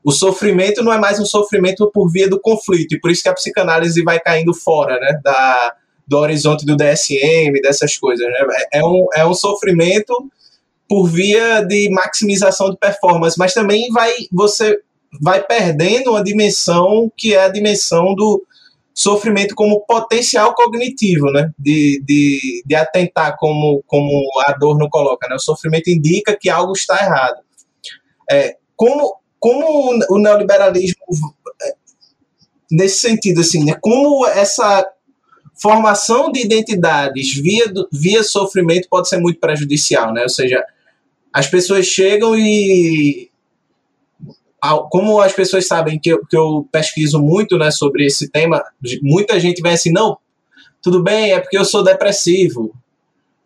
o 0.04 0.12
sofrimento 0.12 0.82
não 0.82 0.92
é 0.92 0.98
mais 0.98 1.18
um 1.18 1.26
sofrimento 1.26 1.90
por 1.92 2.10
via 2.10 2.28
do 2.28 2.40
conflito, 2.40 2.94
e 2.94 3.00
por 3.00 3.10
isso 3.10 3.22
que 3.22 3.28
a 3.28 3.34
psicanálise 3.34 4.02
vai 4.02 4.18
caindo 4.18 4.54
fora, 4.54 4.98
né? 4.98 5.20
Da, 5.22 5.74
do 6.06 6.18
horizonte 6.18 6.64
do 6.64 6.76
DSM, 6.76 7.60
dessas 7.62 7.96
coisas, 7.96 8.26
né? 8.26 8.46
É, 8.72 8.78
é 8.78 8.84
um, 8.84 9.06
é 9.14 9.26
um 9.26 9.34
sofrimento 9.34 10.14
por 10.88 11.06
via 11.06 11.62
de 11.62 11.88
maximização 11.90 12.70
de 12.70 12.76
performance, 12.76 13.38
mas 13.38 13.54
também 13.54 13.88
vai 13.92 14.12
você 14.32 14.78
vai 15.20 15.42
perdendo 15.42 16.10
uma 16.10 16.22
dimensão 16.22 17.10
que 17.16 17.34
é 17.34 17.44
a 17.44 17.48
dimensão 17.48 18.14
do 18.14 18.44
sofrimento 18.92 19.54
como 19.54 19.80
potencial 19.86 20.54
cognitivo, 20.54 21.30
né? 21.30 21.50
De, 21.58 22.02
de, 22.04 22.62
de 22.66 22.74
atentar 22.74 23.36
como, 23.38 23.82
como 23.86 24.10
a 24.46 24.52
dor 24.52 24.78
não 24.78 24.88
coloca, 24.88 25.28
né? 25.28 25.36
O 25.36 25.40
sofrimento 25.40 25.88
indica 25.88 26.36
que 26.38 26.50
algo 26.50 26.72
está 26.72 27.02
errado. 27.02 27.40
É, 28.30 28.56
como, 28.76 29.19
como 29.40 29.98
o 30.10 30.18
neoliberalismo 30.18 31.02
é, 31.62 31.74
nesse 32.70 33.00
sentido 33.00 33.40
assim, 33.40 33.64
né? 33.64 33.76
Como 33.80 34.26
essa 34.26 34.86
formação 35.60 36.30
de 36.30 36.40
identidades 36.40 37.34
via, 37.34 37.64
via 37.92 38.22
sofrimento 38.22 38.88
pode 38.88 39.08
ser 39.08 39.18
muito 39.18 39.40
prejudicial, 39.40 40.12
né? 40.12 40.22
Ou 40.22 40.28
seja, 40.28 40.64
as 41.32 41.46
pessoas 41.46 41.86
chegam 41.86 42.36
e 42.36 43.30
como 44.90 45.20
as 45.20 45.32
pessoas 45.32 45.66
sabem 45.66 45.98
que 45.98 46.10
eu, 46.10 46.24
que 46.26 46.36
eu 46.36 46.68
pesquiso 46.70 47.18
muito 47.18 47.56
né, 47.56 47.70
sobre 47.70 48.04
esse 48.04 48.28
tema, 48.30 48.62
muita 49.02 49.40
gente 49.40 49.62
vem 49.62 49.72
assim, 49.72 49.90
não, 49.90 50.18
tudo 50.82 51.02
bem, 51.02 51.32
é 51.32 51.40
porque 51.40 51.56
eu 51.56 51.64
sou 51.64 51.82
depressivo. 51.82 52.74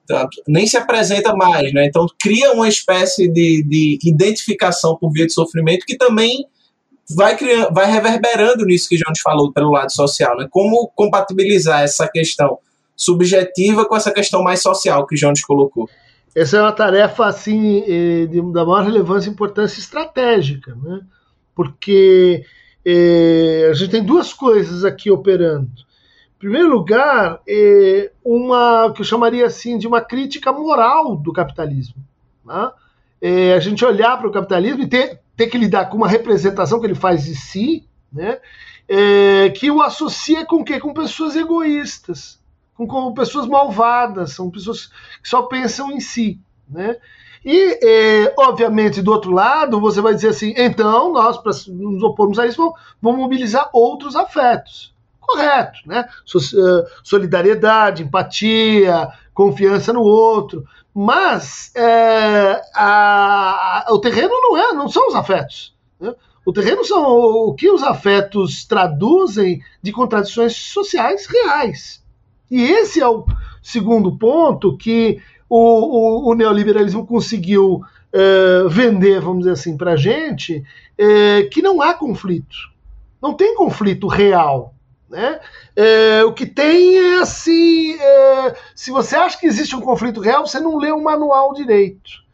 Então, 0.04 0.28
nem 0.46 0.66
se 0.66 0.76
apresenta 0.76 1.34
mais, 1.34 1.72
né? 1.72 1.86
Então 1.86 2.06
cria 2.20 2.52
uma 2.52 2.68
espécie 2.68 3.26
de, 3.28 3.62
de 3.62 3.98
identificação 4.04 4.96
por 4.96 5.10
via 5.10 5.26
de 5.26 5.32
sofrimento 5.32 5.86
que 5.86 5.96
também 5.96 6.46
vai, 7.16 7.36
criando, 7.36 7.72
vai 7.72 7.90
reverberando 7.90 8.64
nisso 8.64 8.88
que 8.88 8.96
a 8.96 9.08
gente 9.08 9.22
falou 9.22 9.52
pelo 9.52 9.70
lado 9.70 9.92
social, 9.92 10.36
né? 10.36 10.46
Como 10.50 10.90
compatibilizar 10.94 11.82
essa 11.82 12.06
questão 12.06 12.58
subjetiva 12.96 13.86
com 13.86 13.96
essa 13.96 14.12
questão 14.12 14.42
mais 14.42 14.62
social 14.62 15.06
que 15.06 15.16
Jones 15.16 15.44
colocou. 15.44 15.88
Essa 16.34 16.58
é 16.58 16.60
uma 16.60 16.72
tarefa 16.72 17.26
assim 17.26 17.82
eh, 17.86 18.26
de, 18.26 18.40
da 18.52 18.64
maior 18.64 18.84
relevância 18.84 19.28
e 19.28 19.32
importância 19.32 19.80
estratégica, 19.80 20.74
né? 20.74 21.00
porque 21.54 22.44
eh, 22.84 23.68
a 23.70 23.74
gente 23.74 23.90
tem 23.90 24.04
duas 24.04 24.32
coisas 24.32 24.84
aqui 24.84 25.10
operando. 25.10 25.70
Primeiro 26.44 26.68
lugar, 26.68 27.40
é 27.48 28.12
uma 28.22 28.92
que 28.94 29.00
eu 29.00 29.06
chamaria 29.06 29.46
assim 29.46 29.78
de 29.78 29.86
uma 29.86 30.02
crítica 30.02 30.52
moral 30.52 31.16
do 31.16 31.32
capitalismo. 31.32 31.96
Né? 32.44 32.70
É, 33.18 33.54
a 33.54 33.60
gente 33.60 33.82
olhar 33.82 34.18
para 34.18 34.28
o 34.28 34.30
capitalismo 34.30 34.82
e 34.82 34.86
ter, 34.86 35.22
ter 35.34 35.46
que 35.46 35.56
lidar 35.56 35.86
com 35.86 35.96
uma 35.96 36.06
representação 36.06 36.78
que 36.78 36.84
ele 36.84 36.94
faz 36.94 37.24
de 37.24 37.34
si, 37.34 37.88
né? 38.12 38.40
É, 38.86 39.48
que 39.56 39.70
o 39.70 39.80
associa 39.80 40.44
com 40.44 40.62
quê? 40.62 40.78
Com 40.78 40.92
pessoas 40.92 41.34
egoístas 41.34 42.38
com, 42.74 42.86
com 42.86 43.14
pessoas 43.14 43.46
malvadas, 43.46 44.32
são 44.32 44.50
pessoas 44.50 44.88
que 45.22 45.28
só 45.28 45.44
pensam 45.44 45.90
em 45.92 46.00
si, 46.00 46.38
né? 46.68 46.98
E, 47.42 47.78
é, 47.82 48.34
obviamente, 48.38 49.00
do 49.00 49.10
outro 49.10 49.30
lado, 49.30 49.80
você 49.80 50.02
vai 50.02 50.14
dizer 50.14 50.28
assim: 50.28 50.52
então, 50.58 51.10
nós, 51.10 51.38
para 51.38 51.52
nos 51.68 52.02
opormos 52.02 52.38
a 52.38 52.46
isso, 52.46 52.58
vamos, 52.58 52.74
vamos 53.00 53.20
mobilizar 53.20 53.70
outros 53.72 54.14
afetos. 54.14 54.93
Correto, 55.26 55.80
né? 55.86 56.06
Eh, 56.06 56.90
solidariedade, 57.02 58.02
empatia, 58.02 59.08
confiança 59.32 59.92
no 59.92 60.02
outro. 60.02 60.64
Mas 60.94 61.72
é, 61.74 62.60
a, 62.74 63.84
a, 63.88 63.92
o 63.92 63.98
terreno 63.98 64.32
não 64.40 64.56
é, 64.56 64.72
não 64.72 64.88
são 64.88 65.08
os 65.08 65.14
afetos. 65.14 65.74
Né? 65.98 66.14
O 66.46 66.52
terreno 66.52 66.84
são 66.84 67.02
o 67.02 67.54
que 67.54 67.68
os 67.68 67.82
afetos 67.82 68.64
traduzem 68.64 69.60
de 69.82 69.90
contradições 69.90 70.54
sociais 70.54 71.26
reais. 71.26 72.04
E 72.50 72.62
esse 72.62 73.00
é 73.00 73.08
o 73.08 73.24
segundo 73.62 74.16
ponto 74.16 74.76
que 74.76 75.20
o, 75.48 75.58
o, 75.58 76.30
o 76.30 76.34
neoliberalismo 76.34 77.06
conseguiu 77.06 77.82
é, 78.12 78.68
vender, 78.68 79.20
vamos 79.20 79.40
dizer 79.40 79.52
assim, 79.52 79.76
para 79.76 79.92
a 79.92 79.96
gente, 79.96 80.62
é, 80.96 81.44
que 81.44 81.60
não 81.60 81.82
há 81.82 81.94
conflito. 81.94 82.72
Não 83.20 83.34
tem 83.34 83.56
conflito 83.56 84.06
real. 84.06 84.73
Né? 85.14 85.38
É, 85.76 86.24
o 86.24 86.32
que 86.32 86.44
tem 86.44 86.98
é 86.98 87.20
assim: 87.20 87.94
é, 87.94 88.56
se 88.74 88.90
você 88.90 89.14
acha 89.14 89.38
que 89.38 89.46
existe 89.46 89.76
um 89.76 89.80
conflito 89.80 90.20
real, 90.20 90.44
você 90.44 90.58
não 90.58 90.76
lê 90.76 90.90
o 90.90 91.00
manual 91.00 91.54
direito. 91.54 92.24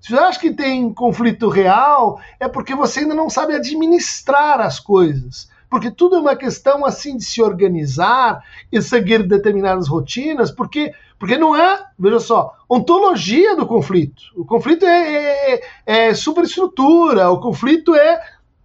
Se 0.00 0.10
você 0.10 0.18
acha 0.18 0.40
que 0.40 0.50
tem 0.50 0.92
conflito 0.94 1.50
real, 1.50 2.18
é 2.40 2.48
porque 2.48 2.74
você 2.74 3.00
ainda 3.00 3.14
não 3.14 3.28
sabe 3.28 3.54
administrar 3.54 4.60
as 4.60 4.80
coisas 4.80 5.52
porque 5.72 5.90
tudo 5.90 6.16
é 6.16 6.20
uma 6.20 6.36
questão 6.36 6.84
assim 6.84 7.16
de 7.16 7.24
se 7.24 7.40
organizar 7.40 8.44
e 8.70 8.82
seguir 8.82 9.26
determinadas 9.26 9.88
rotinas, 9.88 10.50
porque 10.50 10.92
porque 11.18 11.38
não 11.38 11.56
é, 11.56 11.86
veja 11.98 12.18
só, 12.20 12.52
ontologia 12.68 13.56
do 13.56 13.64
conflito. 13.64 14.22
O 14.36 14.44
conflito 14.44 14.84
é, 14.84 15.54
é, 15.54 15.62
é 15.86 16.14
superestrutura, 16.14 17.30
o 17.30 17.40
conflito 17.40 17.94
é 17.94 18.20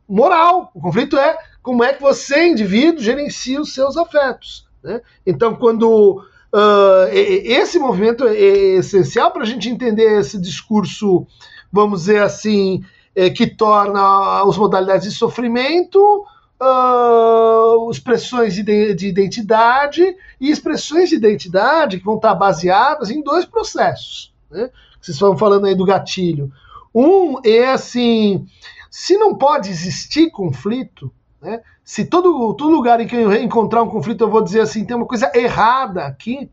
moral, 0.10 0.70
o 0.74 0.82
conflito 0.82 1.18
é 1.18 1.38
como 1.68 1.84
é 1.84 1.92
que 1.92 2.02
você, 2.02 2.48
indivíduo, 2.48 3.04
gerencia 3.04 3.60
os 3.60 3.74
seus 3.74 3.98
afetos. 3.98 4.66
Né? 4.82 5.02
Então, 5.26 5.54
quando 5.54 6.24
uh, 6.54 7.10
esse 7.12 7.78
movimento 7.78 8.26
é 8.26 8.78
essencial 8.78 9.32
para 9.32 9.44
a 9.44 9.46
gente 9.46 9.68
entender 9.68 10.18
esse 10.18 10.40
discurso, 10.40 11.28
vamos 11.70 12.04
dizer 12.04 12.22
assim, 12.22 12.86
é, 13.14 13.30
que 13.30 13.46
torna 13.46 14.44
as 14.44 14.58
modalidades 14.58 15.12
de 15.12 15.18
sofrimento 15.18 16.00
uh, 16.62 17.92
expressões 17.92 18.54
de, 18.56 18.94
de 18.94 19.08
identidade 19.10 20.16
e 20.40 20.50
expressões 20.50 21.10
de 21.10 21.16
identidade 21.16 22.00
que 22.00 22.06
vão 22.06 22.16
estar 22.16 22.34
baseadas 22.34 23.10
em 23.10 23.22
dois 23.22 23.44
processos. 23.44 24.34
Né? 24.50 24.70
Vocês 25.02 25.16
estão 25.16 25.38
falando 25.38 25.66
aí 25.66 25.76
do 25.76 25.84
gatilho. 25.84 26.50
Um 26.96 27.42
é 27.44 27.74
assim: 27.74 28.48
se 28.90 29.18
não 29.18 29.36
pode 29.36 29.70
existir 29.70 30.32
conflito, 30.32 31.12
né? 31.42 31.62
se 31.84 32.06
todo, 32.06 32.54
todo 32.56 32.72
lugar 32.72 33.00
em 33.00 33.08
que 33.08 33.16
eu 33.16 33.34
encontrar 33.34 33.84
um 33.84 33.90
conflito 33.90 34.24
eu 34.24 34.30
vou 34.30 34.44
dizer 34.44 34.62
assim, 34.62 34.86
tem 34.86 34.96
uma 34.96 35.06
coisa 35.06 35.32
errada 35.34 36.06
aqui, 36.06 36.50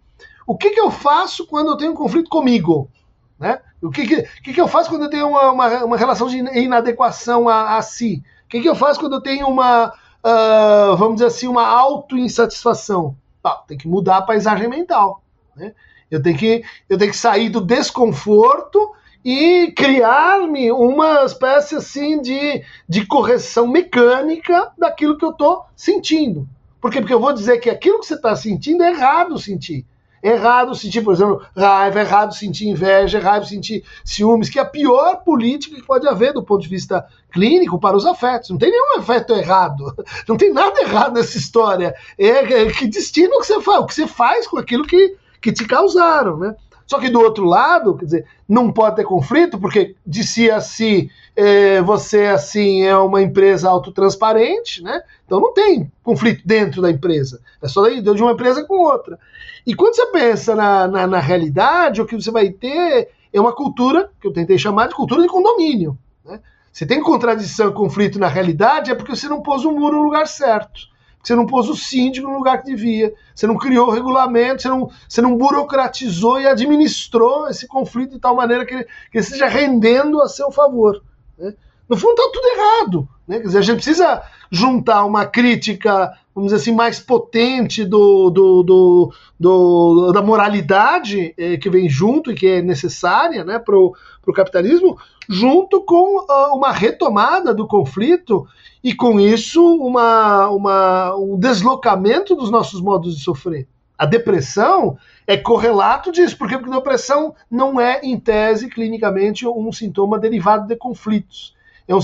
o 0.47 0.57
que, 0.57 0.70
que 0.70 0.80
eu 0.80 0.91
faço 0.91 1.47
quando 1.47 1.70
eu 1.70 1.76
tenho 1.76 1.93
um 1.93 1.97
conflito 1.97 2.28
comigo? 2.28 2.91
Né? 3.39 3.61
O 3.82 3.91
que, 3.91 4.07
que, 4.07 4.22
que, 4.43 4.53
que 4.53 4.61
eu 4.61 4.68
faço 4.68 4.91
quando 4.91 5.05
eu 5.05 5.11
tenho 5.11 5.28
uma, 5.28 5.51
uma, 5.51 5.85
uma 5.85 5.97
relação 5.97 6.28
de 6.28 6.39
inadequação 6.39 7.49
a, 7.49 7.76
a 7.76 7.82
si? 7.82 8.22
O 8.45 8.49
que, 8.49 8.61
que 8.61 8.68
eu 8.68 8.74
faço 8.74 9.01
quando 9.01 9.14
eu 9.14 9.20
tenho 9.20 9.47
uma, 9.49 9.89
uh, 9.89 10.97
vamos 10.97 11.14
dizer 11.14 11.26
assim, 11.26 11.49
uma 11.49 11.66
auto-insatisfação? 11.66 13.16
Ah, 13.43 13.62
tem 13.66 13.76
que 13.76 13.89
mudar 13.89 14.18
a 14.18 14.22
paisagem 14.22 14.68
mental. 14.68 15.22
Né? 15.57 15.74
Eu, 16.11 16.22
tenho 16.22 16.37
que, 16.37 16.62
eu 16.89 16.97
tenho 16.97 17.11
que 17.11 17.16
sair 17.16 17.49
do 17.49 17.61
desconforto 17.61 18.93
e 19.24 19.72
criar-me 19.72 20.70
uma 20.70 21.24
espécie 21.24 21.76
assim 21.76 22.20
de, 22.20 22.62
de 22.88 23.06
correção 23.06 23.66
mecânica 23.66 24.70
daquilo 24.76 25.16
que 25.16 25.24
eu 25.24 25.30
estou 25.30 25.64
sentindo. 25.74 26.46
Por 26.80 26.90
quê? 26.90 27.00
Porque 27.00 27.14
eu 27.14 27.20
vou 27.20 27.32
dizer 27.32 27.58
que 27.58 27.70
aquilo 27.70 28.00
que 28.00 28.06
você 28.06 28.14
está 28.14 28.36
sentindo 28.36 28.82
é 28.82 28.90
errado 28.90 29.38
sentir 29.38 29.86
errado 30.24 30.74
sentir, 30.74 31.02
por 31.02 31.12
exemplo, 31.12 31.42
raiva, 31.54 32.00
errado 32.00 32.34
sentir 32.34 32.66
inveja, 32.66 33.18
errado 33.18 33.46
sentir 33.46 33.84
ciúmes, 34.02 34.48
que 34.48 34.58
é 34.58 34.62
a 34.62 34.64
pior 34.64 35.16
política 35.22 35.76
que 35.76 35.82
pode 35.82 36.08
haver 36.08 36.32
do 36.32 36.42
ponto 36.42 36.62
de 36.62 36.68
vista 36.68 37.06
clínico 37.30 37.78
para 37.78 37.94
os 37.94 38.06
afetos. 38.06 38.48
Não 38.48 38.56
tem 38.56 38.70
nenhum 38.70 38.98
afeto 38.98 39.34
errado. 39.34 39.94
Não 40.26 40.38
tem 40.38 40.50
nada 40.50 40.80
errado 40.80 41.12
nessa 41.12 41.36
história. 41.36 41.94
É, 42.16 42.28
é 42.28 42.72
que 42.72 42.86
destino 42.86 43.38
que 43.38 43.46
você 43.46 43.60
faz, 43.60 43.78
o 43.80 43.86
que 43.86 43.94
você 43.94 44.06
faz 44.06 44.46
com 44.46 44.56
aquilo 44.56 44.86
que, 44.86 45.14
que 45.42 45.52
te 45.52 45.66
causaram, 45.66 46.38
né? 46.38 46.56
Só 46.87 46.99
que 46.99 47.09
do 47.09 47.20
outro 47.20 47.45
lado, 47.45 47.97
quer 47.97 48.05
dizer, 48.05 48.26
não 48.49 48.70
pode 48.70 48.97
ter 48.97 49.05
conflito, 49.05 49.59
porque 49.59 49.97
de 50.07 50.22
si 50.22 50.51
a 50.51 50.61
si 50.61 51.11
é, 51.37 51.80
você 51.82 52.26
assim 52.26 52.82
é 52.82 52.97
uma 52.97 53.22
empresa 53.22 53.68
autotransparente, 53.68 54.82
né? 54.82 55.03
Então 55.24 55.41
não 55.41 55.53
tem 55.53 55.91
conflito 56.03 56.43
dentro 56.45 56.82
da 56.82 56.91
empresa. 56.91 57.41
É 57.62 57.68
só 57.68 57.89
de 57.89 58.22
uma 58.22 58.32
empresa 58.32 58.64
com 58.64 58.78
outra. 58.78 59.18
E 59.66 59.74
quando 59.74 59.95
você 59.95 60.07
pensa 60.07 60.55
na, 60.55 60.87
na, 60.87 61.07
na 61.07 61.20
realidade, 61.20 62.01
o 62.01 62.07
que 62.07 62.14
você 62.14 62.30
vai 62.30 62.51
ter 62.51 63.09
é 63.32 63.41
uma 63.41 63.53
cultura, 63.53 64.11
que 64.20 64.28
eu 64.28 64.32
tentei 64.32 64.59
chamar 64.59 64.89
de 64.89 64.95
cultura 64.95 65.22
de 65.22 65.28
condomínio. 65.28 65.99
Né? 66.24 66.41
Se 66.70 66.87
tem 66.87 67.01
contradição 67.01 67.70
e 67.70 67.72
conflito 67.72 68.18
na 68.18 68.28
realidade, 68.28 68.91
é 68.91 68.95
porque 68.95 69.16
você 69.16 69.28
não 69.28 69.43
pôs 69.43 69.64
o 69.64 69.72
muro 69.72 69.97
no 69.97 70.05
lugar 70.05 70.28
certo. 70.28 70.93
Você 71.24 71.34
não 71.34 71.46
pôs 71.46 71.68
o 71.70 71.74
síndico 71.74 72.28
no 72.28 72.36
lugar 72.36 72.58
que 72.58 72.66
devia. 72.70 73.14
Você 73.34 73.46
não 73.46 73.56
criou 73.56 73.88
o 73.88 73.90
regulamento, 73.90 74.60
você 74.60 74.68
não, 74.68 74.90
você 75.08 75.22
não 75.22 75.36
burocratizou 75.36 76.38
e 76.38 76.46
administrou 76.46 77.48
esse 77.48 77.66
conflito 77.66 78.12
de 78.12 78.20
tal 78.20 78.36
maneira 78.36 78.66
que 78.66 78.74
ele, 78.74 78.84
que 78.84 79.18
ele 79.18 79.24
esteja 79.24 79.46
rendendo 79.46 80.20
a 80.20 80.28
seu 80.28 80.52
favor. 80.52 81.02
Né? 81.38 81.54
No 81.88 81.96
fundo, 81.96 82.12
está 82.12 82.30
tudo 82.30 82.46
errado. 82.46 83.08
Né? 83.26 83.38
Quer 83.38 83.46
dizer, 83.46 83.58
a 83.58 83.62
gente 83.62 83.76
precisa 83.76 84.22
juntar 84.50 85.04
uma 85.04 85.24
crítica, 85.24 86.12
vamos 86.34 86.52
dizer 86.52 86.62
assim, 86.62 86.76
mais 86.76 87.00
potente 87.00 87.84
do, 87.84 88.28
do, 88.30 88.62
do, 88.62 89.12
do 89.40 90.12
da 90.12 90.22
moralidade 90.22 91.34
eh, 91.36 91.56
que 91.56 91.70
vem 91.70 91.88
junto 91.88 92.30
e 92.30 92.34
que 92.34 92.46
é 92.46 92.62
necessária 92.62 93.44
né, 93.44 93.58
para 93.58 93.76
o 93.76 93.94
capitalismo, 94.34 94.98
junto 95.28 95.82
com 95.82 96.18
uh, 96.18 96.54
uma 96.54 96.70
retomada 96.70 97.54
do 97.54 97.66
conflito 97.66 98.46
e, 98.85 98.95
com 98.95 99.18
isso, 99.18 99.64
uma, 99.78 100.49
uma, 100.51 101.16
um 101.16 101.39
deslocamento 101.39 102.37
dos 102.37 102.51
nossos 102.51 102.80
modos 102.80 103.16
de 103.16 103.24
sofrer. 103.24 103.66
A 103.99 104.05
depressão 104.07 104.99
é 105.26 105.37
correlato 105.37 106.12
disso, 106.12 106.37
porque, 106.37 106.55
a 106.55 106.59
depressão 106.59 107.35
não 107.51 107.80
é, 107.80 108.01
em 108.03 108.20
tese, 108.20 108.68
clinicamente, 108.68 109.49
um 109.49 109.72
sintoma 109.72 110.18
derivado 110.18 110.68
de 110.68 110.76
conflitos 110.76 111.55
é 111.87 111.95
um, 111.95 112.01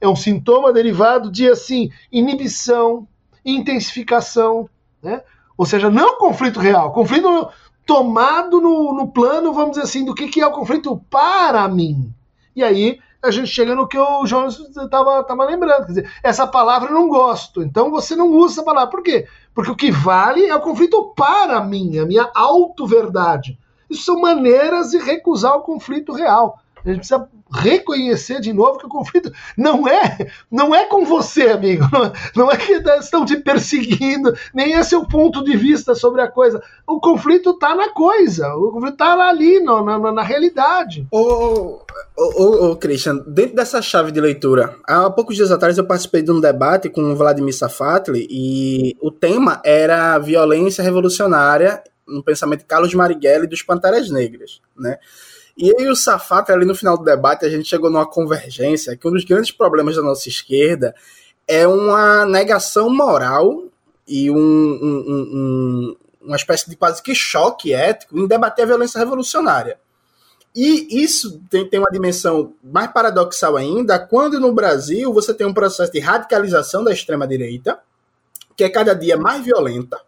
é 0.00 0.08
um 0.08 0.16
sintoma 0.16 0.72
derivado 0.72 1.30
de 1.30 1.48
assim 1.48 1.90
inibição, 2.12 3.06
intensificação, 3.44 4.68
né? 5.02 5.22
Ou 5.56 5.64
seja, 5.64 5.88
não 5.88 6.18
conflito 6.18 6.60
real, 6.60 6.92
conflito 6.92 7.48
tomado 7.86 8.60
no, 8.60 8.92
no 8.92 9.08
plano, 9.08 9.52
vamos 9.52 9.70
dizer 9.70 9.84
assim, 9.84 10.04
do 10.04 10.14
que, 10.14 10.28
que 10.28 10.40
é 10.40 10.46
o 10.46 10.52
conflito 10.52 11.00
para 11.08 11.66
mim. 11.68 12.12
E 12.54 12.62
aí 12.62 12.98
a 13.26 13.30
gente 13.30 13.48
chega 13.48 13.74
no 13.74 13.86
que 13.88 13.98
o 13.98 14.26
Jonas 14.26 14.58
estava 14.58 15.22
tava 15.24 15.44
lembrando. 15.44 15.86
Quer 15.86 15.92
dizer, 15.92 16.12
essa 16.22 16.46
palavra 16.46 16.90
eu 16.90 16.94
não 16.94 17.08
gosto, 17.08 17.62
então 17.62 17.90
você 17.90 18.14
não 18.14 18.30
usa 18.30 18.54
essa 18.54 18.64
palavra. 18.64 18.90
Por 18.90 19.02
quê? 19.02 19.26
Porque 19.54 19.70
o 19.70 19.76
que 19.76 19.90
vale 19.90 20.44
é 20.46 20.54
o 20.54 20.60
conflito 20.60 21.12
para 21.16 21.60
mim, 21.60 21.98
a 21.98 22.06
minha 22.06 22.30
auto-verdade. 22.34 23.58
Isso 23.88 24.04
são 24.04 24.20
maneiras 24.20 24.90
de 24.90 24.98
recusar 24.98 25.56
o 25.56 25.62
conflito 25.62 26.12
real. 26.12 26.58
A 26.86 26.92
gente 26.92 26.98
precisa 26.98 27.28
reconhecer 27.52 28.40
de 28.40 28.52
novo 28.52 28.78
que 28.78 28.86
o 28.86 28.88
conflito 28.88 29.32
não 29.56 29.86
é 29.88 30.28
não 30.50 30.74
é 30.74 30.84
com 30.86 31.04
você, 31.04 31.48
amigo. 31.48 31.84
Não 32.34 32.50
é 32.50 32.56
que 32.56 32.72
estão 32.72 33.24
te 33.24 33.36
perseguindo, 33.36 34.34
nem 34.54 34.74
esse 34.74 34.94
é 34.94 34.98
o 34.98 35.06
ponto 35.06 35.42
de 35.42 35.56
vista 35.56 35.94
sobre 35.94 36.20
a 36.20 36.28
coisa. 36.28 36.62
O 36.86 37.00
conflito 37.00 37.50
está 37.50 37.74
na 37.74 37.92
coisa, 37.92 38.54
o 38.54 38.70
conflito 38.70 38.94
está 38.94 39.14
ali, 39.28 39.60
no, 39.60 39.84
na, 39.84 40.12
na 40.12 40.22
realidade. 40.22 41.06
Ô, 41.10 41.80
ô, 42.16 42.70
ô, 42.70 42.76
Christian, 42.76 43.16
dentro 43.26 43.56
dessa 43.56 43.80
chave 43.80 44.12
de 44.12 44.20
leitura, 44.20 44.76
há 44.86 45.08
poucos 45.10 45.36
dias 45.36 45.50
atrás 45.50 45.78
eu 45.78 45.86
participei 45.86 46.22
de 46.22 46.30
um 46.30 46.40
debate 46.40 46.88
com 46.88 47.02
o 47.02 47.16
Vladimir 47.16 47.54
Safatli 47.54 48.26
e 48.30 48.96
o 49.00 49.10
tema 49.10 49.60
era 49.64 50.18
violência 50.18 50.82
revolucionária 50.82 51.82
no 52.06 52.22
pensamento 52.22 52.60
de 52.60 52.66
Carlos 52.66 52.94
Marighella 52.94 53.44
e 53.44 53.48
dos 53.48 53.62
Panteras 53.62 54.10
Negras, 54.10 54.60
né? 54.76 54.98
E 55.56 55.72
e 55.82 55.88
o 55.88 55.96
Safata, 55.96 56.52
ali 56.52 56.66
no 56.66 56.74
final 56.74 56.98
do 56.98 57.04
debate, 57.04 57.46
a 57.46 57.48
gente 57.48 57.68
chegou 57.68 57.90
numa 57.90 58.06
convergência 58.06 58.96
que 58.96 59.08
um 59.08 59.12
dos 59.12 59.24
grandes 59.24 59.50
problemas 59.50 59.96
da 59.96 60.02
nossa 60.02 60.28
esquerda 60.28 60.94
é 61.48 61.66
uma 61.66 62.26
negação 62.26 62.90
moral 62.90 63.64
e 64.06 64.30
um, 64.30 64.36
um, 64.36 65.04
um, 65.08 65.96
uma 66.20 66.36
espécie 66.36 66.68
de 66.68 66.76
quase 66.76 67.02
que 67.02 67.14
choque 67.14 67.72
ético 67.72 68.18
em 68.18 68.26
debater 68.26 68.64
a 68.64 68.68
violência 68.68 68.98
revolucionária. 68.98 69.78
E 70.54 71.02
isso 71.02 71.40
tem, 71.50 71.68
tem 71.68 71.78
uma 71.78 71.90
dimensão 71.90 72.54
mais 72.62 72.90
paradoxal 72.90 73.56
ainda 73.56 73.98
quando 73.98 74.40
no 74.40 74.52
Brasil 74.52 75.12
você 75.12 75.34
tem 75.34 75.46
um 75.46 75.52
processo 75.52 75.92
de 75.92 76.00
radicalização 76.00 76.82
da 76.82 76.92
extrema-direita, 76.92 77.78
que 78.56 78.64
é 78.64 78.70
cada 78.70 78.94
dia 78.94 79.18
mais 79.18 79.44
violenta, 79.44 80.00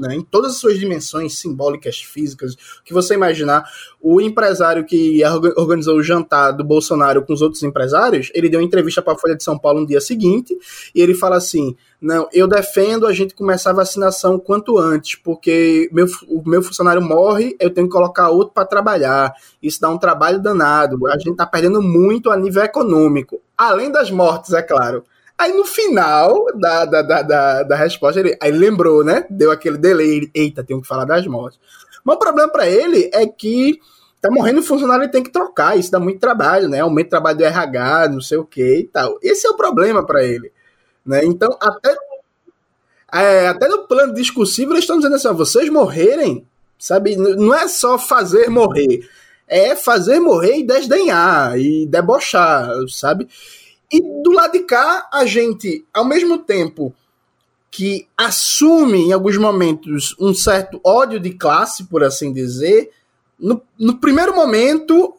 né, 0.00 0.14
em 0.14 0.22
todas 0.22 0.52
as 0.52 0.58
suas 0.58 0.78
dimensões 0.78 1.38
simbólicas, 1.38 2.00
físicas, 2.00 2.54
o 2.54 2.84
que 2.84 2.94
você 2.94 3.14
imaginar. 3.14 3.64
O 4.00 4.20
empresário 4.20 4.84
que 4.84 5.20
organizou 5.56 5.96
o 5.96 6.02
jantar 6.02 6.52
do 6.52 6.64
Bolsonaro 6.64 7.22
com 7.24 7.34
os 7.34 7.42
outros 7.42 7.62
empresários, 7.62 8.30
ele 8.34 8.48
deu 8.48 8.60
uma 8.60 8.66
entrevista 8.66 9.02
para 9.02 9.12
a 9.12 9.18
Folha 9.18 9.36
de 9.36 9.44
São 9.44 9.58
Paulo 9.58 9.80
no 9.80 9.86
dia 9.86 10.00
seguinte, 10.00 10.56
e 10.94 11.02
ele 11.02 11.14
fala 11.14 11.36
assim: 11.36 11.76
não, 12.00 12.26
eu 12.32 12.48
defendo 12.48 13.06
a 13.06 13.12
gente 13.12 13.34
começar 13.34 13.70
a 13.70 13.74
vacinação 13.74 14.38
quanto 14.38 14.78
antes, 14.78 15.16
porque 15.16 15.90
meu, 15.92 16.06
o 16.28 16.42
meu 16.48 16.62
funcionário 16.62 17.02
morre, 17.02 17.54
eu 17.60 17.68
tenho 17.68 17.86
que 17.86 17.92
colocar 17.92 18.30
outro 18.30 18.54
para 18.54 18.64
trabalhar. 18.64 19.34
Isso 19.62 19.80
dá 19.80 19.90
um 19.90 19.98
trabalho 19.98 20.40
danado. 20.40 21.06
A 21.08 21.18
gente 21.18 21.32
está 21.32 21.44
perdendo 21.44 21.82
muito 21.82 22.30
a 22.30 22.36
nível 22.36 22.62
econômico. 22.62 23.42
Além 23.56 23.92
das 23.92 24.10
mortes, 24.10 24.54
é 24.54 24.62
claro. 24.62 25.04
Aí 25.40 25.54
no 25.54 25.64
final 25.64 26.44
da, 26.54 26.84
da, 26.84 27.00
da, 27.00 27.22
da, 27.22 27.62
da 27.62 27.74
resposta, 27.74 28.20
ele, 28.20 28.36
aí 28.42 28.52
lembrou, 28.52 29.02
né? 29.02 29.24
Deu 29.30 29.50
aquele 29.50 29.78
delay. 29.78 30.30
Eita, 30.34 30.62
tenho 30.62 30.82
que 30.82 30.86
falar 30.86 31.06
das 31.06 31.26
mortes. 31.26 31.58
Mas 32.04 32.16
o 32.16 32.18
problema 32.18 32.52
para 32.52 32.68
ele 32.68 33.10
é 33.10 33.26
que 33.26 33.80
tá 34.20 34.30
morrendo 34.30 34.60
o 34.60 34.62
funcionário 34.62 35.06
e 35.06 35.10
tem 35.10 35.22
que 35.22 35.30
trocar. 35.30 35.78
Isso 35.78 35.90
dá 35.90 35.98
muito 35.98 36.20
trabalho, 36.20 36.68
né? 36.68 36.80
Aumenta 36.80 37.06
o 37.06 37.10
trabalho 37.10 37.38
do 37.38 37.44
RH, 37.44 38.08
não 38.08 38.20
sei 38.20 38.36
o 38.36 38.44
que 38.44 38.80
e 38.80 38.84
tal. 38.84 39.18
Esse 39.22 39.46
é 39.46 39.50
o 39.50 39.56
problema 39.56 40.04
para 40.04 40.22
ele. 40.22 40.52
Né? 41.06 41.24
Então, 41.24 41.56
até, 41.58 41.96
é, 43.10 43.48
até 43.48 43.66
no 43.66 43.88
plano 43.88 44.12
discursivo, 44.12 44.74
eles 44.74 44.84
estão 44.84 44.98
dizendo 44.98 45.16
assim: 45.16 45.28
ó, 45.28 45.32
vocês 45.32 45.70
morrerem, 45.70 46.46
sabe? 46.78 47.16
Não 47.16 47.54
é 47.54 47.66
só 47.66 47.98
fazer 47.98 48.50
morrer, 48.50 49.08
é 49.48 49.74
fazer 49.74 50.20
morrer 50.20 50.58
e 50.58 50.66
desdenhar 50.66 51.58
e 51.58 51.86
debochar, 51.86 52.68
sabe? 52.90 53.26
E 53.92 54.00
do 54.22 54.32
lado 54.32 54.52
de 54.52 54.60
cá, 54.60 55.08
a 55.12 55.24
gente, 55.26 55.84
ao 55.92 56.04
mesmo 56.04 56.38
tempo 56.38 56.94
que 57.70 58.08
assume 58.16 58.98
em 58.98 59.12
alguns 59.12 59.36
momentos 59.36 60.14
um 60.18 60.34
certo 60.34 60.80
ódio 60.84 61.20
de 61.20 61.30
classe, 61.30 61.84
por 61.84 62.02
assim 62.02 62.32
dizer, 62.32 62.90
no, 63.38 63.62
no 63.78 63.98
primeiro 63.98 64.34
momento 64.34 65.14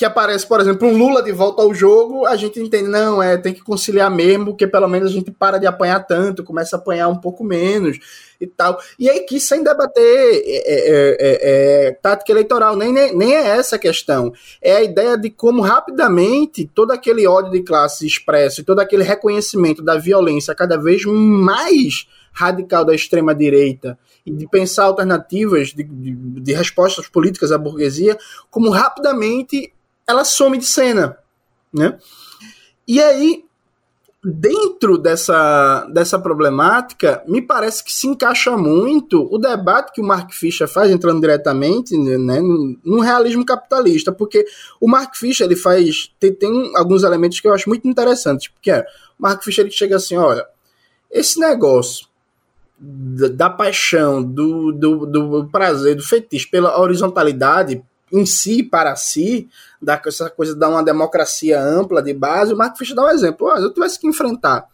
que 0.00 0.04
aparece, 0.06 0.46
por 0.46 0.58
exemplo, 0.60 0.88
um 0.88 0.96
Lula 0.96 1.22
de 1.22 1.30
volta 1.30 1.60
ao 1.60 1.74
jogo, 1.74 2.24
a 2.24 2.34
gente 2.34 2.58
entende, 2.58 2.88
não, 2.88 3.22
é, 3.22 3.36
tem 3.36 3.52
que 3.52 3.60
conciliar 3.60 4.10
mesmo, 4.10 4.46
porque 4.46 4.66
pelo 4.66 4.88
menos 4.88 5.10
a 5.10 5.12
gente 5.12 5.30
para 5.30 5.58
de 5.58 5.66
apanhar 5.66 6.00
tanto, 6.06 6.42
começa 6.42 6.74
a 6.74 6.78
apanhar 6.78 7.06
um 7.08 7.18
pouco 7.18 7.44
menos 7.44 7.98
e 8.40 8.46
tal. 8.46 8.80
E 8.98 9.10
aí 9.10 9.20
que 9.26 9.38
sem 9.38 9.62
debater 9.62 10.02
é, 10.02 10.56
é, 10.56 11.16
é, 11.20 11.88
é, 11.88 11.92
tática 12.00 12.32
eleitoral, 12.32 12.76
nem, 12.76 12.90
nem, 12.90 13.14
nem 13.14 13.34
é 13.34 13.48
essa 13.48 13.76
a 13.76 13.78
questão. 13.78 14.32
É 14.62 14.76
a 14.76 14.82
ideia 14.82 15.18
de 15.18 15.28
como 15.28 15.60
rapidamente 15.60 16.64
todo 16.74 16.92
aquele 16.92 17.26
ódio 17.26 17.52
de 17.52 17.60
classe 17.60 18.06
expresso 18.06 18.62
e 18.62 18.64
todo 18.64 18.80
aquele 18.80 19.04
reconhecimento 19.04 19.82
da 19.82 19.98
violência 19.98 20.54
cada 20.54 20.78
vez 20.78 21.04
mais 21.04 22.06
radical 22.32 22.86
da 22.86 22.94
extrema-direita 22.94 23.98
e 24.24 24.32
de 24.32 24.48
pensar 24.48 24.84
alternativas 24.84 25.74
de, 25.74 25.82
de, 25.82 26.14
de 26.40 26.52
respostas 26.54 27.06
políticas 27.06 27.52
à 27.52 27.58
burguesia, 27.58 28.16
como 28.50 28.70
rapidamente 28.70 29.74
ela 30.10 30.24
some 30.24 30.58
de 30.58 30.66
cena, 30.66 31.16
né? 31.72 31.98
E 32.86 33.00
aí, 33.00 33.44
dentro 34.22 34.98
dessa, 34.98 35.86
dessa 35.92 36.18
problemática, 36.18 37.22
me 37.26 37.40
parece 37.40 37.82
que 37.82 37.92
se 37.92 38.06
encaixa 38.06 38.56
muito 38.56 39.28
o 39.32 39.38
debate 39.38 39.92
que 39.92 40.00
o 40.00 40.04
Mark 40.04 40.32
Fisher 40.32 40.68
faz, 40.68 40.90
entrando 40.90 41.20
diretamente 41.20 41.96
né, 41.96 42.40
no, 42.40 42.76
no 42.84 43.00
realismo 43.00 43.44
capitalista, 43.44 44.12
porque 44.12 44.44
o 44.80 44.88
Mark 44.88 45.14
Fisher 45.16 45.46
ele 45.46 45.56
faz 45.56 46.12
tem, 46.18 46.34
tem 46.34 46.72
alguns 46.76 47.02
elementos 47.02 47.40
que 47.40 47.48
eu 47.48 47.54
acho 47.54 47.68
muito 47.68 47.88
interessantes, 47.88 48.48
porque 48.48 48.70
é, 48.70 48.84
o 49.18 49.22
Mark 49.22 49.42
Fisher 49.42 49.64
ele 49.64 49.72
chega 49.72 49.96
assim, 49.96 50.16
olha, 50.16 50.44
esse 51.10 51.40
negócio 51.40 52.06
da, 52.78 53.28
da 53.28 53.50
paixão, 53.50 54.22
do, 54.22 54.72
do, 54.72 55.06
do 55.06 55.48
prazer, 55.50 55.94
do 55.96 56.02
fetiche 56.02 56.50
pela 56.50 56.78
horizontalidade 56.78 57.82
em 58.12 58.26
si, 58.26 58.62
para 58.62 58.94
si, 58.96 59.48
da, 59.80 60.00
essa 60.06 60.28
coisa 60.30 60.54
de 60.54 60.64
uma 60.64 60.82
democracia 60.82 61.60
ampla 61.62 62.02
de 62.02 62.12
base, 62.12 62.52
o 62.52 62.56
Mark 62.56 62.76
Fisher 62.76 62.94
dá 62.94 63.04
um 63.04 63.10
exemplo. 63.10 63.48
Oh, 63.48 63.56
se 63.56 63.62
eu 63.62 63.72
tivesse 63.72 63.98
que 63.98 64.06
enfrentar 64.06 64.66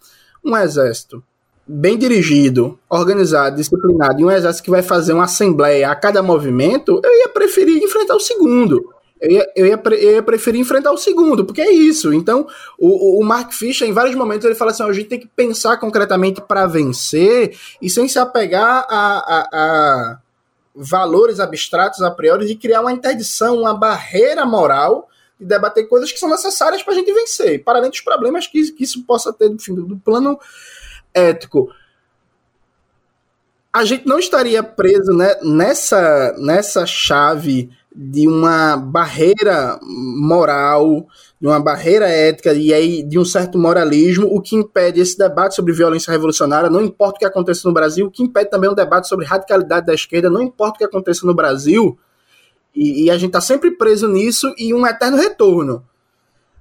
um 0.45 0.57
exército 0.57 1.23
bem 1.67 1.99
dirigido, 1.99 2.79
organizado, 2.89 3.57
disciplinado, 3.57 4.21
e 4.21 4.25
um 4.25 4.31
exército 4.31 4.65
que 4.65 4.71
vai 4.71 4.83
fazer 4.83 5.13
uma 5.13 5.25
assembleia 5.25 5.91
a 5.91 5.97
cada 5.97 6.23
movimento, 6.23 7.01
eu 7.03 7.11
ia 7.19 7.29
preferir 7.29 7.83
enfrentar 7.83 8.15
o 8.15 8.21
segundo. 8.21 8.95
Eu 9.21 9.31
ia, 9.31 9.53
eu, 9.57 9.67
ia, 9.67 9.83
eu 9.99 10.13
ia 10.13 10.23
preferir 10.23 10.61
enfrentar 10.61 10.93
o 10.93 10.99
segundo, 10.99 11.45
porque 11.45 11.63
é 11.63 11.73
isso. 11.73 12.13
Então, 12.13 12.47
o, 12.79 13.21
o 13.21 13.25
Mark 13.25 13.53
Fisher, 13.53 13.89
em 13.89 13.93
vários 13.93 14.15
momentos, 14.15 14.45
ele 14.45 14.55
fala 14.55 14.71
assim: 14.71 14.83
a 14.83 14.93
gente 14.93 15.09
tem 15.09 15.19
que 15.19 15.27
pensar 15.27 15.79
concretamente 15.79 16.41
para 16.41 16.67
vencer 16.67 17.57
e 17.81 17.89
sem 17.89 18.07
se 18.09 18.19
apegar 18.19 18.87
a, 18.89 19.19
a, 19.19 19.49
a 19.53 20.19
valores 20.77 21.41
abstratos 21.41 22.03
a 22.03 22.11
priori, 22.11 22.47
de 22.47 22.55
criar 22.55 22.83
uma 22.83 22.93
interdição, 22.93 23.61
uma 23.61 23.75
barreira 23.75 24.45
moral 24.45 25.09
de 25.39 25.47
debater 25.47 25.89
coisas 25.89 26.13
que 26.13 26.19
são 26.19 26.31
necessárias 26.31 26.83
para 26.83 26.95
a 26.95 26.97
gente 26.97 27.13
vencer, 27.13 27.63
para 27.65 27.79
além 27.79 27.91
dos 27.91 28.01
problemas 28.01 28.47
que, 28.47 28.73
que 28.73 28.85
isso 28.85 29.05
possa 29.05 29.33
ter 29.33 29.49
do, 29.49 29.87
do 29.87 29.97
plano 29.99 30.39
ético. 31.13 31.71
A 33.73 33.85
gente 33.85 34.07
não 34.07 34.19
estaria 34.19 34.63
preso 34.63 35.13
né, 35.13 35.35
nessa, 35.43 36.35
nessa 36.39 36.87
chave 36.87 37.71
de 37.95 38.27
uma 38.27 38.77
barreira 38.77 39.79
moral, 39.83 41.07
de 41.41 41.47
uma 41.47 41.61
barreira 41.61 42.09
ética 42.09 42.53
e 42.55 42.73
aí 42.73 43.03
de 43.03 43.19
um 43.19 43.25
certo 43.25 43.59
moralismo, 43.59 44.27
o 44.27 44.41
que 44.41 44.57
impede 44.57 45.01
esse 45.01 45.19
debate 45.19 45.55
sobre 45.55 45.73
violência 45.73 46.11
revolucionária, 46.11 46.71
não 46.71 46.81
importa 46.81 47.17
o 47.17 47.19
que 47.19 47.27
aconteça 47.27 47.69
no 47.69 47.75
Brasil, 47.75 48.07
o 48.07 48.11
que 48.11 48.23
impede 48.23 48.51
também 48.51 48.71
um 48.71 48.75
debate 48.75 49.07
sobre 49.09 49.27
radicalidade 49.27 49.87
da 49.87 49.95
esquerda, 49.95 50.31
não 50.31 50.43
importa 50.43 50.77
o 50.77 50.79
que 50.79 50.85
aconteça 50.85 51.27
no 51.27 51.35
Brasil, 51.35 51.99
e, 52.75 53.05
e 53.05 53.11
a 53.11 53.19
gente 53.19 53.29
está 53.29 53.41
sempre 53.41 53.71
preso 53.71 54.09
nisso 54.09 54.53
e 54.57 54.73
um 54.73 54.87
eterno 54.87 55.17
retorno. 55.17 55.85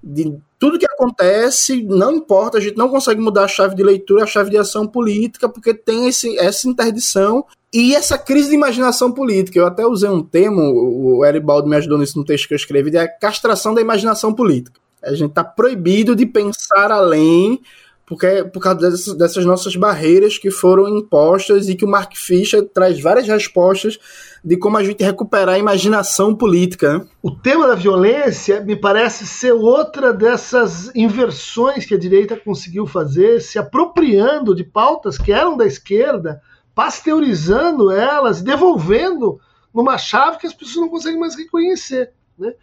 de 0.04 0.38
tudo 0.58 0.80
que 0.80 0.86
acontece, 0.86 1.84
não 1.84 2.14
importa, 2.14 2.58
a 2.58 2.62
gente 2.62 2.78
não 2.78 2.89
consegue 2.89 3.20
mudar 3.20 3.43
a 3.43 3.47
chave 3.47 3.76
de 3.76 3.84
leitura, 3.84 4.24
a 4.24 4.28
chave 4.28 4.49
de 4.49 4.58
ação 4.58 4.88
política, 4.88 5.49
porque 5.49 5.74
tem 5.74 6.08
esse, 6.08 6.38
essa 6.39 6.68
interdição 6.68 7.45
e 7.74 7.93
essa 7.93 8.18
crise 8.18 8.49
de 8.49 8.56
imaginação 8.56 9.12
política. 9.12 9.60
Eu 9.60 9.68
até 9.68 9.86
usei 9.86 10.10
um 10.10 10.24
termo, 10.24 10.62
o 10.62 11.26
Eribaldo 11.26 11.68
me 11.68 11.76
ajudou 11.76 11.97
nisso 11.97 12.18
no 12.18 12.26
texto 12.26 12.47
que 12.47 12.53
eu 12.53 12.58
escrevi, 12.58 12.89
de 12.89 12.97
a 12.97 13.08
castração 13.08 13.74
da 13.74 13.82
imaginação 13.82 14.34
política. 14.34 14.80
A 15.03 15.14
gente 15.14 15.30
está 15.30 15.43
proibido 15.43 16.16
de 16.16 16.26
pensar 16.26 16.91
além 16.91 17.62
porque 18.06 18.43
por 18.45 18.62
causa 18.62 18.80
dessas, 18.80 19.18
dessas, 19.18 19.45
nossas 19.45 19.76
barreiras 19.76 20.38
que 20.38 20.51
foram 20.51 20.88
impostas 20.88 21.68
e 21.68 21.76
que 21.76 21.84
o 21.84 21.88
Mark 21.88 22.16
Fisher 22.16 22.64
traz 22.64 23.01
várias 23.01 23.28
respostas 23.28 23.97
de 24.43 24.56
como 24.58 24.78
a 24.78 24.84
gente 24.84 25.03
recuperar 25.03 25.56
a 25.56 25.60
imaginação 25.60 26.36
política. 26.36 26.99
Né? 26.99 27.08
O 27.24 27.32
tema 27.32 27.68
da 27.68 27.74
violência 27.74 28.62
me 28.62 28.76
parece 28.76 29.26
ser 29.26 29.53
outra 29.53 30.14
dessas 30.14 30.95
inversões 30.95 31.86
que 31.86 31.95
a 31.95 31.99
direita 31.99 32.38
conseguiu 32.38 32.86
fazer, 32.86 33.41
se 33.41 33.58
apropriando 33.58 34.53
de 34.53 34.64
pautas 34.64 35.18
que 35.18 35.32
eram 35.32 35.58
da 35.58 35.66
esquerda, 35.66 36.39
pasteurizando 36.76 37.89
elas, 37.89 38.43
devolvendo 38.43 39.39
numa 39.74 39.97
chave 39.97 40.38
que 40.38 40.45
as 40.45 40.53
pessoas 40.53 40.86
não 40.86 40.89
conseguem 40.89 41.20
mais 41.20 41.36
reconhecer, 41.36 42.12
né? 42.38 42.53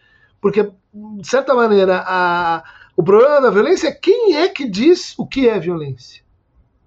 Porque 0.41 0.63
de 0.63 1.29
certa 1.29 1.55
maneira 1.55 2.03
a 2.07 2.63
o 2.97 3.03
problema 3.03 3.41
da 3.41 3.51
violência 3.51 3.89
é 3.89 3.93
quem 3.93 4.37
é 4.37 4.49
que 4.49 4.69
diz 4.69 5.15
o 5.19 5.27
que 5.27 5.49
é 5.49 5.59
violência. 5.59 6.23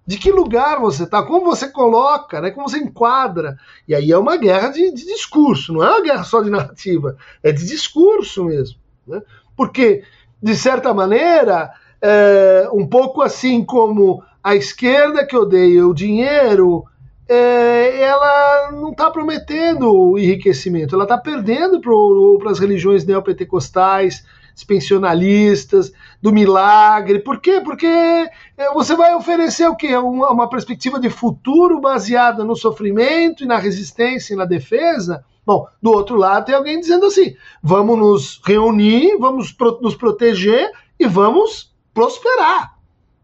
De 0.05 0.17
que 0.17 0.31
lugar 0.31 0.79
você 0.79 1.03
está, 1.03 1.23
como 1.23 1.45
você 1.45 1.67
coloca, 1.67 2.39
né, 2.39 2.51
como 2.51 2.69
você 2.69 2.77
enquadra. 2.77 3.57
E 3.87 3.95
aí 3.95 4.11
é 4.11 4.17
uma 4.17 4.37
guerra 4.37 4.69
de, 4.69 4.91
de 4.91 5.03
discurso, 5.03 5.73
não 5.73 5.83
é 5.83 5.89
uma 5.89 6.01
guerra 6.01 6.23
só 6.23 6.41
de 6.41 6.49
narrativa, 6.51 7.17
é 7.41 7.51
de 7.51 7.65
discurso 7.65 8.45
mesmo. 8.45 8.77
Né? 9.07 9.21
Porque, 9.57 10.03
de 10.41 10.55
certa 10.55 10.93
maneira, 10.93 11.71
é, 11.99 12.69
um 12.71 12.87
pouco 12.87 13.23
assim 13.23 13.65
como 13.65 14.23
a 14.43 14.55
esquerda 14.55 15.25
que 15.25 15.35
odeia 15.35 15.87
o 15.87 15.93
dinheiro, 15.93 16.85
é, 17.27 17.99
ela 18.01 18.71
não 18.71 18.91
está 18.91 19.09
prometendo 19.09 20.17
enriquecimento, 20.19 20.93
ela 20.93 21.05
está 21.05 21.17
perdendo 21.17 21.81
para 21.81 22.51
as 22.51 22.59
religiões 22.59 23.03
neopentecostais, 23.05 24.23
pensionalistas, 24.63 25.91
do 26.21 26.31
milagre. 26.31 27.19
Por 27.19 27.39
quê? 27.39 27.61
Porque 27.63 27.85
é, 27.87 28.73
você 28.73 28.95
vai 28.95 29.13
oferecer 29.15 29.67
o 29.67 29.75
quê? 29.75 29.95
Uma, 29.95 30.31
uma 30.31 30.49
perspectiva 30.49 30.99
de 30.99 31.09
futuro 31.09 31.81
baseada 31.81 32.43
no 32.43 32.55
sofrimento 32.55 33.43
e 33.43 33.47
na 33.47 33.57
resistência 33.57 34.33
e 34.33 34.37
na 34.37 34.45
defesa. 34.45 35.23
Bom, 35.45 35.67
do 35.81 35.91
outro 35.91 36.15
lado 36.15 36.45
tem 36.45 36.55
alguém 36.55 36.79
dizendo 36.79 37.05
assim: 37.05 37.35
vamos 37.61 37.97
nos 37.97 38.41
reunir, 38.43 39.17
vamos 39.17 39.51
pro, 39.51 39.79
nos 39.81 39.95
proteger 39.95 40.71
e 40.99 41.05
vamos 41.05 41.75
prosperar. 41.93 42.75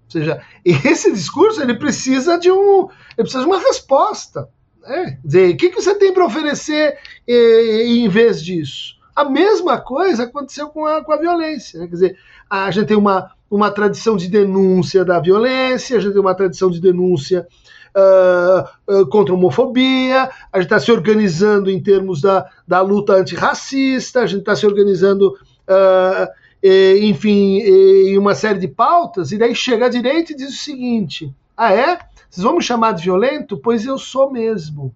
Ou 0.05 0.11
seja, 0.11 0.41
esse 0.65 1.11
discurso 1.11 1.61
ele 1.61 1.75
precisa 1.75 2.37
de 2.37 2.51
um, 2.51 2.89
ele 3.17 3.23
precisa 3.23 3.43
de 3.43 3.49
uma 3.49 3.59
resposta. 3.59 4.49
Né? 4.81 5.19
Dizer, 5.23 5.53
o 5.53 5.57
que, 5.57 5.69
que 5.69 5.81
você 5.81 5.95
tem 5.95 6.13
para 6.13 6.25
oferecer 6.25 6.97
eh, 7.27 7.85
em 7.85 8.09
vez 8.09 8.43
disso? 8.43 9.00
A 9.21 9.29
mesma 9.29 9.79
coisa 9.79 10.23
aconteceu 10.23 10.69
com 10.69 10.85
a, 10.85 11.03
com 11.03 11.11
a 11.11 11.17
violência. 11.17 11.79
Né? 11.79 11.85
Quer 11.85 11.93
dizer, 11.93 12.17
a 12.49 12.71
gente 12.71 12.87
tem 12.87 12.97
uma, 12.97 13.31
uma 13.49 13.69
tradição 13.69 14.17
de 14.17 14.27
denúncia 14.27 15.05
da 15.05 15.19
violência, 15.19 15.97
a 15.97 15.99
gente 15.99 16.13
tem 16.13 16.21
uma 16.21 16.33
tradição 16.33 16.71
de 16.71 16.81
denúncia 16.81 17.47
uh, 17.95 19.01
uh, 19.01 19.07
contra 19.07 19.31
a 19.31 19.37
homofobia, 19.37 20.29
a 20.51 20.57
gente 20.57 20.65
está 20.65 20.79
se 20.79 20.91
organizando 20.91 21.69
em 21.69 21.79
termos 21.79 22.19
da, 22.19 22.49
da 22.67 22.81
luta 22.81 23.13
antirracista, 23.13 24.21
a 24.21 24.25
gente 24.25 24.39
está 24.39 24.55
se 24.55 24.65
organizando, 24.65 25.29
uh, 25.29 26.27
e, 26.63 27.01
enfim, 27.03 27.59
em 27.59 28.17
uma 28.17 28.33
série 28.33 28.59
de 28.59 28.67
pautas, 28.67 29.31
e 29.31 29.37
daí 29.37 29.53
chega 29.53 29.85
a 29.85 29.89
direita 29.89 30.31
e 30.31 30.35
diz 30.35 30.49
o 30.49 30.63
seguinte: 30.63 31.33
ah, 31.55 31.73
é? 31.73 31.99
Vocês 32.29 32.43
vão 32.43 32.55
me 32.55 32.63
chamar 32.63 32.93
de 32.93 33.03
violento? 33.03 33.57
Pois 33.57 33.85
eu 33.85 33.97
sou 33.97 34.31
mesmo. 34.31 34.93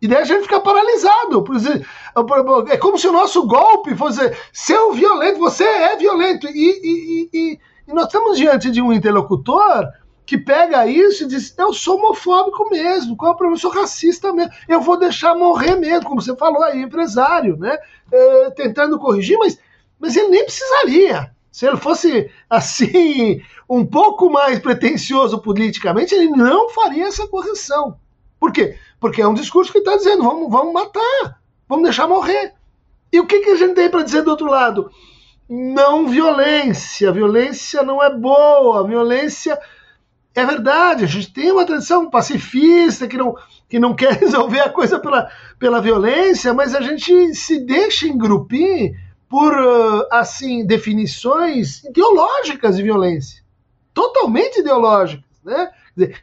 E 0.00 0.06
daí 0.06 0.18
a 0.18 0.24
gente 0.24 0.42
fica 0.42 0.60
paralisado. 0.60 1.44
É 2.68 2.76
como 2.76 2.98
se 2.98 3.08
o 3.08 3.12
nosso 3.12 3.46
golpe 3.46 3.94
fosse 3.94 4.36
ser 4.52 4.78
violento, 4.92 5.38
você 5.38 5.64
é 5.64 5.96
violento. 5.96 6.46
E, 6.48 6.50
e, 6.52 7.30
e, 7.32 7.60
e, 7.88 7.92
nós 7.92 8.06
estamos 8.06 8.36
diante 8.36 8.70
de 8.70 8.82
um 8.82 8.92
interlocutor 8.92 9.88
que 10.26 10.36
pega 10.36 10.86
isso 10.86 11.24
e 11.24 11.28
diz: 11.28 11.56
Eu 11.56 11.72
sou 11.72 11.96
homofóbico 11.96 12.68
mesmo, 12.68 13.16
qual 13.16 13.32
é 13.32 13.34
o 13.34 13.36
problema? 13.36 13.56
Eu 13.56 13.60
sou 13.60 13.70
racista 13.70 14.32
mesmo, 14.32 14.52
eu 14.68 14.80
vou 14.80 14.98
deixar 14.98 15.34
morrer 15.34 15.76
mesmo, 15.76 16.04
como 16.04 16.20
você 16.20 16.36
falou 16.36 16.62
aí, 16.62 16.82
empresário, 16.82 17.56
né? 17.56 17.78
É, 18.12 18.50
tentando 18.50 18.98
corrigir, 18.98 19.38
mas, 19.38 19.58
mas 19.98 20.16
ele 20.16 20.28
nem 20.28 20.44
precisaria. 20.44 21.30
Se 21.50 21.66
ele 21.66 21.78
fosse 21.78 22.30
assim, 22.50 23.40
um 23.68 23.86
pouco 23.86 24.28
mais 24.28 24.58
pretensioso 24.58 25.40
politicamente, 25.40 26.14
ele 26.14 26.28
não 26.28 26.68
faria 26.68 27.06
essa 27.06 27.26
correção. 27.28 27.98
Por 28.38 28.52
quê? 28.52 28.78
Porque 29.00 29.22
é 29.22 29.28
um 29.28 29.34
discurso 29.34 29.72
que 29.72 29.78
está 29.78 29.96
dizendo: 29.96 30.22
vamos, 30.22 30.50
vamos 30.50 30.72
matar, 30.72 31.40
vamos 31.68 31.84
deixar 31.84 32.08
morrer. 32.08 32.54
E 33.12 33.20
o 33.20 33.26
que, 33.26 33.40
que 33.40 33.50
a 33.50 33.56
gente 33.56 33.74
tem 33.74 33.88
para 33.88 34.02
dizer 34.02 34.22
do 34.22 34.30
outro 34.30 34.46
lado? 34.46 34.90
Não 35.48 36.08
violência. 36.08 37.12
Violência 37.12 37.82
não 37.82 38.02
é 38.02 38.10
boa. 38.10 38.86
Violência 38.86 39.58
é 40.34 40.44
verdade. 40.44 41.04
A 41.04 41.06
gente 41.06 41.32
tem 41.32 41.52
uma 41.52 41.64
tradição 41.64 42.10
pacifista 42.10 43.06
que 43.06 43.16
não, 43.16 43.34
que 43.68 43.78
não 43.78 43.94
quer 43.96 44.12
resolver 44.14 44.60
a 44.60 44.70
coisa 44.70 44.98
pela, 44.98 45.30
pela 45.58 45.80
violência, 45.80 46.52
mas 46.52 46.74
a 46.74 46.80
gente 46.80 47.34
se 47.34 47.60
deixa 47.60 48.06
engrupir 48.06 48.94
por 49.28 49.52
assim 50.10 50.64
definições 50.64 51.82
ideológicas 51.84 52.76
de 52.76 52.82
violência, 52.82 53.42
totalmente 53.92 54.60
ideológicas, 54.60 55.24
né? 55.44 55.70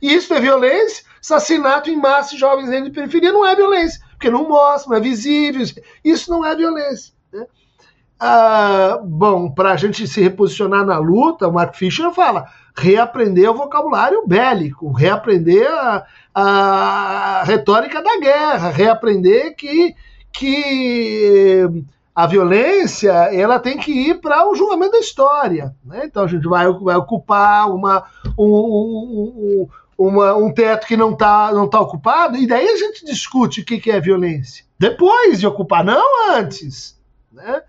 E 0.01 0.13
isso 0.13 0.33
é 0.33 0.39
violência, 0.39 1.03
assassinato 1.23 1.89
em 1.89 1.95
massa 1.95 2.31
de 2.31 2.37
jovens 2.37 2.69
de 2.69 2.91
periferia 2.91 3.31
não 3.31 3.45
é 3.45 3.55
violência, 3.55 4.01
porque 4.11 4.29
não 4.29 4.47
mostra, 4.47 4.89
não 4.89 4.97
é 4.97 4.99
visível, 4.99 5.65
isso 6.03 6.29
não 6.29 6.45
é 6.45 6.53
violência. 6.53 7.13
Né? 7.31 7.45
Ah, 8.19 8.99
bom, 9.01 9.49
para 9.49 9.71
a 9.71 9.77
gente 9.77 10.05
se 10.05 10.21
reposicionar 10.21 10.85
na 10.85 10.97
luta, 10.97 11.47
o 11.47 11.53
Mark 11.53 11.75
Fisher 11.75 12.11
fala 12.11 12.45
reaprender 12.75 13.49
o 13.49 13.55
vocabulário 13.55 14.25
bélico, 14.27 14.91
reaprender 14.91 15.67
a, 15.71 16.05
a 16.33 17.43
retórica 17.43 18.01
da 18.01 18.19
guerra, 18.19 18.69
reaprender 18.69 19.55
que, 19.55 19.95
que 20.31 21.69
a 22.15 22.27
violência 22.27 23.11
ela 23.11 23.59
tem 23.59 23.77
que 23.77 23.91
ir 23.91 24.19
para 24.19 24.49
o 24.49 24.55
julgamento 24.55 24.93
da 24.93 24.99
história. 24.99 25.75
Né? 25.85 26.05
Então 26.05 26.23
a 26.23 26.27
gente 26.27 26.47
vai, 26.47 26.71
vai 26.71 26.95
ocupar 26.95 27.69
uma, 27.69 28.03
um, 28.37 28.45
um, 28.45 29.67
uma, 29.97 30.35
um 30.35 30.51
teto 30.53 30.87
que 30.87 30.97
não 30.97 31.11
está 31.11 31.51
não 31.53 31.69
tá 31.69 31.79
ocupado, 31.79 32.37
e 32.37 32.47
daí 32.47 32.67
a 32.67 32.77
gente 32.77 33.05
discute 33.05 33.61
o 33.61 33.65
que, 33.65 33.79
que 33.79 33.91
é 33.91 33.99
violência. 33.99 34.65
Depois 34.77 35.39
de 35.39 35.47
ocupar, 35.47 35.83
não 35.83 36.31
antes. 36.31 36.99
Né? 37.31 37.61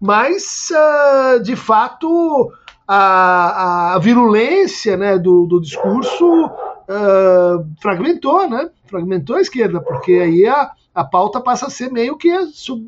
Mas, 0.00 0.70
uh, 0.70 1.42
de 1.42 1.56
fato, 1.56 2.52
a, 2.86 3.94
a 3.94 3.98
virulência 3.98 4.96
né, 4.96 5.18
do, 5.18 5.46
do 5.46 5.60
discurso 5.60 6.46
uh, 6.46 7.66
fragmentou, 7.80 8.48
né? 8.48 8.70
fragmentou 8.86 9.36
a 9.36 9.40
esquerda, 9.40 9.80
porque 9.80 10.12
aí 10.12 10.46
a, 10.46 10.72
a 10.94 11.04
pauta 11.04 11.40
passa 11.40 11.66
a 11.66 11.70
ser 11.70 11.90
meio 11.92 12.16
que 12.16 12.30
a 12.30 12.46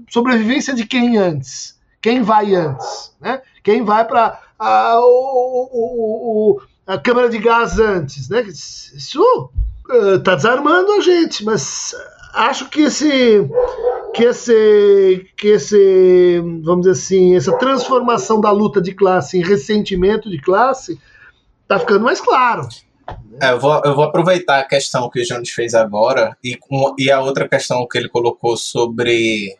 sobrevivência 0.08 0.74
de 0.74 0.86
quem 0.86 1.16
antes. 1.16 1.80
Quem 2.00 2.20
vai 2.20 2.54
antes? 2.54 3.14
Né? 3.20 3.40
Quem 3.62 3.84
vai 3.84 4.04
para 4.04 4.40
a, 4.58 4.98
o, 4.98 5.68
o, 5.72 6.60
a 6.86 6.98
câmara 6.98 7.28
de 7.28 7.38
gás 7.38 7.78
antes? 7.78 8.28
Né? 8.28 8.42
Isso 8.42 9.50
está 10.16 10.32
uh, 10.32 10.36
desarmando 10.36 10.92
a 10.92 11.00
gente, 11.00 11.44
mas 11.44 11.94
acho 12.32 12.68
que 12.68 12.82
esse 12.82 13.48
que 14.14 14.24
esse 14.24 15.26
que 15.36 15.48
esse 15.48 16.40
vamos 16.62 16.86
dizer 16.86 16.92
assim 16.92 17.36
essa 17.36 17.56
transformação 17.58 18.40
da 18.40 18.50
luta 18.50 18.80
de 18.80 18.94
classe 18.94 19.38
em 19.38 19.42
ressentimento 19.42 20.30
de 20.30 20.38
classe 20.38 20.98
está 21.62 21.78
ficando 21.78 22.04
mais 22.04 22.20
claro 22.20 22.66
é, 23.40 23.50
eu, 23.50 23.60
vou, 23.60 23.80
eu 23.84 23.94
vou 23.94 24.04
aproveitar 24.04 24.60
a 24.60 24.64
questão 24.64 25.10
que 25.10 25.20
o 25.20 25.24
Jones 25.24 25.50
fez 25.50 25.74
agora 25.74 26.36
e, 26.42 26.56
com, 26.56 26.94
e 26.98 27.10
a 27.10 27.20
outra 27.20 27.48
questão 27.48 27.86
que 27.86 27.98
ele 27.98 28.08
colocou 28.08 28.56
sobre, 28.56 29.56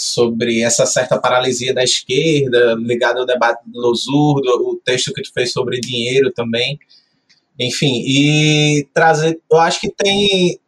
sobre 0.00 0.62
essa 0.62 0.86
certa 0.86 1.18
paralisia 1.20 1.74
da 1.74 1.82
esquerda, 1.82 2.74
ligada 2.78 3.20
ao 3.20 3.26
debate 3.26 3.62
do 3.66 3.80
Losurdo, 3.80 4.48
o 4.68 4.80
texto 4.84 5.12
que 5.12 5.22
tu 5.22 5.32
fez 5.32 5.52
sobre 5.52 5.80
dinheiro 5.80 6.32
também. 6.32 6.78
Enfim, 7.58 8.02
e 8.06 8.88
trazer. 8.94 9.38
Eu 9.50 9.58
acho 9.58 9.80
que 9.80 9.90
tem. 9.90 10.58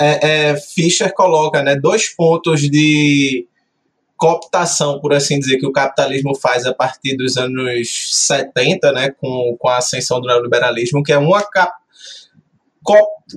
É, 0.00 0.50
é, 0.50 0.56
Fischer 0.56 1.12
coloca 1.14 1.62
né, 1.62 1.76
dois 1.76 2.08
pontos 2.08 2.62
de 2.62 3.46
cooptação, 4.16 5.00
por 5.00 5.12
assim 5.12 5.38
dizer, 5.38 5.58
que 5.58 5.66
o 5.66 5.72
capitalismo 5.72 6.34
faz 6.34 6.64
a 6.64 6.72
partir 6.72 7.16
dos 7.16 7.36
anos 7.36 8.08
70, 8.26 8.92
né, 8.92 9.10
com, 9.10 9.56
com 9.58 9.68
a 9.68 9.78
ascensão 9.78 10.20
do 10.20 10.26
neoliberalismo, 10.26 11.02
que 11.02 11.12
é 11.12 11.18
uma 11.18 11.42
cap 11.42 11.83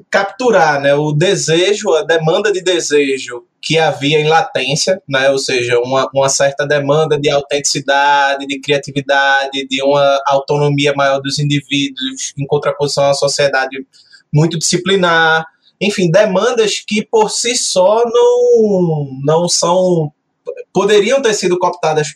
capturar 0.09 0.81
né, 0.81 0.93
o 0.93 1.13
desejo, 1.13 1.93
a 1.93 2.03
demanda 2.03 2.51
de 2.51 2.61
desejo 2.61 3.45
que 3.61 3.77
havia 3.77 4.19
em 4.19 4.27
latência, 4.27 5.01
né, 5.07 5.29
ou 5.29 5.37
seja, 5.37 5.79
uma, 5.79 6.09
uma 6.13 6.29
certa 6.29 6.65
demanda 6.65 7.19
de 7.19 7.29
autenticidade, 7.29 8.45
de 8.45 8.59
criatividade, 8.59 9.67
de 9.67 9.81
uma 9.81 10.21
autonomia 10.27 10.93
maior 10.93 11.19
dos 11.19 11.39
indivíduos, 11.39 12.33
em 12.37 12.45
contraposição 12.45 13.09
à 13.09 13.13
sociedade 13.13 13.77
muito 14.33 14.59
disciplinar, 14.59 15.45
enfim, 15.79 16.11
demandas 16.11 16.83
que 16.85 17.05
por 17.05 17.29
si 17.29 17.55
só 17.55 18.03
não, 18.05 19.07
não 19.23 19.49
são. 19.49 20.11
poderiam 20.73 21.21
ter 21.21 21.33
sido 21.33 21.57
cooptadas 21.57 22.15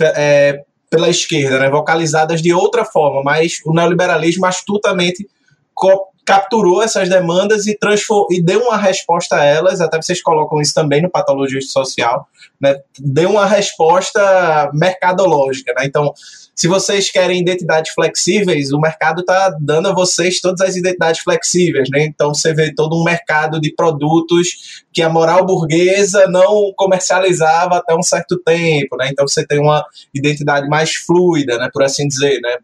é, 0.00 0.62
pela 0.90 1.08
esquerda, 1.08 1.58
né, 1.58 1.70
vocalizadas 1.70 2.42
de 2.42 2.52
outra 2.52 2.84
forma, 2.84 3.22
mas 3.22 3.60
o 3.64 3.72
neoliberalismo 3.72 4.44
astutamente 4.44 5.26
capturou 6.24 6.82
essas 6.82 7.08
demandas 7.08 7.66
e, 7.66 7.78
e 8.30 8.42
deu 8.42 8.60
uma 8.62 8.76
resposta 8.76 9.36
a 9.36 9.44
elas, 9.44 9.80
até 9.80 10.00
vocês 10.00 10.22
colocam 10.22 10.60
isso 10.60 10.72
também 10.72 11.02
no 11.02 11.10
Patologista 11.10 11.72
Social, 11.72 12.26
né, 12.60 12.76
deu 12.98 13.30
uma 13.30 13.46
resposta 13.46 14.70
mercadológica. 14.72 15.72
Né? 15.76 15.84
Então, 15.86 16.12
se 16.54 16.68
vocês 16.68 17.10
querem 17.10 17.40
identidades 17.40 17.92
flexíveis, 17.92 18.72
o 18.72 18.80
mercado 18.80 19.20
está 19.20 19.50
dando 19.60 19.88
a 19.88 19.92
vocês 19.92 20.40
todas 20.40 20.60
as 20.60 20.76
identidades 20.76 21.20
flexíveis, 21.20 21.88
né? 21.90 22.04
Então 22.04 22.32
você 22.32 22.54
vê 22.54 22.72
todo 22.72 22.96
um 22.96 23.02
mercado 23.02 23.60
de 23.60 23.74
produtos 23.74 24.84
que 24.92 25.02
a 25.02 25.08
moral 25.08 25.44
burguesa 25.44 26.28
não 26.28 26.72
comercializava 26.76 27.78
até 27.78 27.92
um 27.94 28.02
certo 28.02 28.38
tempo, 28.38 28.96
né? 28.96 29.08
Então 29.10 29.26
você 29.26 29.44
tem 29.44 29.58
uma 29.58 29.84
identidade 30.14 30.68
mais 30.68 30.94
fluida, 30.94 31.58
né? 31.58 31.68
Por 31.72 31.82
assim 31.82 32.06
dizer, 32.06 32.40
né? 32.40 32.56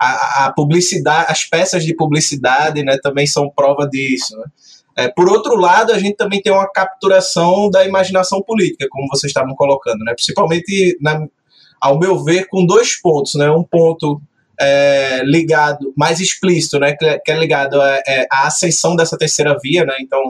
A, 0.00 0.46
a 0.46 0.52
publicidade, 0.52 1.26
as 1.30 1.44
peças 1.44 1.84
de 1.84 1.94
publicidade, 1.94 2.82
né? 2.82 2.98
Também 3.02 3.26
são 3.26 3.50
prova 3.50 3.88
disso, 3.88 4.36
né? 4.36 4.44
É, 4.98 5.08
por 5.08 5.28
outro 5.28 5.56
lado, 5.56 5.92
a 5.92 5.98
gente 5.98 6.16
também 6.16 6.40
tem 6.40 6.50
uma 6.50 6.70
capturação 6.70 7.68
da 7.68 7.84
imaginação 7.84 8.42
política, 8.42 8.86
como 8.90 9.06
vocês 9.08 9.30
estavam 9.30 9.54
colocando, 9.54 10.02
né? 10.02 10.14
principalmente 10.14 10.96
na, 11.02 11.26
ao 11.78 11.98
meu 11.98 12.24
ver, 12.24 12.48
com 12.48 12.64
dois 12.64 12.98
pontos, 12.98 13.34
né? 13.34 13.50
Um 13.50 13.62
ponto 13.62 14.20
é, 14.58 15.22
ligado, 15.22 15.92
mais 15.94 16.18
explícito, 16.18 16.78
né? 16.78 16.94
Que, 16.94 17.18
que 17.18 17.30
é 17.30 17.38
ligado 17.38 17.80
à, 17.80 18.00
é, 18.06 18.26
à 18.32 18.46
ascensão 18.46 18.96
dessa 18.96 19.18
terceira 19.18 19.56
via, 19.62 19.84
né? 19.84 19.96
Então, 20.00 20.20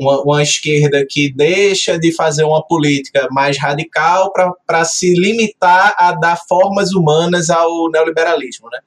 uma, 0.00 0.22
uma, 0.22 0.42
esquerda 0.42 1.04
que 1.08 1.32
deixa 1.32 1.98
de 1.98 2.12
fazer 2.14 2.44
uma 2.44 2.64
política 2.66 3.28
mais 3.30 3.58
radical 3.58 4.32
para 4.66 4.84
se 4.84 5.14
limitar 5.14 5.94
a 5.98 6.12
dar 6.12 6.36
formas 6.48 6.92
humanas 6.92 7.50
ao 7.50 7.90
neoliberalismo, 7.90 8.68
né? 8.70 8.78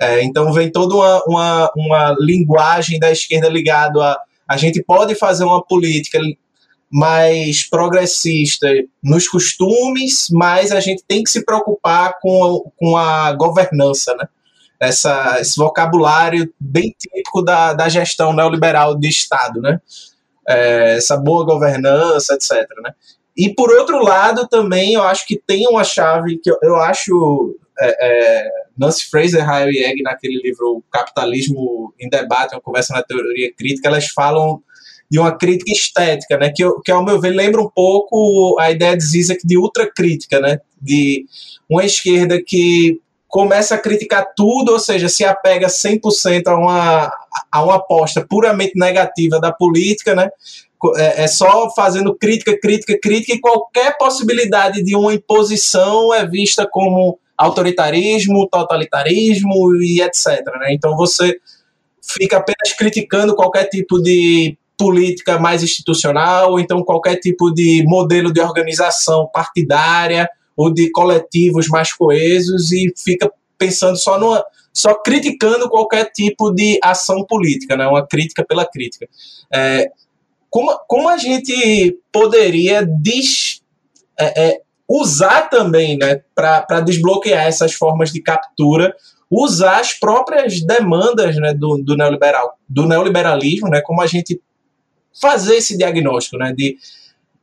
É, 0.00 0.24
então 0.24 0.52
vem 0.52 0.70
toda 0.70 0.94
uma, 0.94 1.22
uma, 1.26 1.72
uma 1.76 2.16
linguagem 2.18 2.98
da 2.98 3.10
esquerda 3.10 3.48
ligado 3.48 4.00
a 4.00 4.16
a 4.52 4.56
gente 4.58 4.82
pode 4.82 5.14
fazer 5.14 5.44
uma 5.44 5.64
política 5.64 6.18
mais 6.90 7.66
progressista 7.68 8.68
nos 9.02 9.26
costumes, 9.26 10.26
mas 10.30 10.70
a 10.70 10.78
gente 10.78 11.02
tem 11.08 11.22
que 11.22 11.30
se 11.30 11.42
preocupar 11.42 12.18
com 12.20 12.44
a, 12.44 12.70
com 12.76 12.96
a 12.96 13.32
governança, 13.32 14.14
né? 14.14 14.28
Essa, 14.78 15.38
esse 15.40 15.56
vocabulário 15.56 16.52
bem 16.60 16.94
típico 16.98 17.40
da, 17.40 17.72
da 17.72 17.88
gestão 17.88 18.34
neoliberal 18.34 18.94
de 18.94 19.08
Estado, 19.08 19.60
né? 19.60 19.80
É, 20.48 20.96
essa 20.96 21.16
boa 21.16 21.44
governança, 21.44 22.34
etc. 22.34 22.66
Né? 22.82 22.92
E 23.36 23.54
por 23.54 23.70
outro 23.70 24.02
lado, 24.02 24.48
também 24.48 24.94
eu 24.94 25.02
acho 25.02 25.26
que 25.26 25.40
tem 25.46 25.66
uma 25.68 25.84
chave 25.84 26.38
que 26.38 26.50
eu, 26.50 26.58
eu 26.62 26.76
acho 26.76 27.56
é, 27.80 27.96
é, 28.00 28.50
Nancy 28.76 29.08
Fraser, 29.08 29.48
Egg, 29.48 30.02
naquele 30.02 30.40
livro 30.42 30.82
Capitalismo 30.90 31.94
em 31.98 32.08
Debate, 32.08 32.54
uma 32.54 32.60
conversa 32.60 32.94
na 32.94 33.02
teoria 33.02 33.52
crítica, 33.54 33.88
elas 33.88 34.08
falam 34.08 34.62
de 35.10 35.18
uma 35.18 35.36
crítica 35.36 35.70
estética, 35.70 36.38
né? 36.38 36.50
Que, 36.50 36.64
que 36.82 36.90
ao 36.90 37.04
meu 37.04 37.20
ver 37.20 37.30
lembra 37.30 37.60
um 37.60 37.68
pouco 37.68 38.56
a 38.58 38.70
ideia 38.70 38.96
de 38.96 39.04
Zizek 39.04 39.46
de 39.46 39.58
ultracrítica, 39.58 40.40
né? 40.40 40.58
De 40.80 41.26
uma 41.68 41.84
esquerda 41.84 42.42
que 42.42 42.98
começa 43.32 43.76
a 43.76 43.78
criticar 43.78 44.26
tudo, 44.36 44.72
ou 44.72 44.78
seja, 44.78 45.08
se 45.08 45.24
apega 45.24 45.66
100% 45.66 46.48
a 46.48 46.54
uma, 46.54 47.10
a 47.50 47.64
uma 47.64 47.76
aposta 47.76 48.20
puramente 48.28 48.78
negativa 48.78 49.40
da 49.40 49.50
política, 49.50 50.14
né? 50.14 50.28
É, 50.96 51.24
é 51.24 51.26
só 51.26 51.70
fazendo 51.74 52.14
crítica, 52.14 52.54
crítica, 52.60 52.98
crítica, 53.02 53.32
e 53.32 53.40
qualquer 53.40 53.96
possibilidade 53.96 54.84
de 54.84 54.94
uma 54.94 55.14
imposição 55.14 56.12
é 56.12 56.26
vista 56.26 56.68
como 56.70 57.18
autoritarismo, 57.38 58.46
totalitarismo 58.50 59.76
e 59.76 60.02
etc. 60.02 60.44
Né? 60.60 60.74
Então 60.74 60.94
você 60.94 61.34
fica 62.02 62.36
apenas 62.36 62.76
criticando 62.76 63.34
qualquer 63.34 63.64
tipo 63.64 63.98
de 63.98 64.58
política 64.76 65.38
mais 65.38 65.62
institucional, 65.62 66.50
ou 66.50 66.60
então 66.60 66.84
qualquer 66.84 67.16
tipo 67.16 67.50
de 67.50 67.82
modelo 67.86 68.30
de 68.30 68.42
organização 68.42 69.26
partidária 69.32 70.28
ou 70.56 70.72
de 70.72 70.90
coletivos 70.90 71.68
mais 71.68 71.92
coesos 71.92 72.72
e 72.72 72.92
fica 72.96 73.30
pensando 73.58 73.96
só 73.96 74.18
numa 74.18 74.44
só 74.74 74.94
criticando 74.94 75.68
qualquer 75.68 76.10
tipo 76.12 76.50
de 76.50 76.78
ação 76.82 77.26
política, 77.26 77.76
né? 77.76 77.86
uma 77.86 78.06
crítica 78.06 78.42
pela 78.42 78.64
crítica. 78.64 79.06
É, 79.52 79.90
como, 80.48 80.78
como 80.88 81.10
a 81.10 81.18
gente 81.18 81.98
poderia 82.10 82.82
des, 82.82 83.60
é, 84.18 84.44
é, 84.44 84.60
usar 84.88 85.50
também 85.50 85.98
né, 85.98 86.22
para 86.34 86.80
desbloquear 86.80 87.46
essas 87.46 87.74
formas 87.74 88.10
de 88.10 88.22
captura 88.22 88.96
usar 89.34 89.80
as 89.80 89.94
próprias 89.94 90.60
demandas 90.60 91.36
né, 91.36 91.54
do, 91.54 91.78
do, 91.78 91.96
neoliberal, 91.96 92.58
do 92.68 92.86
neoliberalismo, 92.86 93.68
né, 93.68 93.80
como 93.80 94.02
a 94.02 94.06
gente 94.06 94.38
fazer 95.18 95.56
esse 95.56 95.76
diagnóstico, 95.76 96.36
né, 96.36 96.52
de 96.52 96.76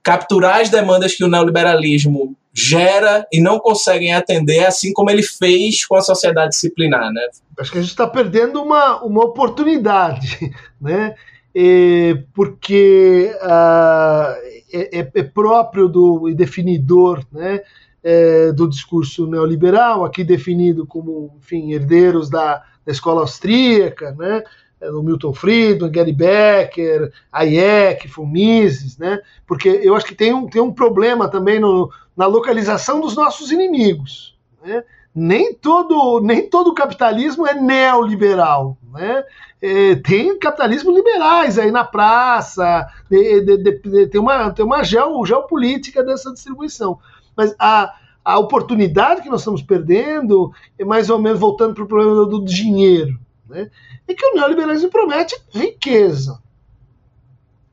capturar 0.03 0.61
as 0.61 0.69
demandas 0.69 1.15
que 1.15 1.23
o 1.23 1.27
neoliberalismo 1.27 2.35
gera 2.59 3.25
e 3.31 3.41
não 3.41 3.59
conseguem 3.59 4.13
atender, 4.13 4.65
assim 4.65 4.91
como 4.91 5.09
ele 5.09 5.23
fez 5.23 5.85
com 5.85 5.95
a 5.95 6.01
sociedade 6.01 6.49
disciplinar, 6.49 7.11
né? 7.11 7.21
Acho 7.57 7.71
que 7.71 7.77
a 7.77 7.81
gente 7.81 7.91
está 7.91 8.07
perdendo 8.07 8.61
uma, 8.61 9.03
uma 9.03 9.23
oportunidade, 9.23 10.37
né? 10.79 11.15
É, 11.55 12.21
porque 12.33 13.33
uh, 13.41 14.59
é, 14.71 15.09
é, 15.13 15.23
próprio 15.23 15.87
do 15.87 16.29
e 16.29 16.33
definidor, 16.33 17.25
né? 17.31 17.61
É, 18.01 18.53
do 18.53 18.69
discurso 18.69 19.27
neoliberal, 19.27 20.05
aqui 20.05 20.23
definido 20.23 20.85
como, 20.85 21.35
enfim, 21.37 21.73
herdeiros 21.73 22.29
da, 22.29 22.63
da 22.85 22.91
escola 22.91 23.21
austríaca, 23.21 24.15
né? 24.17 24.41
É, 24.81 24.89
o 24.91 25.03
Milton 25.03 25.33
Friedman, 25.33 25.91
Gary 25.91 26.13
Becker, 26.13 27.11
Hayek, 27.31 28.07
von 28.07 28.25
Mises, 28.25 28.97
né? 28.97 29.19
Porque 29.45 29.67
eu 29.67 29.95
acho 29.95 30.05
que 30.05 30.15
tem 30.15 30.33
um, 30.33 30.47
tem 30.47 30.61
um 30.61 30.71
problema 30.71 31.27
também 31.27 31.59
no, 31.59 31.91
na 32.15 32.25
localização 32.25 33.01
dos 33.01 33.15
nossos 33.15 33.51
inimigos, 33.51 34.37
né? 34.63 34.83
Nem 35.13 35.53
todo, 35.53 36.21
nem 36.21 36.49
todo 36.49 36.73
capitalismo 36.73 37.45
é 37.45 37.53
neoliberal, 37.53 38.77
né? 38.93 39.23
É, 39.61 39.95
tem 39.95 40.39
capitalismo 40.39 40.91
liberais 40.91 41.59
aí 41.59 41.71
na 41.71 41.83
praça, 41.83 42.87
de, 43.09 43.41
de, 43.41 43.57
de, 43.57 44.07
tem 44.07 44.21
uma, 44.21 44.51
tem 44.51 44.63
uma 44.63 44.81
geo, 44.81 45.25
geopolítica 45.25 46.01
dessa 46.01 46.31
distribuição. 46.31 46.99
Mas 47.35 47.53
a, 47.59 47.93
a 48.23 48.39
oportunidade 48.39 49.21
que 49.21 49.29
nós 49.29 49.41
estamos 49.41 49.61
perdendo 49.61 50.53
é 50.77 50.85
mais 50.85 51.09
ou 51.09 51.19
menos 51.19 51.39
voltando 51.39 51.73
para 51.73 51.83
o 51.83 51.87
problema 51.87 52.25
do 52.25 52.45
dinheiro 52.45 53.19
né, 53.49 53.69
é 54.07 54.13
que 54.13 54.25
o 54.25 54.35
neoliberalismo 54.35 54.89
promete 54.89 55.35
riqueza. 55.51 56.41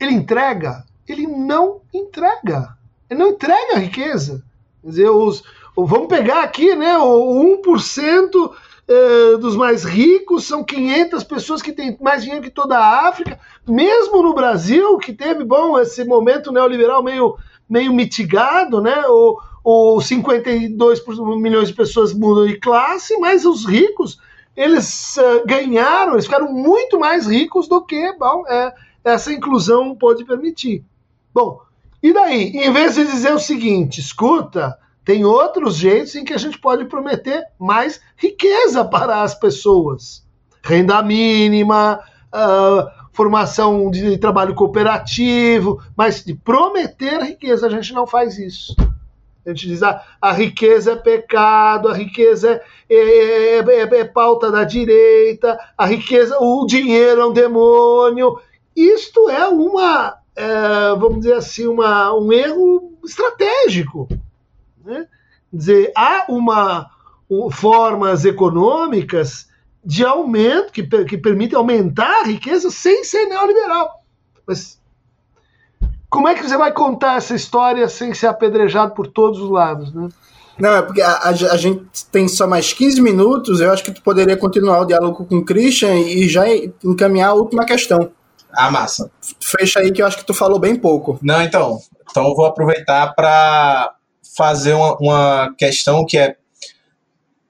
Ele 0.01 0.13
entrega? 0.13 0.85
Ele 1.07 1.27
não 1.27 1.81
entrega. 1.93 2.77
Ele 3.09 3.21
não 3.21 3.29
entrega 3.31 3.79
riqueza. 3.79 4.43
Quer 4.83 4.89
dizer, 4.89 5.11
os, 5.11 5.45
vamos 5.77 6.09
pegar 6.09 6.43
aqui, 6.43 6.75
né, 6.75 6.97
o 6.99 7.61
1% 7.63 8.53
eh, 8.89 9.37
dos 9.39 9.57
mais 9.57 9.85
ricos 9.85 10.45
são 10.45 10.63
500 10.63 11.25
pessoas 11.25 11.61
que 11.61 11.73
têm 11.73 11.97
mais 12.01 12.23
dinheiro 12.23 12.45
que 12.45 12.51
toda 12.51 12.79
a 12.79 13.09
África, 13.09 13.39
mesmo 13.67 14.23
no 14.23 14.33
Brasil, 14.33 14.97
que 14.99 15.13
teve, 15.13 15.45
bom, 15.45 15.79
esse 15.79 16.05
momento 16.05 16.53
neoliberal 16.53 17.03
meio, 17.03 17.37
meio 17.69 17.93
mitigado, 17.93 18.81
né, 18.81 19.03
o, 19.09 19.41
o 19.65 20.01
52 20.01 21.03
milhões 21.41 21.69
de 21.69 21.75
pessoas 21.75 22.15
mudam 22.15 22.47
de 22.47 22.61
classe, 22.61 23.19
mas 23.19 23.45
os 23.45 23.67
ricos 23.67 24.21
eles 24.57 25.17
uh, 25.17 25.47
ganharam, 25.47 26.15
eles 26.15 26.25
ficaram 26.25 26.53
muito 26.53 26.99
mais 26.99 27.27
ricos 27.27 27.69
do 27.69 27.85
que 27.85 28.13
bom, 28.15 28.45
é, 28.49 28.73
essa 29.05 29.33
inclusão 29.33 29.95
pode 29.95 30.25
permitir. 30.25 30.85
Bom, 31.35 31.61
e 32.03 32.13
daí? 32.13 32.53
Em 32.55 32.73
vez 32.73 32.95
de 32.95 33.05
dizer 33.05 33.33
o 33.33 33.39
seguinte, 33.39 34.01
escuta, 34.01 34.79
tem 35.05 35.25
outros 35.25 35.77
jeitos 35.77 36.15
em 36.15 36.25
que 36.25 36.33
a 36.33 36.39
gente 36.39 36.59
pode 36.59 36.85
prometer 36.87 37.45
mais 37.59 38.01
riqueza 38.17 38.85
para 38.85 39.23
as 39.23 39.35
pessoas. 39.35 40.27
Renda 40.63 41.03
mínima, 41.03 42.01
uh, 42.35 42.91
formação 43.13 43.91
de 43.91 44.19
trabalho 44.19 44.55
cooperativo, 44.55 45.83
mas 45.97 46.25
de 46.25 46.35
prometer 46.35 47.23
riqueza, 47.23 47.67
a 47.67 47.71
gente 47.71 47.93
não 47.93 48.07
faz 48.07 48.39
isso. 48.39 48.75
A 49.47 49.51
gente 49.51 49.69
diz, 49.69 49.83
ah, 49.83 50.05
a 50.21 50.33
riqueza 50.33 50.93
é 50.93 50.97
pecado, 50.97 51.89
a 51.89 51.95
riqueza 51.95 52.61
é, 52.91 52.95
é, 52.95 53.59
é, 53.59 53.83
é, 53.83 54.05
pauta 54.05 54.51
da 54.51 54.65
direita, 54.65 55.59
a 55.79 55.87
riqueza, 55.87 56.37
o 56.41 56.67
dinheiro 56.67 57.21
é 57.21 57.27
um 57.27 57.33
demônio. 57.33 58.39
Isto 58.75 59.31
é 59.31 59.47
uma, 59.49 60.17
vamos 60.99 61.21
dizer 61.21 61.35
assim, 61.35 61.67
uma, 61.67 62.13
um 62.15 62.33
erro 62.33 62.93
estratégico. 63.05 64.09
Né? 64.85 65.07
dizer, 65.53 65.93
há 65.97 66.27
uma 66.29 66.91
um, 67.29 67.51
formas 67.51 68.25
econômicas 68.25 69.49
de 69.85 70.05
aumento 70.05 70.73
que, 70.73 70.83
que 71.05 71.17
permitem 71.17 71.57
aumentar 71.57 72.23
a 72.23 72.27
riqueza 72.27 72.71
sem 72.71 73.05
ser 73.05 73.27
neoliberal. 73.27 74.03
Mas 74.47 74.81
como 76.09 76.29
é 76.29 76.35
que 76.35 76.47
você 76.47 76.57
vai 76.57 76.73
contar 76.73 77.17
essa 77.17 77.35
história 77.35 77.89
sem 77.89 78.15
ser 78.15 78.27
apedrejado 78.27 78.95
por 78.95 79.07
todos 79.07 79.41
os 79.41 79.51
lados, 79.51 79.93
né? 79.93 80.09
Não, 80.59 80.77
é 80.77 80.83
porque 80.83 81.03
a, 81.03 81.13
a, 81.13 81.29
a, 81.29 81.57
gente 81.57 81.85
tem 82.11 82.27
só 82.29 82.47
mais 82.47 82.73
15 82.73 83.03
minutos, 83.03 83.61
eu 83.61 83.71
acho 83.71 83.85
que 83.85 83.93
tu 83.93 84.01
poderia 84.01 84.37
continuar 84.37 84.81
o 84.81 84.87
diálogo 84.87 85.27
com 85.27 85.37
o 85.37 85.45
Christian 85.45 85.97
e 85.97 86.27
já 86.29 86.45
encaminhar 86.83 87.31
a 87.31 87.35
última 87.35 87.67
questão. 87.67 88.11
Ah, 88.51 88.71
massa. 88.71 89.11
Fecha 89.39 89.81
aí 89.81 89.93
que 89.93 90.01
eu 90.01 90.07
acho 90.07 90.17
que 90.17 90.25
tu 90.25 90.33
falou 90.33 90.59
bem 90.59 90.75
pouco. 90.77 91.19
Não, 91.23 91.43
então. 91.43 91.79
Então 92.11 92.29
eu 92.29 92.35
vou 92.35 92.47
aproveitar 92.47 93.15
para 93.15 93.95
fazer 94.35 94.73
uma, 94.73 94.97
uma 94.97 95.55
questão 95.59 96.07
que 96.07 96.17
é 96.17 96.37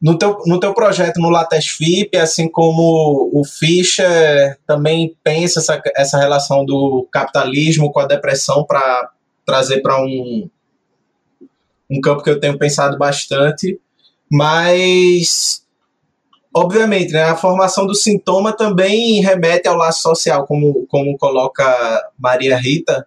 no 0.06 0.16
teu, 0.16 0.38
no 0.46 0.60
teu 0.60 0.72
projeto 0.72 1.20
no 1.20 1.30
Lattes 1.30 1.66
FIP, 1.66 2.16
assim 2.16 2.48
como 2.48 3.28
o 3.32 3.44
Fischer 3.44 4.56
também 4.64 5.16
pensa 5.24 5.58
essa, 5.58 5.82
essa 5.96 6.16
relação 6.16 6.64
do 6.64 7.08
capitalismo 7.10 7.90
com 7.90 7.98
a 7.98 8.06
depressão 8.06 8.64
para 8.64 9.10
trazer 9.44 9.80
para 9.82 10.00
um, 10.00 10.48
um 11.90 12.00
campo 12.00 12.22
que 12.22 12.30
eu 12.30 12.38
tenho 12.38 12.56
pensado 12.56 12.96
bastante, 12.96 13.80
mas 14.30 15.64
obviamente 16.54 17.12
né, 17.12 17.24
a 17.24 17.34
formação 17.34 17.84
do 17.84 17.94
sintoma 17.94 18.52
também 18.56 19.20
remete 19.20 19.66
ao 19.66 19.74
laço 19.74 20.02
social, 20.02 20.46
como, 20.46 20.86
como 20.86 21.18
coloca 21.18 21.64
Maria 22.16 22.56
Rita, 22.56 23.04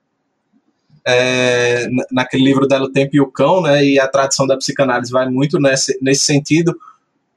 é, 1.05 1.87
naquele 2.11 2.43
livro 2.43 2.67
dela 2.67 2.85
O 2.85 2.91
Tempo 2.91 3.15
e 3.15 3.21
o 3.21 3.31
Cão, 3.31 3.61
né, 3.61 3.83
e 3.83 3.99
a 3.99 4.07
tradição 4.07 4.45
da 4.45 4.57
psicanálise 4.57 5.11
vai 5.11 5.27
muito 5.29 5.59
nesse, 5.59 5.97
nesse 6.01 6.25
sentido, 6.25 6.75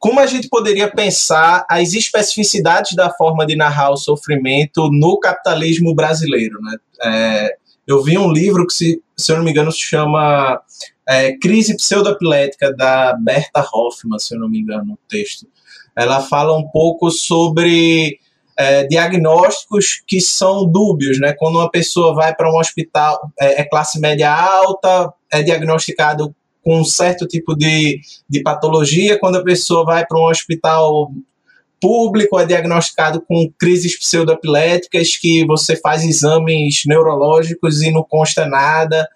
como 0.02 0.18
a 0.18 0.26
gente 0.26 0.48
poderia 0.48 0.90
pensar 0.90 1.64
as 1.70 1.94
especificidades 1.94 2.96
da 2.96 3.08
forma 3.10 3.46
de 3.46 3.54
narrar 3.54 3.90
o 3.90 3.96
sofrimento 3.96 4.90
no 4.90 5.16
capitalismo 5.20 5.94
brasileiro? 5.94 6.60
Né? 6.60 6.76
É, 7.04 7.54
eu 7.86 8.02
vi 8.02 8.18
um 8.18 8.32
livro 8.32 8.66
que, 8.66 8.74
se, 8.74 9.02
se 9.16 9.30
eu 9.30 9.36
não 9.36 9.44
me 9.44 9.52
engano, 9.52 9.70
se 9.70 9.78
chama 9.78 10.60
é, 11.08 11.36
Crise 11.38 11.76
Pseudoepilética, 11.76 12.74
da 12.74 13.14
Berta 13.14 13.64
Hoffman, 13.72 14.18
se 14.18 14.34
eu 14.34 14.40
não 14.40 14.48
me 14.48 14.58
engano, 14.58 14.94
o 14.94 14.98
texto. 15.08 15.46
Ela 15.96 16.20
fala 16.20 16.58
um 16.58 16.68
pouco 16.68 17.08
sobre 17.08 18.18
é, 18.56 18.84
diagnósticos 18.84 20.02
que 20.06 20.20
são 20.20 20.70
dúbios, 20.70 21.18
né? 21.20 21.34
Quando 21.38 21.56
uma 21.56 21.70
pessoa 21.70 22.14
vai 22.14 22.34
para 22.34 22.50
um 22.50 22.58
hospital, 22.58 23.30
é, 23.40 23.62
é, 23.62 23.64
classe 23.64 23.98
média 23.98 24.30
alta, 24.32 25.12
é 25.30 25.42
diagnosticado 25.42 26.34
com 26.64 26.80
um 26.80 26.84
certo 26.84 27.26
tipo 27.26 27.56
de, 27.56 28.00
de 28.28 28.42
patologia, 28.42 29.18
quando 29.18 29.36
a 29.36 29.42
pessoa 29.42 29.84
vai 29.84 30.06
para 30.06 30.18
um 30.18 30.28
hospital 30.28 31.10
público, 31.80 32.38
é 32.38 32.46
diagnosticado 32.46 33.20
com 33.20 33.50
crises 33.58 33.98
pseudoepiléticas, 33.98 35.16
que 35.16 35.44
você 35.44 35.74
faz 35.74 36.04
exames 36.04 36.82
neurológicos 36.86 37.82
e 37.82 37.90
não 37.90 38.04
consta 38.04 38.46
nada. 38.46 39.08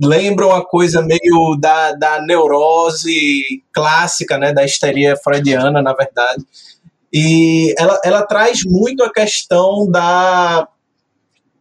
Lembra 0.00 0.46
uma 0.46 0.62
coisa 0.62 1.00
meio 1.00 1.56
da, 1.58 1.92
da 1.92 2.20
neurose 2.20 3.62
clássica, 3.72 4.36
né, 4.36 4.52
da 4.52 4.64
histeria 4.64 5.16
freudiana, 5.16 5.80
na 5.80 5.94
verdade. 5.94 6.44
E 7.12 7.74
ela, 7.78 8.00
ela 8.04 8.22
traz 8.22 8.60
muito 8.64 9.02
a 9.02 9.12
questão 9.12 9.90
da 9.90 10.68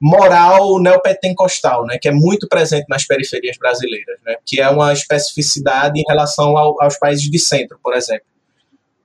moral 0.01 0.79
neopentecostal, 0.79 1.85
né, 1.85 1.97
que 2.01 2.07
é 2.07 2.11
muito 2.11 2.47
presente 2.47 2.85
nas 2.87 3.05
periferias 3.05 3.57
brasileiras, 3.57 4.17
né, 4.25 4.35
que 4.45 4.61
é 4.61 4.69
uma 4.69 4.93
especificidade 4.93 5.99
em 5.99 6.05
relação 6.07 6.57
ao, 6.57 6.81
aos 6.81 6.97
países 6.97 7.29
de 7.29 7.37
centro, 7.37 7.77
por 7.83 7.93
exemplo. 7.93 8.25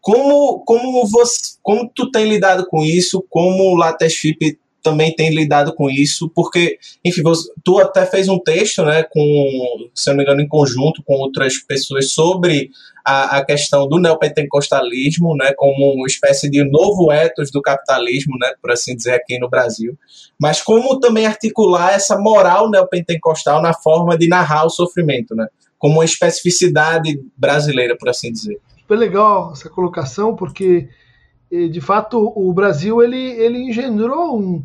Como, 0.00 0.62
como, 0.64 1.06
você, 1.08 1.56
como 1.62 1.90
tu 1.92 2.10
tem 2.10 2.26
lidado 2.26 2.66
com 2.66 2.84
isso? 2.84 3.24
Como 3.30 3.72
o 3.72 3.76
Lattes 3.76 4.14
FIP 4.14 4.58
também 4.84 5.14
tem 5.16 5.34
lidado 5.34 5.74
com 5.74 5.88
isso? 5.88 6.28
Porque, 6.28 6.78
enfim, 7.02 7.22
você, 7.22 7.50
tu 7.64 7.78
até 7.78 8.04
fez 8.04 8.28
um 8.28 8.38
texto, 8.38 8.84
né, 8.84 9.02
com, 9.02 9.88
se 9.94 10.10
não 10.10 10.16
me 10.18 10.22
engano, 10.22 10.42
em 10.42 10.46
conjunto 10.46 11.02
com 11.02 11.14
outras 11.14 11.56
pessoas 11.58 12.10
sobre 12.10 12.70
a, 13.02 13.38
a 13.38 13.44
questão 13.44 13.88
do 13.88 13.98
neopentecostalismo, 13.98 15.34
né, 15.36 15.54
como 15.56 15.94
uma 15.94 16.06
espécie 16.06 16.50
de 16.50 16.62
novo 16.62 17.10
ethos 17.10 17.50
do 17.50 17.62
capitalismo, 17.62 18.36
né, 18.38 18.52
por 18.60 18.70
assim 18.70 18.94
dizer, 18.94 19.12
aqui 19.12 19.38
no 19.38 19.48
Brasil, 19.48 19.98
mas 20.38 20.60
como 20.60 21.00
também 21.00 21.26
articular 21.26 21.94
essa 21.94 22.18
moral 22.18 22.70
neopentecostal 22.70 23.62
na 23.62 23.72
forma 23.72 24.16
de 24.18 24.28
narrar 24.28 24.66
o 24.66 24.70
sofrimento, 24.70 25.34
né, 25.34 25.46
como 25.78 25.94
uma 25.94 26.04
especificidade 26.04 27.18
brasileira, 27.36 27.96
por 27.98 28.10
assim 28.10 28.30
dizer. 28.30 28.60
Super 28.80 28.98
legal 28.98 29.52
essa 29.52 29.70
colocação, 29.70 30.36
porque 30.36 30.88
de 31.70 31.80
fato 31.80 32.32
o 32.34 32.52
Brasil 32.52 33.02
ele, 33.02 33.16
ele 33.16 33.58
engendrou 33.58 34.38
um, 34.38 34.64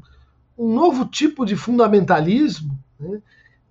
um 0.57 0.73
novo 0.73 1.05
tipo 1.05 1.45
de 1.45 1.55
fundamentalismo 1.55 2.77
né, 2.99 3.21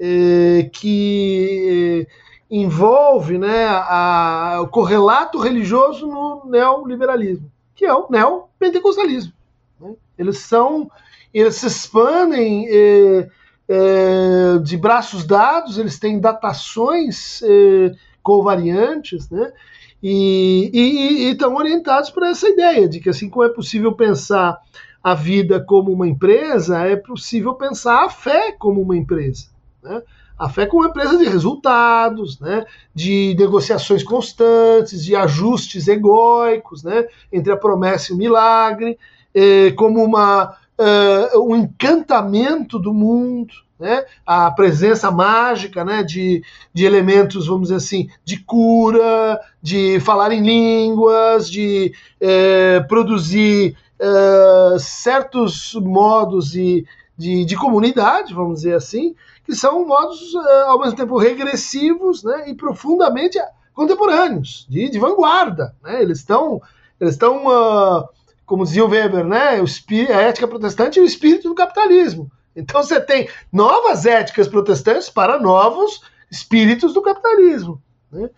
é, 0.00 0.70
que 0.72 2.06
envolve 2.50 3.36
né, 3.36 3.66
a, 3.66 4.60
o 4.62 4.68
correlato 4.68 5.38
religioso 5.38 6.06
no 6.06 6.46
neoliberalismo, 6.46 7.50
que 7.74 7.84
é 7.84 7.92
o 7.92 8.08
neopentecostalismo. 8.08 9.32
Né? 9.78 9.94
Eles 10.16 10.38
são, 10.38 10.90
eles 11.32 11.56
se 11.56 11.66
expandem 11.66 12.66
é, 12.70 13.28
é, 13.68 14.58
de 14.62 14.76
braços 14.76 15.26
dados, 15.26 15.76
eles 15.76 15.98
têm 15.98 16.18
datações 16.18 17.42
é, 17.42 17.94
covariantes, 18.22 19.28
né? 19.30 19.52
E, 20.02 20.70
e, 20.72 21.24
e 21.24 21.30
estão 21.30 21.56
orientados 21.56 22.10
por 22.10 22.22
essa 22.22 22.48
ideia 22.48 22.88
de 22.88 23.00
que 23.00 23.08
assim 23.08 23.28
como 23.28 23.44
é 23.44 23.48
possível 23.48 23.92
pensar 23.92 24.58
a 25.02 25.14
vida 25.14 25.60
como 25.60 25.92
uma 25.92 26.06
empresa, 26.06 26.80
é 26.80 26.96
possível 26.96 27.54
pensar 27.54 28.04
a 28.04 28.10
fé 28.10 28.52
como 28.52 28.80
uma 28.80 28.96
empresa. 28.96 29.46
Né? 29.82 30.02
A 30.38 30.48
fé 30.48 30.66
como 30.66 30.82
uma 30.82 30.90
empresa 30.90 31.18
de 31.18 31.24
resultados, 31.24 32.38
né, 32.38 32.64
de 32.94 33.34
negociações 33.36 34.04
constantes, 34.04 35.04
de 35.04 35.16
ajustes 35.16 35.88
egóicos 35.88 36.84
né, 36.84 37.06
entre 37.32 37.52
a 37.52 37.56
promessa 37.56 38.12
e 38.12 38.14
o 38.14 38.18
milagre, 38.18 38.96
eh, 39.34 39.72
como 39.72 40.02
uma, 40.02 40.56
uh, 40.78 41.40
um 41.40 41.56
encantamento 41.56 42.78
do 42.78 42.94
mundo, 42.94 43.52
né, 43.78 44.04
a 44.26 44.50
presença 44.50 45.10
mágica 45.10 45.84
né, 45.84 46.02
de, 46.02 46.42
de 46.74 46.84
elementos, 46.84 47.46
vamos 47.46 47.68
dizer 47.68 47.76
assim, 47.76 48.08
de 48.24 48.38
cura, 48.38 49.40
de 49.62 50.00
falar 50.00 50.32
em 50.32 50.42
línguas, 50.42 51.48
de 51.50 51.92
eh, 52.20 52.80
produzir 52.88 53.76
uh, 54.00 54.78
certos 54.78 55.74
modos 55.74 56.50
de, 56.50 56.86
de, 57.16 57.44
de 57.44 57.56
comunidade, 57.56 58.34
vamos 58.34 58.58
dizer 58.58 58.74
assim, 58.74 59.14
que 59.44 59.54
são 59.54 59.86
modos, 59.86 60.34
uh, 60.34 60.48
ao 60.68 60.80
mesmo 60.80 60.96
tempo, 60.96 61.18
regressivos 61.18 62.22
né, 62.22 62.50
e 62.50 62.54
profundamente 62.54 63.38
contemporâneos, 63.72 64.66
de, 64.68 64.88
de 64.88 64.98
vanguarda. 64.98 65.74
Né? 65.82 66.02
Eles 66.02 66.18
estão, 66.18 66.60
eles 67.00 67.14
estão 67.14 67.46
uh, 67.46 68.08
como 68.44 68.64
dizia 68.64 68.84
o 68.84 68.88
Weber, 68.88 69.24
né, 69.24 69.60
a 69.60 70.20
ética 70.22 70.48
protestante 70.48 70.98
e 70.98 71.02
o 71.02 71.04
espírito 71.04 71.48
do 71.48 71.54
capitalismo. 71.54 72.30
Então 72.58 72.82
você 72.82 73.00
tem 73.00 73.28
novas 73.52 74.04
éticas 74.04 74.48
protestantes 74.48 75.08
para 75.08 75.40
novos 75.40 76.02
espíritos 76.30 76.92
do 76.92 77.00
capitalismo. 77.00 77.80
Né? 78.10 78.28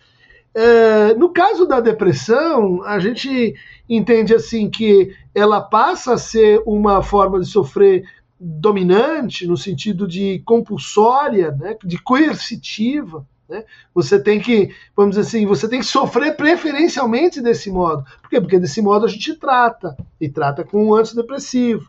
É, 0.55 1.14
no 1.14 1.30
caso 1.30 1.66
da 1.66 1.80
depressão, 1.80 2.82
a 2.84 2.98
gente 2.98 3.55
entende 3.88 4.34
assim 4.34 4.68
que 4.68 5.14
ela 5.34 5.60
passa 5.60 6.14
a 6.14 6.18
ser 6.18 6.62
uma 6.66 7.02
forma 7.02 7.40
de 7.40 7.47
sofrer 7.47 8.05
dominante, 8.38 9.47
no 9.47 9.56
sentido 9.56 10.09
de 10.09 10.40
compulsória, 10.44 11.52
né, 11.52 11.76
de 11.84 11.98
coercitiva. 11.98 13.26
Né? 13.48 13.64
Você 13.94 14.18
tem 14.18 14.40
que, 14.40 14.74
vamos 14.97 15.16
dizer 15.16 15.28
assim, 15.28 15.47
você 15.47 15.68
tem 15.68 15.80
que 15.80 15.86
sofrer 15.86 16.36
preferencialmente 16.36 17.40
desse 17.40 17.70
modo. 17.70 18.05
Por 18.22 18.30
quê? 18.30 18.40
Porque 18.40 18.59
desse 18.59 18.80
modo 18.82 19.06
a 19.06 19.09
gente 19.09 19.34
trata, 19.34 19.97
e 20.20 20.28
trata 20.28 20.64
com 20.64 20.86
um 20.86 20.94
antidepressivo. 20.94 21.88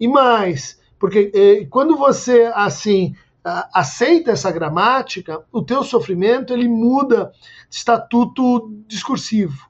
E 0.00 0.06
mais, 0.06 0.77
porque 0.98 1.30
eh, 1.34 1.66
quando 1.70 1.96
você, 1.96 2.50
assim, 2.54 3.14
aceita 3.72 4.32
essa 4.32 4.50
gramática, 4.50 5.42
o 5.52 5.62
teu 5.62 5.82
sofrimento 5.82 6.52
ele 6.52 6.68
muda 6.68 7.32
de 7.68 7.76
estatuto 7.76 8.70
discursivo. 8.86 9.68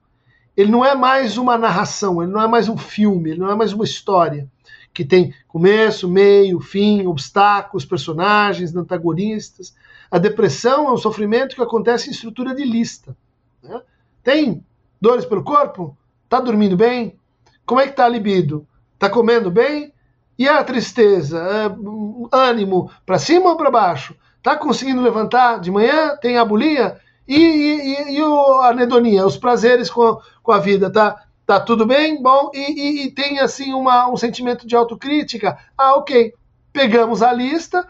Ele 0.57 0.71
não 0.71 0.85
é 0.85 0.95
mais 0.95 1.39
uma 1.39 1.57
narração, 1.57 2.23
ele 2.23 2.33
não 2.33 2.43
é 2.43 2.49
mais 2.49 2.69
um 2.69 2.77
filme, 2.77 3.31
ele 3.31 3.41
não 3.41 3.51
é 3.51 3.55
mais 3.55 3.73
uma 3.73 3.85
história. 3.85 4.49
que 4.93 5.05
tem 5.05 5.33
começo, 5.47 6.09
meio, 6.09 6.59
fim, 6.59 7.07
obstáculos, 7.07 7.85
personagens, 7.85 8.75
antagonistas. 8.75 9.77
A 10.11 10.19
depressão 10.19 10.89
é 10.89 10.93
um 10.93 10.97
sofrimento 10.97 11.55
que 11.55 11.63
acontece 11.63 12.09
em 12.09 12.11
estrutura 12.11 12.53
de 12.53 12.65
lista. 12.65 13.17
Né? 13.63 13.81
Tem 14.25 14.65
dores 15.01 15.25
pelo 15.25 15.45
corpo? 15.45 15.97
Tá 16.29 16.41
dormindo 16.41 16.77
bem? 16.77 17.17
Como 17.65 17.81
é 17.81 17.87
que 17.87 17.95
tá 17.95 18.07
a 18.07 18.09
libido? 18.09 18.67
Tá 18.99 19.09
comendo 19.09 19.53
bem? 19.53 19.93
E 20.39 20.49
a 20.49 20.63
tristeza? 20.63 21.39
É, 21.39 22.37
ânimo 22.37 22.91
para 23.05 23.19
cima 23.19 23.51
ou 23.51 23.57
para 23.57 23.71
baixo? 23.71 24.15
Tá 24.43 24.57
conseguindo 24.57 25.03
levantar 25.03 25.59
de 25.61 25.71
manhã? 25.71 26.17
Tem 26.17 26.39
a 26.39 26.45
bulia? 26.45 27.01
E, 27.27 27.37
e, 27.37 28.17
e, 28.17 28.23
a 28.23 28.69
anedonia, 28.69 29.27
os 29.27 29.37
prazeres 29.37 29.91
com, 29.91 30.19
com 30.43 30.53
a 30.53 30.59
vida, 30.59 30.91
tá? 30.91 31.25
Tá 31.45 31.59
tudo 31.59 31.85
bem? 31.85 32.23
Bom, 32.23 32.51
e, 32.55 32.59
e, 32.59 33.07
e 33.07 33.11
tem 33.11 33.41
assim 33.41 33.75
uma, 33.75 34.09
um 34.09 34.17
sentimento 34.17 34.67
de 34.67 34.77
autocrítica? 34.77 35.59
Ah, 35.77 35.97
ok. 35.97 36.33
Pegamos 36.73 37.23
a 37.23 37.33
lista, 37.33 37.89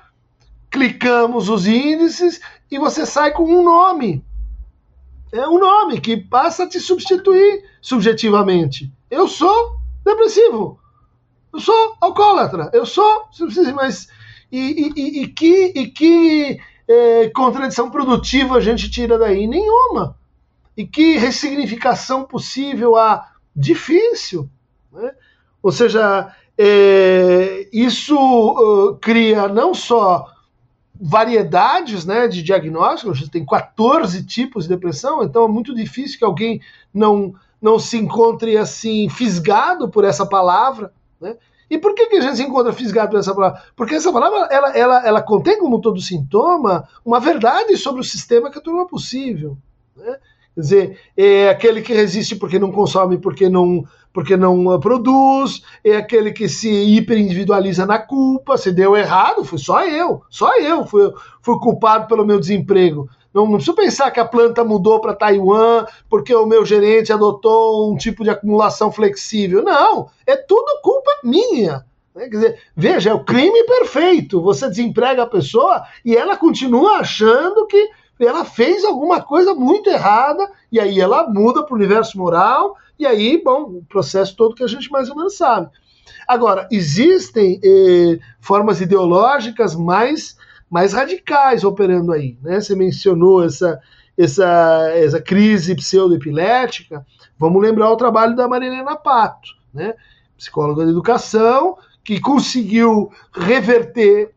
clicamos 0.70 1.48
os 1.48 1.66
índices 1.66 2.40
e 2.70 2.78
você 2.78 3.04
sai 3.04 3.32
com 3.32 3.44
um 3.44 3.62
nome. 3.62 4.24
É 5.32 5.46
um 5.46 5.58
nome 5.58 6.00
que 6.00 6.16
passa 6.16 6.64
a 6.64 6.68
te 6.68 6.80
substituir 6.80 7.62
subjetivamente. 7.82 8.90
Eu 9.10 9.28
sou 9.28 9.76
depressivo. 10.04 10.80
Eu 11.52 11.60
sou 11.60 11.96
alcoólatra. 12.00 12.70
Eu 12.72 12.86
sou. 12.86 13.28
Mas. 13.74 14.08
E, 14.50 14.92
e, 14.96 15.22
e 15.22 15.28
que, 15.28 15.72
e 15.74 15.86
que 15.88 16.58
é, 16.88 17.28
contradição 17.30 17.90
produtiva 17.90 18.56
a 18.56 18.60
gente 18.60 18.90
tira 18.90 19.18
daí? 19.18 19.46
Nenhuma. 19.46 20.16
E 20.76 20.86
que 20.86 21.18
ressignificação 21.18 22.24
possível 22.24 22.96
há? 22.96 23.32
Difícil. 23.54 24.48
Né? 24.92 25.12
Ou 25.62 25.72
seja, 25.72 26.32
é, 26.56 27.68
isso 27.72 28.16
uh, 28.16 28.96
cria 28.96 29.48
não 29.48 29.74
só 29.74 30.32
variedades 31.00 32.04
né, 32.04 32.26
de 32.26 32.42
diagnósticos, 32.42 33.28
tem 33.28 33.46
14 33.46 34.24
tipos 34.24 34.64
de 34.64 34.70
depressão, 34.70 35.22
então 35.22 35.44
é 35.44 35.48
muito 35.48 35.74
difícil 35.74 36.18
que 36.18 36.24
alguém 36.24 36.60
não, 36.92 37.34
não 37.62 37.78
se 37.78 37.96
encontre 37.96 38.56
assim 38.56 39.08
fisgado 39.08 39.88
por 39.88 40.04
essa 40.04 40.26
palavra. 40.26 40.92
Né? 41.20 41.36
E 41.70 41.78
por 41.78 41.94
que, 41.94 42.06
que 42.06 42.16
a 42.16 42.20
gente 42.20 42.36
se 42.36 42.42
encontra 42.42 42.72
fisgado 42.72 43.10
por 43.10 43.18
essa 43.18 43.34
palavra? 43.34 43.62
Porque 43.76 43.94
essa 43.94 44.12
palavra 44.12 44.48
ela, 44.50 44.76
ela, 44.76 45.06
ela 45.06 45.22
contém, 45.22 45.58
como 45.58 45.80
todo 45.80 46.00
sintoma, 46.00 46.88
uma 47.04 47.20
verdade 47.20 47.76
sobre 47.76 48.00
o 48.00 48.04
sistema 48.04 48.50
que 48.50 48.60
torna 48.60 48.86
possível. 48.86 49.56
Né? 49.96 50.16
Quer 50.54 50.60
dizer, 50.60 50.98
é 51.16 51.50
aquele 51.50 51.82
que 51.82 51.92
resiste 51.92 52.34
porque 52.34 52.58
não 52.58 52.72
consome, 52.72 53.18
porque 53.18 53.48
não, 53.48 53.84
porque 54.12 54.36
não 54.36 54.66
uh, 54.66 54.80
produz, 54.80 55.62
é 55.84 55.96
aquele 55.96 56.32
que 56.32 56.48
se 56.48 56.68
hiperindividualiza 56.68 57.86
na 57.86 57.98
culpa, 57.98 58.56
se 58.56 58.72
deu 58.72 58.96
errado, 58.96 59.44
foi 59.44 59.58
só 59.58 59.86
eu, 59.86 60.22
só 60.28 60.58
eu 60.58 60.84
fui, 60.84 61.12
fui 61.42 61.58
culpado 61.60 62.08
pelo 62.08 62.26
meu 62.26 62.40
desemprego. 62.40 63.08
Não, 63.38 63.46
não 63.46 63.52
preciso 63.52 63.76
pensar 63.76 64.10
que 64.10 64.18
a 64.18 64.24
planta 64.24 64.64
mudou 64.64 65.00
para 65.00 65.14
Taiwan 65.14 65.86
porque 66.10 66.34
o 66.34 66.44
meu 66.44 66.64
gerente 66.64 67.12
adotou 67.12 67.92
um 67.92 67.96
tipo 67.96 68.24
de 68.24 68.30
acumulação 68.30 68.90
flexível. 68.90 69.62
Não, 69.62 70.10
é 70.26 70.36
tudo 70.36 70.80
culpa 70.82 71.10
minha. 71.22 71.84
Quer 72.12 72.28
dizer, 72.28 72.60
veja, 72.76 73.10
é 73.10 73.14
o 73.14 73.22
crime 73.22 73.62
perfeito. 73.64 74.42
Você 74.42 74.68
desemprega 74.68 75.22
a 75.22 75.26
pessoa 75.26 75.84
e 76.04 76.16
ela 76.16 76.36
continua 76.36 76.98
achando 76.98 77.64
que 77.68 77.90
ela 78.18 78.44
fez 78.44 78.84
alguma 78.84 79.22
coisa 79.22 79.54
muito 79.54 79.88
errada, 79.88 80.50
e 80.72 80.80
aí 80.80 81.00
ela 81.00 81.28
muda 81.28 81.62
para 81.62 81.72
o 81.72 81.76
universo 81.76 82.18
moral, 82.18 82.74
e 82.98 83.06
aí, 83.06 83.40
bom, 83.40 83.62
o 83.62 83.84
processo 83.88 84.34
todo 84.34 84.56
que 84.56 84.64
a 84.64 84.66
gente 84.66 84.90
mais 84.90 85.08
ou 85.08 85.14
menos 85.14 85.36
sabe. 85.36 85.70
Agora, 86.26 86.66
existem 86.72 87.60
eh, 87.62 88.18
formas 88.40 88.80
ideológicas 88.80 89.76
mais, 89.76 90.36
mais 90.70 90.92
radicais 90.92 91.64
operando 91.64 92.12
aí. 92.12 92.38
Né? 92.42 92.60
Você 92.60 92.74
mencionou 92.74 93.44
essa, 93.44 93.80
essa, 94.16 94.90
essa 94.94 95.20
crise 95.20 95.74
pseudoepilética. 95.74 97.04
Vamos 97.38 97.62
lembrar 97.62 97.90
o 97.90 97.96
trabalho 97.96 98.36
da 98.36 98.48
Marilena 98.48 98.96
Pato, 98.96 99.50
né? 99.72 99.94
psicóloga 100.36 100.84
da 100.84 100.90
educação, 100.90 101.76
que 102.04 102.20
conseguiu 102.20 103.10
reverter 103.32 104.32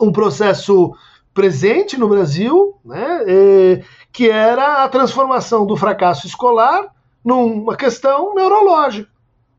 um 0.00 0.12
processo 0.12 0.94
presente 1.32 1.98
no 1.98 2.08
Brasil, 2.08 2.76
né, 2.84 3.24
é, 3.26 3.82
que 4.12 4.30
era 4.30 4.84
a 4.84 4.88
transformação 4.88 5.66
do 5.66 5.76
fracasso 5.76 6.26
escolar 6.26 6.86
numa 7.24 7.76
questão 7.76 8.34
neurológica, 8.34 9.10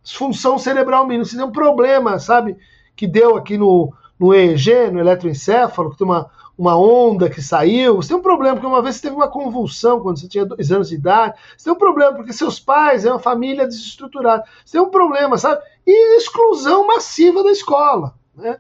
disfunção 0.02 0.58
cerebral 0.58 1.06
mínima. 1.06 1.24
Isso 1.24 1.40
é 1.40 1.46
um 1.46 1.52
problema, 1.52 2.18
sabe, 2.18 2.58
que 2.96 3.06
deu 3.06 3.36
aqui 3.36 3.58
no, 3.58 3.94
no 4.20 4.34
EEG, 4.34 4.92
no 4.92 5.00
eletroencefalo, 5.00 5.92
que 5.92 5.98
tem 5.98 6.08
uma, 6.08 6.30
uma 6.58 6.78
onda 6.78 7.30
que 7.30 7.42
saiu. 7.42 7.98
Você 7.98 8.10
tem 8.10 8.18
um 8.18 8.22
problema, 8.22 8.56
porque 8.56 8.68
uma 8.68 8.82
vez 8.82 8.96
você 8.96 9.04
teve 9.04 9.16
uma 9.16 9.30
convulsão 9.30 10.00
quando 10.00 10.20
você 10.20 10.28
tinha 10.28 10.46
dois 10.46 10.72
anos 10.72 10.90
de 10.90 10.96
idade. 10.96 11.38
Você 11.56 11.66
tem 11.66 11.74
um 11.74 11.78
problema, 11.78 12.14
porque 12.14 12.34
seus 12.34 12.60
pais 12.60 13.06
é 13.06 13.12
uma 13.12 13.20
família 13.20 13.68
desestruturada. 13.68 14.44
Você 14.66 14.78
tem 14.78 14.82
um 14.82 14.90
problema, 14.90 15.38
sabe? 15.38 15.62
E 15.86 16.18
exclusão 16.18 16.88
massiva 16.88 17.44
da 17.44 17.52
escola, 17.52 18.16
né? 18.36 18.58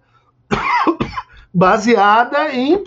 baseada 1.54 2.54
em 2.54 2.84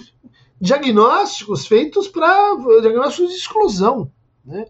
diagnósticos 0.61 1.67
feitos 1.67 2.07
para 2.07 2.55
diagnósticos 2.83 3.31
de 3.31 3.37
exclusão. 3.37 4.11
Né? 4.45 4.67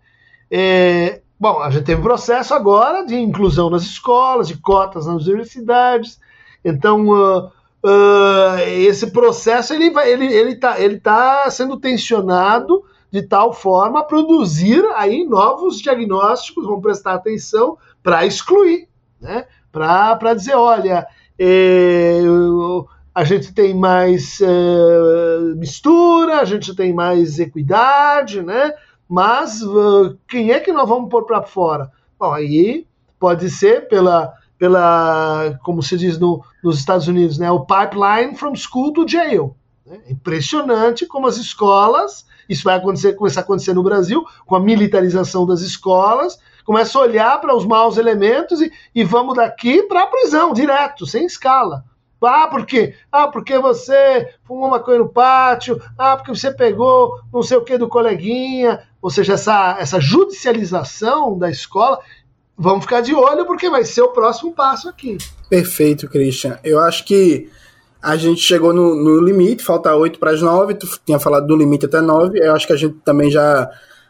É, 0.50 1.20
bom, 1.38 1.60
a 1.60 1.70
gente 1.70 1.84
teve 1.84 2.00
um 2.00 2.04
processo 2.04 2.54
agora 2.54 3.04
de 3.04 3.16
inclusão 3.16 3.68
nas 3.68 3.82
escolas, 3.82 4.48
de 4.48 4.56
cotas 4.56 5.06
nas 5.06 5.26
universidades. 5.26 6.20
Então, 6.64 7.08
uh, 7.08 7.50
uh, 7.84 8.58
esse 8.66 9.10
processo 9.10 9.72
ele 9.74 9.92
ele, 10.04 10.26
ele 10.26 10.56
tá, 10.56 10.80
ele 10.80 10.98
tá 10.98 11.50
sendo 11.50 11.78
tensionado 11.78 12.82
de 13.10 13.22
tal 13.22 13.52
forma 13.52 14.00
a 14.00 14.04
produzir 14.04 14.84
aí 14.94 15.24
novos 15.24 15.80
diagnósticos, 15.80 16.64
vamos 16.64 16.82
prestar 16.82 17.14
atenção 17.14 17.76
para 18.02 18.24
excluir, 18.24 18.88
né? 19.20 19.46
para 19.72 20.34
dizer, 20.34 20.54
olha, 20.54 21.06
é, 21.38 22.20
a 23.14 23.24
gente 23.24 23.52
tem 23.52 23.74
mais 23.74 24.40
uh, 24.40 25.56
mistura, 25.56 26.40
a 26.40 26.44
gente 26.44 26.74
tem 26.74 26.92
mais 26.92 27.38
equidade, 27.38 28.42
né? 28.42 28.72
Mas 29.08 29.62
uh, 29.62 30.16
quem 30.28 30.52
é 30.52 30.60
que 30.60 30.72
nós 30.72 30.88
vamos 30.88 31.10
pôr 31.10 31.24
para 31.24 31.42
fora? 31.42 31.90
Bom, 32.18 32.32
aí 32.32 32.86
pode 33.18 33.50
ser 33.50 33.88
pela, 33.88 34.32
pela 34.60 35.58
como 35.62 35.82
se 35.82 35.96
diz 35.96 36.18
no, 36.18 36.44
nos 36.62 36.78
Estados 36.78 37.08
Unidos, 37.08 37.38
né? 37.38 37.50
O 37.50 37.64
pipeline 37.64 38.36
from 38.36 38.54
school 38.54 38.92
to 38.92 39.08
jail. 39.08 39.56
Né? 39.86 39.98
Impressionante 40.10 41.06
como 41.06 41.26
as 41.26 41.38
escolas, 41.38 42.26
isso 42.46 42.62
vai 42.62 42.76
acontecer, 42.76 43.14
começar 43.14 43.40
a 43.40 43.42
acontecer 43.42 43.72
no 43.72 43.82
Brasil, 43.82 44.22
com 44.44 44.54
a 44.54 44.60
militarização 44.60 45.46
das 45.46 45.62
escolas, 45.62 46.38
começa 46.62 46.98
a 46.98 47.00
olhar 47.00 47.40
para 47.40 47.56
os 47.56 47.64
maus 47.64 47.96
elementos 47.96 48.60
e, 48.60 48.70
e 48.94 49.02
vamos 49.02 49.34
daqui 49.34 49.82
para 49.84 50.02
a 50.02 50.06
prisão, 50.06 50.52
direto, 50.52 51.06
sem 51.06 51.24
escala. 51.24 51.82
Ah, 52.22 52.46
por 52.48 52.66
quê? 52.66 52.94
Ah, 53.10 53.28
porque 53.28 53.58
você 53.58 54.34
fumou 54.44 54.68
uma 54.68 54.80
coisa 54.80 55.02
no 55.02 55.08
pátio. 55.08 55.80
Ah, 55.96 56.16
porque 56.16 56.34
você 56.34 56.52
pegou 56.52 57.18
não 57.32 57.42
sei 57.42 57.56
o 57.56 57.64
que 57.64 57.78
do 57.78 57.88
coleguinha. 57.88 58.82
Ou 59.00 59.08
seja, 59.08 59.32
essa, 59.32 59.76
essa 59.78 59.98
judicialização 59.98 61.38
da 61.38 61.48
escola. 61.48 61.98
Vamos 62.62 62.84
ficar 62.84 63.00
de 63.00 63.14
olho 63.14 63.46
porque 63.46 63.70
vai 63.70 63.86
ser 63.86 64.02
o 64.02 64.08
próximo 64.08 64.52
passo 64.52 64.86
aqui. 64.86 65.16
Perfeito, 65.48 66.06
Christian. 66.06 66.58
Eu 66.62 66.78
acho 66.78 67.06
que 67.06 67.48
a 68.02 68.18
gente 68.18 68.42
chegou 68.42 68.70
no, 68.70 68.94
no 68.94 69.18
limite, 69.24 69.64
falta 69.64 69.96
8 69.96 70.18
para 70.18 70.32
as 70.32 70.42
9. 70.42 70.74
Tu 70.74 70.86
tinha 71.06 71.18
falado 71.18 71.46
do 71.46 71.56
limite 71.56 71.86
até 71.86 72.02
9. 72.02 72.38
Eu 72.38 72.54
acho 72.54 72.66
que 72.66 72.74
a 72.74 72.76
gente 72.76 72.96
também 73.02 73.30
já 73.30 73.66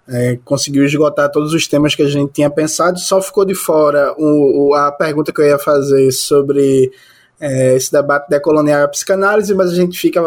é, 0.09 0.36
conseguiu 0.44 0.85
esgotar 0.85 1.31
todos 1.31 1.55
os 1.55 1.68
temas 1.68 1.94
que 1.94 2.02
a 2.02 2.09
gente 2.09 2.32
tinha 2.32 2.51
pensado. 2.51 2.98
Só 2.98 3.22
ficou 3.22 3.44
de 3.44 3.55
fora 3.55 4.12
o, 4.18 4.70
o, 4.70 4.74
a 4.74 4.90
pergunta 4.90 5.32
que 5.32 5.40
eu 5.40 5.47
ia 5.47 5.59
fazer 5.59 6.10
sobre 6.10 6.90
é, 7.41 7.75
esse 7.75 7.91
debate 7.91 8.29
decolonial 8.29 8.81
e 8.81 8.85
a 8.85 8.89
psicanálise, 8.89 9.55
mas 9.55 9.71
a 9.71 9.75
gente 9.75 9.99
fica 9.99 10.21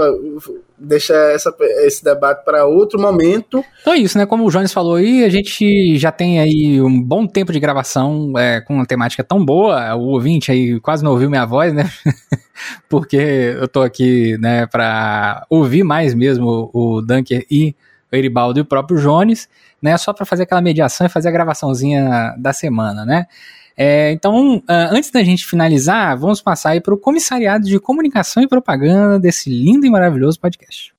deixa 0.83 1.13
essa, 1.31 1.53
esse 1.85 2.03
debate 2.03 2.43
para 2.43 2.65
outro 2.65 2.99
momento. 2.99 3.63
Então 3.81 3.93
é 3.93 3.97
isso, 3.97 4.17
né? 4.17 4.25
Como 4.25 4.45
o 4.45 4.49
Jones 4.49 4.73
falou 4.73 4.95
aí, 4.95 5.23
a 5.23 5.29
gente 5.29 5.97
já 5.97 6.11
tem 6.11 6.39
aí 6.39 6.81
um 6.81 7.01
bom 7.01 7.25
tempo 7.25 7.53
de 7.53 7.59
gravação 7.59 8.33
é, 8.37 8.59
com 8.61 8.75
uma 8.75 8.85
temática 8.85 9.23
tão 9.23 9.43
boa. 9.43 9.95
O 9.95 10.09
ouvinte 10.09 10.51
aí 10.51 10.79
quase 10.79 11.03
não 11.03 11.11
ouviu 11.11 11.29
minha 11.29 11.45
voz, 11.45 11.73
né? 11.73 11.89
Porque 12.89 13.15
eu 13.15 13.67
tô 13.67 13.81
aqui, 13.81 14.37
né, 14.39 14.67
para 14.67 15.45
ouvir 15.49 15.83
mais 15.83 16.13
mesmo 16.13 16.69
o 16.73 17.01
Dunker 17.01 17.45
e 17.49 17.75
o 18.11 18.15
Eribaldo 18.15 18.59
e 18.59 18.61
o 18.61 18.65
próprio 18.65 18.99
Jones, 18.99 19.47
né? 19.81 19.97
Só 19.97 20.13
para 20.13 20.25
fazer 20.25 20.43
aquela 20.43 20.61
mediação 20.61 21.07
e 21.07 21.09
fazer 21.09 21.29
a 21.29 21.31
gravaçãozinha 21.31 22.35
da 22.37 22.53
semana, 22.53 23.05
né? 23.05 23.25
É, 23.75 24.11
então, 24.11 24.57
uh, 24.57 24.63
antes 24.91 25.09
da 25.09 25.23
gente 25.23 25.45
finalizar, 25.45 26.17
vamos 26.17 26.41
passar 26.41 26.71
aí 26.71 26.81
para 26.81 26.93
o 26.93 26.97
comissariado 26.97 27.65
de 27.65 27.79
comunicação 27.79 28.43
e 28.43 28.47
propaganda 28.47 29.19
desse 29.19 29.49
lindo 29.49 29.85
e 29.85 29.89
maravilhoso 29.89 30.39
podcast. 30.39 30.93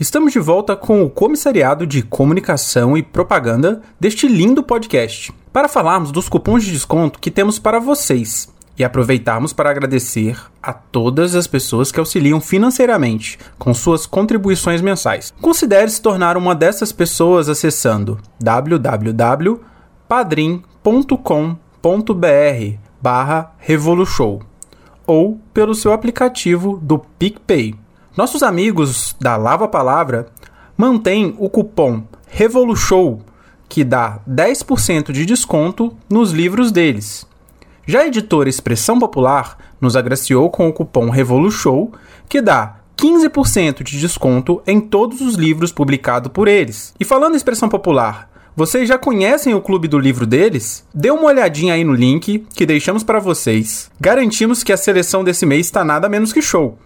Estamos 0.00 0.32
de 0.32 0.40
volta 0.40 0.74
com 0.74 1.02
o 1.02 1.10
comissariado 1.10 1.86
de 1.86 2.02
comunicação 2.02 2.96
e 2.96 3.02
propaganda 3.02 3.82
deste 4.00 4.26
lindo 4.26 4.62
podcast, 4.62 5.32
para 5.52 5.68
falarmos 5.68 6.10
dos 6.10 6.28
cupons 6.28 6.64
de 6.64 6.72
desconto 6.72 7.20
que 7.20 7.30
temos 7.30 7.58
para 7.58 7.78
vocês. 7.78 8.50
e 8.78 8.82
aproveitarmos 8.82 9.52
para 9.52 9.68
agradecer 9.70 10.34
a 10.62 10.72
todas 10.72 11.34
as 11.34 11.46
pessoas 11.46 11.92
que 11.92 12.00
auxiliam 12.00 12.40
financeiramente 12.40 13.38
com 13.58 13.74
suas 13.74 14.06
contribuições 14.06 14.80
mensais. 14.80 15.30
Considere 15.42 15.90
se 15.90 16.00
tornar 16.00 16.38
uma 16.38 16.54
dessas 16.54 16.90
pessoas 16.90 17.50
acessando 17.50 18.18
www.padrim.com.br 20.82 22.78
barra 23.00 23.54
Revolution 23.58 24.40
ou 25.06 25.40
pelo 25.54 25.74
seu 25.74 25.92
aplicativo 25.92 26.78
do 26.82 26.98
PicPay. 26.98 27.74
Nossos 28.16 28.42
amigos 28.42 29.16
da 29.20 29.36
Lava 29.36 29.68
Palavra 29.68 30.26
mantêm 30.76 31.34
o 31.38 31.48
cupom 31.48 32.04
REVOLUSHOW 32.28 33.20
que 33.68 33.84
dá 33.84 34.20
10% 34.28 35.12
de 35.12 35.24
desconto 35.24 35.96
nos 36.10 36.30
livros 36.30 36.70
deles. 36.70 37.26
Já 37.86 38.00
a 38.00 38.06
editora 38.06 38.48
Expressão 38.48 38.98
Popular 38.98 39.56
nos 39.80 39.96
agraciou 39.96 40.50
com 40.50 40.68
o 40.68 40.72
cupom 40.72 41.08
REVOLUSHOW, 41.08 41.92
que 42.28 42.42
dá 42.42 42.76
15% 42.96 43.82
de 43.82 43.98
desconto 43.98 44.62
em 44.66 44.80
todos 44.80 45.20
os 45.20 45.34
livros 45.34 45.72
publicados 45.72 46.30
por 46.32 46.46
eles. 46.46 46.94
E 47.00 47.04
falando 47.04 47.32
em 47.32 47.36
Expressão 47.36 47.68
Popular, 47.68 48.30
vocês 48.54 48.86
já 48.86 48.98
conhecem 48.98 49.54
o 49.54 49.62
clube 49.62 49.88
do 49.88 49.98
livro 49.98 50.26
deles? 50.26 50.84
Dê 50.92 51.10
uma 51.10 51.24
olhadinha 51.24 51.72
aí 51.72 51.84
no 51.84 51.94
link 51.94 52.46
que 52.54 52.66
deixamos 52.66 53.02
para 53.02 53.18
vocês. 53.18 53.90
Garantimos 53.98 54.62
que 54.62 54.72
a 54.72 54.76
seleção 54.76 55.24
desse 55.24 55.46
mês 55.46 55.66
está 55.66 55.82
nada 55.82 56.06
menos 56.06 56.34
que 56.34 56.42
show. 56.42 56.76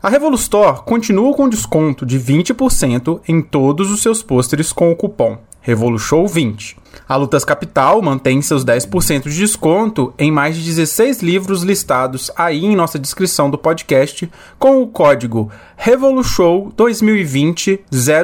A 0.00 0.08
Revolustore 0.08 0.82
continua 0.84 1.34
com 1.34 1.48
desconto 1.48 2.06
de 2.06 2.20
20% 2.20 3.20
em 3.26 3.42
todos 3.42 3.90
os 3.90 4.02
seus 4.02 4.22
pôsteres 4.22 4.72
com 4.72 4.92
o 4.92 4.94
cupom 4.94 5.36
Revolution 5.60 6.28
20. 6.28 6.76
A 7.08 7.16
Lutas 7.16 7.44
Capital 7.44 8.00
mantém 8.00 8.40
seus 8.40 8.64
10% 8.64 9.24
de 9.24 9.36
desconto 9.36 10.14
em 10.16 10.30
mais 10.30 10.54
de 10.54 10.62
16 10.62 11.22
livros 11.22 11.64
listados 11.64 12.30
aí 12.36 12.64
em 12.64 12.76
nossa 12.76 13.00
descrição 13.00 13.50
do 13.50 13.58
podcast 13.58 14.30
com 14.60 14.80
o 14.80 14.86
código 14.86 15.50
Revolution 15.76 16.70
2020 16.76 17.80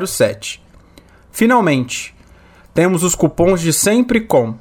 07. 0.07 0.63
Finalmente, 1.33 2.15
temos 2.75 3.03
os 3.03 3.15
cupons 3.15 3.61
de 3.61 3.73
sempre 3.73 4.21
com 4.21 4.55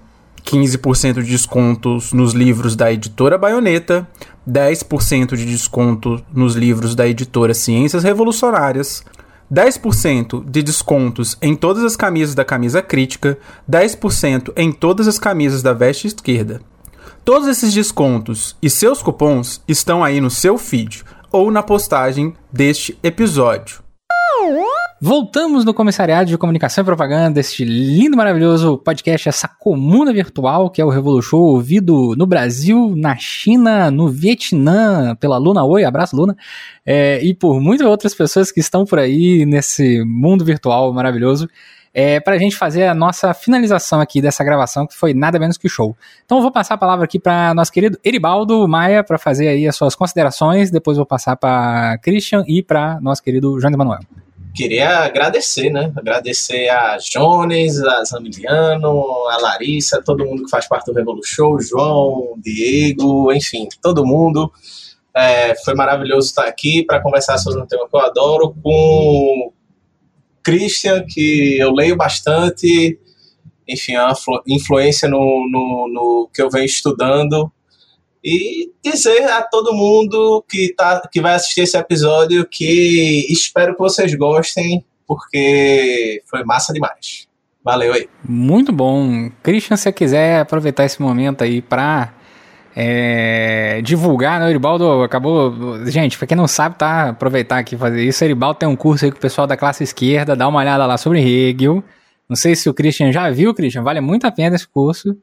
15% 0.43 1.21
de 1.21 1.31
descontos 1.31 2.11
nos 2.13 2.33
livros 2.33 2.75
da 2.75 2.91
editora 2.91 3.37
Baioneta, 3.37 4.07
10% 4.47 5.35
de 5.35 5.45
desconto 5.45 6.23
nos 6.33 6.55
livros 6.55 6.95
da 6.95 7.07
editora 7.07 7.53
Ciências 7.53 8.03
Revolucionárias, 8.03 9.03
10% 9.51 10.43
de 10.49 10.63
descontos 10.63 11.37
em 11.41 11.55
todas 11.55 11.83
as 11.83 11.95
camisas 11.95 12.33
da 12.33 12.45
camisa 12.45 12.81
crítica, 12.81 13.37
10% 13.69 14.53
em 14.55 14.71
todas 14.71 15.07
as 15.07 15.19
camisas 15.19 15.61
da 15.61 15.73
veste 15.73 16.07
esquerda. 16.07 16.61
Todos 17.23 17.47
esses 17.47 17.73
descontos 17.73 18.55
e 18.61 18.69
seus 18.69 19.01
cupons 19.01 19.61
estão 19.67 20.03
aí 20.03 20.19
no 20.19 20.29
seu 20.29 20.57
feed 20.57 21.03
ou 21.31 21.51
na 21.51 21.61
postagem 21.61 22.33
deste 22.51 22.97
episódio. 23.03 23.81
Voltamos 25.03 25.65
no 25.65 25.73
Comissariado 25.73 26.29
de 26.29 26.37
Comunicação 26.37 26.83
e 26.83 26.85
Propaganda, 26.85 27.39
este 27.39 27.65
lindo, 27.65 28.15
maravilhoso 28.15 28.77
podcast, 28.77 29.27
essa 29.27 29.47
comuna 29.47 30.13
virtual 30.13 30.69
que 30.69 30.79
é 30.79 30.85
o 30.85 30.89
Revolution, 30.89 31.37
ouvido 31.37 32.13
no 32.15 32.27
Brasil, 32.27 32.93
na 32.95 33.17
China, 33.17 33.89
no 33.89 34.07
Vietnã, 34.07 35.15
pela 35.15 35.39
Luna. 35.39 35.63
Oi, 35.63 35.85
abraço 35.85 36.15
Luna, 36.15 36.37
é, 36.85 37.19
e 37.23 37.33
por 37.33 37.59
muitas 37.59 37.87
outras 37.87 38.13
pessoas 38.13 38.51
que 38.51 38.59
estão 38.59 38.85
por 38.85 38.99
aí 38.99 39.43
nesse 39.43 40.03
mundo 40.05 40.45
virtual 40.45 40.93
maravilhoso, 40.93 41.49
é, 41.91 42.19
para 42.19 42.35
a 42.35 42.37
gente 42.37 42.55
fazer 42.55 42.85
a 42.85 42.93
nossa 42.93 43.33
finalização 43.33 43.99
aqui 44.01 44.21
dessa 44.21 44.43
gravação, 44.43 44.85
que 44.85 44.95
foi 44.95 45.15
nada 45.15 45.39
menos 45.39 45.57
que 45.57 45.67
show. 45.67 45.97
Então 46.23 46.37
eu 46.37 46.43
vou 46.43 46.51
passar 46.51 46.75
a 46.75 46.77
palavra 46.77 47.05
aqui 47.05 47.17
para 47.17 47.55
nosso 47.55 47.71
querido 47.71 47.97
Eribaldo 48.05 48.67
Maia 48.67 49.03
para 49.03 49.17
fazer 49.17 49.47
aí 49.47 49.67
as 49.67 49.75
suas 49.75 49.95
considerações, 49.95 50.69
depois 50.69 50.95
vou 50.95 51.07
passar 51.07 51.35
para 51.37 51.97
Christian 52.03 52.43
e 52.47 52.61
para 52.61 53.01
nosso 53.01 53.23
querido 53.23 53.59
João 53.59 53.73
Emanuel 53.73 54.01
queria 54.53 54.99
agradecer, 54.99 55.69
né? 55.69 55.91
Agradecer 55.95 56.69
a 56.69 56.97
Jones, 56.97 57.81
a 57.81 58.03
Zamiliano, 58.03 59.03
a 59.29 59.37
Larissa, 59.37 60.01
todo 60.03 60.25
mundo 60.25 60.43
que 60.43 60.49
faz 60.49 60.67
parte 60.67 60.85
do 60.85 60.93
Revolution, 60.93 61.59
João, 61.59 62.35
Diego, 62.37 63.31
enfim, 63.33 63.67
todo 63.81 64.05
mundo. 64.05 64.51
É, 65.13 65.55
foi 65.63 65.73
maravilhoso 65.73 66.27
estar 66.27 66.45
aqui 66.45 66.83
para 66.83 67.01
conversar 67.01 67.37
sobre 67.37 67.61
um 67.61 67.65
tema 67.65 67.87
que 67.87 67.95
eu 67.95 68.01
adoro 68.01 68.55
com 68.63 69.51
Christian, 70.43 71.05
que 71.07 71.57
eu 71.59 71.71
leio 71.71 71.95
bastante, 71.95 72.99
enfim, 73.67 73.95
a 73.95 74.13
influência 74.47 75.09
no, 75.09 75.17
no, 75.19 75.87
no 75.91 76.29
que 76.33 76.41
eu 76.41 76.49
venho 76.49 76.65
estudando 76.65 77.51
e 78.23 78.71
dizer 78.83 79.23
a 79.29 79.41
todo 79.41 79.73
mundo 79.73 80.43
que, 80.49 80.73
tá, 80.75 81.01
que 81.11 81.21
vai 81.21 81.35
assistir 81.35 81.61
esse 81.61 81.77
episódio 81.77 82.45
que 82.45 83.25
espero 83.29 83.73
que 83.73 83.79
vocês 83.79 84.13
gostem, 84.15 84.85
porque 85.07 86.21
foi 86.29 86.43
massa 86.43 86.71
demais. 86.71 87.27
Valeu 87.63 87.93
aí. 87.93 88.07
Muito 88.23 88.71
bom. 88.71 89.29
Christian, 89.43 89.77
se 89.77 89.83
você 89.83 89.91
quiser 89.91 90.41
aproveitar 90.41 90.85
esse 90.85 91.01
momento 91.01 91.43
aí 91.43 91.61
para 91.61 92.13
é, 92.75 93.81
divulgar, 93.83 94.39
né? 94.39 94.47
O 94.47 94.49
Eribaldo 94.49 95.03
acabou. 95.03 95.85
Gente, 95.85 96.17
pra 96.17 96.27
quem 96.27 96.37
não 96.37 96.47
sabe, 96.47 96.75
tá? 96.77 97.09
Aproveitar 97.09 97.59
aqui 97.59 97.77
fazer 97.77 98.03
isso. 98.03 98.23
O 98.23 98.27
Eribaldo 98.27 98.59
tem 98.59 98.69
um 98.69 98.75
curso 98.75 99.05
aí 99.05 99.11
com 99.11 99.17
o 99.17 99.21
pessoal 99.21 99.45
da 99.45 99.57
classe 99.57 99.83
esquerda, 99.83 100.35
dá 100.35 100.47
uma 100.47 100.59
olhada 100.59 100.85
lá 100.85 100.97
sobre 100.97 101.21
Hegel. 101.21 101.83
Não 102.27 102.35
sei 102.35 102.55
se 102.55 102.69
o 102.69 102.73
Christian 102.73 103.11
já 103.11 103.29
viu, 103.29 103.53
Christian, 103.53 103.83
vale 103.83 103.99
muito 103.99 104.25
a 104.25 104.31
pena 104.31 104.55
esse 104.55 104.67
curso. 104.67 105.17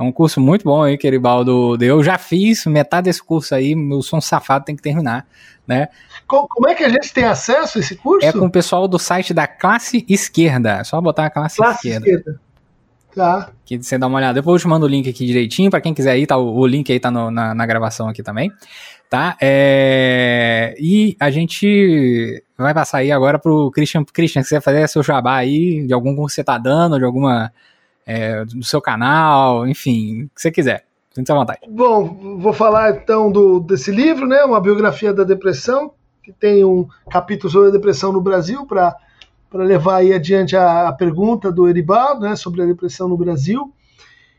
É 0.00 0.02
um 0.02 0.10
curso 0.10 0.40
muito 0.40 0.64
bom 0.64 0.82
aí 0.82 0.96
que 0.96 1.06
Eribaldo 1.06 1.76
deu. 1.76 1.98
Eu 1.98 2.02
já 2.02 2.16
fiz 2.16 2.64
metade 2.64 3.04
desse 3.04 3.22
curso 3.22 3.54
aí, 3.54 3.74
meu 3.74 4.00
som 4.00 4.18
safado 4.18 4.64
tem 4.64 4.74
que 4.74 4.80
terminar, 4.80 5.26
né? 5.68 5.88
Como 6.26 6.66
é 6.66 6.74
que 6.74 6.82
a 6.82 6.88
gente 6.88 7.12
tem 7.12 7.24
acesso 7.24 7.76
a 7.76 7.80
esse 7.82 7.96
curso? 7.96 8.26
É 8.26 8.32
com 8.32 8.46
o 8.46 8.50
pessoal 8.50 8.88
do 8.88 8.98
site 8.98 9.34
da 9.34 9.46
Classe 9.46 10.06
Esquerda. 10.08 10.78
É 10.78 10.84
só 10.84 10.98
botar 11.02 11.26
a 11.26 11.30
Classe, 11.30 11.58
classe 11.58 11.88
esquerda. 11.88 12.08
esquerda. 12.08 12.40
Tá. 13.14 13.50
Que 13.62 13.76
você 13.76 13.98
dá 13.98 14.06
uma 14.06 14.16
olhada. 14.16 14.40
Depois 14.40 14.62
eu 14.62 14.64
te 14.64 14.68
mando 14.70 14.86
o 14.86 14.88
link 14.88 15.06
aqui 15.06 15.26
direitinho, 15.26 15.70
para 15.70 15.82
quem 15.82 15.92
quiser 15.92 16.12
aí, 16.12 16.26
tá, 16.26 16.38
o, 16.38 16.66
link 16.66 16.90
aí 16.90 16.98
tá 16.98 17.10
no, 17.10 17.30
na, 17.30 17.54
na 17.54 17.66
gravação 17.66 18.08
aqui 18.08 18.22
também, 18.22 18.50
tá? 19.10 19.36
É, 19.38 20.74
e 20.78 21.14
a 21.20 21.30
gente 21.30 22.42
vai 22.56 22.72
passar 22.72 22.98
aí 22.98 23.12
agora 23.12 23.38
pro 23.38 23.70
Christian. 23.70 24.02
Christian, 24.04 24.42
se 24.44 24.48
você 24.48 24.60
fazer 24.62 24.88
seu 24.88 25.02
jabá 25.02 25.36
aí, 25.36 25.86
de 25.86 25.92
algum 25.92 26.16
curso 26.16 26.34
que 26.34 26.36
você 26.36 26.44
tá 26.44 26.56
dando, 26.56 26.98
de 26.98 27.04
alguma 27.04 27.52
é, 28.06 28.44
do 28.44 28.64
seu 28.64 28.80
canal, 28.80 29.66
enfim, 29.66 30.24
o 30.24 30.34
que 30.34 30.40
você 30.40 30.50
quiser. 30.50 30.84
Sinta 31.12 31.32
à 31.32 31.36
vontade. 31.36 31.60
Bom, 31.68 32.38
vou 32.38 32.52
falar 32.52 32.90
então 32.96 33.32
do, 33.32 33.58
desse 33.60 33.90
livro, 33.90 34.26
né? 34.26 34.44
Uma 34.44 34.60
biografia 34.60 35.12
da 35.12 35.24
depressão, 35.24 35.92
que 36.22 36.32
tem 36.32 36.64
um 36.64 36.86
capítulo 37.10 37.50
sobre 37.50 37.68
a 37.68 37.72
depressão 37.72 38.12
no 38.12 38.20
Brasil, 38.20 38.64
para 38.64 38.96
levar 39.52 39.96
aí 39.96 40.12
adiante 40.12 40.56
a, 40.56 40.88
a 40.88 40.92
pergunta 40.92 41.50
do 41.50 41.68
Eribaldo, 41.68 42.20
né? 42.20 42.36
Sobre 42.36 42.62
a 42.62 42.66
depressão 42.66 43.08
no 43.08 43.16
Brasil. 43.16 43.72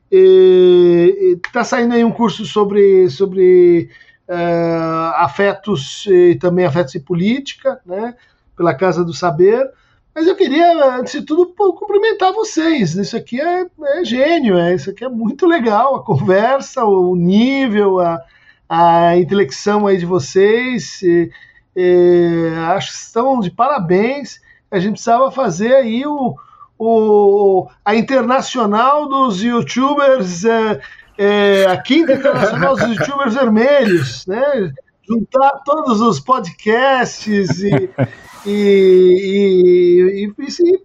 Está 0.09 1.63
saindo 1.63 1.93
aí 1.93 2.03
um 2.03 2.11
curso 2.11 2.45
sobre, 2.45 3.09
sobre 3.09 3.89
uh, 4.27 5.15
afetos 5.15 6.05
e 6.07 6.35
também 6.35 6.65
afetos 6.65 6.95
e 6.95 6.99
política, 7.01 7.79
né? 7.85 8.15
Pela 8.55 8.73
Casa 8.73 9.03
do 9.03 9.13
Saber. 9.13 9.69
Mas 10.13 10.27
eu 10.27 10.35
queria, 10.35 10.97
antes 10.97 11.13
de 11.13 11.21
tudo, 11.21 11.53
cumprimentar 11.73 12.33
vocês. 12.33 12.95
Isso 12.95 13.15
aqui 13.15 13.39
é, 13.39 13.65
é 13.97 14.03
gênio, 14.03 14.57
é, 14.57 14.75
isso 14.75 14.89
aqui 14.89 15.05
é 15.05 15.09
muito 15.09 15.45
legal. 15.45 15.95
A 15.95 16.03
conversa, 16.03 16.83
o 16.83 17.15
nível, 17.15 17.99
a, 17.99 18.19
a 18.67 19.17
intelecção 19.17 19.87
aí 19.87 19.97
de 19.97 20.05
vocês. 20.05 21.01
E, 21.01 21.31
e, 21.75 22.53
acho 22.75 22.91
que 22.91 22.97
estão 22.97 23.39
de 23.39 23.49
parabéns. 23.49 24.41
A 24.69 24.79
gente 24.79 24.93
precisava 24.93 25.31
fazer 25.31 25.75
aí 25.75 26.05
o, 26.05 26.35
o, 26.77 27.67
a 27.85 27.95
internacional 27.95 29.07
dos 29.07 29.41
youtubers, 29.41 30.43
é, 30.43 30.81
é, 31.17 31.65
a 31.67 31.77
quinta 31.77 32.13
internacional 32.13 32.75
dos 32.75 32.97
youtubers 32.97 33.33
vermelhos, 33.33 34.25
né? 34.25 34.73
Juntar 35.11 35.61
todos 35.65 35.99
os 36.01 36.19
podcasts 36.19 37.59
e, 37.61 37.89
e, 38.45 40.25
e, 40.39 40.43
e 40.45 40.51
se 40.51 40.81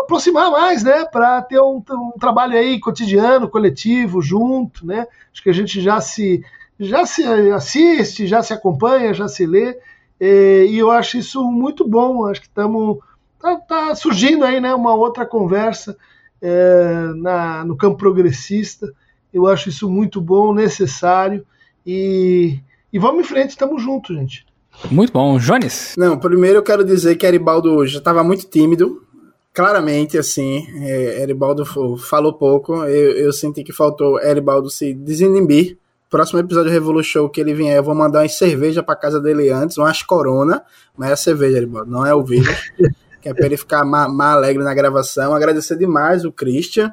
aproximar 0.00 0.50
mais, 0.50 0.82
né, 0.82 1.04
para 1.04 1.40
ter 1.42 1.60
um, 1.60 1.82
um, 1.90 2.12
trabalho 2.18 2.58
aí 2.58 2.80
cotidiano, 2.80 3.48
coletivo, 3.48 4.20
junto, 4.20 4.84
né? 4.84 5.06
Acho 5.32 5.42
que 5.42 5.50
a 5.50 5.52
gente 5.52 5.80
já 5.80 6.00
se 6.00 6.42
já 6.80 7.04
se 7.04 7.24
assiste, 7.24 8.26
já 8.26 8.40
se 8.42 8.52
acompanha, 8.52 9.12
já 9.12 9.26
se 9.26 9.44
lê, 9.44 9.76
e, 10.20 10.76
eu 10.76 10.90
acho 10.90 11.18
isso 11.18 11.44
muito 11.44 11.86
bom. 11.86 12.26
Acho 12.26 12.40
que 12.40 12.46
estamos 12.46 12.98
tá, 13.38 13.56
tá, 13.56 13.94
surgindo 13.94 14.44
aí, 14.44 14.60
né, 14.60 14.74
uma 14.74 14.94
outra 14.94 15.26
conversa 15.26 15.96
é, 16.40 17.12
na, 17.16 17.64
no 17.64 17.76
campo 17.76 17.98
progressista. 17.98 18.92
Eu 19.32 19.46
acho 19.46 19.68
isso 19.68 19.90
muito 19.90 20.20
bom, 20.20 20.54
necessário 20.54 21.46
e, 21.86 22.60
e 22.98 23.00
vamos 23.00 23.24
em 23.24 23.28
frente, 23.28 23.50
estamos 23.50 23.80
juntos, 23.80 24.16
gente. 24.16 24.44
Muito 24.90 25.12
bom. 25.12 25.38
Jones? 25.38 25.94
Não, 25.96 26.18
primeiro 26.18 26.58
eu 26.58 26.62
quero 26.62 26.84
dizer 26.84 27.14
que 27.16 27.24
Eribaldo 27.24 27.86
já 27.86 27.98
estava 27.98 28.24
muito 28.24 28.46
tímido. 28.48 29.02
Claramente, 29.54 30.18
assim, 30.18 30.66
é, 30.82 31.22
Eribaldo 31.22 31.64
falou 31.98 32.32
pouco. 32.32 32.74
Eu, 32.84 33.12
eu 33.12 33.32
senti 33.32 33.62
que 33.62 33.72
faltou 33.72 34.20
Eribaldo 34.20 34.68
se 34.68 34.92
desinibir 34.92 35.78
próximo 36.10 36.40
episódio 36.40 36.70
do 36.70 36.72
Revolution 36.72 37.28
que 37.28 37.40
ele 37.40 37.52
vier, 37.52 37.76
eu 37.76 37.82
vou 37.82 37.94
mandar 37.94 38.22
uma 38.22 38.28
cerveja 38.28 38.82
pra 38.82 38.96
casa 38.96 39.20
dele 39.20 39.50
antes, 39.50 39.76
umas 39.76 40.02
corona, 40.02 40.62
mas 40.96 41.10
é 41.10 41.12
a 41.12 41.16
cerveja, 41.16 41.68
não 41.86 42.06
é 42.06 42.14
o 42.14 42.24
vírus. 42.24 42.72
que 43.20 43.28
é 43.28 43.34
pra 43.34 43.46
ele 43.46 43.56
ficar 43.56 43.84
mais, 43.84 44.10
mais 44.12 44.36
alegre 44.36 44.62
na 44.62 44.72
gravação. 44.74 45.34
Agradecer 45.34 45.76
demais 45.76 46.24
o 46.24 46.32
Christian. 46.32 46.92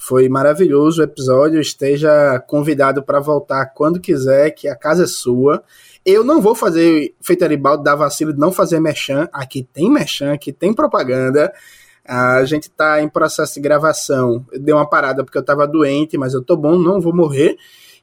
Foi 0.00 0.28
maravilhoso 0.28 1.00
o 1.00 1.04
episódio. 1.04 1.60
Esteja 1.60 2.38
convidado 2.46 3.02
para 3.02 3.18
voltar 3.18 3.66
quando 3.66 4.00
quiser, 4.00 4.52
que 4.52 4.68
a 4.68 4.76
casa 4.76 5.02
é 5.02 5.06
sua. 5.08 5.62
Eu 6.06 6.22
não 6.22 6.40
vou 6.40 6.54
fazer 6.54 7.16
feito 7.20 7.42
Aribaldo 7.42 7.82
dar 7.82 7.96
vacilo 7.96 8.32
de 8.32 8.38
não 8.38 8.52
fazer 8.52 8.78
merchan. 8.78 9.28
Aqui 9.32 9.66
tem 9.72 9.90
merchan, 9.90 10.32
aqui 10.32 10.52
tem 10.52 10.72
propaganda. 10.72 11.52
A 12.04 12.44
gente 12.44 12.70
tá 12.70 13.02
em 13.02 13.08
processo 13.08 13.54
de 13.54 13.60
gravação. 13.60 14.46
Eu 14.52 14.60
dei 14.60 14.72
uma 14.72 14.88
parada 14.88 15.24
porque 15.24 15.36
eu 15.36 15.44
tava 15.44 15.66
doente, 15.66 16.16
mas 16.16 16.32
eu 16.32 16.42
tô 16.44 16.56
bom, 16.56 16.78
não 16.78 17.00
vou 17.00 17.14
morrer. 17.14 17.56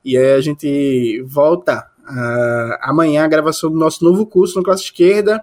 E 0.04 0.18
aí 0.18 0.34
a 0.34 0.42
gente 0.42 1.24
volta 1.26 1.88
uh, 2.02 2.78
amanhã 2.82 3.24
a 3.24 3.28
gravação 3.30 3.72
do 3.72 3.78
nosso 3.78 4.04
novo 4.04 4.28
curso 4.28 4.58
no 4.58 4.64
Classe 4.64 4.84
Esquerda 4.84 5.42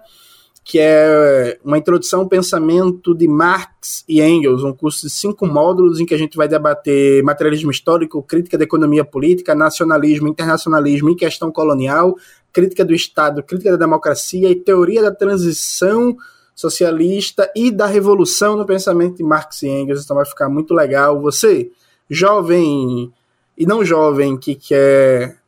que 0.63 0.79
é 0.79 1.59
uma 1.63 1.77
introdução 1.77 2.21
ao 2.21 2.27
pensamento 2.27 3.13
de 3.13 3.27
Marx 3.27 4.05
e 4.07 4.21
Engels, 4.21 4.63
um 4.63 4.71
curso 4.71 5.01
de 5.01 5.09
cinco 5.09 5.45
módulos 5.45 5.99
em 5.99 6.05
que 6.05 6.13
a 6.13 6.17
gente 6.17 6.37
vai 6.37 6.47
debater 6.47 7.21
materialismo 7.21 7.69
histórico, 7.69 8.23
crítica 8.23 8.57
da 8.57 8.63
economia 8.63 9.03
política, 9.03 9.53
nacionalismo, 9.53 10.29
internacionalismo 10.29 11.09
e 11.09 11.15
questão 11.15 11.51
colonial, 11.51 12.15
crítica 12.53 12.85
do 12.85 12.93
Estado, 12.93 13.43
crítica 13.43 13.71
da 13.71 13.77
democracia 13.77 14.49
e 14.49 14.55
teoria 14.55 15.01
da 15.01 15.13
transição 15.13 16.15
socialista 16.55 17.51
e 17.55 17.69
da 17.69 17.85
revolução 17.85 18.55
no 18.55 18.65
pensamento 18.65 19.17
de 19.17 19.23
Marx 19.23 19.63
e 19.63 19.67
Engels. 19.67 20.03
Então 20.03 20.15
vai 20.15 20.25
ficar 20.25 20.47
muito 20.47 20.73
legal. 20.73 21.19
Você, 21.21 21.71
jovem 22.09 23.11
e 23.57 23.65
não 23.65 23.83
jovem, 23.83 24.37
que 24.37 24.55
quer 24.55 25.42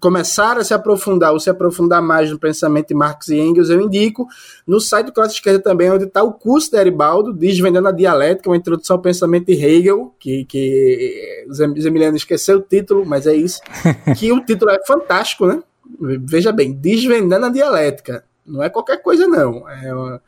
começar 0.00 0.56
a 0.56 0.62
se 0.62 0.72
aprofundar 0.72 1.32
ou 1.32 1.40
se 1.40 1.50
aprofundar 1.50 2.00
mais 2.00 2.30
no 2.30 2.38
pensamento 2.38 2.88
de 2.88 2.94
Marx 2.94 3.28
e 3.28 3.38
Engels, 3.38 3.70
eu 3.70 3.80
indico 3.80 4.26
no 4.64 4.80
site 4.80 5.06
do 5.06 5.12
Classe 5.12 5.34
Esquerda 5.34 5.58
também, 5.58 5.90
onde 5.90 6.04
está 6.04 6.22
o 6.22 6.32
curso 6.32 6.70
de 6.70 6.76
Eribaldo, 6.76 7.32
Desvendando 7.32 7.88
a 7.88 7.92
Dialética, 7.92 8.48
uma 8.48 8.56
introdução 8.56 8.96
ao 8.96 9.02
pensamento 9.02 9.46
de 9.46 9.54
Hegel, 9.54 10.14
que, 10.18 10.44
que 10.44 11.44
os 11.48 11.58
Emiliano 11.60 12.16
esqueceu 12.16 12.58
o 12.58 12.62
título, 12.62 13.04
mas 13.04 13.26
é 13.26 13.34
isso, 13.34 13.60
que 14.16 14.30
o 14.30 14.44
título 14.44 14.70
é 14.70 14.78
fantástico, 14.86 15.46
né? 15.46 15.60
Veja 16.00 16.52
bem, 16.52 16.72
Desvendando 16.72 17.46
a 17.46 17.50
Dialética, 17.50 18.24
não 18.46 18.62
é 18.62 18.70
qualquer 18.70 19.02
coisa 19.02 19.26
não, 19.26 19.68
é, 19.68 19.92
né? 19.92 20.20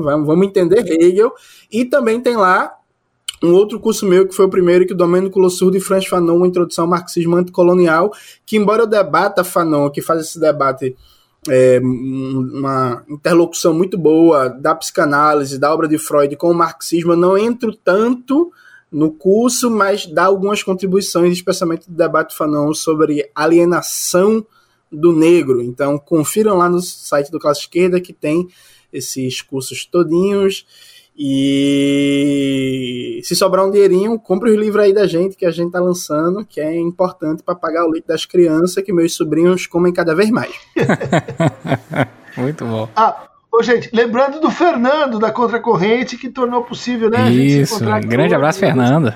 vamos 0.00 0.46
entender 0.46 0.78
Hegel, 0.78 1.32
e 1.70 1.84
também 1.84 2.20
tem 2.20 2.36
lá 2.36 2.74
um 3.42 3.52
outro 3.52 3.80
curso 3.80 4.06
meu, 4.06 4.26
que 4.26 4.34
foi 4.34 4.46
o 4.46 4.50
primeiro, 4.50 4.86
que 4.86 4.92
o 4.92 4.96
Domênico 4.96 5.38
Lossurdo 5.38 5.76
e 5.76 5.80
Franz 5.80 6.06
Fanon, 6.06 6.36
uma 6.36 6.46
introdução 6.46 6.84
ao 6.84 6.90
marxismo 6.90 7.36
anticolonial, 7.36 8.12
que 8.46 8.56
embora 8.56 8.82
eu 8.82 8.86
debata 8.86 9.42
Fanon, 9.42 9.90
que 9.90 10.00
faz 10.00 10.20
esse 10.20 10.38
debate 10.38 10.96
é, 11.48 11.80
uma 11.80 13.02
interlocução 13.08 13.74
muito 13.74 13.98
boa 13.98 14.48
da 14.48 14.74
psicanálise, 14.74 15.58
da 15.58 15.72
obra 15.72 15.88
de 15.88 15.98
Freud 15.98 16.36
com 16.36 16.50
o 16.50 16.54
marxismo, 16.54 17.12
eu 17.12 17.16
não 17.16 17.36
entro 17.36 17.74
tanto 17.74 18.52
no 18.90 19.10
curso, 19.10 19.70
mas 19.70 20.06
dá 20.06 20.26
algumas 20.26 20.62
contribuições, 20.62 21.32
especialmente 21.32 21.90
do 21.90 21.96
debate 21.96 22.36
Fanon 22.36 22.72
sobre 22.74 23.28
alienação 23.34 24.46
do 24.90 25.12
negro. 25.12 25.62
Então, 25.62 25.98
confiram 25.98 26.58
lá 26.58 26.68
no 26.68 26.80
site 26.80 27.30
do 27.30 27.40
Classe 27.40 27.60
Esquerda 27.62 28.00
que 28.00 28.12
tem 28.12 28.48
esses 28.92 29.40
cursos 29.40 29.86
todinhos. 29.86 30.66
E 31.16 33.20
se 33.22 33.36
sobrar 33.36 33.66
um 33.66 33.70
dinheirinho, 33.70 34.18
compre 34.18 34.50
os 34.50 34.56
livros 34.56 34.84
aí 34.84 34.92
da 34.92 35.06
gente 35.06 35.36
que 35.36 35.44
a 35.44 35.50
gente 35.50 35.72
tá 35.72 35.80
lançando, 35.80 36.44
que 36.44 36.60
é 36.60 36.78
importante 36.78 37.42
para 37.42 37.54
pagar 37.54 37.84
o 37.84 37.90
leite 37.90 38.06
das 38.06 38.24
crianças 38.24 38.82
que 38.82 38.92
meus 38.92 39.14
sobrinhos 39.14 39.66
comem 39.66 39.92
cada 39.92 40.14
vez 40.14 40.30
mais. 40.30 40.54
Muito 42.36 42.64
bom. 42.64 42.88
Ah, 42.96 43.24
ô, 43.50 43.62
gente, 43.62 43.90
lembrando 43.92 44.40
do 44.40 44.50
Fernando 44.50 45.18
da 45.18 45.30
Contracorrente 45.30 46.16
que 46.16 46.30
tornou 46.30 46.64
possível, 46.64 47.10
né? 47.10 47.30
Isso, 47.30 47.78
grande 48.06 48.34
abraço, 48.34 48.58
Fernando. 48.58 49.12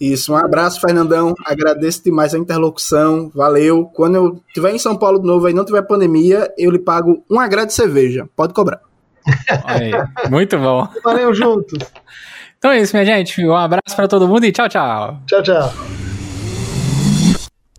Isso, 0.00 0.32
um 0.32 0.36
abraço, 0.36 0.80
Fernandão. 0.80 1.34
Agradeço 1.44 2.04
demais 2.04 2.34
a 2.34 2.38
interlocução. 2.38 3.30
Valeu. 3.34 3.86
Quando 3.94 4.14
eu 4.14 4.42
estiver 4.46 4.74
em 4.74 4.78
São 4.78 4.94
Paulo 4.94 5.18
de 5.18 5.26
novo 5.26 5.48
e 5.48 5.54
não 5.54 5.64
tiver 5.64 5.82
pandemia, 5.82 6.52
eu 6.58 6.70
lhe 6.70 6.78
pago 6.78 7.24
um 7.30 7.40
agrado 7.40 7.68
de 7.68 7.74
cerveja. 7.74 8.28
Pode 8.36 8.52
cobrar. 8.52 8.85
Aí, 9.64 9.90
muito 10.30 10.58
bom. 10.58 10.88
Valeu 11.02 11.34
juntos. 11.34 11.78
Então 12.58 12.70
é 12.70 12.80
isso, 12.80 12.94
minha 12.96 13.04
gente. 13.04 13.44
Um 13.44 13.54
abraço 13.54 13.94
para 13.94 14.08
todo 14.08 14.26
mundo 14.26 14.44
e 14.44 14.52
tchau, 14.52 14.68
tchau. 14.68 15.20
Tchau, 15.26 15.42
tchau. 15.42 15.72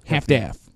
Half-Death. 0.09 0.66